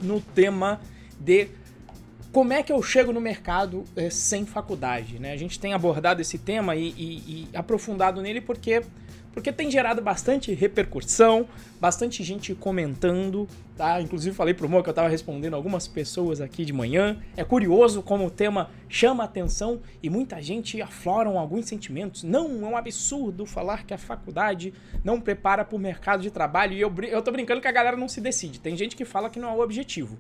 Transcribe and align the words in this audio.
no 0.01 0.23
tema 0.23 0.81
de 1.21 1.49
como 2.33 2.55
é 2.55 2.63
que 2.63 2.73
eu 2.73 2.83
chego 2.83 3.13
no 3.13 3.21
mercado 3.21 3.85
é, 3.95 4.09
sem 4.09 4.47
faculdade, 4.47 5.19
né? 5.19 5.35
A 5.35 5.37
gente 5.37 5.61
tem 5.61 5.75
abordado 5.75 6.23
esse 6.23 6.39
tema 6.39 6.75
e, 6.75 6.95
e, 6.97 7.03
e 7.29 7.49
aprofundado 7.53 8.23
nele 8.23 8.41
porque 8.41 8.83
porque 9.33 9.51
tem 9.51 9.71
gerado 9.71 10.03
bastante 10.03 10.53
repercussão, 10.53 11.47
bastante 11.81 12.23
gente 12.23 12.55
comentando, 12.55 13.49
tá? 13.77 14.01
Inclusive 14.01 14.37
falei 14.37 14.53
pro 14.53 14.69
Mo 14.69 14.83
que 14.83 14.91
eu 14.91 14.95
tava 14.95 15.09
respondendo 15.09 15.55
algumas 15.55 15.89
pessoas 15.89 16.41
aqui 16.41 16.65
de 16.65 16.73
manhã. 16.73 17.19
É 17.37 17.43
curioso 17.43 18.03
como 18.03 18.27
o 18.27 18.31
tema 18.31 18.71
chama 18.89 19.25
atenção 19.25 19.81
e 20.03 20.11
muita 20.11 20.41
gente 20.43 20.81
afloram 20.83 21.39
alguns 21.39 21.67
sentimentos. 21.67 22.23
Não, 22.23 22.67
é 22.67 22.69
um 22.69 22.77
absurdo 22.77 23.47
falar 23.47 23.85
que 23.85 23.95
a 23.95 23.99
faculdade 23.99 24.75
não 25.03 25.21
prepara 25.21 25.65
para 25.65 25.77
o 25.77 25.79
mercado 25.79 26.23
de 26.23 26.31
trabalho 26.31 26.75
e 26.75 26.81
eu, 26.81 26.93
eu 27.09 27.23
tô 27.23 27.33
brincando 27.33 27.61
que 27.61 27.69
a 27.69 27.73
galera 27.73 27.97
não 27.97 28.09
se 28.09 28.21
decide. 28.21 28.61
Tem 28.61 28.77
gente 28.77 28.95
que 28.95 29.05
fala 29.05 29.31
que 29.31 29.39
não 29.39 29.49
é 29.49 29.53
o 29.53 29.61
objetivo. 29.61 30.19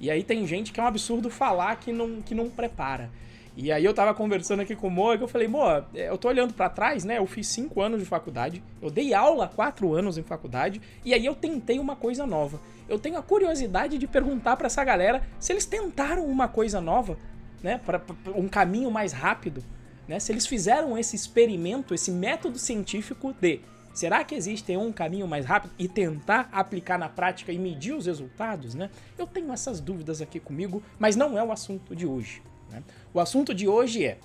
E 0.00 0.10
aí 0.10 0.22
tem 0.22 0.46
gente 0.46 0.72
que 0.72 0.78
é 0.78 0.82
um 0.82 0.86
absurdo 0.86 1.28
falar 1.30 1.76
que 1.76 1.92
não, 1.92 2.20
que 2.20 2.34
não 2.34 2.48
prepara. 2.48 3.10
E 3.56 3.70
aí 3.70 3.84
eu 3.84 3.94
tava 3.94 4.12
conversando 4.12 4.60
aqui 4.60 4.74
com 4.74 4.88
o 4.88 4.90
Moa, 4.90 5.16
que 5.16 5.22
eu 5.22 5.28
falei, 5.28 5.46
Moa, 5.46 5.86
é, 5.94 6.08
eu 6.08 6.18
tô 6.18 6.28
olhando 6.28 6.52
para 6.52 6.68
trás, 6.68 7.04
né? 7.04 7.18
Eu 7.18 7.26
fiz 7.26 7.46
cinco 7.46 7.80
anos 7.80 8.00
de 8.00 8.06
faculdade, 8.06 8.62
eu 8.82 8.90
dei 8.90 9.14
aula 9.14 9.46
quatro 9.46 9.94
anos 9.94 10.18
em 10.18 10.24
faculdade, 10.24 10.82
e 11.04 11.14
aí 11.14 11.24
eu 11.24 11.34
tentei 11.36 11.78
uma 11.78 11.94
coisa 11.94 12.26
nova. 12.26 12.60
Eu 12.88 12.98
tenho 12.98 13.16
a 13.16 13.22
curiosidade 13.22 13.96
de 13.96 14.06
perguntar 14.06 14.56
para 14.56 14.66
essa 14.66 14.82
galera 14.82 15.22
se 15.38 15.52
eles 15.52 15.64
tentaram 15.64 16.26
uma 16.26 16.48
coisa 16.48 16.80
nova, 16.80 17.16
né? 17.62 17.80
Para 17.84 18.02
um 18.34 18.48
caminho 18.48 18.90
mais 18.90 19.12
rápido, 19.12 19.62
né? 20.08 20.18
Se 20.18 20.32
eles 20.32 20.46
fizeram 20.46 20.98
esse 20.98 21.14
experimento, 21.14 21.94
esse 21.94 22.10
método 22.10 22.58
científico 22.58 23.32
de 23.40 23.60
Será 23.94 24.24
que 24.24 24.34
existe 24.34 24.76
um 24.76 24.90
caminho 24.90 25.28
mais 25.28 25.46
rápido 25.46 25.72
e 25.78 25.86
tentar 25.86 26.48
aplicar 26.50 26.98
na 26.98 27.08
prática 27.08 27.52
e 27.52 27.58
medir 27.58 27.94
os 27.94 28.06
resultados, 28.06 28.74
né? 28.74 28.90
Eu 29.16 29.24
tenho 29.24 29.52
essas 29.52 29.78
dúvidas 29.78 30.20
aqui 30.20 30.40
comigo, 30.40 30.82
mas 30.98 31.14
não 31.14 31.38
é 31.38 31.44
o 31.44 31.52
assunto 31.52 31.94
de 31.94 32.04
hoje. 32.04 32.42
Né? 32.74 32.82
O 33.12 33.20
assunto 33.20 33.54
de 33.54 33.66
hoje 33.66 34.04
é 34.04 34.18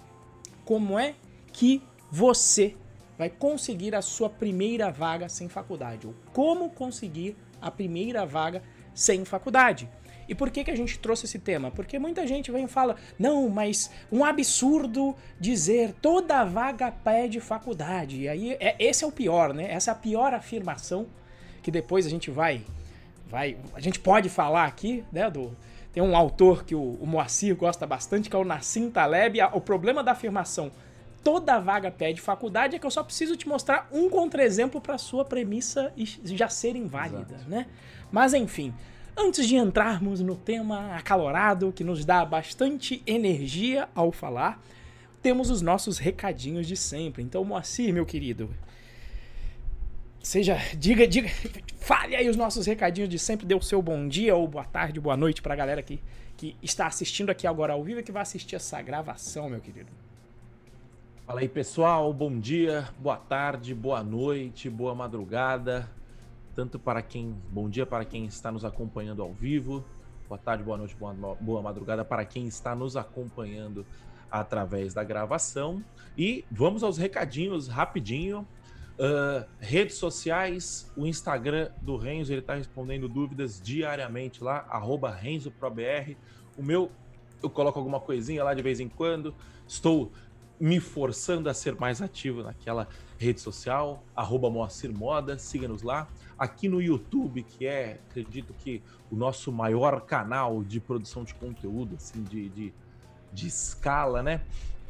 como 0.66 1.00
é 1.00 1.16
que 1.54 1.82
você 2.12 2.76
vai 3.18 3.30
conseguir 3.30 3.96
a 3.96 4.02
sua 4.02 4.30
primeira 4.30 4.90
vaga 4.90 5.28
sem 5.28 5.50
faculdade, 5.50 6.08
ou 6.08 6.16
como 6.34 6.70
conseguir 6.70 7.36
a 7.62 7.70
primeira 7.70 8.26
vaga 8.26 8.64
sem 8.94 9.26
faculdade. 9.26 9.90
E 10.28 10.36
por 10.36 10.52
que, 10.52 10.64
que 10.64 10.70
a 10.70 10.78
gente 10.78 11.00
trouxe 11.00 11.26
esse 11.26 11.40
tema? 11.40 11.72
Porque 11.72 11.98
muita 11.98 12.26
gente 12.28 12.52
vem 12.52 12.66
e 12.66 12.68
fala: 12.68 12.96
não, 13.18 13.50
mas 13.50 13.90
um 14.12 14.24
absurdo 14.24 15.16
dizer 15.40 15.92
toda 15.94 16.46
vaga 16.46 16.92
pede 16.92 17.40
faculdade. 17.40 18.22
E 18.22 18.30
aí, 18.30 18.52
é, 18.60 18.76
esse 18.80 19.04
é 19.04 19.08
o 19.08 19.12
pior, 19.12 19.54
né? 19.56 19.72
Essa 19.72 19.90
é 19.90 19.94
a 19.94 19.96
pior 19.96 20.34
afirmação 20.34 21.08
que 21.64 21.72
depois 21.72 22.06
a 22.06 22.10
gente 22.10 22.30
vai. 22.30 22.62
vai 23.28 23.58
a 23.74 23.80
gente 23.80 24.00
pode 24.00 24.30
falar 24.30 24.66
aqui, 24.66 25.04
né? 25.12 25.32
Do, 25.32 25.58
tem 26.00 26.08
um 26.08 26.16
autor 26.16 26.64
que 26.64 26.74
o, 26.74 26.98
o 27.02 27.06
Moacir 27.06 27.54
gosta 27.58 27.86
bastante, 27.86 28.30
que 28.30 28.36
é 28.36 28.40
o 28.40 28.46
Nassim 28.46 28.90
Taleb. 28.90 29.38
O 29.52 29.60
problema 29.60 30.02
da 30.02 30.14
afirmação 30.14 30.72
toda 31.22 31.60
vaga 31.60 31.92
pede 31.92 32.22
faculdade 32.22 32.74
é 32.74 32.80
que 32.80 32.86
eu 32.86 32.92
só 32.92 33.04
preciso 33.04 33.36
te 33.36 33.46
mostrar 33.46 33.90
um 33.92 34.10
contra-exemplo 34.10 34.80
para 34.80 34.98
sua 34.98 35.26
premissa 35.26 35.92
já 36.24 36.48
ser 36.48 36.78
inválida, 36.78 37.36
Exato. 37.36 37.50
né? 37.50 37.66
Mas 38.10 38.34
enfim, 38.34 38.74
antes 39.18 39.46
de 39.46 39.58
entrarmos 39.58 40.22
no 40.22 40.38
tema 40.38 40.96
acalorado 40.96 41.74
que 41.74 41.84
nos 41.84 42.06
dá 42.06 42.24
bastante 42.24 43.04
energia 43.06 43.90
ao 43.94 44.10
falar, 44.10 44.64
temos 45.22 45.50
os 45.50 45.62
nossos 45.62 45.98
recadinhos 45.98 46.66
de 46.66 46.78
sempre. 46.78 47.22
Então, 47.22 47.44
Moacir, 47.44 47.94
meu 47.94 48.06
querido, 48.06 48.50
Seja, 50.22 50.58
diga, 50.78 51.08
diga, 51.08 51.30
fale 51.80 52.16
aí 52.16 52.30
os 52.30 52.36
nossos 52.36 52.66
recadinhos 52.66 53.10
de 53.10 53.18
sempre, 53.18 53.46
dê 53.46 53.56
o 53.56 53.62
seu 53.62 53.82
bom 53.82 54.08
dia 54.08 54.36
ou 54.36 54.48
boa 54.48 54.66
tarde, 54.66 55.00
boa 55.00 55.16
noite 55.16 55.42
pra 55.42 55.56
galera 55.56 55.82
que, 55.82 56.02
que 56.36 56.58
está 56.62 56.88
assistindo 56.88 57.30
aqui 57.30 57.48
agora 57.48 57.72
ao 57.72 57.84
vivo 57.84 58.02
e 58.02 58.04
que 58.04 58.12
vai 58.12 58.22
assistir 58.22 58.58
essa 58.58 58.82
gravação, 58.82 59.50
meu 59.50 59.62
querido. 59.62 59.90
Fala 61.26 61.40
aí, 61.40 61.48
pessoal, 61.48 62.12
bom 62.14 62.38
dia, 62.38 62.90
boa 63.00 63.16
tarde, 63.16 63.74
boa 63.74 64.04
noite, 64.04 64.70
boa 64.70 64.94
madrugada, 64.94 65.90
tanto 66.54 66.78
para 66.78 67.02
quem, 67.02 67.34
bom 67.50 67.70
dia 67.70 67.86
para 67.86 68.04
quem 68.04 68.26
está 68.26 68.52
nos 68.52 68.66
acompanhando 68.66 69.22
ao 69.22 69.32
vivo, 69.32 69.86
boa 70.28 70.38
tarde, 70.38 70.64
boa 70.64 70.78
noite, 70.78 70.96
boa, 70.96 71.14
boa 71.40 71.62
madrugada 71.62 72.04
para 72.04 72.26
quem 72.26 72.46
está 72.46 72.76
nos 72.76 72.98
acompanhando 72.98 73.86
através 74.30 74.94
da 74.94 75.04
gravação. 75.04 75.84
E 76.18 76.44
vamos 76.52 76.84
aos 76.84 76.98
recadinhos 76.98 77.68
rapidinho. 77.68 78.46
Uh, 79.00 79.48
redes 79.62 79.96
sociais, 79.96 80.92
o 80.98 81.08
Instagram 81.08 81.72
do 81.82 81.96
Renzo, 81.96 82.34
ele 82.34 82.42
está 82.42 82.56
respondendo 82.56 83.08
dúvidas 83.08 83.62
diariamente 83.62 84.44
lá, 84.44 84.68
arroba 84.70 85.10
RenzoProBR. 85.10 86.18
O 86.58 86.62
meu, 86.62 86.92
eu 87.42 87.50
coloco 87.50 87.80
alguma 87.80 88.02
coisinha 88.02 88.44
lá 88.44 88.54
de 88.54 88.62
vez 88.62 88.82
em 88.82 88.90
quando. 88.90 89.34
Estou 89.66 90.12
me 90.60 90.82
forçando 90.82 91.50
a 91.50 91.54
ser 91.54 91.76
mais 91.76 92.02
ativo 92.02 92.44
naquela 92.44 92.90
rede 93.18 93.40
social, 93.40 94.04
arroba 94.14 94.50
Moacir 94.50 94.92
Moda, 94.92 95.38
siga-nos 95.38 95.82
lá. 95.82 96.10
Aqui 96.38 96.68
no 96.68 96.82
YouTube, 96.82 97.44
que 97.44 97.66
é, 97.66 98.02
acredito 98.10 98.54
que, 98.54 98.82
o 99.10 99.16
nosso 99.16 99.50
maior 99.50 100.02
canal 100.02 100.62
de 100.62 100.82
produção 100.82 101.24
de 101.24 101.34
conteúdo, 101.36 101.96
assim, 101.96 102.22
de, 102.22 102.50
de, 102.50 102.74
de 103.32 103.48
escala, 103.48 104.22
né? 104.22 104.42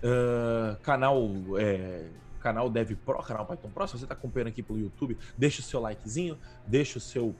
Uh, 0.03 0.75
canal 0.81 1.29
é, 1.57 2.07
canal 2.39 2.69
Dev 2.69 2.91
Pro, 3.05 3.21
canal 3.23 3.45
Python 3.45 3.69
Pro. 3.69 3.87
Se 3.87 3.97
você 3.97 4.05
está 4.05 4.13
acompanhando 4.13 4.49
aqui 4.49 4.63
pelo 4.63 4.79
YouTube, 4.79 5.17
deixa 5.37 5.61
o 5.61 5.63
seu 5.63 5.79
likezinho, 5.79 6.37
deixa 6.65 6.97
o 6.97 7.01
seu 7.01 7.35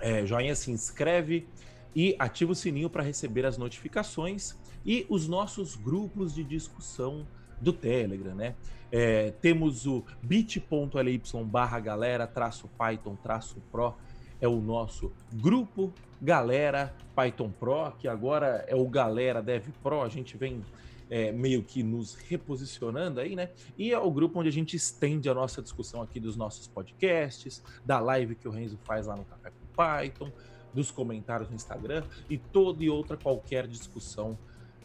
é, 0.00 0.24
joinha, 0.26 0.54
se 0.54 0.70
inscreve 0.70 1.46
e 1.94 2.14
ativa 2.18 2.52
o 2.52 2.54
sininho 2.54 2.90
para 2.90 3.02
receber 3.02 3.44
as 3.46 3.58
notificações 3.58 4.56
e 4.84 5.06
os 5.08 5.28
nossos 5.28 5.76
grupos 5.76 6.34
de 6.34 6.44
discussão 6.44 7.26
do 7.60 7.72
Telegram, 7.72 8.34
né? 8.34 8.54
É, 8.90 9.32
temos 9.42 9.86
o 9.86 10.02
bit.ly 10.22 11.22
barra 11.44 11.78
galera 11.78 12.26
traço 12.26 12.68
Python 12.78 13.16
traço 13.16 13.56
Pro 13.70 13.94
é 14.40 14.48
o 14.48 14.60
nosso 14.60 15.12
grupo 15.32 15.92
Galera 16.20 16.94
Python 17.14 17.50
Pro, 17.50 17.92
que 17.98 18.08
agora 18.08 18.64
é 18.66 18.74
o 18.74 18.88
Galera 18.88 19.42
Dev 19.42 19.66
Pro, 19.82 20.02
a 20.02 20.08
gente 20.08 20.36
vem 20.36 20.62
é, 21.10 21.32
meio 21.32 21.62
que 21.62 21.82
nos 21.82 22.14
reposicionando 22.14 23.20
aí, 23.20 23.34
né? 23.34 23.50
E 23.76 23.92
é 23.92 23.98
o 23.98 24.10
grupo 24.10 24.38
onde 24.38 24.48
a 24.48 24.52
gente 24.52 24.76
estende 24.76 25.28
a 25.28 25.34
nossa 25.34 25.62
discussão 25.62 26.02
aqui 26.02 26.20
dos 26.20 26.36
nossos 26.36 26.66
podcasts, 26.66 27.62
da 27.84 27.98
live 27.98 28.34
que 28.34 28.46
o 28.46 28.50
Renzo 28.50 28.78
faz 28.84 29.06
lá 29.06 29.16
no 29.16 29.24
Café 29.24 29.50
com 29.50 29.66
Python, 29.74 30.32
dos 30.72 30.90
comentários 30.90 31.48
no 31.48 31.56
Instagram 31.56 32.04
e 32.28 32.36
toda 32.36 32.84
e 32.84 32.90
outra 32.90 33.16
qualquer 33.16 33.66
discussão 33.66 34.38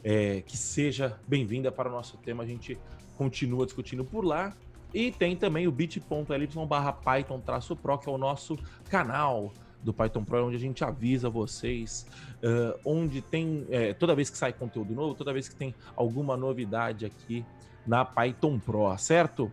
é, 0.03 0.41
que 0.41 0.57
seja 0.57 1.19
bem-vinda 1.27 1.71
para 1.71 1.89
o 1.89 1.91
nosso 1.91 2.17
tema. 2.17 2.43
A 2.43 2.47
gente 2.47 2.77
continua 3.17 3.65
discutindo 3.65 4.03
por 4.03 4.25
lá. 4.25 4.55
E 4.93 5.11
tem 5.11 5.35
também 5.35 5.67
o 5.67 5.71
bit.ly 5.71 6.47
barra 6.67 6.93
Python-Pro, 6.93 7.97
que 7.97 8.07
é 8.07 8.11
o 8.11 8.17
nosso 8.17 8.57
canal 8.89 9.51
do 9.83 9.93
Python 9.93 10.23
Pro, 10.23 10.47
onde 10.47 10.55
a 10.55 10.59
gente 10.59 10.83
avisa 10.83 11.29
vocês, 11.29 12.07
uh, 12.37 12.79
onde 12.85 13.21
tem, 13.21 13.65
é, 13.69 13.93
toda 13.93 14.15
vez 14.15 14.29
que 14.29 14.37
sai 14.37 14.53
conteúdo 14.53 14.93
novo, 14.93 15.13
toda 15.13 15.33
vez 15.33 15.49
que 15.49 15.55
tem 15.55 15.75
alguma 15.95 16.37
novidade 16.37 17.05
aqui 17.05 17.45
na 17.85 18.05
Python 18.05 18.59
Pro, 18.59 18.97
certo? 18.97 19.51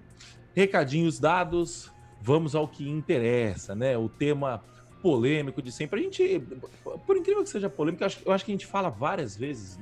Recadinhos 0.54 1.18
dados, 1.18 1.90
vamos 2.20 2.54
ao 2.54 2.68
que 2.68 2.88
interessa, 2.88 3.74
né? 3.74 3.96
O 3.98 4.08
tema 4.08 4.62
polêmico 5.02 5.62
de 5.62 5.72
sempre. 5.72 6.00
A 6.00 6.02
gente, 6.02 6.42
por 7.06 7.16
incrível 7.16 7.42
que 7.42 7.48
seja 7.50 7.68
polêmico, 7.68 8.02
eu 8.02 8.06
acho, 8.06 8.20
eu 8.24 8.32
acho 8.32 8.44
que 8.44 8.52
a 8.52 8.54
gente 8.54 8.66
fala 8.66 8.90
várias 8.90 9.36
vezes 9.36 9.78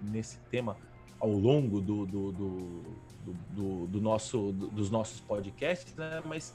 nesse 0.00 0.38
tema 0.50 0.76
ao 1.20 1.30
longo 1.30 1.80
do, 1.80 2.06
do, 2.06 2.32
do, 2.32 2.82
do, 3.50 3.86
do 3.86 4.00
nosso, 4.00 4.52
dos 4.52 4.90
nossos 4.90 5.20
podcasts, 5.20 5.94
né? 5.96 6.22
Mas 6.24 6.54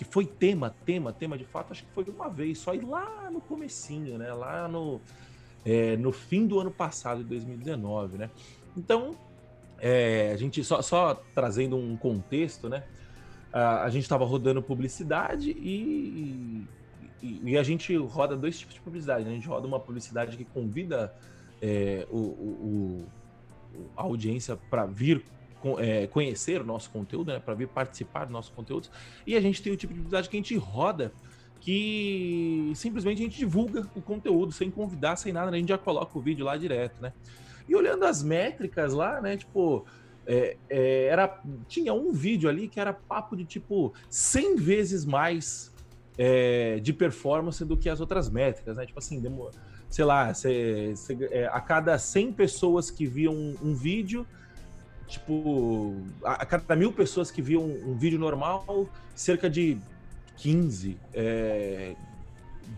que 0.00 0.04
foi 0.06 0.24
tema, 0.24 0.74
tema, 0.86 1.12
tema 1.12 1.36
de 1.36 1.44
fato, 1.44 1.72
acho 1.72 1.84
que 1.84 1.92
foi 1.92 2.04
uma 2.04 2.30
vez 2.30 2.56
só, 2.56 2.72
e 2.74 2.80
lá 2.80 3.30
no 3.30 3.38
comecinho, 3.38 4.16
né? 4.16 4.32
Lá 4.32 4.66
no, 4.66 4.98
é, 5.62 5.94
no 5.98 6.10
fim 6.10 6.46
do 6.46 6.58
ano 6.58 6.70
passado, 6.70 7.22
de 7.22 7.28
2019, 7.28 8.16
né? 8.16 8.30
Então, 8.74 9.14
é, 9.78 10.30
a 10.32 10.38
gente 10.38 10.64
só, 10.64 10.80
só, 10.80 11.22
trazendo 11.34 11.76
um 11.76 11.98
contexto, 11.98 12.66
né? 12.66 12.82
A, 13.52 13.82
a 13.82 13.90
gente 13.90 14.04
estava 14.04 14.24
rodando 14.24 14.62
publicidade 14.62 15.50
e, 15.50 16.66
e, 17.22 17.40
e, 17.44 17.58
a 17.58 17.62
gente 17.62 17.94
roda 17.94 18.34
dois 18.34 18.58
tipos 18.58 18.76
de 18.76 18.80
publicidade. 18.80 19.24
Né? 19.24 19.32
A 19.32 19.34
gente 19.34 19.48
roda 19.48 19.66
uma 19.66 19.78
publicidade 19.78 20.34
que 20.34 20.46
convida 20.46 21.14
é, 21.60 22.06
o, 22.10 22.16
o, 22.16 23.06
o, 23.74 23.88
a 23.94 24.02
audiência 24.04 24.56
para 24.70 24.86
vir 24.86 25.22
é, 25.78 26.06
conhecer 26.06 26.60
o 26.60 26.64
nosso 26.64 26.90
conteúdo, 26.90 27.32
né, 27.32 27.38
para 27.38 27.54
vir 27.54 27.68
participar 27.68 28.24
do 28.24 28.32
nosso 28.32 28.52
conteúdo. 28.52 28.88
E 29.26 29.36
a 29.36 29.40
gente 29.40 29.62
tem 29.62 29.72
o 29.72 29.76
tipo 29.76 29.92
de 29.92 30.00
publicidade 30.00 30.28
que 30.28 30.36
a 30.36 30.40
gente 30.40 30.56
roda 30.56 31.12
que 31.60 32.72
simplesmente 32.74 33.20
a 33.20 33.24
gente 33.24 33.38
divulga 33.38 33.86
o 33.94 34.00
conteúdo 34.00 34.50
sem 34.50 34.70
convidar, 34.70 35.16
sem 35.16 35.32
nada, 35.32 35.50
né? 35.50 35.58
a 35.58 35.60
gente 35.60 35.68
já 35.68 35.78
coloca 35.78 36.18
o 36.18 36.20
vídeo 36.20 36.44
lá 36.44 36.56
direto, 36.56 37.02
né? 37.02 37.12
E 37.68 37.76
olhando 37.76 38.04
as 38.04 38.22
métricas 38.22 38.94
lá, 38.94 39.20
né, 39.20 39.36
tipo, 39.36 39.84
é, 40.26 40.56
é, 40.68 41.04
era, 41.04 41.40
tinha 41.68 41.92
um 41.92 42.12
vídeo 42.12 42.48
ali 42.48 42.66
que 42.66 42.80
era 42.80 42.92
papo 42.92 43.36
de 43.36 43.44
tipo 43.44 43.92
100 44.08 44.56
vezes 44.56 45.04
mais 45.04 45.72
é, 46.18 46.78
de 46.80 46.92
performance 46.92 47.64
do 47.64 47.76
que 47.76 47.88
as 47.88 48.00
outras 48.00 48.28
métricas, 48.28 48.76
né? 48.76 48.86
Tipo 48.86 48.98
assim, 48.98 49.20
demo, 49.20 49.50
sei 49.88 50.04
lá, 50.04 50.32
cê, 50.34 50.92
cê, 50.96 51.16
é, 51.30 51.46
a 51.46 51.60
cada 51.60 51.98
100 51.98 52.32
pessoas 52.32 52.90
que 52.90 53.06
viam 53.06 53.34
um, 53.34 53.56
um 53.62 53.74
vídeo, 53.74 54.26
tipo, 55.10 55.96
a, 56.24 56.34
a, 56.34 56.46
cada 56.46 56.76
mil 56.76 56.92
pessoas 56.92 57.30
que 57.30 57.42
viam 57.42 57.62
um, 57.62 57.90
um 57.90 57.94
vídeo 57.96 58.18
normal, 58.18 58.88
cerca 59.14 59.50
de 59.50 59.76
15, 60.36 60.96
é, 61.12 61.94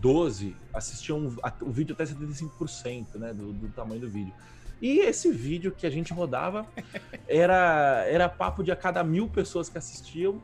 12 0.01 0.55
assistiam 0.73 1.35
a, 1.43 1.53
o 1.61 1.71
vídeo 1.71 1.93
até 1.93 2.03
75% 2.03 3.15
né, 3.15 3.33
do, 3.33 3.53
do 3.53 3.69
tamanho 3.69 4.01
do 4.01 4.09
vídeo. 4.09 4.33
E 4.81 4.99
esse 4.99 5.31
vídeo 5.31 5.71
que 5.71 5.85
a 5.85 5.89
gente 5.89 6.11
rodava 6.11 6.65
era, 7.27 8.03
era 8.07 8.27
papo 8.27 8.63
de 8.63 8.71
a 8.71 8.75
cada 8.75 9.03
mil 9.03 9.29
pessoas 9.29 9.69
que 9.69 9.77
assistiam, 9.77 10.41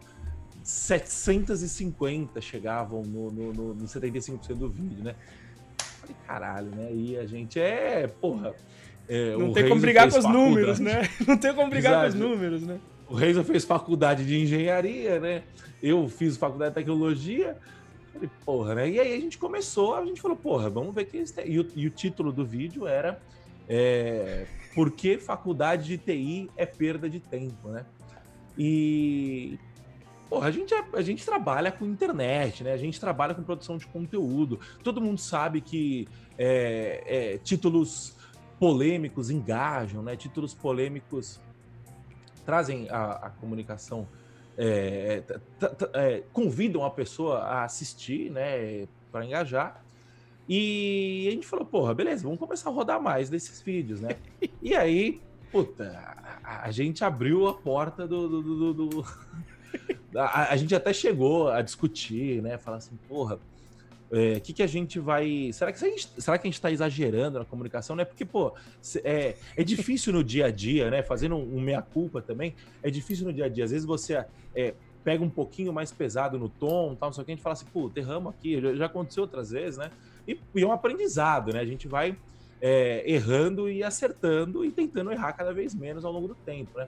750 0.63 2.39
chegavam 2.39 3.01
no, 3.01 3.31
no, 3.31 3.53
no, 3.53 3.73
no 3.73 3.85
75% 3.85 4.55
do 4.55 4.69
vídeo, 4.69 5.03
né? 5.03 5.15
Falei, 5.99 6.15
caralho, 6.27 6.69
né? 6.69 6.93
E 6.93 7.17
a 7.17 7.25
gente 7.25 7.59
é, 7.59 8.07
porra. 8.07 8.53
É, 9.09 9.35
não 9.37 9.51
tem 9.51 9.67
como 9.67 9.81
brigar 9.81 10.09
com 10.09 10.19
os 10.19 10.25
números, 10.25 10.79
né? 10.79 11.09
Não 11.27 11.35
tem 11.35 11.53
como 11.53 11.69
brigar 11.69 11.93
Exato. 11.93 12.11
com 12.11 12.23
os 12.23 12.29
números, 12.29 12.61
né? 12.61 12.79
O 13.09 13.15
Reis 13.15 13.37
fez 13.45 13.65
faculdade 13.65 14.23
de 14.23 14.39
engenharia, 14.39 15.19
né? 15.19 15.43
Eu 15.81 16.07
fiz 16.07 16.37
faculdade 16.37 16.71
de 16.71 16.75
tecnologia. 16.75 17.57
Falei, 18.13 18.29
porra, 18.45 18.75
né? 18.75 18.89
E 18.89 18.99
aí 18.99 19.13
a 19.13 19.19
gente 19.19 19.37
começou, 19.37 19.95
a 19.95 20.05
gente 20.05 20.21
falou, 20.21 20.37
porra, 20.37 20.69
vamos 20.69 20.93
ver 20.93 21.05
quem 21.05 21.21
está. 21.21 21.43
E 21.43 21.59
o, 21.59 21.67
e 21.75 21.87
o 21.87 21.89
título 21.89 22.31
do 22.31 22.45
vídeo 22.45 22.87
era 22.87 23.19
é, 23.67 24.45
Por 24.75 24.91
que 24.91 25.17
faculdade 25.17 25.85
de 25.85 25.97
TI 25.97 26.51
é 26.55 26.65
perda 26.67 27.09
de 27.09 27.19
tempo, 27.19 27.69
né? 27.69 27.83
E 28.57 29.57
Porra, 30.29 30.47
a 30.47 30.51
gente, 30.51 30.73
é, 30.73 30.83
a 30.93 31.01
gente 31.01 31.25
trabalha 31.25 31.71
com 31.71 31.85
internet, 31.85 32.63
né? 32.63 32.71
A 32.71 32.77
gente 32.77 32.99
trabalha 32.99 33.33
com 33.33 33.41
produção 33.41 33.77
de 33.77 33.87
conteúdo. 33.87 34.59
Todo 34.83 35.01
mundo 35.01 35.19
sabe 35.19 35.59
que 35.59 36.07
é, 36.37 37.03
é, 37.07 37.37
títulos 37.39 38.15
polêmicos 38.59 39.29
engajam, 39.29 40.03
né? 40.03 40.15
Títulos 40.15 40.53
polêmicos 40.53 41.39
trazem 42.45 42.89
a, 42.89 43.11
a 43.13 43.29
comunicação, 43.29 44.07
é, 44.57 45.23
é, 45.93 46.23
convidam 46.33 46.83
a 46.83 46.89
pessoa 46.89 47.39
a 47.39 47.63
assistir, 47.63 48.29
né? 48.29 48.87
Para 49.11 49.25
engajar. 49.25 49.83
E 50.47 51.27
a 51.27 51.31
gente 51.31 51.47
falou, 51.47 51.65
porra, 51.65 51.93
beleza, 51.93 52.23
vamos 52.23 52.39
começar 52.39 52.69
a 52.69 52.73
rodar 52.73 53.01
mais 53.01 53.29
desses 53.29 53.61
vídeos, 53.61 54.01
né? 54.01 54.17
e 54.61 54.75
aí, 54.75 55.21
puta, 55.51 55.91
a, 56.43 56.63
a 56.65 56.71
gente 56.71 57.03
abriu 57.03 57.47
a 57.47 57.53
porta 57.53 58.07
do, 58.07 58.27
do, 58.27 58.73
do, 58.73 58.89
do 58.89 59.05
a, 60.17 60.51
a, 60.51 60.57
gente 60.57 60.75
até 60.75 60.91
chegou 60.91 61.49
a 61.49 61.61
discutir, 61.61 62.41
né? 62.41 62.57
Falar 62.57 62.77
assim, 62.77 62.97
porra, 63.07 63.39
é, 64.11 64.39
que, 64.39 64.53
que 64.53 64.63
a 64.63 64.67
gente 64.67 64.99
vai. 64.99 65.51
Será 65.53 65.71
que, 65.71 65.79
gente, 65.79 66.09
será 66.17 66.37
que 66.37 66.47
a 66.47 66.49
gente 66.49 66.55
está 66.55 66.71
exagerando 66.71 67.37
na 67.39 67.45
comunicação? 67.45 67.95
Né? 67.95 68.03
Porque, 68.03 68.25
pô, 68.25 68.53
é, 69.03 69.35
é 69.55 69.63
difícil 69.63 70.13
no 70.13 70.23
dia 70.23 70.47
a 70.47 70.51
dia, 70.51 70.89
né? 70.89 71.03
Fazendo 71.03 71.35
um, 71.35 71.57
um 71.57 71.61
meia-culpa 71.61 72.21
também, 72.21 72.55
é 72.81 72.89
difícil 72.89 73.25
no 73.25 73.33
dia 73.33 73.45
a 73.45 73.49
dia. 73.49 73.65
Às 73.65 73.71
vezes 73.71 73.85
você 73.85 74.25
é, 74.55 74.73
pega 75.03 75.23
um 75.23 75.29
pouquinho 75.29 75.71
mais 75.71 75.91
pesado 75.91 76.39
no 76.39 76.49
tom, 76.49 76.95
tal, 76.95 77.13
só 77.13 77.23
que 77.23 77.31
a 77.31 77.35
gente 77.35 77.43
fala 77.43 77.53
assim, 77.53 77.65
pô, 77.71 77.87
derrama 77.87 78.31
aqui, 78.31 78.59
já, 78.59 78.75
já 78.75 78.85
aconteceu 78.87 79.23
outras 79.23 79.51
vezes, 79.51 79.77
né? 79.77 79.91
E, 80.27 80.39
e, 80.55 80.61
é 80.61 80.65
um 80.65 80.71
aprendizado, 80.71 81.53
né? 81.53 81.59
A 81.59 81.65
gente 81.65 81.87
vai 81.87 82.17
é, 82.61 83.03
errando 83.09 83.69
e 83.69 83.83
acertando 83.83 84.65
e 84.65 84.71
tentando 84.71 85.11
errar 85.11 85.33
cada 85.33 85.53
vez 85.53 85.73
menos 85.75 86.03
ao 86.03 86.11
longo 86.11 86.27
do 86.27 86.35
tempo, 86.35 86.77
né? 86.77 86.87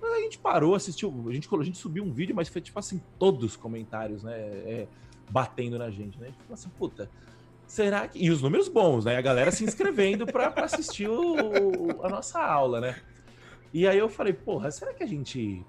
Mas 0.00 0.12
a 0.12 0.20
gente 0.20 0.38
parou, 0.38 0.74
assistiu, 0.74 1.12
a 1.28 1.32
gente, 1.32 1.48
a 1.52 1.62
gente 1.62 1.76
subiu 1.76 2.02
um 2.02 2.12
vídeo, 2.12 2.34
mas 2.34 2.48
foi 2.48 2.60
tipo 2.60 2.78
assim, 2.78 3.02
todos 3.18 3.44
os 3.44 3.56
comentários, 3.56 4.22
né? 4.22 4.38
É, 4.38 4.86
batendo 5.30 5.78
na 5.78 5.90
gente, 5.90 6.18
né? 6.18 6.28
A 6.28 6.30
gente 6.30 6.52
assim, 6.52 6.68
puta, 6.70 7.08
será 7.66 8.06
que. 8.08 8.22
E 8.22 8.30
os 8.30 8.42
números 8.42 8.68
bons, 8.68 9.04
né? 9.04 9.16
A 9.16 9.20
galera 9.20 9.50
se 9.50 9.64
inscrevendo 9.64 10.26
para 10.26 10.48
assistir 10.64 11.08
o, 11.08 12.04
a 12.04 12.08
nossa 12.08 12.42
aula, 12.42 12.80
né? 12.80 13.00
E 13.72 13.86
aí 13.86 13.98
eu 13.98 14.08
falei, 14.08 14.32
porra, 14.32 14.70
será 14.70 14.92
que 14.92 15.02
a 15.02 15.06
gente 15.06 15.64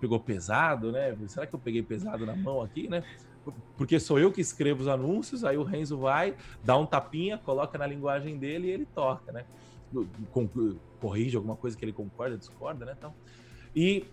pegou 0.00 0.18
pesado, 0.18 0.90
né? 0.90 1.16
Será 1.28 1.46
que 1.46 1.54
eu 1.54 1.58
peguei 1.58 1.82
pesado 1.82 2.24
na 2.24 2.34
mão 2.34 2.62
aqui, 2.62 2.88
né? 2.88 3.04
Porque 3.76 4.00
sou 4.00 4.18
eu 4.18 4.32
que 4.32 4.40
escrevo 4.40 4.80
os 4.80 4.88
anúncios, 4.88 5.44
aí 5.44 5.58
o 5.58 5.62
Renzo 5.62 5.98
vai, 5.98 6.34
dá 6.62 6.78
um 6.78 6.86
tapinha, 6.86 7.36
coloca 7.36 7.76
na 7.76 7.86
linguagem 7.86 8.38
dele 8.38 8.68
e 8.68 8.70
ele 8.70 8.86
toca, 8.86 9.30
né? 9.30 9.44
Corrige 10.98 11.36
alguma 11.36 11.54
coisa 11.54 11.76
que 11.76 11.84
ele 11.84 11.92
concorda, 11.92 12.38
discorda, 12.38 12.86
né? 12.86 12.94
Então, 12.96 13.12
e 13.76 14.06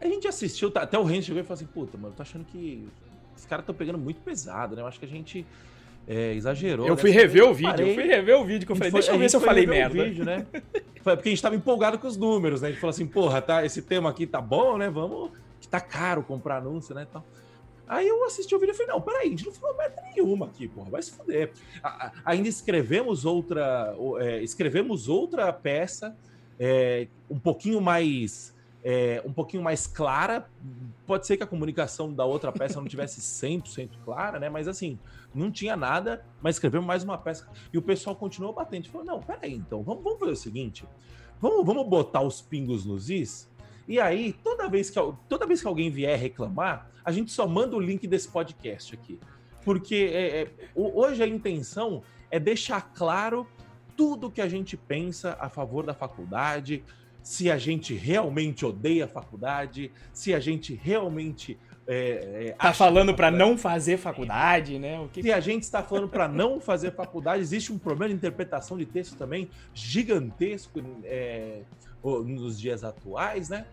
a 0.00 0.06
gente 0.06 0.28
assistiu, 0.28 0.70
tá, 0.70 0.82
até 0.82 0.98
o 0.98 1.02
Renzo 1.02 1.26
chegou 1.26 1.42
e 1.42 1.44
falou 1.44 1.54
assim: 1.54 1.66
puta, 1.66 1.98
mano, 1.98 2.12
eu 2.12 2.16
tô 2.16 2.22
achando 2.22 2.44
que 2.44 2.88
os 3.40 3.46
caras 3.46 3.62
estão 3.62 3.74
pegando 3.74 3.98
muito 3.98 4.20
pesado, 4.20 4.76
né? 4.76 4.82
Eu 4.82 4.86
acho 4.86 4.98
que 4.98 5.06
a 5.06 5.08
gente 5.08 5.46
é, 6.06 6.34
exagerou. 6.34 6.86
Eu 6.86 6.94
né? 6.94 7.00
fui 7.00 7.10
rever 7.10 7.44
o 7.44 7.54
vídeo, 7.54 7.86
eu 7.86 7.94
fui 7.94 8.04
rever 8.04 8.36
o 8.36 8.44
vídeo 8.44 8.66
que 8.66 8.72
eu 8.72 8.76
falei, 8.76 8.90
foi, 8.90 9.00
deixa 9.00 9.14
eu 9.14 9.18
ver 9.18 9.30
se 9.30 9.36
eu 9.36 9.40
falei 9.40 9.66
merda. 9.66 10.04
Vídeo, 10.04 10.24
né? 10.24 10.46
Foi 11.02 11.16
porque 11.16 11.30
a 11.30 11.32
gente 11.32 11.40
tava 11.40 11.56
empolgado 11.56 11.98
com 11.98 12.06
os 12.06 12.18
números, 12.18 12.60
né? 12.60 12.68
A 12.68 12.70
gente 12.72 12.80
falou 12.80 12.90
assim, 12.90 13.06
porra, 13.06 13.40
tá, 13.40 13.64
esse 13.64 13.80
tema 13.80 14.10
aqui 14.10 14.26
tá 14.26 14.38
bom, 14.38 14.76
né? 14.76 14.90
Vamos. 14.90 15.30
Que 15.58 15.66
tá 15.66 15.80
caro 15.80 16.22
comprar 16.22 16.58
anúncio, 16.58 16.94
né? 16.94 17.06
Então, 17.08 17.24
aí 17.88 18.06
eu 18.06 18.22
assisti 18.26 18.54
o 18.54 18.58
vídeo 18.58 18.72
e 18.72 18.76
falei, 18.76 18.92
não, 18.92 19.00
peraí, 19.00 19.28
a 19.28 19.30
gente 19.30 19.46
não 19.46 19.52
falou 19.52 19.74
merda 19.78 20.02
nenhuma 20.14 20.44
aqui, 20.44 20.68
porra, 20.68 20.90
vai 20.90 21.02
se 21.02 21.12
fuder. 21.12 21.52
A, 21.82 22.12
ainda 22.22 22.48
escrevemos 22.50 23.24
outra. 23.24 23.96
É, 24.18 24.42
escrevemos 24.42 25.08
outra 25.08 25.50
peça 25.54 26.14
é, 26.58 27.06
um 27.30 27.38
pouquinho 27.38 27.80
mais 27.80 28.54
é, 28.82 29.22
um 29.24 29.32
pouquinho 29.32 29.62
mais 29.62 29.86
clara. 29.86 30.48
Pode 31.06 31.26
ser 31.26 31.36
que 31.36 31.42
a 31.42 31.46
comunicação 31.46 32.12
da 32.12 32.24
outra 32.24 32.52
peça 32.52 32.80
não 32.80 32.86
tivesse 32.86 33.20
100% 33.20 33.90
clara, 34.04 34.38
né? 34.38 34.48
Mas 34.48 34.68
assim, 34.68 34.98
não 35.34 35.50
tinha 35.50 35.76
nada, 35.76 36.24
mas 36.40 36.56
escrevemos 36.56 36.86
mais 36.86 37.04
uma 37.04 37.18
peça. 37.18 37.48
E 37.72 37.78
o 37.78 37.82
pessoal 37.82 38.16
continuou 38.16 38.52
batendo. 38.52 38.88
Falou: 38.88 39.06
não, 39.06 39.20
peraí, 39.20 39.54
então, 39.54 39.82
vamos, 39.82 40.02
vamos 40.02 40.18
fazer 40.18 40.32
o 40.32 40.36
seguinte: 40.36 40.84
vamos, 41.40 41.64
vamos 41.64 41.86
botar 41.88 42.22
os 42.22 42.40
pingos 42.40 42.84
nos 42.84 43.10
is. 43.10 43.48
E 43.88 43.98
aí, 43.98 44.32
toda 44.32 44.68
vez, 44.68 44.88
que, 44.88 45.00
toda 45.28 45.46
vez 45.46 45.60
que 45.60 45.66
alguém 45.66 45.90
vier 45.90 46.18
reclamar, 46.18 46.88
a 47.04 47.10
gente 47.10 47.32
só 47.32 47.46
manda 47.46 47.76
o 47.76 47.80
link 47.80 48.06
desse 48.06 48.28
podcast 48.28 48.94
aqui. 48.94 49.18
Porque 49.64 50.10
é, 50.12 50.42
é, 50.42 50.50
hoje 50.74 51.22
a 51.22 51.26
intenção 51.26 52.02
é 52.30 52.38
deixar 52.38 52.92
claro 52.94 53.46
tudo 53.96 54.30
que 54.30 54.40
a 54.40 54.48
gente 54.48 54.76
pensa 54.76 55.36
a 55.38 55.48
favor 55.48 55.84
da 55.84 55.92
faculdade, 55.92 56.82
se 57.22 57.50
a 57.50 57.58
gente 57.58 57.94
realmente 57.94 58.64
odeia 58.64 59.04
a 59.04 59.08
faculdade, 59.08 59.90
se 60.12 60.34
a 60.34 60.40
gente 60.40 60.74
realmente 60.74 61.58
É, 61.92 62.50
é, 62.50 62.52
tá 62.52 62.72
falando 62.72 63.12
para 63.14 63.32
não 63.32 63.58
fazer 63.58 63.96
faculdade, 63.96 64.78
né? 64.78 65.00
O 65.00 65.08
que... 65.08 65.22
Se 65.22 65.32
a 65.32 65.40
gente 65.40 65.64
está 65.64 65.82
falando 65.82 66.08
para 66.08 66.28
não 66.28 66.60
fazer 66.60 66.92
faculdade, 66.92 67.42
existe 67.42 67.72
um 67.72 67.78
problema 67.78 68.10
de 68.10 68.14
interpretação 68.14 68.78
de 68.78 68.86
texto 68.86 69.16
também 69.16 69.50
gigantesco 69.74 70.80
é, 71.02 71.62
nos 72.04 72.60
dias 72.60 72.84
atuais, 72.84 73.48
né? 73.48 73.66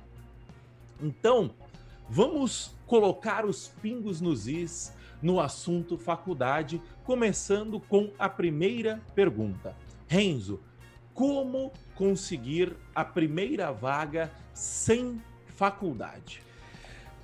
Então, 0.99 1.51
vamos 2.09 2.75
colocar 2.87 3.45
os 3.45 3.67
pingos 3.83 4.19
nos 4.19 4.47
is 4.47 4.91
no 5.21 5.39
assunto 5.39 5.95
faculdade, 5.95 6.81
começando 7.03 7.79
com 7.79 8.09
a 8.17 8.27
primeira 8.27 8.99
pergunta. 9.13 9.75
Renzo, 10.07 10.59
como 11.17 11.73
conseguir 11.95 12.77
a 12.93 13.03
primeira 13.03 13.71
vaga 13.71 14.31
sem 14.53 15.19
faculdade? 15.47 16.43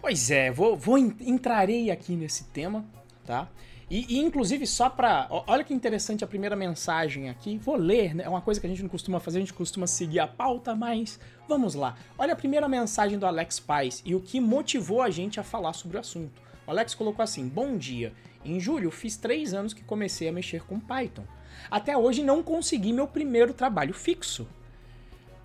Pois 0.02 0.32
é, 0.32 0.52
vou, 0.52 0.76
vou 0.76 0.98
entrarei 0.98 1.92
aqui 1.92 2.16
nesse 2.16 2.46
tema, 2.46 2.84
tá? 3.24 3.48
E, 3.92 4.16
e, 4.16 4.20
inclusive, 4.20 4.66
só 4.66 4.90
para. 4.90 5.28
Olha 5.30 5.64
que 5.64 5.76
interessante 5.76 6.24
a 6.24 6.28
primeira 6.28 6.56
mensagem 6.56 7.30
aqui. 7.30 7.60
Vou 7.60 7.76
ler, 7.76 8.16
né? 8.16 8.24
É 8.24 8.30
uma 8.30 8.42
coisa 8.42 8.60
que 8.60 8.66
a 8.66 8.70
gente 8.70 8.82
não 8.82 8.90
costuma 8.90 9.20
fazer, 9.20 9.38
a 9.38 9.42
gente 9.42 9.54
costuma 9.54 9.86
seguir 9.86 10.22
a 10.22 10.28
pauta, 10.28 10.74
mas 10.74 11.20
vamos 11.48 11.76
lá. 11.76 11.96
Olha 12.18 12.34
a 12.34 12.36
primeira 12.36 12.68
mensagem 12.68 13.20
do 13.20 13.28
Alex 13.28 13.60
Paz 13.60 14.02
e 14.04 14.16
o 14.16 14.20
que 14.20 14.42
motivou 14.42 15.04
a 15.04 15.12
gente 15.12 15.40
a 15.40 15.44
falar 15.44 15.74
sobre 15.74 15.98
o 15.98 16.00
assunto. 16.00 16.42
O 16.66 16.72
Alex 16.72 16.96
colocou 16.96 17.22
assim: 17.22 17.48
Bom 17.48 17.78
dia. 17.78 18.12
Em 18.44 18.60
julho, 18.60 18.90
fiz 18.90 19.18
três 19.18 19.54
anos 19.54 19.72
que 19.72 19.84
comecei 19.84 20.28
a 20.28 20.32
mexer 20.32 20.64
com 20.64 20.80
Python. 20.80 21.24
Até 21.70 21.98
hoje 21.98 22.24
não 22.24 22.44
consegui 22.44 22.94
meu 22.94 23.08
primeiro 23.08 23.54
trabalho 23.54 23.94
fixo. 23.94 24.48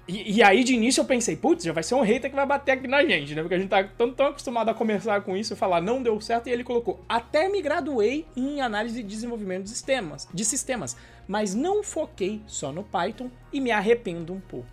E, 0.08 0.38
e, 0.38 0.42
aí, 0.42 0.64
de 0.64 0.72
início, 0.72 1.02
eu 1.02 1.04
pensei, 1.04 1.36
putz, 1.36 1.64
já 1.64 1.72
vai 1.72 1.82
ser 1.82 1.94
um 1.94 2.00
hater 2.00 2.30
que 2.30 2.36
vai 2.36 2.46
bater 2.46 2.72
aqui 2.72 2.88
na 2.88 3.04
gente, 3.04 3.34
né? 3.34 3.42
Porque 3.42 3.54
a 3.54 3.58
gente 3.58 3.68
tá 3.68 3.84
tão, 3.84 4.10
tão 4.10 4.28
acostumado 4.28 4.70
a 4.70 4.74
conversar 4.74 5.20
com 5.20 5.36
isso 5.36 5.52
e 5.52 5.56
falar, 5.56 5.82
não 5.82 6.02
deu 6.02 6.18
certo, 6.18 6.48
e 6.48 6.50
ele 6.50 6.64
colocou, 6.64 6.98
até 7.06 7.46
me 7.46 7.60
graduei 7.60 8.26
em 8.34 8.62
análise 8.62 9.00
e 9.00 9.02
desenvolvimento 9.02 9.64
de 9.64 9.68
sistemas, 9.68 10.26
de 10.32 10.46
sistemas, 10.46 10.96
mas 11.26 11.54
não 11.54 11.82
foquei 11.82 12.40
só 12.46 12.72
no 12.72 12.82
Python 12.82 13.30
e 13.52 13.60
me 13.60 13.70
arrependo 13.70 14.32
um 14.32 14.40
pouco, 14.40 14.66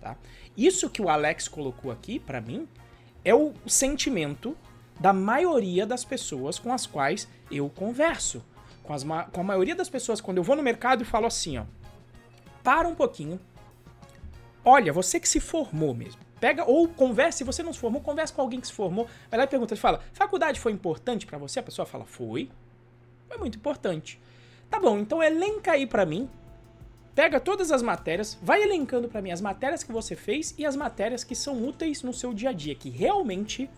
tá? 0.00 0.16
Isso 0.56 0.90
que 0.90 1.00
o 1.00 1.08
Alex 1.08 1.46
colocou 1.46 1.92
aqui, 1.92 2.18
para 2.18 2.40
mim, 2.40 2.66
é 3.24 3.32
o 3.32 3.52
sentimento 3.66 4.56
da 4.98 5.12
maioria 5.12 5.86
das 5.86 6.04
pessoas 6.04 6.58
com 6.58 6.72
as 6.72 6.84
quais 6.84 7.28
eu 7.48 7.68
converso. 7.68 8.42
Com, 8.84 8.92
as, 8.92 9.02
com 9.02 9.40
a 9.40 9.44
maioria 9.44 9.74
das 9.74 9.88
pessoas, 9.88 10.20
quando 10.20 10.36
eu 10.36 10.44
vou 10.44 10.54
no 10.54 10.62
mercado 10.62 11.02
e 11.02 11.04
falo 11.04 11.26
assim, 11.26 11.58
ó, 11.58 11.64
para 12.62 12.86
um 12.86 12.94
pouquinho, 12.94 13.40
Olha, 14.64 14.92
você 14.92 15.20
que 15.20 15.28
se 15.28 15.40
formou 15.40 15.94
mesmo. 15.94 16.20
Pega 16.40 16.64
ou 16.64 16.88
converse, 16.88 17.38
se 17.38 17.44
você 17.44 17.62
não 17.62 17.72
se 17.72 17.78
formou, 17.78 18.00
converse 18.00 18.32
com 18.32 18.40
alguém 18.40 18.60
que 18.60 18.66
se 18.66 18.72
formou. 18.72 19.06
Vai 19.30 19.38
lá 19.38 19.44
e 19.44 19.46
pergunta, 19.46 19.76
fala: 19.76 20.00
"Faculdade 20.12 20.58
foi 20.58 20.72
importante 20.72 21.26
para 21.26 21.36
você?" 21.36 21.60
A 21.60 21.62
pessoa 21.62 21.84
fala: 21.84 22.04
"Foi". 22.06 22.50
Foi 23.28 23.36
muito 23.36 23.58
importante. 23.58 24.20
Tá 24.70 24.80
bom, 24.80 24.98
então 24.98 25.22
elenca 25.22 25.72
aí 25.72 25.86
para 25.86 26.06
mim. 26.06 26.28
Pega 27.14 27.38
todas 27.38 27.70
as 27.70 27.80
matérias, 27.80 28.38
vai 28.42 28.62
elencando 28.62 29.08
para 29.08 29.22
mim 29.22 29.30
as 29.30 29.40
matérias 29.40 29.84
que 29.84 29.92
você 29.92 30.16
fez 30.16 30.54
e 30.58 30.66
as 30.66 30.74
matérias 30.74 31.22
que 31.22 31.34
são 31.34 31.62
úteis 31.64 32.02
no 32.02 32.12
seu 32.12 32.34
dia 32.34 32.50
a 32.50 32.52
dia, 32.52 32.74
que 32.74 32.88
realmente 32.88 33.70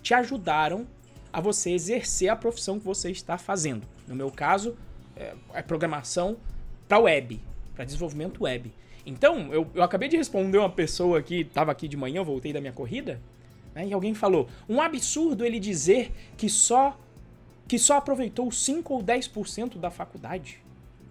te 0.00 0.14
ajudaram 0.14 0.86
a 1.32 1.40
você 1.40 1.70
exercer 1.70 2.28
a 2.28 2.36
profissão 2.36 2.78
que 2.78 2.84
você 2.84 3.10
está 3.10 3.38
fazendo. 3.38 3.86
No 4.06 4.14
meu 4.14 4.30
caso, 4.30 4.76
é, 5.16 5.34
é 5.54 5.62
programação 5.62 6.36
para 6.88 6.98
web, 6.98 7.40
para 7.74 7.84
desenvolvimento 7.84 8.44
web. 8.44 8.72
Então, 9.04 9.52
eu, 9.52 9.70
eu 9.74 9.82
acabei 9.82 10.08
de 10.08 10.16
responder 10.16 10.58
uma 10.58 10.70
pessoa 10.70 11.22
que 11.22 11.42
estava 11.42 11.70
aqui 11.70 11.86
de 11.86 11.96
manhã, 11.96 12.18
eu 12.18 12.24
voltei 12.24 12.52
da 12.52 12.60
minha 12.60 12.72
corrida, 12.72 13.20
né, 13.74 13.86
e 13.86 13.92
alguém 13.92 14.14
falou: 14.14 14.48
um 14.68 14.80
absurdo 14.80 15.44
ele 15.44 15.60
dizer 15.60 16.12
que 16.36 16.48
só 16.48 16.98
que 17.68 17.78
só 17.78 17.96
aproveitou 17.96 18.50
5 18.50 18.94
ou 18.94 19.02
10% 19.02 19.78
da 19.78 19.90
faculdade. 19.90 20.60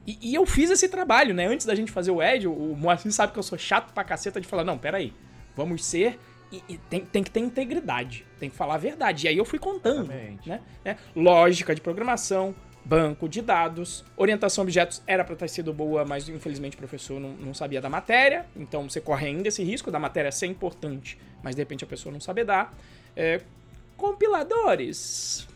E, 0.07 0.17
e, 0.21 0.35
eu 0.35 0.45
fiz 0.45 0.69
esse 0.69 0.87
trabalho, 0.87 1.33
né? 1.33 1.47
Antes 1.47 1.65
da 1.65 1.75
gente 1.75 1.91
fazer 1.91 2.11
o 2.11 2.21
Ed, 2.21 2.47
o 2.47 2.75
Moacir 2.77 3.11
sabe 3.11 3.33
que 3.33 3.39
eu 3.39 3.43
sou 3.43 3.57
chato 3.57 3.91
pra 3.91 4.03
caceta 4.03 4.39
de 4.39 4.47
falar: 4.47 4.63
não, 4.63 4.77
peraí, 4.77 5.13
vamos 5.55 5.83
ser. 5.83 6.19
E, 6.55 6.73
e 6.73 6.77
tem, 6.77 7.01
tem, 7.01 7.23
que 7.23 7.31
ter 7.31 7.41
integridade, 7.41 8.25
tem 8.39 8.49
que 8.49 8.55
falar 8.55 8.75
a 8.75 8.77
verdade. 8.77 9.25
E 9.25 9.29
aí 9.29 9.37
eu 9.37 9.45
fui 9.45 9.59
contando, 9.59 10.07
né? 10.07 10.61
né? 10.83 10.97
Lógica 11.15 11.75
de 11.75 11.81
programação, 11.81 12.55
banco 12.85 13.27
de 13.27 13.41
dados. 13.41 14.05
Orientação 14.15 14.61
a 14.61 14.63
objetos 14.63 15.01
era 15.05 15.23
para 15.23 15.35
ter 15.35 15.49
sido 15.49 15.73
boa, 15.73 16.05
mas 16.05 16.29
infelizmente 16.29 16.75
o 16.75 16.77
professor 16.77 17.19
não, 17.19 17.31
não, 17.31 17.53
sabia 17.53 17.81
da 17.81 17.89
matéria, 17.89 18.45
então 18.55 18.87
você 18.87 19.01
corre 19.01 19.27
ainda 19.27 19.47
esse 19.47 19.63
risco 19.63 19.89
da 19.89 19.99
matéria 19.99 20.31
ser 20.31 20.45
importante, 20.45 21.17
mas 21.43 21.55
de 21.55 21.61
repente 21.61 21.83
a 21.83 21.87
pessoa 21.87 22.13
não 22.13 22.19
sabe 22.19 22.43
dar. 22.43 22.73
É, 23.15 23.41
compiladores. 23.97 25.47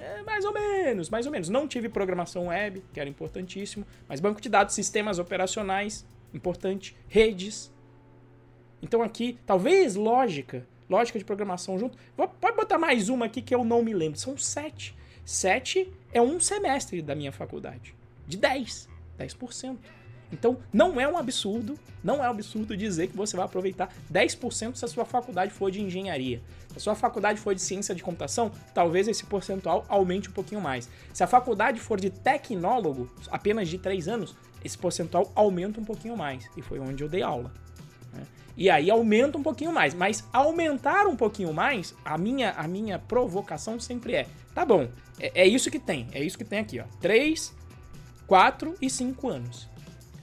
É, 0.00 0.22
mais 0.22 0.44
ou 0.44 0.52
menos, 0.52 1.10
mais 1.10 1.26
ou 1.26 1.32
menos. 1.32 1.48
Não 1.48 1.68
tive 1.68 1.88
programação 1.88 2.46
web, 2.46 2.82
que 2.92 2.98
era 2.98 3.08
importantíssimo, 3.08 3.86
mas 4.08 4.18
banco 4.18 4.40
de 4.40 4.48
dados, 4.48 4.74
sistemas 4.74 5.18
operacionais, 5.18 6.06
importante, 6.32 6.96
redes. 7.08 7.70
Então 8.82 9.00
aqui, 9.00 9.38
talvez 9.46 9.94
lógica, 9.94 10.66
lógica 10.90 11.18
de 11.18 11.24
programação 11.24 11.78
junto. 11.78 11.96
Pode 12.16 12.56
botar 12.56 12.78
mais 12.78 13.08
uma 13.08 13.26
aqui 13.26 13.40
que 13.40 13.54
eu 13.54 13.64
não 13.64 13.82
me 13.82 13.94
lembro. 13.94 14.18
São 14.18 14.36
sete. 14.36 14.94
Sete 15.24 15.90
é 16.12 16.20
um 16.20 16.40
semestre 16.40 17.00
da 17.00 17.14
minha 17.14 17.30
faculdade. 17.30 17.94
De 18.26 18.36
10. 18.36 18.88
10%. 19.18 19.76
Então, 20.32 20.58
não 20.72 20.98
é 20.98 21.06
um 21.06 21.18
absurdo, 21.18 21.78
não 22.02 22.24
é 22.24 22.26
um 22.26 22.30
absurdo 22.30 22.74
dizer 22.74 23.08
que 23.08 23.16
você 23.16 23.36
vai 23.36 23.44
aproveitar 23.44 23.92
10% 24.10 24.76
se 24.76 24.84
a 24.84 24.88
sua 24.88 25.04
faculdade 25.04 25.52
for 25.52 25.70
de 25.70 25.82
engenharia. 25.82 26.40
Se 26.70 26.78
a 26.78 26.80
sua 26.80 26.94
faculdade 26.94 27.38
for 27.38 27.54
de 27.54 27.60
ciência 27.60 27.94
de 27.94 28.02
computação, 28.02 28.50
talvez 28.72 29.06
esse 29.06 29.26
percentual 29.26 29.84
aumente 29.88 30.30
um 30.30 30.32
pouquinho 30.32 30.60
mais. 30.60 30.88
Se 31.12 31.22
a 31.22 31.26
faculdade 31.26 31.78
for 31.78 32.00
de 32.00 32.08
tecnólogo, 32.08 33.10
apenas 33.30 33.68
de 33.68 33.76
3 33.76 34.08
anos, 34.08 34.34
esse 34.64 34.78
percentual 34.78 35.30
aumenta 35.34 35.78
um 35.78 35.84
pouquinho 35.84 36.16
mais. 36.16 36.48
E 36.56 36.62
foi 36.62 36.78
onde 36.80 37.04
eu 37.04 37.10
dei 37.10 37.22
aula. 37.22 37.52
E 38.56 38.68
aí 38.68 38.90
aumenta 38.90 39.38
um 39.38 39.42
pouquinho 39.42 39.72
mais. 39.72 39.94
Mas 39.94 40.28
aumentar 40.32 41.06
um 41.06 41.16
pouquinho 41.16 41.52
mais, 41.52 41.94
a 42.04 42.18
minha, 42.18 42.50
a 42.52 42.66
minha 42.68 42.98
provocação 42.98 43.78
sempre 43.80 44.14
é: 44.14 44.26
tá 44.54 44.64
bom, 44.64 44.88
é, 45.18 45.42
é 45.42 45.46
isso 45.46 45.70
que 45.70 45.78
tem. 45.78 46.08
É 46.12 46.22
isso 46.22 46.38
que 46.38 46.44
tem 46.44 46.58
aqui, 46.58 46.80
ó. 46.80 46.84
3, 47.00 47.54
4 48.26 48.76
e 48.80 48.90
5 48.90 49.28
anos. 49.28 49.68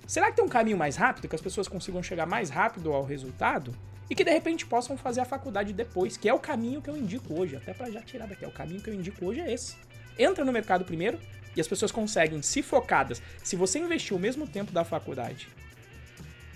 Será 0.08 0.30
que 0.30 0.38
tem 0.38 0.46
um 0.46 0.50
caminho 0.50 0.78
mais 0.78 0.96
rápido, 0.96 1.28
que 1.28 1.36
as 1.36 1.42
pessoas 1.42 1.68
consigam 1.68 2.02
chegar 2.02 2.26
mais 2.26 2.50
rápido 2.50 2.92
ao 2.94 3.04
resultado? 3.04 3.76
E 4.10 4.16
que 4.16 4.24
de 4.24 4.32
repente 4.32 4.66
possam 4.66 4.98
fazer 4.98 5.22
a 5.22 5.26
faculdade 5.26 5.72
depois, 5.72 6.18
que 6.18 6.28
é 6.28 6.34
o 6.34 6.40
caminho 6.40 6.82
que 6.82 6.90
eu 6.90 6.98
indico 6.98 7.40
hoje. 7.40 7.56
Até 7.56 7.76
para 7.76 7.92
já 7.92 8.02
tirar 8.02 8.28
daqui, 8.28 8.44
é 8.44 8.48
o 8.48 8.52
caminho 8.52 8.82
que 8.82 8.90
eu 8.90 8.94
indico 8.94 9.24
hoje 9.24 9.40
é 9.40 9.54
esse. 9.54 9.76
Entra 10.18 10.44
no 10.44 10.52
mercado 10.52 10.84
primeiro 10.84 11.20
e 11.56 11.62
as 11.62 11.68
pessoas 11.68 11.92
conseguem, 11.92 12.42
se 12.42 12.64
focadas, 12.64 13.22
se 13.44 13.56
você 13.56 13.78
investir 13.78 14.18
o 14.18 14.20
mesmo 14.20 14.48
tempo 14.48 14.72
da 14.72 14.84
faculdade 14.84 15.48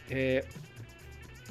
é, 0.10 0.46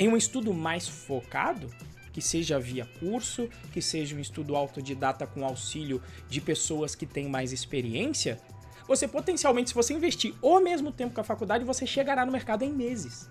em 0.02 0.08
um 0.08 0.16
estudo 0.16 0.52
mais 0.52 0.88
focado, 0.88 1.70
que 2.12 2.20
seja 2.20 2.58
via 2.58 2.84
curso, 2.98 3.48
que 3.72 3.80
seja 3.80 4.16
um 4.16 4.18
estudo 4.18 4.56
autodidata 4.56 5.26
com 5.26 5.44
auxílio 5.44 6.02
de 6.28 6.40
pessoas 6.40 6.96
que 6.96 7.06
têm 7.06 7.28
mais 7.28 7.52
experiência, 7.52 8.40
você 8.86 9.06
potencialmente, 9.06 9.70
se 9.70 9.74
você 9.74 9.94
investir 9.94 10.34
o 10.42 10.58
mesmo 10.58 10.90
tempo 10.90 11.14
que 11.14 11.20
a 11.20 11.24
faculdade, 11.24 11.64
você 11.64 11.86
chegará 11.86 12.26
no 12.26 12.32
mercado 12.32 12.64
em 12.64 12.72
meses. 12.72 13.30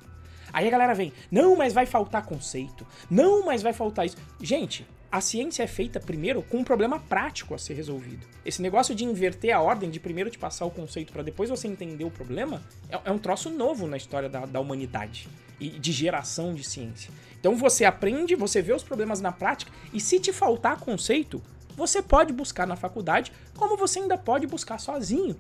Aí 0.54 0.66
a 0.66 0.72
galera 0.72 0.96
vem, 0.96 1.12
não, 1.30 1.58
mas 1.58 1.74
vai 1.74 1.86
faltar 1.86 2.26
conceito, 2.26 2.88
não, 3.10 3.46
mas 3.46 3.62
vai 3.62 3.74
faltar 3.74 4.06
isso. 4.06 4.18
Gente, 4.42 4.88
a 5.12 5.20
ciência 5.20 5.64
é 5.64 5.68
feita 5.68 6.00
primeiro 6.00 6.42
com 6.42 6.60
um 6.60 6.64
problema 6.64 6.98
prático 6.98 7.54
a 7.54 7.58
ser 7.58 7.74
resolvido. 7.74 8.26
Esse 8.46 8.62
negócio 8.62 8.96
de 8.96 9.04
inverter 9.04 9.54
a 9.54 9.60
ordem, 9.60 9.90
de 9.90 10.00
primeiro 10.00 10.30
te 10.30 10.40
passar 10.40 10.66
o 10.66 10.72
conceito 10.72 11.12
para 11.12 11.22
depois 11.22 11.50
você 11.50 11.68
entender 11.68 12.06
o 12.06 12.10
problema, 12.10 12.64
é, 12.90 12.98
é, 13.04 13.12
um 13.12 13.18
troço 13.18 13.50
novo 13.50 13.88
na 13.88 13.98
história 13.98 14.30
da, 14.30 14.46
da 14.46 14.60
humanidade 14.60 15.28
e 15.60 15.70
de 15.70 15.92
geração 15.92 16.54
de 16.54 16.64
ciência. 16.64 17.12
Então 17.38 17.58
você 17.58 17.84
aprende, 17.84 18.36
você 18.36 18.62
vê 18.62 18.74
os 18.74 18.84
problemas 18.84 19.20
na 19.20 19.34
prática 19.34 19.72
e 19.92 20.00
se 20.00 20.18
te 20.18 20.32
faltar 20.32 20.80
conceito, 20.80 21.44
você 21.76 22.02
pode 22.02 22.32
buscar 22.32 22.66
na 22.66 22.78
faculdade, 22.78 23.34
como 23.58 23.76
você 23.76 24.00
ainda 24.00 24.18
pode 24.18 24.48
buscar 24.48 24.80
sozinho. 24.80 25.36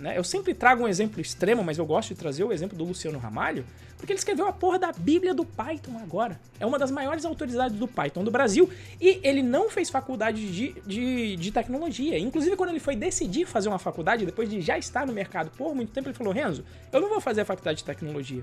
Né? 0.00 0.16
Eu 0.16 0.24
sempre 0.24 0.54
trago 0.54 0.82
um 0.82 0.88
exemplo 0.88 1.20
extremo, 1.20 1.62
mas 1.62 1.76
eu 1.78 1.84
gosto 1.84 2.08
de 2.08 2.14
trazer 2.14 2.42
o 2.42 2.52
exemplo 2.52 2.76
do 2.76 2.84
Luciano 2.84 3.18
Ramalho, 3.18 3.64
porque 3.98 4.12
ele 4.12 4.18
escreveu 4.18 4.48
a 4.48 4.52
porra 4.52 4.78
da 4.78 4.92
Bíblia 4.92 5.34
do 5.34 5.44
Python 5.44 5.98
agora. 6.02 6.40
É 6.58 6.64
uma 6.64 6.78
das 6.78 6.90
maiores 6.90 7.24
autoridades 7.26 7.76
do 7.76 7.86
Python 7.86 8.24
do 8.24 8.30
Brasil 8.30 8.68
e 8.98 9.20
ele 9.22 9.42
não 9.42 9.68
fez 9.68 9.90
faculdade 9.90 10.50
de, 10.50 10.72
de, 10.86 11.36
de 11.36 11.52
tecnologia. 11.52 12.18
Inclusive, 12.18 12.56
quando 12.56 12.70
ele 12.70 12.80
foi 12.80 12.96
decidir 12.96 13.44
fazer 13.44 13.68
uma 13.68 13.78
faculdade, 13.78 14.24
depois 14.24 14.48
de 14.48 14.62
já 14.62 14.78
estar 14.78 15.06
no 15.06 15.12
mercado 15.12 15.50
por 15.50 15.74
muito 15.74 15.92
tempo, 15.92 16.08
ele 16.08 16.16
falou: 16.16 16.32
Renzo, 16.32 16.64
eu 16.90 17.00
não 17.00 17.10
vou 17.10 17.20
fazer 17.20 17.42
a 17.42 17.44
faculdade 17.44 17.78
de 17.78 17.84
tecnologia, 17.84 18.42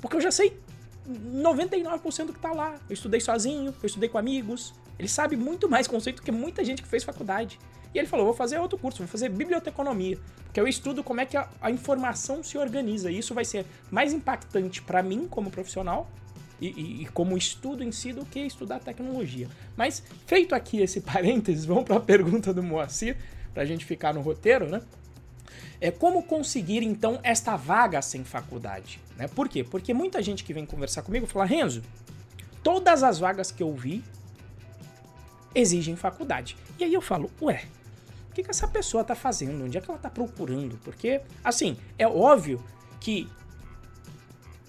porque 0.00 0.16
eu 0.16 0.20
já 0.20 0.32
sei 0.32 0.58
99% 1.08 2.26
do 2.26 2.32
que 2.32 2.40
tá 2.40 2.52
lá. 2.52 2.74
Eu 2.88 2.94
estudei 2.94 3.20
sozinho, 3.20 3.72
eu 3.80 3.86
estudei 3.86 4.08
com 4.08 4.18
amigos. 4.18 4.74
Ele 4.98 5.08
sabe 5.08 5.36
muito 5.36 5.68
mais 5.68 5.86
conceito 5.86 6.22
que 6.22 6.32
muita 6.32 6.64
gente 6.64 6.82
que 6.82 6.88
fez 6.88 7.04
faculdade. 7.04 7.58
E 7.94 7.98
ele 7.98 8.06
falou: 8.06 8.26
vou 8.26 8.34
fazer 8.34 8.58
outro 8.58 8.78
curso, 8.78 8.98
vou 8.98 9.08
fazer 9.08 9.28
biblioteconomia, 9.28 10.18
porque 10.44 10.60
eu 10.60 10.68
estudo 10.68 11.02
como 11.02 11.20
é 11.20 11.26
que 11.26 11.36
a, 11.36 11.48
a 11.60 11.70
informação 11.70 12.42
se 12.42 12.58
organiza. 12.58 13.10
E 13.10 13.18
isso 13.18 13.34
vai 13.34 13.44
ser 13.44 13.66
mais 13.90 14.12
impactante 14.12 14.82
para 14.82 15.02
mim 15.02 15.26
como 15.28 15.50
profissional 15.50 16.10
e, 16.60 16.68
e, 16.68 17.02
e 17.02 17.06
como 17.06 17.36
estudo 17.36 17.82
em 17.82 17.92
si 17.92 18.12
do 18.12 18.24
que 18.24 18.40
estudar 18.40 18.80
tecnologia. 18.80 19.48
Mas 19.76 20.02
feito 20.26 20.54
aqui 20.54 20.80
esse 20.80 21.00
parênteses, 21.02 21.64
vamos 21.64 21.84
para 21.84 21.96
a 21.96 22.00
pergunta 22.00 22.52
do 22.52 22.62
Moacir, 22.62 23.16
para 23.52 23.62
a 23.62 23.66
gente 23.66 23.84
ficar 23.84 24.12
no 24.14 24.20
roteiro, 24.20 24.68
né? 24.68 24.82
É 25.80 25.92
como 25.92 26.24
conseguir 26.24 26.82
então 26.82 27.20
esta 27.22 27.56
vaga 27.56 28.02
sem 28.02 28.24
faculdade, 28.24 29.00
né? 29.16 29.28
Por 29.28 29.48
quê? 29.48 29.62
Porque 29.62 29.94
muita 29.94 30.20
gente 30.20 30.42
que 30.42 30.52
vem 30.52 30.66
conversar 30.66 31.02
comigo 31.02 31.26
fala, 31.26 31.44
Renzo, 31.44 31.82
todas 32.62 33.02
as 33.02 33.18
vagas 33.18 33.52
que 33.52 33.62
eu 33.62 33.72
vi 33.72 34.02
exigem 35.54 35.94
faculdade. 35.96 36.56
E 36.78 36.84
aí 36.84 36.92
eu 36.92 37.00
falo, 37.00 37.30
ué, 37.40 37.64
que, 38.38 38.44
que 38.44 38.50
essa 38.50 38.68
pessoa 38.68 39.02
tá 39.02 39.14
fazendo? 39.14 39.64
Onde 39.64 39.76
é 39.76 39.80
que 39.80 39.90
ela 39.90 39.98
tá 39.98 40.08
procurando? 40.08 40.78
Porque, 40.84 41.20
assim, 41.42 41.76
é 41.98 42.06
óbvio 42.06 42.62
que 43.00 43.28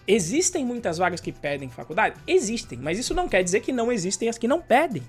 existem 0.08 0.66
muitas 0.66 0.98
vagas 0.98 1.22
que 1.22 1.32
pedem 1.32 1.70
faculdade? 1.70 2.16
Existem, 2.26 2.80
mas 2.80 2.98
isso 2.98 3.14
não 3.14 3.30
quer 3.30 3.44
dizer 3.44 3.60
que 3.62 3.72
não 3.72 3.92
existem 3.92 4.28
as 4.28 4.38
que 4.38 4.48
não 4.48 4.60
pedem. 4.60 5.04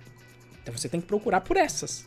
Então 0.62 0.76
você 0.76 0.88
tem 0.88 1.00
que 1.00 1.06
procurar 1.06 1.40
por 1.40 1.56
essas, 1.56 2.06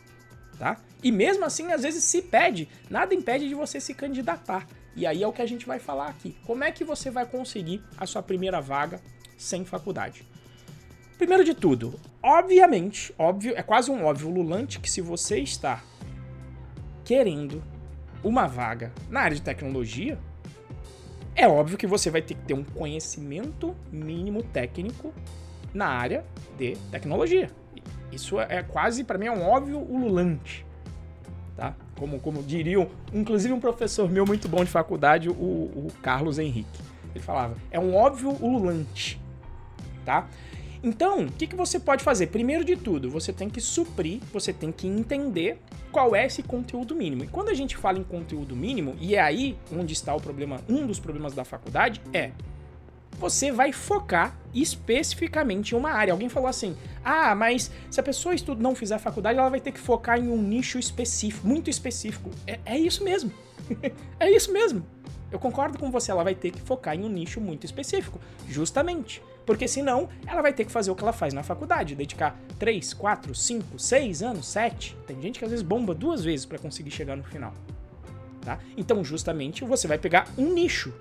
tá? 0.58 0.80
E 1.02 1.10
mesmo 1.10 1.44
assim, 1.44 1.72
às 1.72 1.82
vezes 1.82 2.04
se 2.04 2.22
pede, 2.22 2.68
nada 2.88 3.14
impede 3.14 3.48
de 3.48 3.54
você 3.54 3.80
se 3.80 3.92
candidatar. 3.92 4.66
E 4.94 5.06
aí 5.06 5.24
é 5.24 5.26
o 5.26 5.32
que 5.32 5.42
a 5.42 5.46
gente 5.46 5.66
vai 5.66 5.80
falar 5.80 6.06
aqui. 6.06 6.36
Como 6.46 6.62
é 6.62 6.70
que 6.70 6.84
você 6.84 7.10
vai 7.10 7.26
conseguir 7.26 7.82
a 7.96 8.06
sua 8.06 8.22
primeira 8.22 8.60
vaga 8.60 9.00
sem 9.36 9.64
faculdade? 9.64 10.24
Primeiro 11.18 11.44
de 11.44 11.54
tudo, 11.54 11.98
obviamente, 12.22 13.12
óbvio, 13.18 13.54
é 13.56 13.62
quase 13.62 13.90
um 13.90 14.04
óbvio 14.04 14.30
lulante 14.30 14.78
que 14.78 14.90
se 14.90 15.00
você 15.00 15.38
está 15.38 15.82
querendo 17.04 17.62
uma 18.22 18.46
vaga 18.46 18.92
na 19.10 19.20
área 19.20 19.36
de 19.36 19.42
tecnologia, 19.42 20.18
é 21.36 21.46
óbvio 21.48 21.76
que 21.76 21.86
você 21.86 22.10
vai 22.10 22.22
ter 22.22 22.34
que 22.34 22.42
ter 22.42 22.54
um 22.54 22.64
conhecimento 22.64 23.74
mínimo 23.92 24.42
técnico 24.42 25.12
na 25.72 25.86
área 25.86 26.24
de 26.56 26.76
tecnologia. 26.90 27.50
Isso 28.12 28.38
é 28.38 28.62
quase, 28.62 29.02
para 29.02 29.18
mim, 29.18 29.26
é 29.26 29.32
um 29.32 29.42
óbvio 29.42 29.78
ululante. 29.78 30.64
Tá? 31.56 31.74
Como, 31.98 32.20
como 32.20 32.42
diriam, 32.42 32.88
inclusive 33.12 33.52
um 33.52 33.60
professor 33.60 34.10
meu 34.10 34.24
muito 34.24 34.48
bom 34.48 34.64
de 34.64 34.70
faculdade, 34.70 35.28
o, 35.28 35.32
o 35.32 35.88
Carlos 36.00 36.38
Henrique. 36.38 36.80
Ele 37.14 37.22
falava, 37.22 37.56
é 37.70 37.78
um 37.78 37.94
óbvio 37.94 38.30
ululante. 38.40 39.20
Tá? 40.04 40.28
Então, 40.84 41.24
o 41.24 41.32
que, 41.32 41.46
que 41.46 41.56
você 41.56 41.80
pode 41.80 42.04
fazer? 42.04 42.26
Primeiro 42.26 42.62
de 42.62 42.76
tudo, 42.76 43.08
você 43.08 43.32
tem 43.32 43.48
que 43.48 43.58
suprir, 43.58 44.20
você 44.30 44.52
tem 44.52 44.70
que 44.70 44.86
entender 44.86 45.58
qual 45.90 46.14
é 46.14 46.26
esse 46.26 46.42
conteúdo 46.42 46.94
mínimo. 46.94 47.24
E 47.24 47.26
quando 47.26 47.48
a 47.48 47.54
gente 47.54 47.74
fala 47.74 47.98
em 47.98 48.04
conteúdo 48.04 48.54
mínimo, 48.54 48.94
e 49.00 49.14
é 49.14 49.20
aí 49.20 49.56
onde 49.72 49.94
está 49.94 50.14
o 50.14 50.20
problema, 50.20 50.60
um 50.68 50.86
dos 50.86 51.00
problemas 51.00 51.32
da 51.32 51.42
faculdade, 51.42 52.02
é 52.12 52.32
você 53.18 53.50
vai 53.50 53.72
focar 53.72 54.36
especificamente 54.52 55.70
em 55.70 55.78
uma 55.78 55.90
área. 55.90 56.12
Alguém 56.12 56.28
falou 56.28 56.50
assim: 56.50 56.76
ah, 57.02 57.34
mas 57.34 57.70
se 57.90 57.98
a 57.98 58.02
pessoa 58.02 58.34
estuda, 58.34 58.62
não 58.62 58.74
fizer 58.74 58.98
faculdade, 58.98 59.38
ela 59.38 59.48
vai 59.48 59.60
ter 59.60 59.72
que 59.72 59.80
focar 59.80 60.18
em 60.18 60.28
um 60.28 60.36
nicho 60.36 60.78
específico, 60.78 61.46
muito 61.46 61.70
específico. 61.70 62.30
É, 62.46 62.60
é 62.66 62.78
isso 62.78 63.02
mesmo. 63.02 63.32
é 64.20 64.30
isso 64.30 64.52
mesmo. 64.52 64.84
Eu 65.32 65.38
concordo 65.38 65.78
com 65.78 65.90
você, 65.90 66.10
ela 66.10 66.22
vai 66.22 66.34
ter 66.34 66.50
que 66.50 66.60
focar 66.60 66.94
em 66.94 67.04
um 67.04 67.08
nicho 67.08 67.40
muito 67.40 67.64
específico, 67.64 68.20
justamente. 68.46 69.22
Porque 69.44 69.68
senão 69.68 70.08
ela 70.26 70.40
vai 70.40 70.52
ter 70.52 70.64
que 70.64 70.72
fazer 70.72 70.90
o 70.90 70.94
que 70.94 71.02
ela 71.02 71.12
faz 71.12 71.34
na 71.34 71.42
faculdade, 71.42 71.94
dedicar 71.94 72.38
3, 72.58 72.94
4, 72.94 73.34
5, 73.34 73.78
6 73.78 74.22
anos, 74.22 74.46
7. 74.46 74.96
Tem 75.06 75.20
gente 75.20 75.38
que 75.38 75.44
às 75.44 75.50
vezes 75.50 75.64
bomba 75.64 75.94
duas 75.94 76.24
vezes 76.24 76.46
para 76.46 76.58
conseguir 76.58 76.90
chegar 76.90 77.16
no 77.16 77.24
final. 77.24 77.52
Tá? 78.40 78.58
Então, 78.76 79.02
justamente, 79.04 79.64
você 79.64 79.86
vai 79.86 79.98
pegar 79.98 80.28
um 80.36 80.52
nicho. 80.52 80.92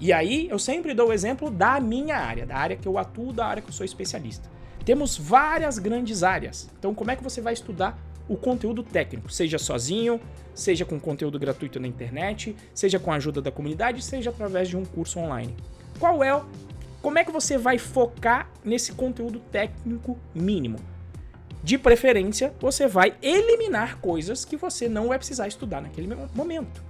E 0.00 0.12
aí, 0.12 0.48
eu 0.50 0.58
sempre 0.58 0.92
dou 0.92 1.08
o 1.08 1.12
exemplo 1.12 1.50
da 1.50 1.78
minha 1.80 2.16
área, 2.16 2.44
da 2.44 2.56
área 2.56 2.76
que 2.76 2.86
eu 2.86 2.98
atuo, 2.98 3.32
da 3.32 3.46
área 3.46 3.62
que 3.62 3.68
eu 3.68 3.72
sou 3.72 3.84
especialista. 3.84 4.48
Temos 4.84 5.16
várias 5.16 5.78
grandes 5.78 6.22
áreas. 6.22 6.68
Então, 6.78 6.94
como 6.94 7.10
é 7.10 7.16
que 7.16 7.22
você 7.22 7.40
vai 7.40 7.52
estudar 7.52 7.98
o 8.28 8.36
conteúdo 8.36 8.82
técnico, 8.82 9.30
seja 9.30 9.58
sozinho, 9.58 10.20
seja 10.54 10.84
com 10.84 10.98
conteúdo 10.98 11.38
gratuito 11.38 11.78
na 11.78 11.86
internet, 11.86 12.56
seja 12.74 12.98
com 12.98 13.12
a 13.12 13.16
ajuda 13.16 13.40
da 13.42 13.50
comunidade, 13.50 14.02
seja 14.02 14.30
através 14.30 14.68
de 14.68 14.76
um 14.76 14.84
curso 14.84 15.18
online? 15.18 15.54
Qual 15.98 16.24
é 16.24 16.42
como 17.04 17.18
é 17.18 17.24
que 17.24 17.30
você 17.30 17.58
vai 17.58 17.76
focar 17.76 18.50
nesse 18.64 18.92
conteúdo 18.92 19.38
técnico 19.38 20.18
mínimo? 20.34 20.78
De 21.62 21.76
preferência, 21.76 22.54
você 22.58 22.88
vai 22.88 23.14
eliminar 23.20 23.98
coisas 23.98 24.42
que 24.42 24.56
você 24.56 24.88
não 24.88 25.08
vai 25.08 25.18
precisar 25.18 25.46
estudar 25.46 25.82
naquele 25.82 26.08
momento. 26.34 26.82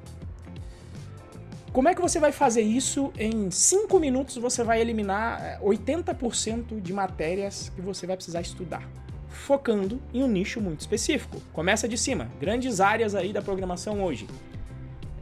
Como 1.72 1.88
é 1.88 1.96
que 1.96 2.00
você 2.00 2.20
vai 2.20 2.30
fazer 2.30 2.62
isso? 2.62 3.12
Em 3.18 3.50
5 3.50 3.98
minutos 3.98 4.36
você 4.36 4.62
vai 4.62 4.80
eliminar 4.80 5.58
80% 5.60 6.64
eh, 6.70 6.80
de 6.80 6.92
matérias 6.92 7.72
que 7.74 7.80
você 7.80 8.06
vai 8.06 8.14
precisar 8.14 8.40
estudar, 8.40 8.88
focando 9.28 10.00
em 10.12 10.22
um 10.22 10.28
nicho 10.28 10.60
muito 10.60 10.78
específico. 10.78 11.42
Começa 11.52 11.88
de 11.88 11.98
cima, 11.98 12.30
grandes 12.38 12.80
áreas 12.80 13.16
aí 13.16 13.32
da 13.32 13.42
programação 13.42 14.00
hoje. 14.00 14.28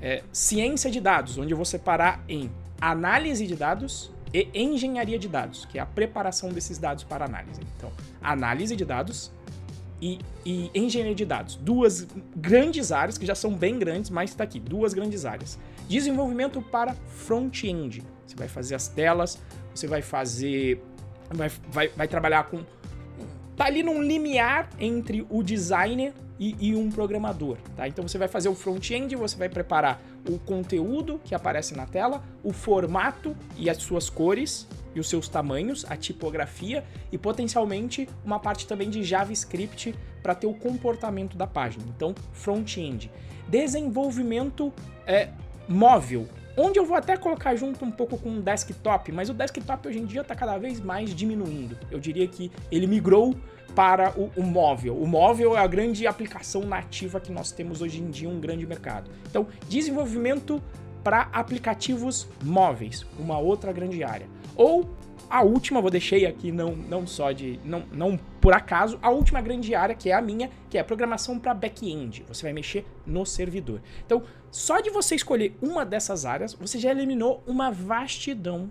É, 0.03 0.23
ciência 0.31 0.91
de 0.91 1.01
dados, 1.01 1.39
onde 1.39 1.55
eu 1.55 1.57
vou 1.57 1.65
separar 1.65 2.23
em 2.29 2.51
análise 2.79 3.47
de 3.47 3.57
dados, 3.57 4.13
e 4.33 4.49
engenharia 4.55 5.19
de 5.19 5.29
dados, 5.29 5.65
que 5.67 5.79
é 5.79 5.83
a 5.83 5.87
preparação 5.87 6.51
desses 6.51 6.79
dados 6.79 7.05
para 7.05 7.25
análise. 7.25 7.61
Então, 7.77 7.93
análise 8.23 8.75
de 8.75 8.85
dados 8.85 9.31
e, 10.01 10.19
e 10.45 10.71
engenharia 10.75 11.15
de 11.15 11.25
dados. 11.25 11.57
Duas 11.57 12.07
grandes 12.35 12.91
áreas, 12.91 13.19
que 13.19 13.27
já 13.27 13.35
são 13.35 13.55
bem 13.55 13.79
grandes, 13.79 14.11
mas 14.11 14.31
está 14.31 14.45
aqui, 14.45 14.59
duas 14.59 14.95
grandes 14.95 15.25
áreas. 15.25 15.59
Desenvolvimento 15.89 16.63
para 16.63 16.95
front-end. 16.95 18.03
Você 18.27 18.35
vai 18.35 18.49
fazer 18.49 18.75
as 18.75 18.89
telas, 18.89 19.39
você 19.75 19.87
vai 19.87 20.03
fazer. 20.03 20.83
Vai, 21.31 21.51
vai, 21.71 21.89
vai 21.89 22.09
trabalhar 22.09 22.45
com. 22.45 22.65
Tá 23.57 23.67
ali 23.67 23.83
num 23.83 24.03
limiar 24.03 24.69
entre 24.81 25.27
o 25.29 25.43
designer 25.43 26.15
e, 26.43 26.57
e 26.59 26.75
um 26.75 26.91
programador, 26.91 27.57
tá? 27.77 27.87
Então 27.87 28.07
você 28.07 28.19
vai 28.19 28.27
fazer 28.27 28.49
o 28.49 28.55
front-end, 28.55 29.15
você 29.15 29.37
vai 29.37 29.49
preparar 29.49 30.03
o 30.29 30.41
conteúdo 30.41 31.21
que 31.25 31.37
aparece 31.37 31.73
na 31.77 31.87
tela, 31.87 32.21
o 32.43 32.53
formato 32.53 33.37
e 33.57 33.71
as 33.71 33.77
suas 33.77 34.11
cores 34.11 34.67
e 34.93 34.99
os 34.99 35.09
seus 35.09 35.29
tamanhos, 35.29 35.87
a 35.89 35.97
tipografia 35.97 36.85
e 37.13 37.17
potencialmente 37.17 38.09
uma 38.25 38.41
parte 38.41 38.67
também 38.67 38.91
de 38.91 39.05
JavaScript 39.05 39.95
para 40.21 40.35
ter 40.35 40.49
o 40.49 40.55
comportamento 40.55 41.37
da 41.37 41.47
página. 41.47 41.85
Então, 41.95 42.13
front-end. 42.33 43.09
Desenvolvimento 43.47 44.73
é, 45.07 45.29
móvel, 45.69 46.27
onde 46.57 46.77
eu 46.77 46.85
vou 46.85 46.97
até 46.97 47.17
colocar 47.17 47.55
junto 47.55 47.85
um 47.85 47.91
pouco 47.91 48.19
com 48.19 48.31
o 48.31 48.43
desktop, 48.43 49.13
mas 49.13 49.31
o 49.31 49.35
desktop 49.35 49.87
hoje 49.87 50.01
em 50.01 50.07
dia 50.07 50.23
está 50.23 50.35
cada 50.35 50.59
vez 50.59 50.81
mais 50.81 51.15
diminuindo. 51.15 51.79
Eu 51.89 52.01
diria 52.01 52.27
que 52.27 52.51
ele 52.71 52.89
migrou 52.89 53.37
para 53.75 54.13
o, 54.19 54.31
o, 54.37 54.43
móvel. 54.43 54.97
O 54.97 55.07
móvel 55.07 55.57
é 55.57 55.61
a 55.61 55.67
grande 55.67 56.07
aplicação 56.07 56.63
nativa 56.63 57.21
que 57.21 57.33
nós 57.33 57.53
temos 57.53 57.81
hoje 57.81 58.01
em 58.01 58.11
dia, 58.11 58.29
um 58.29 58.41
grande 58.41 58.67
mercado. 58.67 59.11
Então, 59.29 59.47
desenvolvimento 59.69 60.63
para 61.03 61.29
aplicativos 61.33 62.29
móveis, 62.43 63.05
uma 63.19 63.39
outra 63.39 63.73
grande 63.73 64.05
área. 64.05 64.27
Ou 64.55 64.89
a 65.29 65.43
última, 65.43 65.81
vou 65.81 65.91
deixei 65.91 66.27
aqui 66.27 66.53
não, 66.53 66.77
não 66.77 67.07
só 67.07 67.33
de 67.33 67.59
não, 67.65 67.85
não 67.91 68.19
por 68.41 68.53
acaso, 68.53 68.99
a 69.01 69.11
última 69.11 69.41
grande 69.41 69.75
área 69.75 69.95
que 69.95 70.11
é 70.11 70.15
a 70.15 70.21
minha, 70.21 70.51
que 70.69 70.77
é 70.77 70.81
a 70.81 70.85
programação 70.85 71.39
para 71.39 71.55
back-end. 71.55 72.25
Você 72.29 72.43
vai 72.43 72.53
mexer 72.53 72.85
no 73.07 73.25
servidor. 73.25 73.81
Então, 74.05 74.23
só 74.51 74.81
de 74.81 74.91
você 74.91 75.15
escolher 75.15 75.57
uma 75.63 75.87
dessas 75.87 76.27
áreas, 76.27 76.53
você 76.53 76.79
já 76.79 76.91
eliminou 76.91 77.43
uma 77.47 77.71
vastidão 77.71 78.71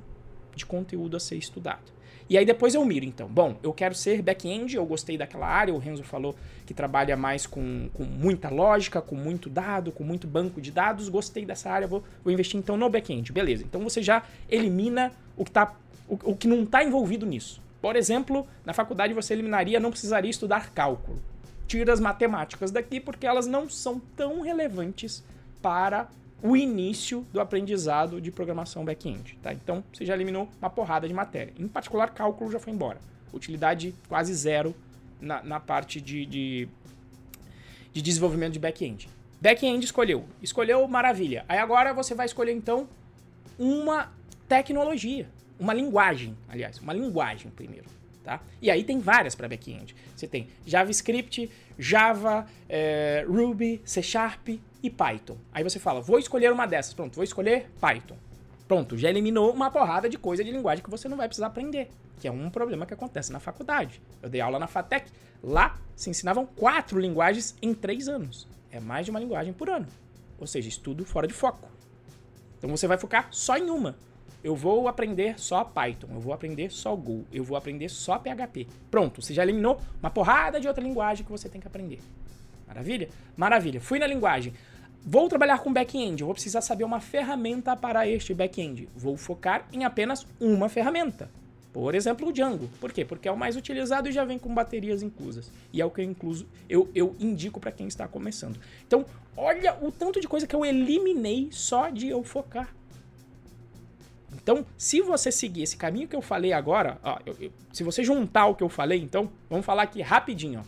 de 0.56 0.66
conteúdo 0.66 1.18
a 1.18 1.20
ser 1.20 1.36
estudado. 1.36 1.92
E 2.32 2.38
aí 2.38 2.46
depois 2.46 2.74
eu 2.74 2.86
miro, 2.86 3.04
então. 3.04 3.28
Bom, 3.28 3.58
eu 3.62 3.74
quero 3.74 3.94
ser 3.94 4.22
back-end, 4.22 4.74
eu 4.74 4.86
gostei 4.86 5.17
daquela 5.17 5.46
área, 5.46 5.74
o 5.74 5.78
Renzo 5.78 6.02
falou 6.02 6.34
que 6.65 6.74
trabalha 6.74 7.17
mais 7.17 7.46
com, 7.46 7.89
com 7.94 8.06
muita 8.06 8.48
lógica, 8.48 9.02
com 9.02 9.15
muito 9.17 9.50
dado, 9.50 9.91
com 9.91 10.02
muito 10.02 10.28
banco 10.28 10.62
de 10.62 10.72
dados, 10.72 11.10
gostei 11.10 11.46
dessa 11.46 11.70
área, 11.70 11.89
vou, 11.89 12.02
vou 12.24 12.32
investir 12.32 12.58
então 12.58 12.78
no 12.78 12.89
back-end. 12.89 13.34
Beleza, 13.34 13.65
então 13.65 13.82
você 13.82 14.02
já 14.02 14.24
elimina 14.50 15.12
o 15.36 15.44
que, 15.44 15.52
tá, 15.52 15.76
o, 16.08 16.32
o 16.32 16.34
que 16.38 16.48
não 16.48 16.63
está 16.63 16.82
envolvido 16.82 17.26
nisso. 17.26 17.62
Por 17.82 17.98
exemplo, 17.98 18.48
na 18.63 18.72
faculdade 18.72 19.13
você 19.13 19.34
eliminaria, 19.34 19.78
não 19.78 19.91
precisaria 19.91 20.32
estudar 20.32 20.72
cálculo. 20.72 21.22
Tira 21.67 21.91
as 21.91 22.00
matemáticas 22.00 22.72
daqui 22.72 23.02
porque 23.02 23.28
elas 23.28 23.46
não 23.46 23.70
são 23.70 24.00
tão 24.15 24.39
relevantes 24.39 25.22
para 25.62 26.08
o 26.43 26.58
início 26.58 27.25
do 27.32 27.39
aprendizado 27.39 28.19
de 28.19 28.32
programação 28.32 28.84
back-end. 28.84 29.38
Tá? 29.41 29.54
Então, 29.54 29.84
você 29.93 30.06
já 30.06 30.13
eliminou 30.13 30.49
uma 30.60 30.69
porrada 30.69 31.08
de 31.08 31.13
matéria. 31.13 31.54
Em 31.58 31.67
particular, 31.67 32.13
cálculo 32.13 32.51
já 32.51 32.60
foi 32.60 32.73
embora. 32.73 32.99
Utilidade 33.32 33.93
quase 34.10 34.34
zero 34.34 34.75
na, 35.19 35.43
na 35.43 35.60
parte 35.60 36.01
de, 36.01 36.25
de, 36.25 36.67
de 37.93 38.01
desenvolvimento 38.01 38.54
de 38.54 38.60
back-end. 38.60 39.08
Back-end 39.39 39.86
escolheu. 39.86 40.25
Escolheu, 40.41 40.88
maravilha. 40.88 41.45
Aí 41.47 41.60
agora 41.60 41.93
você 41.93 42.15
vai 42.15 42.25
escolher, 42.25 42.54
então, 42.54 42.88
uma 43.58 44.12
tecnologia. 44.47 45.27
Uma 45.60 45.73
linguagem, 45.73 46.36
aliás. 46.49 46.80
Uma 46.80 46.93
linguagem 46.93 47.51
primeiro. 47.51 47.86
Tá? 48.23 48.39
E 48.62 48.69
aí 48.69 48.84
tem 48.84 48.99
várias 48.99 49.36
para 49.36 49.47
back-end. 49.47 49.95
Você 50.15 50.27
tem 50.27 50.47
JavaScript, 50.65 51.49
Java, 51.77 52.47
é, 52.69 53.25
Ruby, 53.27 53.82
C 53.84 54.01
Sharp 54.01 54.49
e 54.82 54.89
Python. 54.89 55.38
Aí 55.52 55.63
você 55.63 55.80
fala, 55.80 56.02
vou 56.02 56.17
escolher 56.17 56.52
uma 56.52 56.65
dessas. 56.65 56.94
Pronto, 56.94 57.15
vou 57.15 57.24
escolher 57.24 57.70
Python. 57.80 58.17
Pronto, 58.67 58.98
já 58.98 59.10
eliminou 59.10 59.52
uma 59.52 59.70
porrada 59.70 60.08
de 60.08 60.17
coisa 60.17 60.44
de 60.44 60.52
linguagem 60.52 60.84
que 60.84 60.89
você 60.89 61.10
não 61.10 61.17
vai 61.17 61.28
precisar 61.28 61.48
aprender, 61.48 61.91
que 62.20 62.28
é 62.28 62.32
um 62.32 62.50
problema 62.50 62.86
que 62.86 62.94
acontece 62.94 63.32
na 63.32 63.39
faculdade. 63.39 64.02
Eu 64.22 64.30
dei 64.30 64.39
aula 64.39 64.58
na 64.58 64.67
FATEC, 64.67 65.12
lá 65.44 65.78
se 65.96 66.10
ensinavam 66.10 66.46
quatro 66.46 66.98
linguagens 66.98 67.56
em 67.62 67.74
três 67.74 68.08
anos. 68.08 68.48
É 68.72 68.80
mais 68.80 69.06
de 69.06 69.12
uma 69.12 69.20
linguagem 69.20 69.52
por 69.52 69.70
ano. 69.70 69.88
Ou 70.39 70.48
seja, 70.48 70.70
estudo 70.70 71.04
fora 71.06 71.28
de 71.28 71.34
foco. 71.34 71.70
Então 72.58 72.70
você 72.70 72.88
vai 72.88 72.98
focar 72.98 73.28
só 73.30 73.58
em 73.58 73.70
uma. 73.70 73.98
Eu 74.44 74.56
vou 74.56 74.88
aprender 74.88 75.39
só 75.39 75.63
Python, 75.63 76.08
eu 76.12 76.20
vou 76.20 76.34
aprender 76.34 76.72
só 76.72 76.96
Go, 76.96 77.26
eu 77.32 77.44
vou 77.44 77.58
aprender 77.58 77.89
só 77.89 78.17
PHP. 78.17 78.67
Pronto, 78.89 79.22
você 79.22 79.34
já 79.34 79.44
eliminou 79.44 79.80
uma 80.00 80.10
porrada 80.10 80.60
de 80.60 80.67
outra 80.67 80.84
linguagem 80.84 81.26
que 81.26 81.32
você 81.32 81.48
tem 81.48 81.60
que 81.60 81.67
aprender. 81.67 82.00
Maravilha? 82.72 83.10
Maravilha. 83.36 83.82
Fui 83.82 84.00
na 84.00 84.08
linguagem. 84.08 84.54
Vou 85.04 85.28
trabalhar 85.28 85.60
com 85.60 85.74
back-end, 85.74 86.24
vou 86.24 86.34
precisar 86.34 86.62
saber 86.62 86.84
uma 86.84 87.00
ferramenta 87.00 87.76
para 87.76 88.08
este 88.08 88.34
back-end. 88.34 88.88
Vou 88.96 89.18
focar 89.18 89.68
em 89.74 89.84
apenas 89.84 90.26
uma 90.40 90.70
ferramenta. 90.70 91.30
Por 91.74 91.96
exemplo, 91.96 92.28
o 92.28 92.32
Django. 92.32 92.70
Por 92.80 92.92
quê? 92.92 93.04
Porque 93.04 93.28
é 93.28 93.32
o 93.32 93.38
mais 93.38 93.56
utilizado 93.56 94.08
e 94.08 94.12
já 94.12 94.24
vem 94.24 94.38
com 94.38 94.54
baterias 94.54 95.02
inclusas. 95.02 95.52
E 95.74 95.82
é 95.82 95.86
o 95.86 95.90
que 95.90 96.02
eu, 96.02 96.06
incluso, 96.06 96.46
eu, 96.70 96.90
eu 96.94 97.16
indico 97.20 97.60
para 97.60 97.72
quem 97.72 97.88
está 97.88 98.08
começando. 98.08 98.60
Então, 98.86 99.06
olha 99.36 99.78
o 99.82 99.92
tanto 99.92 100.22
de 100.22 100.28
coisa 100.28 100.46
que 100.46 100.56
eu 100.56 100.66
eliminei 100.66 101.50
só 101.52 101.90
de 101.90 102.08
eu 102.08 102.24
focar. 102.24 102.74
Então, 104.34 104.66
se 104.78 105.02
você 105.02 105.32
seguir 105.32 105.64
esse 105.64 105.78
caminho 105.78 106.08
que 106.08 106.16
eu 106.16 106.22
falei 106.22 106.54
agora, 106.54 107.00
ó, 107.04 107.20
eu, 107.26 107.36
eu, 107.40 107.52
se 107.74 107.84
você 107.84 108.04
juntar 108.04 108.48
o 108.48 108.56
que 108.56 108.64
eu 108.64 108.70
falei, 108.70 109.02
então, 109.02 109.32
vamos 109.50 109.66
falar 109.66 109.84
aqui 109.84 110.02
rapidinho. 110.02 110.64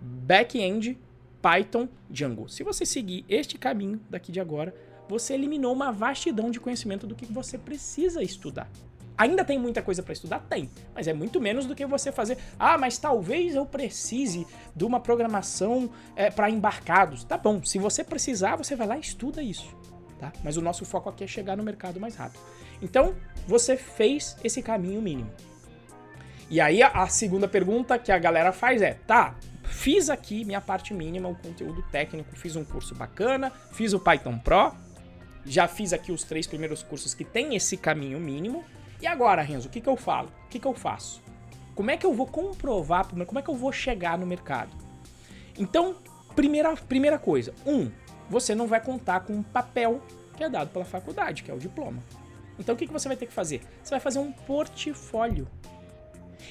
Back-end, 0.00 0.98
Python, 1.40 1.88
Django. 2.08 2.48
Se 2.48 2.62
você 2.62 2.84
seguir 2.84 3.24
este 3.28 3.58
caminho 3.58 4.00
daqui 4.08 4.30
de 4.30 4.40
agora, 4.40 4.74
você 5.08 5.34
eliminou 5.34 5.72
uma 5.72 5.90
vastidão 5.90 6.50
de 6.50 6.60
conhecimento 6.60 7.06
do 7.06 7.14
que 7.14 7.26
você 7.26 7.58
precisa 7.58 8.22
estudar. 8.22 8.70
Ainda 9.20 9.44
tem 9.44 9.58
muita 9.58 9.82
coisa 9.82 10.02
para 10.02 10.14
estudar? 10.14 10.38
Tem, 10.48 10.70
mas 10.94 11.06
é 11.06 11.12
muito 11.12 11.40
menos 11.40 11.66
do 11.66 11.74
que 11.74 11.84
você 11.84 12.10
fazer. 12.10 12.38
Ah, 12.58 12.78
mas 12.78 12.96
talvez 12.96 13.54
eu 13.54 13.66
precise 13.66 14.46
de 14.74 14.82
uma 14.82 14.98
programação 14.98 15.90
é, 16.16 16.30
para 16.30 16.48
embarcados. 16.48 17.22
Tá 17.24 17.36
bom, 17.36 17.62
se 17.62 17.78
você 17.78 18.02
precisar, 18.02 18.56
você 18.56 18.74
vai 18.74 18.86
lá 18.86 18.96
e 18.96 19.00
estuda 19.00 19.42
isso. 19.42 19.76
Tá? 20.18 20.32
Mas 20.42 20.56
o 20.56 20.62
nosso 20.62 20.86
foco 20.86 21.10
aqui 21.10 21.24
é 21.24 21.26
chegar 21.26 21.54
no 21.54 21.62
mercado 21.62 22.00
mais 22.00 22.16
rápido. 22.16 22.40
Então, 22.80 23.14
você 23.46 23.76
fez 23.76 24.36
esse 24.42 24.62
caminho 24.62 25.02
mínimo. 25.02 25.30
E 26.48 26.60
aí, 26.60 26.82
a 26.82 27.06
segunda 27.06 27.46
pergunta 27.46 27.98
que 27.98 28.10
a 28.10 28.18
galera 28.18 28.52
faz 28.52 28.80
é: 28.80 28.94
tá, 29.06 29.36
fiz 29.70 30.10
aqui 30.10 30.44
minha 30.44 30.60
parte 30.60 30.92
mínima, 30.92 31.28
o 31.28 31.34
conteúdo 31.34 31.82
técnico, 31.90 32.36
fiz 32.36 32.56
um 32.56 32.64
curso 32.64 32.94
bacana, 32.94 33.50
fiz 33.72 33.92
o 33.92 34.00
Python 34.00 34.38
Pro, 34.38 34.72
já 35.44 35.66
fiz 35.66 35.92
aqui 35.92 36.12
os 36.12 36.22
três 36.22 36.46
primeiros 36.46 36.82
cursos 36.82 37.14
que 37.14 37.24
tem 37.24 37.54
esse 37.54 37.76
caminho 37.76 38.20
mínimo. 38.20 38.64
E 39.00 39.06
agora, 39.06 39.42
Renzo, 39.42 39.68
o 39.68 39.70
que, 39.70 39.80
que 39.80 39.88
eu 39.88 39.96
falo? 39.96 40.28
O 40.46 40.48
que, 40.48 40.58
que 40.58 40.66
eu 40.66 40.74
faço? 40.74 41.22
Como 41.74 41.90
é 41.90 41.96
que 41.96 42.04
eu 42.04 42.12
vou 42.12 42.26
comprovar, 42.26 43.06
como 43.06 43.38
é 43.38 43.42
que 43.42 43.48
eu 43.48 43.56
vou 43.56 43.72
chegar 43.72 44.18
no 44.18 44.26
mercado? 44.26 44.70
Então, 45.58 45.96
primeira, 46.36 46.76
primeira 46.76 47.18
coisa, 47.18 47.54
um, 47.66 47.90
você 48.28 48.54
não 48.54 48.66
vai 48.66 48.80
contar 48.80 49.20
com 49.20 49.32
um 49.32 49.42
papel 49.42 50.02
que 50.36 50.44
é 50.44 50.48
dado 50.48 50.70
pela 50.70 50.84
faculdade, 50.84 51.42
que 51.42 51.50
é 51.50 51.54
o 51.54 51.58
diploma. 51.58 52.02
Então 52.58 52.74
o 52.74 52.78
que, 52.78 52.86
que 52.86 52.92
você 52.92 53.08
vai 53.08 53.16
ter 53.16 53.26
que 53.26 53.32
fazer? 53.32 53.62
Você 53.82 53.90
vai 53.90 54.00
fazer 54.00 54.18
um 54.18 54.30
portfólio. 54.30 55.48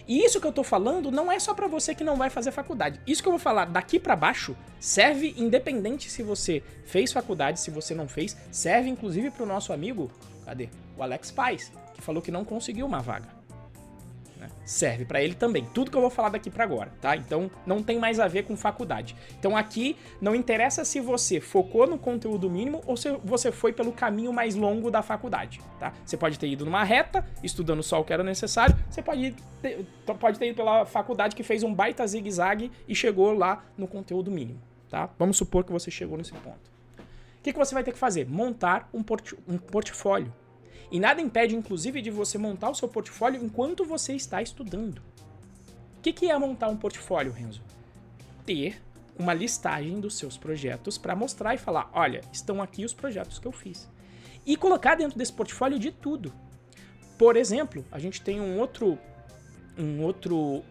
E 0.07 0.23
isso 0.23 0.39
que 0.39 0.47
eu 0.47 0.51
tô 0.51 0.63
falando 0.63 1.11
não 1.11 1.31
é 1.31 1.39
só 1.39 1.53
para 1.53 1.67
você 1.67 1.95
que 1.95 2.03
não 2.03 2.15
vai 2.15 2.29
fazer 2.29 2.51
faculdade. 2.51 2.99
Isso 3.05 3.21
que 3.21 3.27
eu 3.27 3.33
vou 3.33 3.39
falar 3.39 3.65
daqui 3.65 3.99
para 3.99 4.15
baixo 4.15 4.55
serve 4.79 5.33
independente 5.37 6.09
se 6.09 6.23
você 6.23 6.63
fez 6.85 7.11
faculdade, 7.11 7.59
se 7.59 7.71
você 7.71 7.93
não 7.93 8.07
fez, 8.07 8.35
serve 8.51 8.89
inclusive 8.89 9.31
para 9.31 9.43
o 9.43 9.47
nosso 9.47 9.73
amigo, 9.73 10.11
cadê? 10.45 10.69
O 10.97 11.03
Alex 11.03 11.31
Paz, 11.31 11.71
que 11.93 12.01
falou 12.01 12.21
que 12.21 12.31
não 12.31 12.43
conseguiu 12.43 12.85
uma 12.85 13.01
vaga 13.01 13.38
serve 14.63 15.05
para 15.05 15.21
ele 15.21 15.33
também. 15.33 15.65
Tudo 15.73 15.89
que 15.89 15.97
eu 15.97 16.01
vou 16.01 16.09
falar 16.09 16.29
daqui 16.29 16.49
para 16.49 16.63
agora, 16.63 16.91
tá? 17.01 17.15
Então 17.15 17.49
não 17.65 17.81
tem 17.81 17.97
mais 17.97 18.19
a 18.19 18.27
ver 18.27 18.43
com 18.43 18.55
faculdade. 18.55 19.15
Então 19.37 19.57
aqui 19.57 19.97
não 20.21 20.35
interessa 20.35 20.85
se 20.85 20.99
você 20.99 21.39
focou 21.39 21.87
no 21.87 21.97
conteúdo 21.97 22.49
mínimo 22.49 22.81
ou 22.85 22.95
se 22.95 23.11
você 23.23 23.51
foi 23.51 23.73
pelo 23.73 23.91
caminho 23.91 24.31
mais 24.31 24.55
longo 24.55 24.91
da 24.91 25.01
faculdade, 25.01 25.59
tá? 25.79 25.93
Você 26.05 26.17
pode 26.17 26.37
ter 26.37 26.47
ido 26.47 26.65
numa 26.65 26.83
reta, 26.83 27.25
estudando 27.43 27.81
só 27.83 27.99
o 27.99 28.03
que 28.03 28.13
era 28.13 28.23
necessário, 28.23 28.75
você 28.89 29.01
pode 29.01 29.35
ter, 29.61 29.85
pode 30.19 30.37
ter 30.39 30.47
ido 30.47 30.55
pela 30.55 30.85
faculdade 30.85 31.35
que 31.35 31.43
fez 31.43 31.63
um 31.63 31.73
baita 31.73 32.05
zigue-zague 32.05 32.71
e 32.87 32.95
chegou 32.95 33.33
lá 33.33 33.63
no 33.77 33.87
conteúdo 33.87 34.29
mínimo, 34.29 34.61
tá? 34.89 35.09
Vamos 35.17 35.37
supor 35.37 35.63
que 35.63 35.71
você 35.71 35.89
chegou 35.89 36.17
nesse 36.17 36.33
ponto. 36.33 36.69
O 37.39 37.41
que, 37.41 37.53
que 37.53 37.59
você 37.59 37.73
vai 37.73 37.83
ter 37.83 37.93
que 37.93 37.97
fazer? 37.97 38.27
Montar 38.27 38.89
um, 38.93 38.99
um 39.47 39.57
portfólio 39.57 40.33
e 40.91 40.99
nada 40.99 41.21
impede, 41.21 41.55
inclusive, 41.55 42.01
de 42.01 42.09
você 42.09 42.37
montar 42.37 42.69
o 42.69 42.75
seu 42.75 42.87
portfólio 42.87 43.43
enquanto 43.43 43.85
você 43.85 44.13
está 44.13 44.41
estudando. 44.41 44.99
O 45.97 46.01
que, 46.01 46.11
que 46.11 46.29
é 46.29 46.37
montar 46.37 46.69
um 46.69 46.77
portfólio, 46.77 47.31
Renzo? 47.31 47.61
Ter 48.45 48.81
uma 49.17 49.33
listagem 49.33 49.99
dos 49.99 50.17
seus 50.17 50.37
projetos 50.37 50.97
para 50.97 51.15
mostrar 51.15 51.53
e 51.53 51.57
falar: 51.57 51.89
olha, 51.93 52.21
estão 52.31 52.61
aqui 52.61 52.85
os 52.85 52.93
projetos 52.93 53.37
que 53.37 53.47
eu 53.47 53.51
fiz. 53.51 53.87
E 54.45 54.55
colocar 54.55 54.95
dentro 54.95 55.17
desse 55.17 55.33
portfólio 55.33 55.77
de 55.77 55.91
tudo. 55.91 56.33
Por 57.17 57.35
exemplo, 57.35 57.85
a 57.91 57.99
gente 57.99 58.21
tem 58.21 58.39
um 58.39 58.57
outro, 58.57 58.97
um 59.77 60.01
outro, 60.01 60.63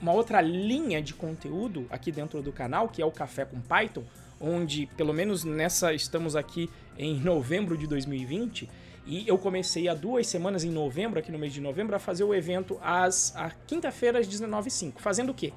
uma 0.00 0.12
outra 0.12 0.40
linha 0.40 1.00
de 1.02 1.12
conteúdo 1.12 1.86
aqui 1.90 2.10
dentro 2.10 2.42
do 2.42 2.50
canal, 2.50 2.88
que 2.88 3.02
é 3.02 3.04
o 3.04 3.12
Café 3.12 3.44
com 3.44 3.60
Python, 3.60 4.02
onde 4.40 4.86
pelo 4.96 5.12
menos 5.12 5.44
nessa 5.44 5.92
estamos 5.92 6.34
aqui 6.34 6.70
em 6.96 7.20
novembro 7.20 7.76
de 7.76 7.86
2020 7.86 8.68
e 9.10 9.26
eu 9.26 9.36
comecei 9.36 9.88
há 9.88 9.94
duas 9.94 10.28
semanas, 10.28 10.62
em 10.62 10.70
novembro, 10.70 11.18
aqui 11.18 11.32
no 11.32 11.38
mês 11.38 11.52
de 11.52 11.60
novembro, 11.60 11.96
a 11.96 11.98
fazer 11.98 12.22
o 12.22 12.32
evento 12.32 12.78
às 12.80 13.34
quinta-feira 13.66 14.20
às 14.20 14.28
19h05. 14.28 15.00
Fazendo 15.00 15.30
o 15.30 15.34
quê? 15.34 15.52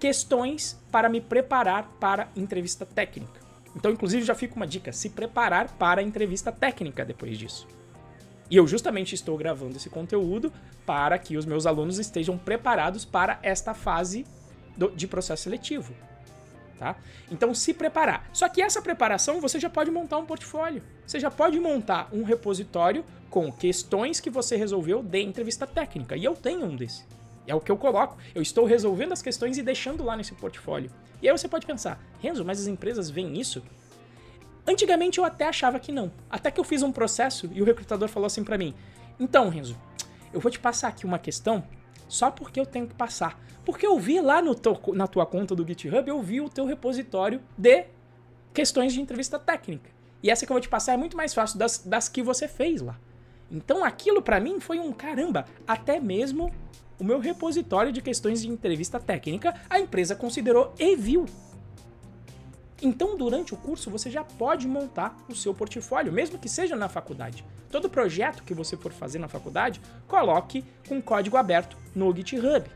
Questões 0.00 0.76
para 0.90 1.08
me 1.08 1.20
preparar 1.20 1.88
para 2.00 2.28
entrevista 2.34 2.84
técnica. 2.84 3.40
Então, 3.76 3.92
inclusive, 3.92 4.24
já 4.24 4.34
fica 4.34 4.56
uma 4.56 4.66
dica: 4.66 4.92
se 4.92 5.10
preparar 5.10 5.68
para 5.78 6.00
a 6.00 6.04
entrevista 6.04 6.50
técnica 6.50 7.04
depois 7.04 7.38
disso. 7.38 7.68
E 8.50 8.56
eu 8.56 8.66
justamente 8.66 9.14
estou 9.14 9.36
gravando 9.36 9.76
esse 9.76 9.88
conteúdo 9.88 10.52
para 10.84 11.16
que 11.20 11.36
os 11.36 11.46
meus 11.46 11.66
alunos 11.66 12.00
estejam 12.00 12.36
preparados 12.36 13.04
para 13.04 13.38
esta 13.44 13.74
fase 13.74 14.26
do, 14.76 14.90
de 14.90 15.06
processo 15.06 15.44
seletivo 15.44 15.94
tá? 16.78 16.96
Então 17.30 17.52
se 17.52 17.74
preparar. 17.74 18.28
Só 18.32 18.48
que 18.48 18.62
essa 18.62 18.80
preparação 18.80 19.40
você 19.40 19.58
já 19.58 19.68
pode 19.68 19.90
montar 19.90 20.18
um 20.18 20.26
portfólio. 20.26 20.82
Você 21.06 21.18
já 21.18 21.30
pode 21.30 21.58
montar 21.58 22.08
um 22.12 22.22
repositório 22.22 23.04
com 23.28 23.52
questões 23.52 24.20
que 24.20 24.30
você 24.30 24.56
resolveu 24.56 25.02
de 25.02 25.20
entrevista 25.20 25.66
técnica. 25.66 26.16
E 26.16 26.24
eu 26.24 26.34
tenho 26.34 26.64
um 26.64 26.76
desse. 26.76 27.04
É 27.46 27.54
o 27.54 27.60
que 27.60 27.70
eu 27.70 27.76
coloco. 27.76 28.16
Eu 28.34 28.42
estou 28.42 28.64
resolvendo 28.64 29.12
as 29.12 29.22
questões 29.22 29.58
e 29.58 29.62
deixando 29.62 30.04
lá 30.04 30.16
nesse 30.16 30.34
portfólio. 30.34 30.90
E 31.20 31.28
aí 31.28 31.36
você 31.36 31.48
pode 31.48 31.66
pensar, 31.66 32.00
Renzo, 32.20 32.44
mas 32.44 32.60
as 32.60 32.66
empresas 32.66 33.10
veem 33.10 33.38
isso? 33.38 33.62
Antigamente 34.66 35.18
eu 35.18 35.24
até 35.24 35.48
achava 35.48 35.80
que 35.80 35.90
não. 35.90 36.12
Até 36.30 36.50
que 36.50 36.60
eu 36.60 36.64
fiz 36.64 36.82
um 36.82 36.92
processo 36.92 37.50
e 37.52 37.62
o 37.62 37.64
recrutador 37.64 38.08
falou 38.08 38.26
assim 38.26 38.44
para 38.44 38.58
mim: 38.58 38.74
"Então, 39.18 39.48
Renzo, 39.48 39.76
eu 40.32 40.40
vou 40.40 40.50
te 40.50 40.58
passar 40.58 40.88
aqui 40.88 41.06
uma 41.06 41.18
questão 41.18 41.64
só 42.08 42.30
porque 42.30 42.58
eu 42.58 42.66
tenho 42.66 42.86
que 42.86 42.94
passar. 42.94 43.40
Porque 43.64 43.86
eu 43.86 43.98
vi 43.98 44.20
lá 44.20 44.40
no 44.40 44.54
teu, 44.54 44.80
na 44.94 45.06
tua 45.06 45.26
conta 45.26 45.54
do 45.54 45.66
GitHub, 45.66 46.08
eu 46.08 46.22
vi 46.22 46.40
o 46.40 46.48
teu 46.48 46.64
repositório 46.64 47.40
de 47.56 47.86
questões 48.52 48.92
de 48.92 49.00
entrevista 49.00 49.38
técnica. 49.38 49.90
E 50.22 50.30
essa 50.30 50.44
que 50.44 50.50
eu 50.50 50.54
vou 50.54 50.60
te 50.60 50.68
passar 50.68 50.94
é 50.94 50.96
muito 50.96 51.16
mais 51.16 51.34
fácil 51.34 51.58
das, 51.58 51.78
das 51.78 52.08
que 52.08 52.22
você 52.22 52.48
fez 52.48 52.80
lá. 52.80 52.98
Então 53.50 53.84
aquilo 53.84 54.20
para 54.20 54.40
mim 54.40 54.58
foi 54.60 54.78
um 54.78 54.92
caramba, 54.92 55.44
até 55.66 56.00
mesmo 56.00 56.52
o 56.98 57.04
meu 57.04 57.20
repositório 57.20 57.92
de 57.92 58.02
questões 58.02 58.42
de 58.42 58.48
entrevista 58.48 58.98
técnica, 58.98 59.54
a 59.70 59.78
empresa 59.78 60.16
considerou 60.16 60.74
e 60.78 60.96
viu. 60.96 61.26
Então, 62.80 63.16
durante 63.16 63.52
o 63.52 63.56
curso, 63.56 63.90
você 63.90 64.08
já 64.08 64.22
pode 64.22 64.68
montar 64.68 65.16
o 65.28 65.34
seu 65.34 65.52
portfólio, 65.52 66.12
mesmo 66.12 66.38
que 66.38 66.48
seja 66.48 66.76
na 66.76 66.88
faculdade. 66.88 67.44
Todo 67.70 67.90
projeto 67.90 68.44
que 68.44 68.54
você 68.54 68.76
for 68.76 68.92
fazer 68.92 69.18
na 69.18 69.26
faculdade, 69.26 69.80
coloque 70.06 70.64
com 70.88 71.02
código 71.02 71.36
aberto 71.36 71.76
no 71.94 72.14
GitHub. 72.14 72.70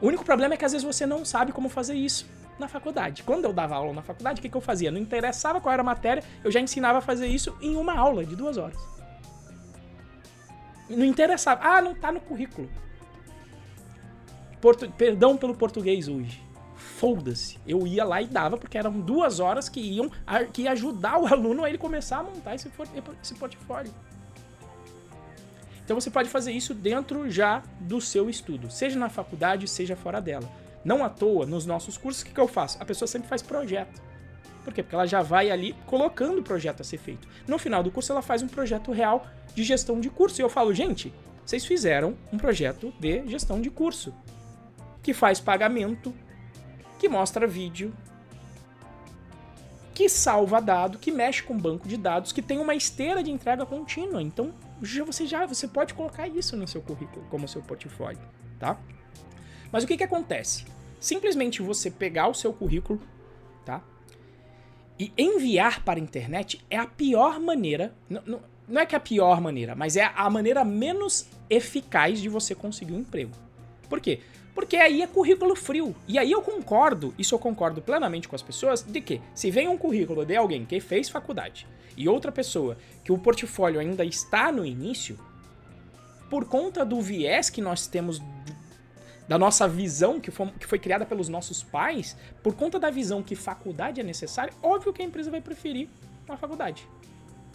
O 0.00 0.06
único 0.06 0.24
problema 0.24 0.54
é 0.54 0.56
que 0.56 0.64
às 0.64 0.72
vezes 0.72 0.86
você 0.86 1.04
não 1.04 1.24
sabe 1.24 1.52
como 1.52 1.68
fazer 1.68 1.94
isso 1.94 2.26
na 2.58 2.66
faculdade. 2.66 3.22
Quando 3.22 3.44
eu 3.44 3.52
dava 3.52 3.74
aula 3.74 3.92
na 3.92 4.02
faculdade, 4.02 4.40
o 4.40 4.42
que, 4.42 4.54
eu 4.54 4.60
fazia? 4.60 4.90
Não 4.90 5.00
interessava 5.00 5.60
qual 5.60 5.72
era 5.72 5.82
a 5.82 5.84
matéria, 5.84 6.24
eu 6.42 6.50
já 6.50 6.60
ensinava 6.60 6.98
a 6.98 7.02
fazer 7.02 7.26
isso 7.26 7.54
em 7.60 7.76
uma 7.76 7.94
aula 7.94 8.24
de 8.24 8.34
duas 8.34 8.56
horas. 8.56 8.78
Não 10.88 11.04
interessava. 11.04 11.60
Ah, 11.62 11.82
não 11.82 11.94
tá 11.94 12.10
no 12.10 12.20
currículo. 12.20 12.70
Portu... 14.62 14.90
Perdão 14.92 15.36
pelo 15.36 15.54
português 15.54 16.08
hoje 16.08 16.45
foda-se. 16.96 17.58
Eu 17.66 17.86
ia 17.86 18.04
lá 18.04 18.22
e 18.22 18.26
dava, 18.26 18.56
porque 18.56 18.78
eram 18.78 18.92
duas 18.92 19.38
horas 19.38 19.68
que 19.68 19.80
iam 19.80 20.10
que 20.52 20.62
ia 20.62 20.72
ajudar 20.72 21.18
o 21.18 21.26
aluno 21.32 21.64
a 21.64 21.68
ele 21.68 21.78
começar 21.78 22.18
a 22.18 22.22
montar 22.22 22.54
esse, 22.54 22.70
esse 23.22 23.34
portfólio. 23.34 23.92
Então 25.84 25.98
você 25.98 26.10
pode 26.10 26.28
fazer 26.28 26.52
isso 26.52 26.74
dentro 26.74 27.30
já 27.30 27.62
do 27.78 28.00
seu 28.00 28.28
estudo, 28.28 28.70
seja 28.70 28.98
na 28.98 29.08
faculdade, 29.08 29.68
seja 29.68 29.94
fora 29.94 30.20
dela. 30.20 30.50
Não 30.84 31.04
à 31.04 31.08
toa, 31.08 31.46
nos 31.46 31.66
nossos 31.66 31.96
cursos, 31.96 32.22
o 32.22 32.26
que, 32.26 32.32
que 32.32 32.40
eu 32.40 32.48
faço? 32.48 32.80
A 32.80 32.84
pessoa 32.84 33.06
sempre 33.06 33.28
faz 33.28 33.42
projeto. 33.42 34.00
Por 34.64 34.72
quê? 34.72 34.82
Porque 34.82 34.94
ela 34.96 35.06
já 35.06 35.22
vai 35.22 35.50
ali 35.50 35.76
colocando 35.86 36.40
o 36.40 36.42
projeto 36.42 36.80
a 36.80 36.84
ser 36.84 36.98
feito. 36.98 37.28
No 37.46 37.58
final 37.58 37.82
do 37.82 37.90
curso, 37.90 38.10
ela 38.10 38.22
faz 38.22 38.42
um 38.42 38.48
projeto 38.48 38.90
real 38.90 39.26
de 39.54 39.62
gestão 39.62 40.00
de 40.00 40.10
curso. 40.10 40.40
E 40.40 40.42
eu 40.42 40.48
falo, 40.48 40.74
gente, 40.74 41.12
vocês 41.44 41.64
fizeram 41.64 42.16
um 42.32 42.38
projeto 42.38 42.92
de 42.98 43.24
gestão 43.28 43.60
de 43.60 43.70
curso 43.70 44.12
que 45.02 45.14
faz 45.14 45.38
pagamento, 45.38 46.12
que 46.98 47.08
mostra 47.08 47.46
vídeo, 47.46 47.92
que 49.94 50.08
salva 50.08 50.60
dado, 50.60 50.98
que 50.98 51.10
mexe 51.10 51.42
com 51.42 51.56
banco 51.56 51.88
de 51.88 51.96
dados, 51.96 52.30
que 52.30 52.42
tem 52.42 52.58
uma 52.58 52.74
esteira 52.74 53.22
de 53.22 53.30
entrega 53.30 53.64
contínua. 53.64 54.22
Então, 54.22 54.52
você 54.80 55.26
já 55.26 55.46
você 55.46 55.66
pode 55.66 55.94
colocar 55.94 56.28
isso 56.28 56.56
no 56.56 56.68
seu 56.68 56.82
currículo 56.82 57.24
como 57.30 57.48
seu 57.48 57.62
portfólio, 57.62 58.20
tá? 58.58 58.78
Mas 59.72 59.84
o 59.84 59.86
que 59.86 59.96
que 59.96 60.04
acontece? 60.04 60.66
Simplesmente 61.00 61.62
você 61.62 61.90
pegar 61.90 62.28
o 62.28 62.34
seu 62.34 62.52
currículo, 62.52 63.00
tá? 63.64 63.82
E 64.98 65.12
enviar 65.16 65.82
para 65.82 65.98
a 65.98 66.02
internet 66.02 66.64
é 66.68 66.76
a 66.76 66.86
pior 66.86 67.40
maneira, 67.40 67.94
não, 68.08 68.22
não, 68.26 68.40
não 68.68 68.80
é 68.80 68.86
que 68.86 68.94
é 68.94 68.98
a 68.98 69.00
pior 69.00 69.40
maneira, 69.40 69.74
mas 69.74 69.96
é 69.96 70.10
a 70.14 70.28
maneira 70.28 70.64
menos 70.64 71.26
eficaz 71.48 72.20
de 72.20 72.28
você 72.28 72.54
conseguir 72.54 72.92
um 72.92 73.00
emprego. 73.00 73.32
Por 73.88 74.00
quê? 74.00 74.20
Porque 74.56 74.78
aí 74.78 75.02
é 75.02 75.06
currículo 75.06 75.54
frio. 75.54 75.94
E 76.08 76.18
aí 76.18 76.32
eu 76.32 76.40
concordo, 76.40 77.14
isso 77.18 77.34
eu 77.34 77.38
concordo 77.38 77.82
plenamente 77.82 78.26
com 78.26 78.34
as 78.34 78.40
pessoas, 78.40 78.82
de 78.82 79.02
que 79.02 79.20
se 79.34 79.50
vem 79.50 79.68
um 79.68 79.76
currículo 79.76 80.24
de 80.24 80.34
alguém 80.34 80.64
que 80.64 80.80
fez 80.80 81.10
faculdade 81.10 81.66
e 81.94 82.08
outra 82.08 82.32
pessoa 82.32 82.78
que 83.04 83.12
o 83.12 83.18
portfólio 83.18 83.78
ainda 83.78 84.02
está 84.02 84.50
no 84.50 84.64
início, 84.64 85.18
por 86.30 86.46
conta 86.46 86.86
do 86.86 87.02
viés 87.02 87.50
que 87.50 87.60
nós 87.60 87.86
temos 87.86 88.18
da 89.28 89.36
nossa 89.36 89.68
visão 89.68 90.18
que 90.18 90.30
foi, 90.30 90.46
que 90.52 90.66
foi 90.66 90.78
criada 90.78 91.04
pelos 91.04 91.28
nossos 91.28 91.62
pais, 91.62 92.16
por 92.42 92.54
conta 92.54 92.78
da 92.78 92.90
visão 92.90 93.22
que 93.22 93.36
faculdade 93.36 94.00
é 94.00 94.04
necessária, 94.04 94.54
óbvio 94.62 94.90
que 94.90 95.02
a 95.02 95.04
empresa 95.04 95.30
vai 95.30 95.42
preferir 95.42 95.90
uma 96.26 96.38
faculdade, 96.38 96.88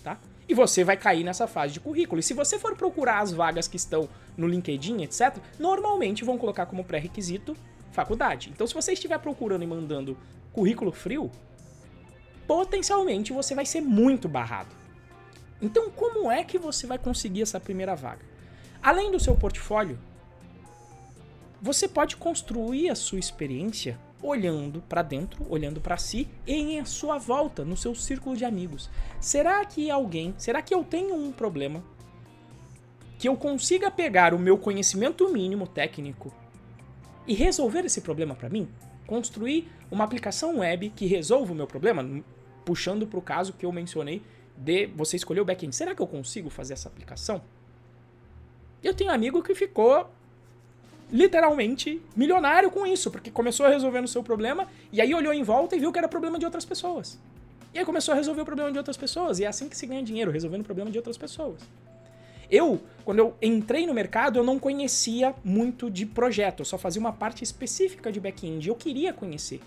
tá? 0.03 0.19
E 0.51 0.53
você 0.53 0.83
vai 0.83 0.97
cair 0.97 1.23
nessa 1.23 1.47
fase 1.47 1.71
de 1.71 1.79
currículo. 1.79 2.19
E 2.19 2.23
se 2.23 2.33
você 2.33 2.59
for 2.59 2.75
procurar 2.75 3.19
as 3.19 3.31
vagas 3.31 3.69
que 3.69 3.77
estão 3.77 4.09
no 4.35 4.45
LinkedIn, 4.45 5.01
etc., 5.01 5.37
normalmente 5.57 6.25
vão 6.25 6.37
colocar 6.37 6.65
como 6.65 6.83
pré-requisito 6.83 7.55
faculdade. 7.93 8.49
Então, 8.53 8.67
se 8.67 8.73
você 8.73 8.91
estiver 8.91 9.17
procurando 9.19 9.63
e 9.63 9.67
mandando 9.67 10.17
currículo 10.51 10.91
frio, 10.91 11.31
potencialmente 12.45 13.31
você 13.31 13.55
vai 13.55 13.65
ser 13.65 13.79
muito 13.79 14.27
barrado. 14.27 14.75
Então, 15.61 15.89
como 15.89 16.29
é 16.29 16.43
que 16.43 16.57
você 16.57 16.85
vai 16.85 16.97
conseguir 16.97 17.43
essa 17.43 17.57
primeira 17.57 17.95
vaga? 17.95 18.25
Além 18.83 19.09
do 19.09 19.21
seu 19.21 19.37
portfólio, 19.37 19.97
você 21.61 21.87
pode 21.87 22.17
construir 22.17 22.89
a 22.89 22.95
sua 22.95 23.19
experiência 23.19 23.97
olhando 24.23 24.81
para 24.81 25.01
dentro, 25.01 25.45
olhando 25.49 25.81
para 25.81 25.97
si 25.97 26.27
e 26.45 26.53
em 26.53 26.85
sua 26.85 27.17
volta, 27.17 27.65
no 27.65 27.75
seu 27.75 27.95
círculo 27.95 28.35
de 28.35 28.45
amigos. 28.45 28.89
Será 29.19 29.63
que 29.65 29.89
alguém, 29.89 30.33
será 30.37 30.61
que 30.61 30.73
eu 30.73 30.83
tenho 30.83 31.15
um 31.15 31.31
problema 31.31 31.83
que 33.17 33.27
eu 33.27 33.35
consiga 33.35 33.91
pegar 33.91 34.33
o 34.33 34.39
meu 34.39 34.57
conhecimento 34.57 35.31
mínimo 35.31 35.67
técnico 35.67 36.33
e 37.27 37.33
resolver 37.33 37.85
esse 37.85 38.01
problema 38.01 38.35
para 38.35 38.49
mim? 38.49 38.67
Construir 39.05 39.69
uma 39.89 40.03
aplicação 40.03 40.59
web 40.59 40.89
que 40.89 41.05
resolva 41.05 41.51
o 41.51 41.55
meu 41.55 41.67
problema, 41.67 42.23
puxando 42.63 43.05
para 43.05 43.19
o 43.19 43.21
caso 43.21 43.53
que 43.53 43.65
eu 43.65 43.71
mencionei 43.71 44.21
de 44.55 44.87
você 44.87 45.15
escolher 45.15 45.41
o 45.41 45.45
backend. 45.45 45.75
Será 45.75 45.95
que 45.95 46.01
eu 46.01 46.07
consigo 46.07 46.49
fazer 46.49 46.73
essa 46.73 46.87
aplicação? 46.87 47.41
Eu 48.83 48.93
tenho 48.93 49.11
um 49.11 49.13
amigo 49.13 49.43
que 49.43 49.53
ficou 49.53 50.09
literalmente 51.11 52.01
milionário 52.15 52.71
com 52.71 52.85
isso, 52.85 53.11
porque 53.11 53.29
começou 53.29 53.65
a 53.65 53.69
resolver 53.69 53.99
o 53.99 54.07
seu 54.07 54.23
problema 54.23 54.67
e 54.91 55.01
aí 55.01 55.13
olhou 55.13 55.33
em 55.33 55.43
volta 55.43 55.75
e 55.75 55.79
viu 55.79 55.91
que 55.91 55.99
era 55.99 56.07
problema 56.07 56.39
de 56.39 56.45
outras 56.45 56.65
pessoas. 56.65 57.19
E 57.73 57.79
aí 57.79 57.85
começou 57.85 58.13
a 58.13 58.15
resolver 58.15 58.41
o 58.41 58.45
problema 58.45 58.71
de 58.71 58.77
outras 58.77 58.97
pessoas, 58.97 59.39
e 59.39 59.45
é 59.45 59.47
assim 59.47 59.69
que 59.69 59.77
se 59.77 59.85
ganha 59.85 60.03
dinheiro, 60.03 60.31
resolvendo 60.31 60.61
o 60.61 60.65
problema 60.65 60.91
de 60.91 60.97
outras 60.97 61.17
pessoas. 61.17 61.61
Eu, 62.49 62.81
quando 63.05 63.19
eu 63.19 63.33
entrei 63.41 63.85
no 63.85 63.93
mercado, 63.93 64.37
eu 64.37 64.43
não 64.43 64.59
conhecia 64.59 65.33
muito 65.41 65.89
de 65.89 66.05
projeto, 66.05 66.59
eu 66.59 66.65
só 66.65 66.77
fazia 66.77 66.99
uma 66.99 67.13
parte 67.13 67.43
específica 67.43 68.11
de 68.11 68.19
back-end, 68.19 68.67
eu 68.67 68.75
queria 68.75 69.13
conhecer. 69.13 69.61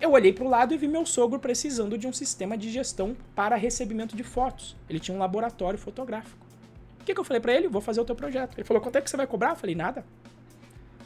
Eu 0.00 0.12
olhei 0.12 0.32
para 0.32 0.44
o 0.44 0.48
lado 0.48 0.72
e 0.72 0.78
vi 0.78 0.88
meu 0.88 1.04
sogro 1.04 1.38
precisando 1.38 1.98
de 1.98 2.06
um 2.06 2.12
sistema 2.12 2.56
de 2.56 2.70
gestão 2.70 3.16
para 3.34 3.56
recebimento 3.56 4.16
de 4.16 4.22
fotos. 4.22 4.76
Ele 4.88 5.00
tinha 5.00 5.14
um 5.14 5.20
laboratório 5.20 5.78
fotográfico. 5.78 6.38
O 7.00 7.04
que, 7.04 7.12
que 7.12 7.20
eu 7.20 7.24
falei 7.24 7.40
para 7.40 7.52
ele? 7.52 7.68
Vou 7.68 7.82
fazer 7.82 8.00
o 8.00 8.04
teu 8.04 8.14
projeto. 8.14 8.56
Ele 8.56 8.64
falou: 8.64 8.82
quanto 8.82 8.96
é 8.96 9.00
que 9.02 9.10
você 9.10 9.16
vai 9.16 9.26
cobrar? 9.26 9.50
Eu 9.50 9.56
falei: 9.56 9.74
nada. 9.74 10.04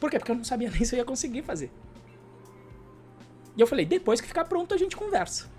Por 0.05 0.11
quê? 0.11 0.19
Porque 0.19 0.31
eu 0.31 0.35
não 0.35 0.43
sabia 0.43 0.69
nem 0.69 0.85
se 0.85 0.93
eu 0.93 0.99
ia 0.99 1.03
conseguir 1.03 1.41
fazer. 1.41 1.71
E 3.57 3.61
eu 3.61 3.65
falei, 3.65 3.87
depois 3.87 4.21
que 4.21 4.27
ficar 4.27 4.45
pronto 4.45 4.71
a 4.71 4.77
gente 4.77 4.95
conversa. 4.95 5.49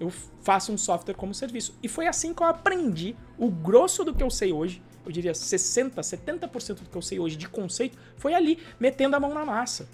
Eu 0.00 0.10
faço 0.40 0.72
um 0.72 0.78
software 0.78 1.12
como 1.12 1.34
serviço. 1.34 1.76
E 1.82 1.86
foi 1.86 2.06
assim 2.06 2.32
que 2.32 2.42
eu 2.42 2.46
aprendi 2.46 3.14
o 3.36 3.50
grosso 3.50 4.04
do 4.04 4.14
que 4.14 4.22
eu 4.22 4.30
sei 4.30 4.54
hoje. 4.54 4.82
Eu 5.04 5.12
diria 5.12 5.34
60, 5.34 6.00
70% 6.00 6.76
do 6.76 6.88
que 6.88 6.96
eu 6.96 7.02
sei 7.02 7.20
hoje 7.20 7.36
de 7.36 7.46
conceito 7.46 7.98
foi 8.16 8.32
ali, 8.32 8.58
metendo 8.80 9.16
a 9.16 9.20
mão 9.20 9.34
na 9.34 9.44
massa. 9.44 9.86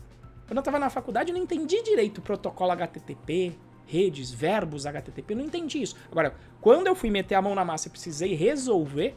Quando 0.47 0.59
eu 0.59 0.61
estava 0.61 0.79
na 0.79 0.88
faculdade, 0.88 1.33
eu 1.33 1.37
não 1.37 1.42
entendi 1.42 1.83
direito 1.83 2.18
o 2.18 2.23
protocolo 2.23 2.71
HTTP, 2.71 3.59
redes, 3.87 4.31
verbos 4.31 4.87
HTTP, 4.87 5.33
eu 5.33 5.38
não 5.38 5.44
entendi 5.44 5.83
isso. 5.83 5.97
Agora, 6.12 6.33
quando 6.61 6.87
eu 6.87 6.94
fui 6.94 7.11
meter 7.11 7.35
a 7.35 7.42
mão 7.42 7.57
na 7.57 7.64
massa 7.64 7.88
e 7.88 7.90
precisei 7.90 8.35
resolver, 8.35 9.16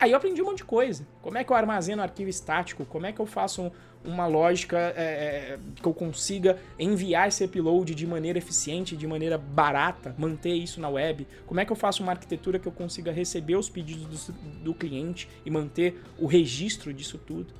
Aí 0.00 0.12
eu 0.12 0.16
aprendi 0.16 0.40
um 0.40 0.46
monte 0.46 0.58
de 0.58 0.64
coisa. 0.64 1.06
Como 1.20 1.36
é 1.36 1.44
que 1.44 1.52
eu 1.52 1.56
armazeno 1.56 2.00
arquivo 2.00 2.30
estático? 2.30 2.86
Como 2.86 3.04
é 3.04 3.12
que 3.12 3.20
eu 3.20 3.26
faço 3.26 3.60
um, 3.60 3.70
uma 4.02 4.26
lógica 4.26 4.78
é, 4.78 5.02
é, 5.02 5.58
que 5.76 5.86
eu 5.86 5.92
consiga 5.92 6.58
enviar 6.78 7.28
esse 7.28 7.44
upload 7.44 7.94
de 7.94 8.06
maneira 8.06 8.38
eficiente, 8.38 8.96
de 8.96 9.06
maneira 9.06 9.36
barata, 9.36 10.14
manter 10.16 10.54
isso 10.54 10.80
na 10.80 10.88
web? 10.88 11.28
Como 11.46 11.60
é 11.60 11.66
que 11.66 11.70
eu 11.70 11.76
faço 11.76 12.02
uma 12.02 12.12
arquitetura 12.12 12.58
que 12.58 12.66
eu 12.66 12.72
consiga 12.72 13.12
receber 13.12 13.56
os 13.56 13.68
pedidos 13.68 14.26
do, 14.26 14.32
do 14.64 14.74
cliente 14.74 15.28
e 15.44 15.50
manter 15.50 16.02
o 16.18 16.26
registro 16.26 16.94
disso 16.94 17.18
tudo? 17.18 17.52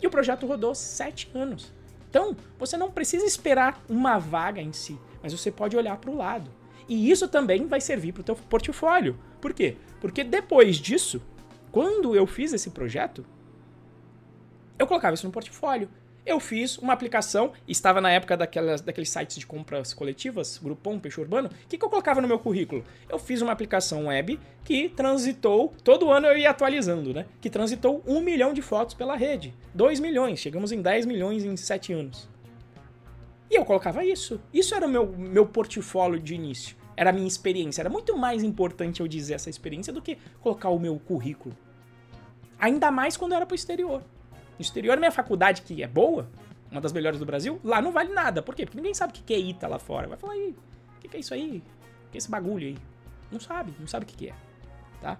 E 0.00 0.06
o 0.06 0.10
projeto 0.10 0.46
rodou 0.46 0.76
sete 0.76 1.28
anos. 1.34 1.72
Então, 2.08 2.36
você 2.56 2.76
não 2.76 2.92
precisa 2.92 3.26
esperar 3.26 3.82
uma 3.88 4.16
vaga 4.16 4.62
em 4.62 4.72
si, 4.72 4.96
mas 5.20 5.32
você 5.32 5.50
pode 5.50 5.76
olhar 5.76 5.96
para 5.96 6.10
o 6.10 6.16
lado. 6.16 6.48
E 6.88 7.10
isso 7.10 7.26
também 7.26 7.66
vai 7.66 7.80
servir 7.80 8.12
para 8.12 8.20
o 8.20 8.24
teu 8.24 8.36
portfólio. 8.36 9.18
Por 9.40 9.52
quê? 9.52 9.76
Porque 10.00 10.22
depois 10.22 10.76
disso, 10.76 11.20
quando 11.70 12.16
eu 12.16 12.26
fiz 12.26 12.52
esse 12.52 12.70
projeto, 12.70 13.24
eu 14.78 14.86
colocava 14.86 15.14
isso 15.14 15.26
no 15.26 15.32
portfólio. 15.32 15.88
Eu 16.24 16.38
fiz 16.38 16.76
uma 16.76 16.92
aplicação, 16.92 17.52
estava 17.66 18.02
na 18.02 18.10
época 18.10 18.36
daquelas, 18.36 18.82
daqueles 18.82 19.08
sites 19.08 19.38
de 19.38 19.46
compras 19.46 19.94
coletivas, 19.94 20.58
Groupon, 20.62 20.98
Peixe 20.98 21.18
Urbano. 21.18 21.48
O 21.48 21.68
que, 21.68 21.78
que 21.78 21.84
eu 21.84 21.88
colocava 21.88 22.20
no 22.20 22.28
meu 22.28 22.38
currículo? 22.38 22.84
Eu 23.08 23.18
fiz 23.18 23.40
uma 23.40 23.50
aplicação 23.50 24.06
web 24.06 24.38
que 24.62 24.90
transitou, 24.90 25.72
todo 25.82 26.10
ano 26.10 26.26
eu 26.26 26.36
ia 26.36 26.50
atualizando, 26.50 27.14
né? 27.14 27.24
Que 27.40 27.48
transitou 27.48 28.02
um 28.06 28.20
milhão 28.20 28.52
de 28.52 28.60
fotos 28.60 28.94
pela 28.94 29.16
rede. 29.16 29.54
2 29.74 30.00
milhões, 30.00 30.38
chegamos 30.38 30.70
em 30.70 30.82
10 30.82 31.06
milhões 31.06 31.44
em 31.44 31.56
7 31.56 31.94
anos. 31.94 32.28
E 33.50 33.54
eu 33.54 33.64
colocava 33.64 34.04
isso. 34.04 34.38
Isso 34.52 34.74
era 34.74 34.86
o 34.86 34.90
meu, 34.90 35.06
meu 35.06 35.46
portfólio 35.46 36.20
de 36.20 36.34
início 36.34 36.77
era 36.98 37.10
a 37.10 37.12
minha 37.12 37.28
experiência. 37.28 37.80
Era 37.80 37.88
muito 37.88 38.16
mais 38.16 38.42
importante 38.42 39.00
eu 39.00 39.06
dizer 39.06 39.34
essa 39.34 39.48
experiência 39.48 39.92
do 39.92 40.02
que 40.02 40.18
colocar 40.40 40.68
o 40.68 40.80
meu 40.80 40.98
currículo. 40.98 41.56
Ainda 42.58 42.90
mais 42.90 43.16
quando 43.16 43.32
eu 43.32 43.36
era 43.36 43.46
pro 43.46 43.54
exterior. 43.54 44.02
No 44.58 44.62
exterior, 44.62 44.98
minha 44.98 45.12
faculdade, 45.12 45.62
que 45.62 45.80
é 45.80 45.86
boa, 45.86 46.28
uma 46.68 46.80
das 46.80 46.92
melhores 46.92 47.20
do 47.20 47.24
Brasil, 47.24 47.60
lá 47.62 47.80
não 47.80 47.92
vale 47.92 48.12
nada. 48.12 48.42
Por 48.42 48.52
quê? 48.52 48.66
Porque 48.66 48.76
ninguém 48.76 48.94
sabe 48.94 49.12
o 49.12 49.22
que 49.22 49.32
é 49.32 49.38
ITA 49.38 49.68
lá 49.68 49.78
fora. 49.78 50.08
Vai 50.08 50.18
falar 50.18 50.32
aí, 50.32 50.56
o 50.96 51.08
que 51.08 51.16
é 51.16 51.20
isso 51.20 51.32
aí? 51.32 51.62
O 52.08 52.10
que 52.10 52.16
é 52.16 52.18
esse 52.18 52.28
bagulho 52.28 52.66
aí? 52.66 52.76
Não 53.30 53.38
sabe, 53.38 53.72
não 53.78 53.86
sabe 53.86 54.04
o 54.04 54.08
que 54.08 54.30
é. 54.30 54.34
Tá? 55.00 55.18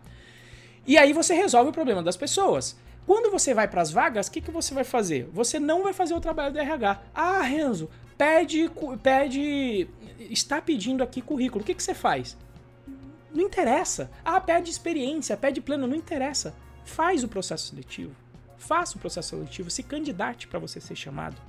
E 0.84 0.98
aí 0.98 1.12
você 1.12 1.32
resolve 1.32 1.70
o 1.70 1.72
problema 1.72 2.02
das 2.02 2.16
pessoas. 2.16 2.76
Quando 3.06 3.30
você 3.30 3.54
vai 3.54 3.68
para 3.68 3.82
as 3.82 3.92
vagas, 3.92 4.26
o 4.26 4.32
que, 4.32 4.40
que 4.40 4.50
você 4.50 4.74
vai 4.74 4.84
fazer? 4.84 5.30
Você 5.32 5.60
não 5.60 5.84
vai 5.84 5.92
fazer 5.92 6.14
o 6.14 6.20
trabalho 6.20 6.52
do 6.52 6.58
RH. 6.58 7.00
Ah, 7.14 7.42
Renzo, 7.42 7.88
pede, 8.18 8.68
pede, 9.00 9.88
está 10.18 10.60
pedindo 10.60 11.02
aqui 11.02 11.22
currículo. 11.22 11.62
O 11.62 11.66
que, 11.66 11.74
que 11.74 11.82
você 11.82 11.94
faz? 11.94 12.36
Não 13.32 13.44
interessa. 13.44 14.10
Ah, 14.24 14.40
pede 14.40 14.70
experiência, 14.70 15.36
pede 15.36 15.60
plano, 15.60 15.86
não 15.86 15.96
interessa. 15.96 16.54
Faz 16.84 17.22
o 17.22 17.28
processo 17.28 17.68
seletivo. 17.68 18.14
Faça 18.56 18.96
o 18.96 19.00
processo 19.00 19.30
seletivo, 19.30 19.70
se 19.70 19.82
candidate 19.82 20.48
para 20.48 20.58
você 20.58 20.80
ser 20.80 20.96
chamado. 20.96 21.40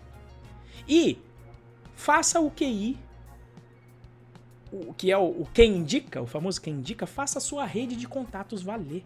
E 0.88 1.18
faça 1.96 2.40
o 2.40 2.52
QI, 2.52 2.98
o 4.72 4.94
que 4.94 5.12
é 5.12 5.18
o, 5.18 5.42
o 5.42 5.48
quem 5.54 5.78
indica, 5.78 6.22
o 6.22 6.28
famoso 6.28 6.62
quem 6.62 6.76
indica, 6.76 7.08
faça 7.08 7.40
a 7.40 7.42
sua 7.42 7.66
rede 7.66 7.96
de 7.96 8.08
contatos 8.08 8.62
valer. 8.62 9.04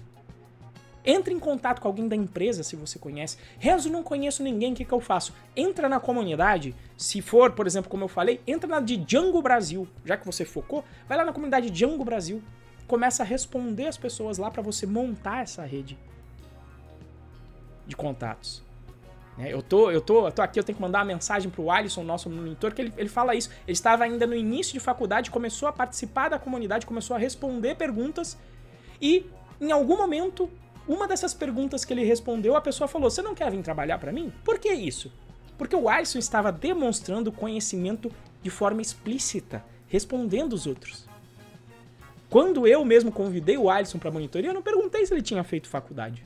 Entre 1.05 1.33
em 1.33 1.39
contato 1.39 1.81
com 1.81 1.87
alguém 1.87 2.07
da 2.07 2.15
empresa 2.15 2.63
se 2.63 2.75
você 2.75 2.97
conhece. 2.97 3.37
Renzo, 3.59 3.89
não 3.89 4.03
conheço 4.03 4.41
ninguém, 4.41 4.71
o 4.71 4.75
que, 4.75 4.85
que 4.85 4.93
eu 4.93 5.01
faço? 5.01 5.33
Entra 5.55 5.89
na 5.89 5.99
comunidade, 5.99 6.73
se 6.97 7.21
for, 7.21 7.51
por 7.51 7.67
exemplo, 7.67 7.89
como 7.89 8.05
eu 8.05 8.07
falei, 8.07 8.39
entra 8.47 8.69
na 8.69 8.79
de 8.79 8.97
Django 8.97 9.41
Brasil. 9.41 9.87
Já 10.05 10.15
que 10.15 10.25
você 10.25 10.45
focou, 10.45 10.83
vai 11.07 11.17
lá 11.17 11.25
na 11.25 11.33
comunidade 11.33 11.69
Django 11.69 12.05
Brasil. 12.05 12.41
Começa 12.87 13.23
a 13.23 13.25
responder 13.25 13.87
as 13.87 13.97
pessoas 13.97 14.37
lá 14.37 14.49
para 14.49 14.61
você 14.61 14.85
montar 14.85 15.43
essa 15.43 15.63
rede 15.63 15.97
de 17.85 17.95
contatos. 17.95 18.63
Né? 19.37 19.51
Eu 19.51 19.61
tô, 19.61 19.91
eu, 19.91 20.01
tô, 20.01 20.27
eu 20.27 20.31
tô 20.31 20.41
aqui, 20.41 20.59
eu 20.59 20.63
tenho 20.63 20.75
que 20.75 20.81
mandar 20.81 20.99
uma 20.99 21.05
mensagem 21.05 21.49
pro 21.49 21.69
Alisson, 21.69 22.03
nosso 22.03 22.29
monitor, 22.29 22.73
que 22.73 22.81
ele, 22.81 22.93
ele 22.97 23.09
fala 23.09 23.35
isso. 23.35 23.49
Ele 23.67 23.73
estava 23.73 24.03
ainda 24.03 24.25
no 24.25 24.35
início 24.35 24.73
de 24.73 24.79
faculdade, 24.79 25.31
começou 25.31 25.67
a 25.67 25.73
participar 25.73 26.29
da 26.29 26.39
comunidade, 26.39 26.85
começou 26.85 27.15
a 27.15 27.19
responder 27.19 27.75
perguntas 27.75 28.37
e, 29.01 29.25
em 29.59 29.71
algum 29.71 29.97
momento, 29.97 30.49
uma 30.87 31.07
dessas 31.07 31.33
perguntas 31.33 31.85
que 31.85 31.93
ele 31.93 32.03
respondeu, 32.03 32.55
a 32.55 32.61
pessoa 32.61 32.87
falou: 32.87 33.09
Você 33.09 33.21
não 33.21 33.35
quer 33.35 33.49
vir 33.51 33.61
trabalhar 33.61 33.97
para 33.97 34.11
mim? 34.11 34.33
Por 34.43 34.59
que 34.59 34.71
isso? 34.71 35.11
Porque 35.57 35.75
o 35.75 35.87
Alisson 35.87 36.19
estava 36.19 36.51
demonstrando 36.51 37.31
conhecimento 37.31 38.11
de 38.41 38.49
forma 38.49 38.81
explícita, 38.81 39.63
respondendo 39.87 40.53
os 40.53 40.67
outros. 40.67 41.07
Quando 42.29 42.67
eu 42.67 42.83
mesmo 42.83 43.11
convidei 43.11 43.57
o 43.57 43.69
Alisson 43.69 43.99
para 43.99 44.11
monitoria, 44.11 44.49
eu 44.49 44.53
não 44.53 44.61
perguntei 44.61 45.05
se 45.05 45.13
ele 45.13 45.21
tinha 45.21 45.43
feito 45.43 45.69
faculdade. 45.69 46.25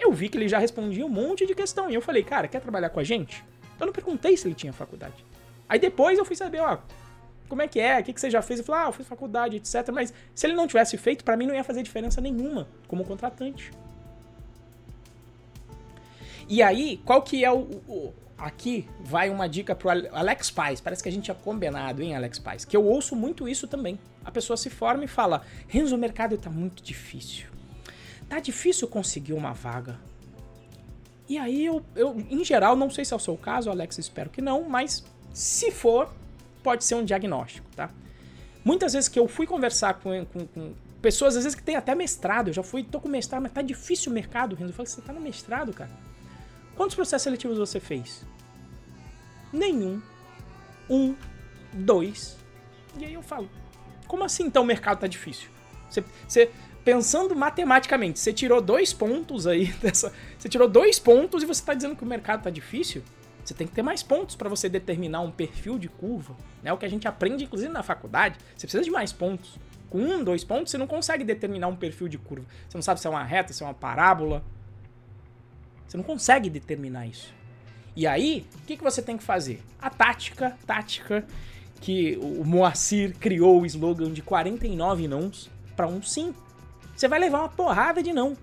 Eu 0.00 0.12
vi 0.12 0.28
que 0.28 0.36
ele 0.38 0.48
já 0.48 0.58
respondia 0.58 1.04
um 1.04 1.10
monte 1.10 1.46
de 1.46 1.54
questão. 1.54 1.90
E 1.90 1.94
eu 1.94 2.00
falei, 2.00 2.22
cara, 2.22 2.48
quer 2.48 2.60
trabalhar 2.60 2.88
com 2.90 3.00
a 3.00 3.04
gente? 3.04 3.44
Eu 3.78 3.86
não 3.86 3.92
perguntei 3.92 4.36
se 4.36 4.48
ele 4.48 4.54
tinha 4.54 4.72
faculdade. 4.72 5.24
Aí 5.68 5.78
depois 5.78 6.18
eu 6.18 6.24
fui 6.24 6.36
saber, 6.36 6.60
ó, 6.60 6.78
como 7.48 7.62
é 7.62 7.68
que 7.68 7.80
é, 7.80 8.00
o 8.00 8.04
que, 8.04 8.12
que 8.12 8.20
você 8.20 8.30
já 8.30 8.42
fez? 8.42 8.60
Eu 8.60 8.66
falei, 8.66 8.82
ah, 8.82 8.88
eu 8.88 8.92
fiz 8.92 9.06
faculdade, 9.06 9.56
etc. 9.56 9.90
Mas 9.92 10.12
se 10.34 10.46
ele 10.46 10.54
não 10.54 10.66
tivesse 10.66 10.96
feito, 10.96 11.24
para 11.24 11.36
mim 11.36 11.46
não 11.46 11.54
ia 11.54 11.64
fazer 11.64 11.82
diferença 11.82 12.20
nenhuma 12.20 12.68
como 12.88 13.04
contratante. 13.04 13.70
E 16.48 16.62
aí, 16.62 17.00
qual 17.04 17.22
que 17.22 17.44
é 17.44 17.50
o, 17.50 17.62
o 17.88 18.14
aqui 18.38 18.88
vai 19.00 19.30
uma 19.30 19.48
dica 19.48 19.74
pro 19.74 19.90
Alex 19.90 20.50
Pais. 20.50 20.80
Parece 20.80 21.02
que 21.02 21.08
a 21.08 21.12
gente 21.12 21.24
tinha 21.24 21.34
combinado, 21.34 22.02
hein, 22.02 22.14
Alex 22.14 22.38
Pais? 22.38 22.64
Que 22.64 22.76
eu 22.76 22.84
ouço 22.84 23.16
muito 23.16 23.48
isso 23.48 23.66
também. 23.66 23.98
A 24.24 24.30
pessoa 24.30 24.56
se 24.56 24.68
forma 24.70 25.04
e 25.04 25.08
fala: 25.08 25.42
Renzo, 25.68 25.94
o 25.94 25.98
mercado 25.98 26.36
tá 26.36 26.50
muito 26.50 26.82
difícil. 26.82 27.46
Tá 28.28 28.40
difícil 28.40 28.88
conseguir 28.88 29.32
uma 29.32 29.52
vaga. 29.52 29.98
E 31.28 31.38
aí 31.38 31.64
eu, 31.64 31.84
eu, 31.94 32.16
em 32.30 32.44
geral, 32.44 32.76
não 32.76 32.88
sei 32.88 33.04
se 33.04 33.12
é 33.12 33.16
o 33.16 33.20
seu 33.20 33.36
caso, 33.36 33.70
Alex, 33.70 33.98
espero 33.98 34.30
que 34.30 34.40
não, 34.40 34.68
mas 34.68 35.04
se 35.32 35.72
for, 35.72 36.12
pode 36.66 36.84
ser 36.84 36.96
um 36.96 37.04
diagnóstico, 37.04 37.68
tá? 37.76 37.90
Muitas 38.64 38.92
vezes 38.92 39.08
que 39.08 39.16
eu 39.16 39.28
fui 39.28 39.46
conversar 39.46 39.94
com, 39.94 40.26
com, 40.26 40.44
com 40.48 40.74
pessoas, 41.00 41.36
às 41.36 41.44
vezes 41.44 41.54
que 41.54 41.62
tem 41.62 41.76
até 41.76 41.94
mestrado, 41.94 42.48
eu 42.48 42.52
já 42.52 42.62
fui, 42.64 42.82
tô 42.82 43.00
com 43.00 43.08
mestrado, 43.08 43.42
mas 43.42 43.52
tá 43.52 43.62
difícil 43.62 44.10
o 44.10 44.14
mercado, 44.14 44.56
Renzo. 44.56 44.72
Eu 44.72 44.74
falei, 44.74 44.90
você 44.90 45.00
tá 45.00 45.12
no 45.12 45.20
mestrado, 45.20 45.72
cara? 45.72 45.92
Quantos 46.74 46.96
processos 46.96 47.22
seletivos 47.22 47.56
você 47.56 47.78
fez? 47.78 48.26
Nenhum. 49.52 50.02
Um, 50.90 51.14
dois. 51.72 52.36
E 52.98 53.04
aí 53.04 53.14
eu 53.14 53.22
falo, 53.22 53.48
como 54.08 54.24
assim 54.24 54.46
então 54.46 54.64
o 54.64 54.66
mercado 54.66 54.98
tá 54.98 55.06
difícil? 55.06 55.48
Você, 55.88 56.02
você 56.26 56.50
pensando 56.84 57.36
matematicamente, 57.36 58.18
você 58.18 58.32
tirou 58.32 58.60
dois 58.60 58.92
pontos 58.92 59.46
aí 59.46 59.66
dessa. 59.80 60.12
Você 60.36 60.48
tirou 60.48 60.66
dois 60.66 60.98
pontos 60.98 61.44
e 61.44 61.46
você 61.46 61.64
tá 61.64 61.74
dizendo 61.74 61.94
que 61.94 62.02
o 62.02 62.06
mercado 62.06 62.42
tá 62.42 62.50
difícil? 62.50 63.04
Você 63.46 63.54
tem 63.54 63.66
que 63.66 63.72
ter 63.72 63.82
mais 63.82 64.02
pontos 64.02 64.34
para 64.34 64.48
você 64.48 64.68
determinar 64.68 65.20
um 65.20 65.30
perfil 65.30 65.78
de 65.78 65.88
curva. 65.88 66.34
Né? 66.62 66.72
o 66.72 66.76
que 66.76 66.84
a 66.84 66.88
gente 66.88 67.06
aprende, 67.06 67.44
inclusive, 67.44 67.72
na 67.72 67.82
faculdade. 67.82 68.36
Você 68.56 68.66
precisa 68.66 68.82
de 68.82 68.90
mais 68.90 69.12
pontos. 69.12 69.56
Com 69.88 69.98
um, 69.98 70.24
dois 70.24 70.42
pontos, 70.42 70.72
você 70.72 70.78
não 70.78 70.86
consegue 70.86 71.22
determinar 71.22 71.68
um 71.68 71.76
perfil 71.76 72.08
de 72.08 72.18
curva. 72.18 72.44
Você 72.68 72.76
não 72.76 72.82
sabe 72.82 73.00
se 73.00 73.06
é 73.06 73.10
uma 73.10 73.22
reta, 73.22 73.52
se 73.52 73.62
é 73.62 73.66
uma 73.66 73.74
parábola. 73.74 74.42
Você 75.86 75.96
não 75.96 76.02
consegue 76.02 76.50
determinar 76.50 77.06
isso. 77.06 77.32
E 77.94 78.04
aí, 78.04 78.44
o 78.56 78.66
que, 78.66 78.76
que 78.76 78.82
você 78.82 79.00
tem 79.00 79.16
que 79.16 79.22
fazer? 79.22 79.62
A 79.80 79.88
tática, 79.88 80.58
tática 80.66 81.24
que 81.80 82.18
o 82.20 82.44
Moacir 82.44 83.16
criou 83.18 83.62
o 83.62 83.66
slogan 83.66 84.12
de 84.12 84.22
49 84.22 85.06
nãos 85.06 85.48
para 85.76 85.86
um 85.86 86.02
sim. 86.02 86.34
Você 86.96 87.06
vai 87.06 87.20
levar 87.20 87.38
uma 87.38 87.48
porrada 87.48 88.02
de 88.02 88.12
não. 88.12 88.36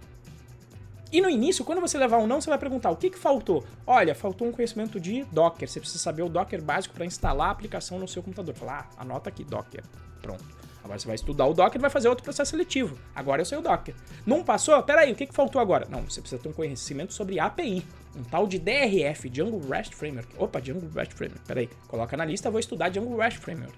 E 1.14 1.22
no 1.22 1.30
início, 1.30 1.64
quando 1.64 1.80
você 1.80 1.96
levar 1.96 2.18
um 2.18 2.26
não, 2.26 2.42
você 2.42 2.50
vai 2.50 2.58
perguntar 2.58 2.90
o 2.90 2.96
que, 2.96 3.12
que 3.12 3.20
faltou. 3.20 3.64
Olha, 3.86 4.16
faltou 4.16 4.48
um 4.48 4.52
conhecimento 4.52 5.00
de 5.00 5.24
Docker. 5.26 5.70
Você 5.70 5.80
precisa 5.80 6.02
saber 6.02 6.24
o 6.24 6.28
Docker 6.28 6.60
básico 6.60 6.96
para 6.96 7.06
instalar 7.06 7.50
a 7.50 7.52
aplicação 7.52 8.00
no 8.00 8.08
seu 8.08 8.24
computador. 8.24 8.56
Falar, 8.56 8.90
ah, 8.98 9.02
anota 9.04 9.30
aqui 9.30 9.44
Docker. 9.44 9.84
Pronto. 10.24 10.44
Agora 10.84 10.98
você 10.98 11.06
vai 11.06 11.14
estudar 11.14 11.46
o 11.46 11.54
Docker 11.54 11.78
e 11.78 11.82
vai 11.82 11.92
fazer 11.92 12.10
outro 12.10 12.24
processo 12.24 12.50
seletivo. 12.50 12.98
Agora 13.14 13.42
eu 13.42 13.46
sei 13.46 13.60
o 13.60 13.62
Docker. 13.62 13.94
Não 14.26 14.44
passou? 14.44 14.82
Peraí, 14.82 15.12
o 15.12 15.16
que, 15.16 15.28
que 15.28 15.36
faltou 15.36 15.62
agora? 15.62 15.88
Não, 15.88 16.02
você 16.02 16.20
precisa 16.20 16.42
ter 16.42 16.50
um 16.50 16.54
conhecimento 16.54 17.14
sobre 17.14 17.40
API. 17.40 17.86
Um 18.16 18.24
tal 18.24 18.48
de 18.48 18.58
DRF, 18.58 19.30
Django 19.30 19.62
REST 19.70 19.94
Framework. 19.94 20.34
Opa, 20.40 20.60
Django 20.60 20.90
REST 20.96 21.14
Framework. 21.14 21.46
Peraí, 21.46 21.70
coloca 21.88 22.18
na 22.18 22.26
lista, 22.26 22.50
vou 22.50 22.60
estudar 22.60 22.90
Django 22.90 23.16
REST 23.16 23.38
Framework. 23.38 23.78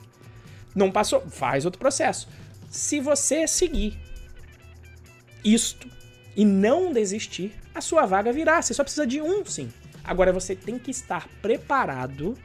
Não 0.74 0.90
passou? 0.90 1.20
Faz 1.30 1.66
outro 1.66 1.80
processo. 1.80 2.30
Se 2.70 3.02
você 3.02 3.46
seguir 3.46 4.00
isto 5.44 5.90
e 6.36 6.44
não 6.44 6.92
desistir, 6.92 7.54
a 7.74 7.82
sua 7.82 8.06
vaga 8.06 8.32
virá. 8.32 8.62
Você 8.62 8.74
só 8.74 8.84
precisa 8.84 9.08
de 9.08 9.22
um 9.22 9.46
sim. 9.46 9.72
Agora 10.04 10.32
você 10.32 10.56
tem 10.56 10.78
que 10.78 10.92
estar 10.92 11.28
preparado 11.42 12.38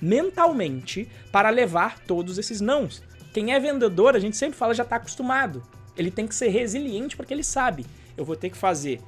mentalmente 0.00 1.08
para 1.32 1.50
levar 1.50 1.98
todos 2.00 2.38
esses 2.38 2.60
nãos. 2.60 3.02
Quem 3.32 3.52
é 3.52 3.60
vendedor, 3.60 4.14
a 4.14 4.18
gente 4.18 4.36
sempre 4.36 4.58
fala, 4.58 4.74
já 4.74 4.82
está 4.82 4.96
acostumado. 4.96 5.62
Ele 5.96 6.10
tem 6.10 6.26
que 6.26 6.34
ser 6.34 6.48
resiliente 6.48 7.16
porque 7.16 7.34
ele 7.34 7.44
sabe. 7.44 7.84
Eu 8.16 8.24
vou 8.24 8.36
ter 8.36 8.50
que 8.50 8.56
fazer 8.56 9.00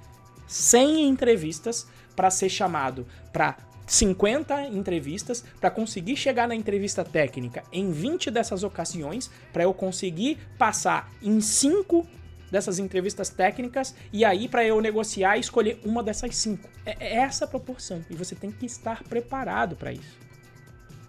100 0.47 1.09
entrevistas 1.09 1.87
para 2.14 2.31
ser 2.31 2.49
chamado 2.49 3.07
para 3.33 3.57
50 3.87 4.68
entrevistas 4.68 5.45
para 5.61 5.71
conseguir 5.71 6.16
chegar 6.16 6.47
na 6.47 6.55
entrevista 6.55 7.05
técnica 7.05 7.64
em 7.73 7.90
20 7.90 8.31
dessas 8.31 8.62
ocasiões, 8.62 9.31
para 9.53 9.64
eu 9.64 9.75
conseguir 9.75 10.38
passar 10.57 11.11
em 11.23 11.40
5 11.40 12.07
dessas 12.53 12.79
entrevistas 12.79 13.31
técnicas 13.31 13.95
e 14.12 14.25
aí 14.25 14.47
para 14.47 14.65
eu 14.65 14.81
negociar 14.81 15.38
e 15.38 15.41
escolher 15.41 15.81
uma 15.85 16.03
dessas 16.03 16.37
5. 16.37 16.69
É, 16.85 16.97
é 17.01 17.17
essa 17.17 17.47
proporção 17.47 18.05
e 18.11 18.15
você 18.15 18.35
tem 18.35 18.53
que 18.53 18.67
estar 18.67 19.03
preparado 19.05 19.75
para 19.75 19.93
isso. 19.93 20.19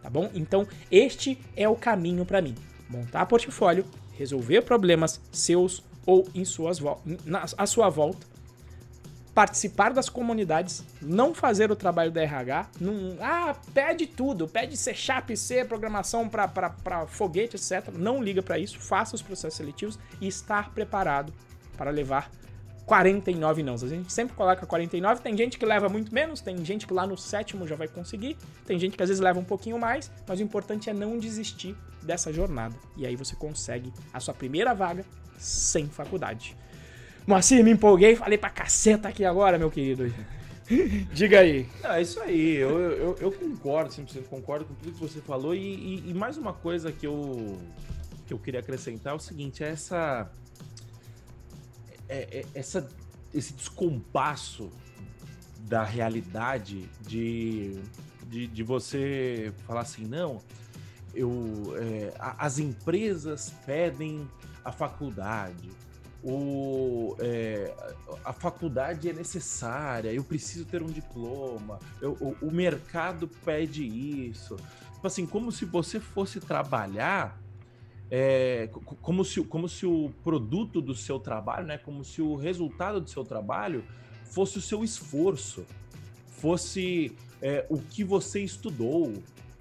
Tá 0.02 0.10
bom? 0.10 0.32
Então, 0.34 0.68
este 0.90 1.38
é 1.56 1.68
o 1.68 1.76
caminho 1.76 2.26
para 2.26 2.42
mim 2.42 2.56
montar 2.90 3.26
portfólio, 3.26 3.86
resolver 4.18 4.62
problemas 4.62 5.20
seus 5.32 5.84
ou 6.06 6.28
em 6.34 6.46
suas 6.46 6.80
na, 7.26 7.46
à 7.58 7.66
sua 7.66 7.90
volta, 7.90 8.26
participar 9.34 9.94
das 9.94 10.10
comunidades, 10.10 10.84
não 11.02 11.34
fazer 11.34 11.72
o 11.72 11.76
trabalho 11.76 12.12
da 12.12 12.22
RH, 12.22 12.68
não, 12.80 13.18
ah, 13.20 13.56
pede 13.74 14.06
tudo, 14.06 14.48
pede 14.48 14.78
C 14.78 14.94
Sharp, 14.94 15.32
C, 15.36 15.66
programação 15.66 16.30
para 16.30 17.08
foguete, 17.08 17.56
etc. 17.56 17.92
Não 17.94 18.22
liga 18.22 18.42
para 18.42 18.60
isso, 18.60 18.80
faça 18.80 19.16
os 19.16 19.22
processos 19.22 19.58
seletivos 19.58 19.98
e 20.22 20.28
estar 20.28 20.72
preparado 20.72 21.34
para 21.76 21.90
levar 21.90 22.30
49 22.86 23.64
não. 23.64 23.76
A 23.76 23.78
gente 23.78 24.12
sempre 24.12 24.36
coloca 24.36 24.66
49. 24.66 25.22
Tem 25.22 25.36
gente 25.36 25.58
que 25.58 25.66
leva 25.66 25.88
muito 25.88 26.14
menos, 26.14 26.42
tem 26.42 26.64
gente 26.64 26.86
que 26.86 26.94
lá 26.94 27.08
no 27.08 27.18
sétimo 27.18 27.68
já 27.68 27.76
vai 27.76 27.88
conseguir, 27.88 28.38
tem 28.66 28.78
gente 28.78 28.98
que 28.98 29.04
às 29.04 29.10
vezes 29.10 29.22
leva 29.22 29.40
um 29.40 29.44
pouquinho 29.44 29.80
mais, 29.80 30.12
mas 30.28 30.40
o 30.40 30.44
importante 30.44 30.90
é 30.90 30.94
não 30.94 31.18
desistir 31.18 31.76
dessa 32.02 32.32
jornada. 32.32 32.76
E 32.98 33.06
aí 33.06 33.16
você 33.16 33.36
consegue 33.36 33.92
a 34.14 34.20
sua 34.20 34.34
primeira 34.34 34.74
vaga 34.74 35.06
sem 35.38 35.88
faculdade. 35.88 36.56
Moacir, 37.26 37.64
me 37.64 37.72
empolguei, 37.72 38.16
falei 38.16 38.38
pra 38.38 38.50
caceta 38.50 39.08
aqui 39.08 39.24
agora, 39.24 39.58
meu 39.58 39.72
querido. 39.72 40.14
Diga 41.14 41.40
aí. 41.40 41.68
É 41.84 42.02
isso 42.02 42.20
aí, 42.22 42.56
eu, 42.56 42.80
eu, 42.80 43.18
eu 43.20 43.32
concordo, 43.32 43.94
sempre 43.94 44.20
concordo 44.24 44.66
com 44.66 44.74
tudo 44.76 44.92
que 44.92 45.00
você 45.00 45.22
falou. 45.22 45.54
E, 45.54 45.60
e, 45.60 46.10
e 46.10 46.14
mais 46.14 46.38
uma 46.38 46.54
coisa 46.54 46.92
que 46.92 47.06
eu, 47.06 47.58
que 48.26 48.34
eu 48.34 48.40
queria 48.40 48.60
acrescentar 48.60 49.14
é 49.14 49.16
o 49.16 49.20
seguinte: 49.20 49.64
é 49.64 49.70
essa 49.70 50.30
é, 52.10 52.40
é, 52.40 52.46
essa, 52.54 52.88
esse 53.34 53.54
descompasso 53.54 54.70
da 55.62 55.84
realidade 55.84 56.90
de, 57.02 57.80
de, 58.28 58.48
de 58.48 58.64
você 58.64 59.54
falar 59.66 59.82
assim, 59.82 60.06
não, 60.06 60.40
eu, 61.16 61.74
é, 61.78 62.14
as 62.20 62.60
empresas 62.60 63.54
pedem 63.66 64.28
a 64.64 64.72
faculdade, 64.72 65.70
o, 66.24 67.16
é, 67.20 67.74
a 68.24 68.32
faculdade 68.32 69.10
é 69.10 69.14
necessária, 69.14 70.14
eu 70.14 70.24
preciso 70.24 70.66
ter 70.66 70.82
um 70.82 70.88
diploma, 70.88 71.80
eu, 72.02 72.14
o, 72.14 72.48
o 72.48 72.52
mercado 72.52 73.28
pede 73.44 73.86
isso. 73.86 74.56
Tipo 74.94 75.08
assim, 75.08 75.26
como 75.26 75.52
se 75.52 75.66
você 75.66 76.00
fosse 76.00 76.40
trabalhar 76.40 77.44
é, 78.16 78.70
como, 79.02 79.26
se, 79.26 79.44
como 79.44 79.68
se 79.68 79.88
o 79.88 80.12
produto 80.24 80.80
do 80.80 80.94
seu 80.94 81.20
trabalho, 81.20 81.66
né, 81.66 81.80
como 81.80 82.06
se 82.06 82.22
o 82.22 82.36
resultado 82.36 83.02
do 83.02 83.10
seu 83.10 83.24
trabalho 83.24 83.84
fosse 84.26 84.60
o 84.60 84.62
seu 84.62 84.84
esforço, 84.84 85.66
fosse 86.28 87.18
é, 87.42 87.66
o 87.70 87.80
que 87.80 88.04
você 88.04 88.40
estudou, 88.42 89.14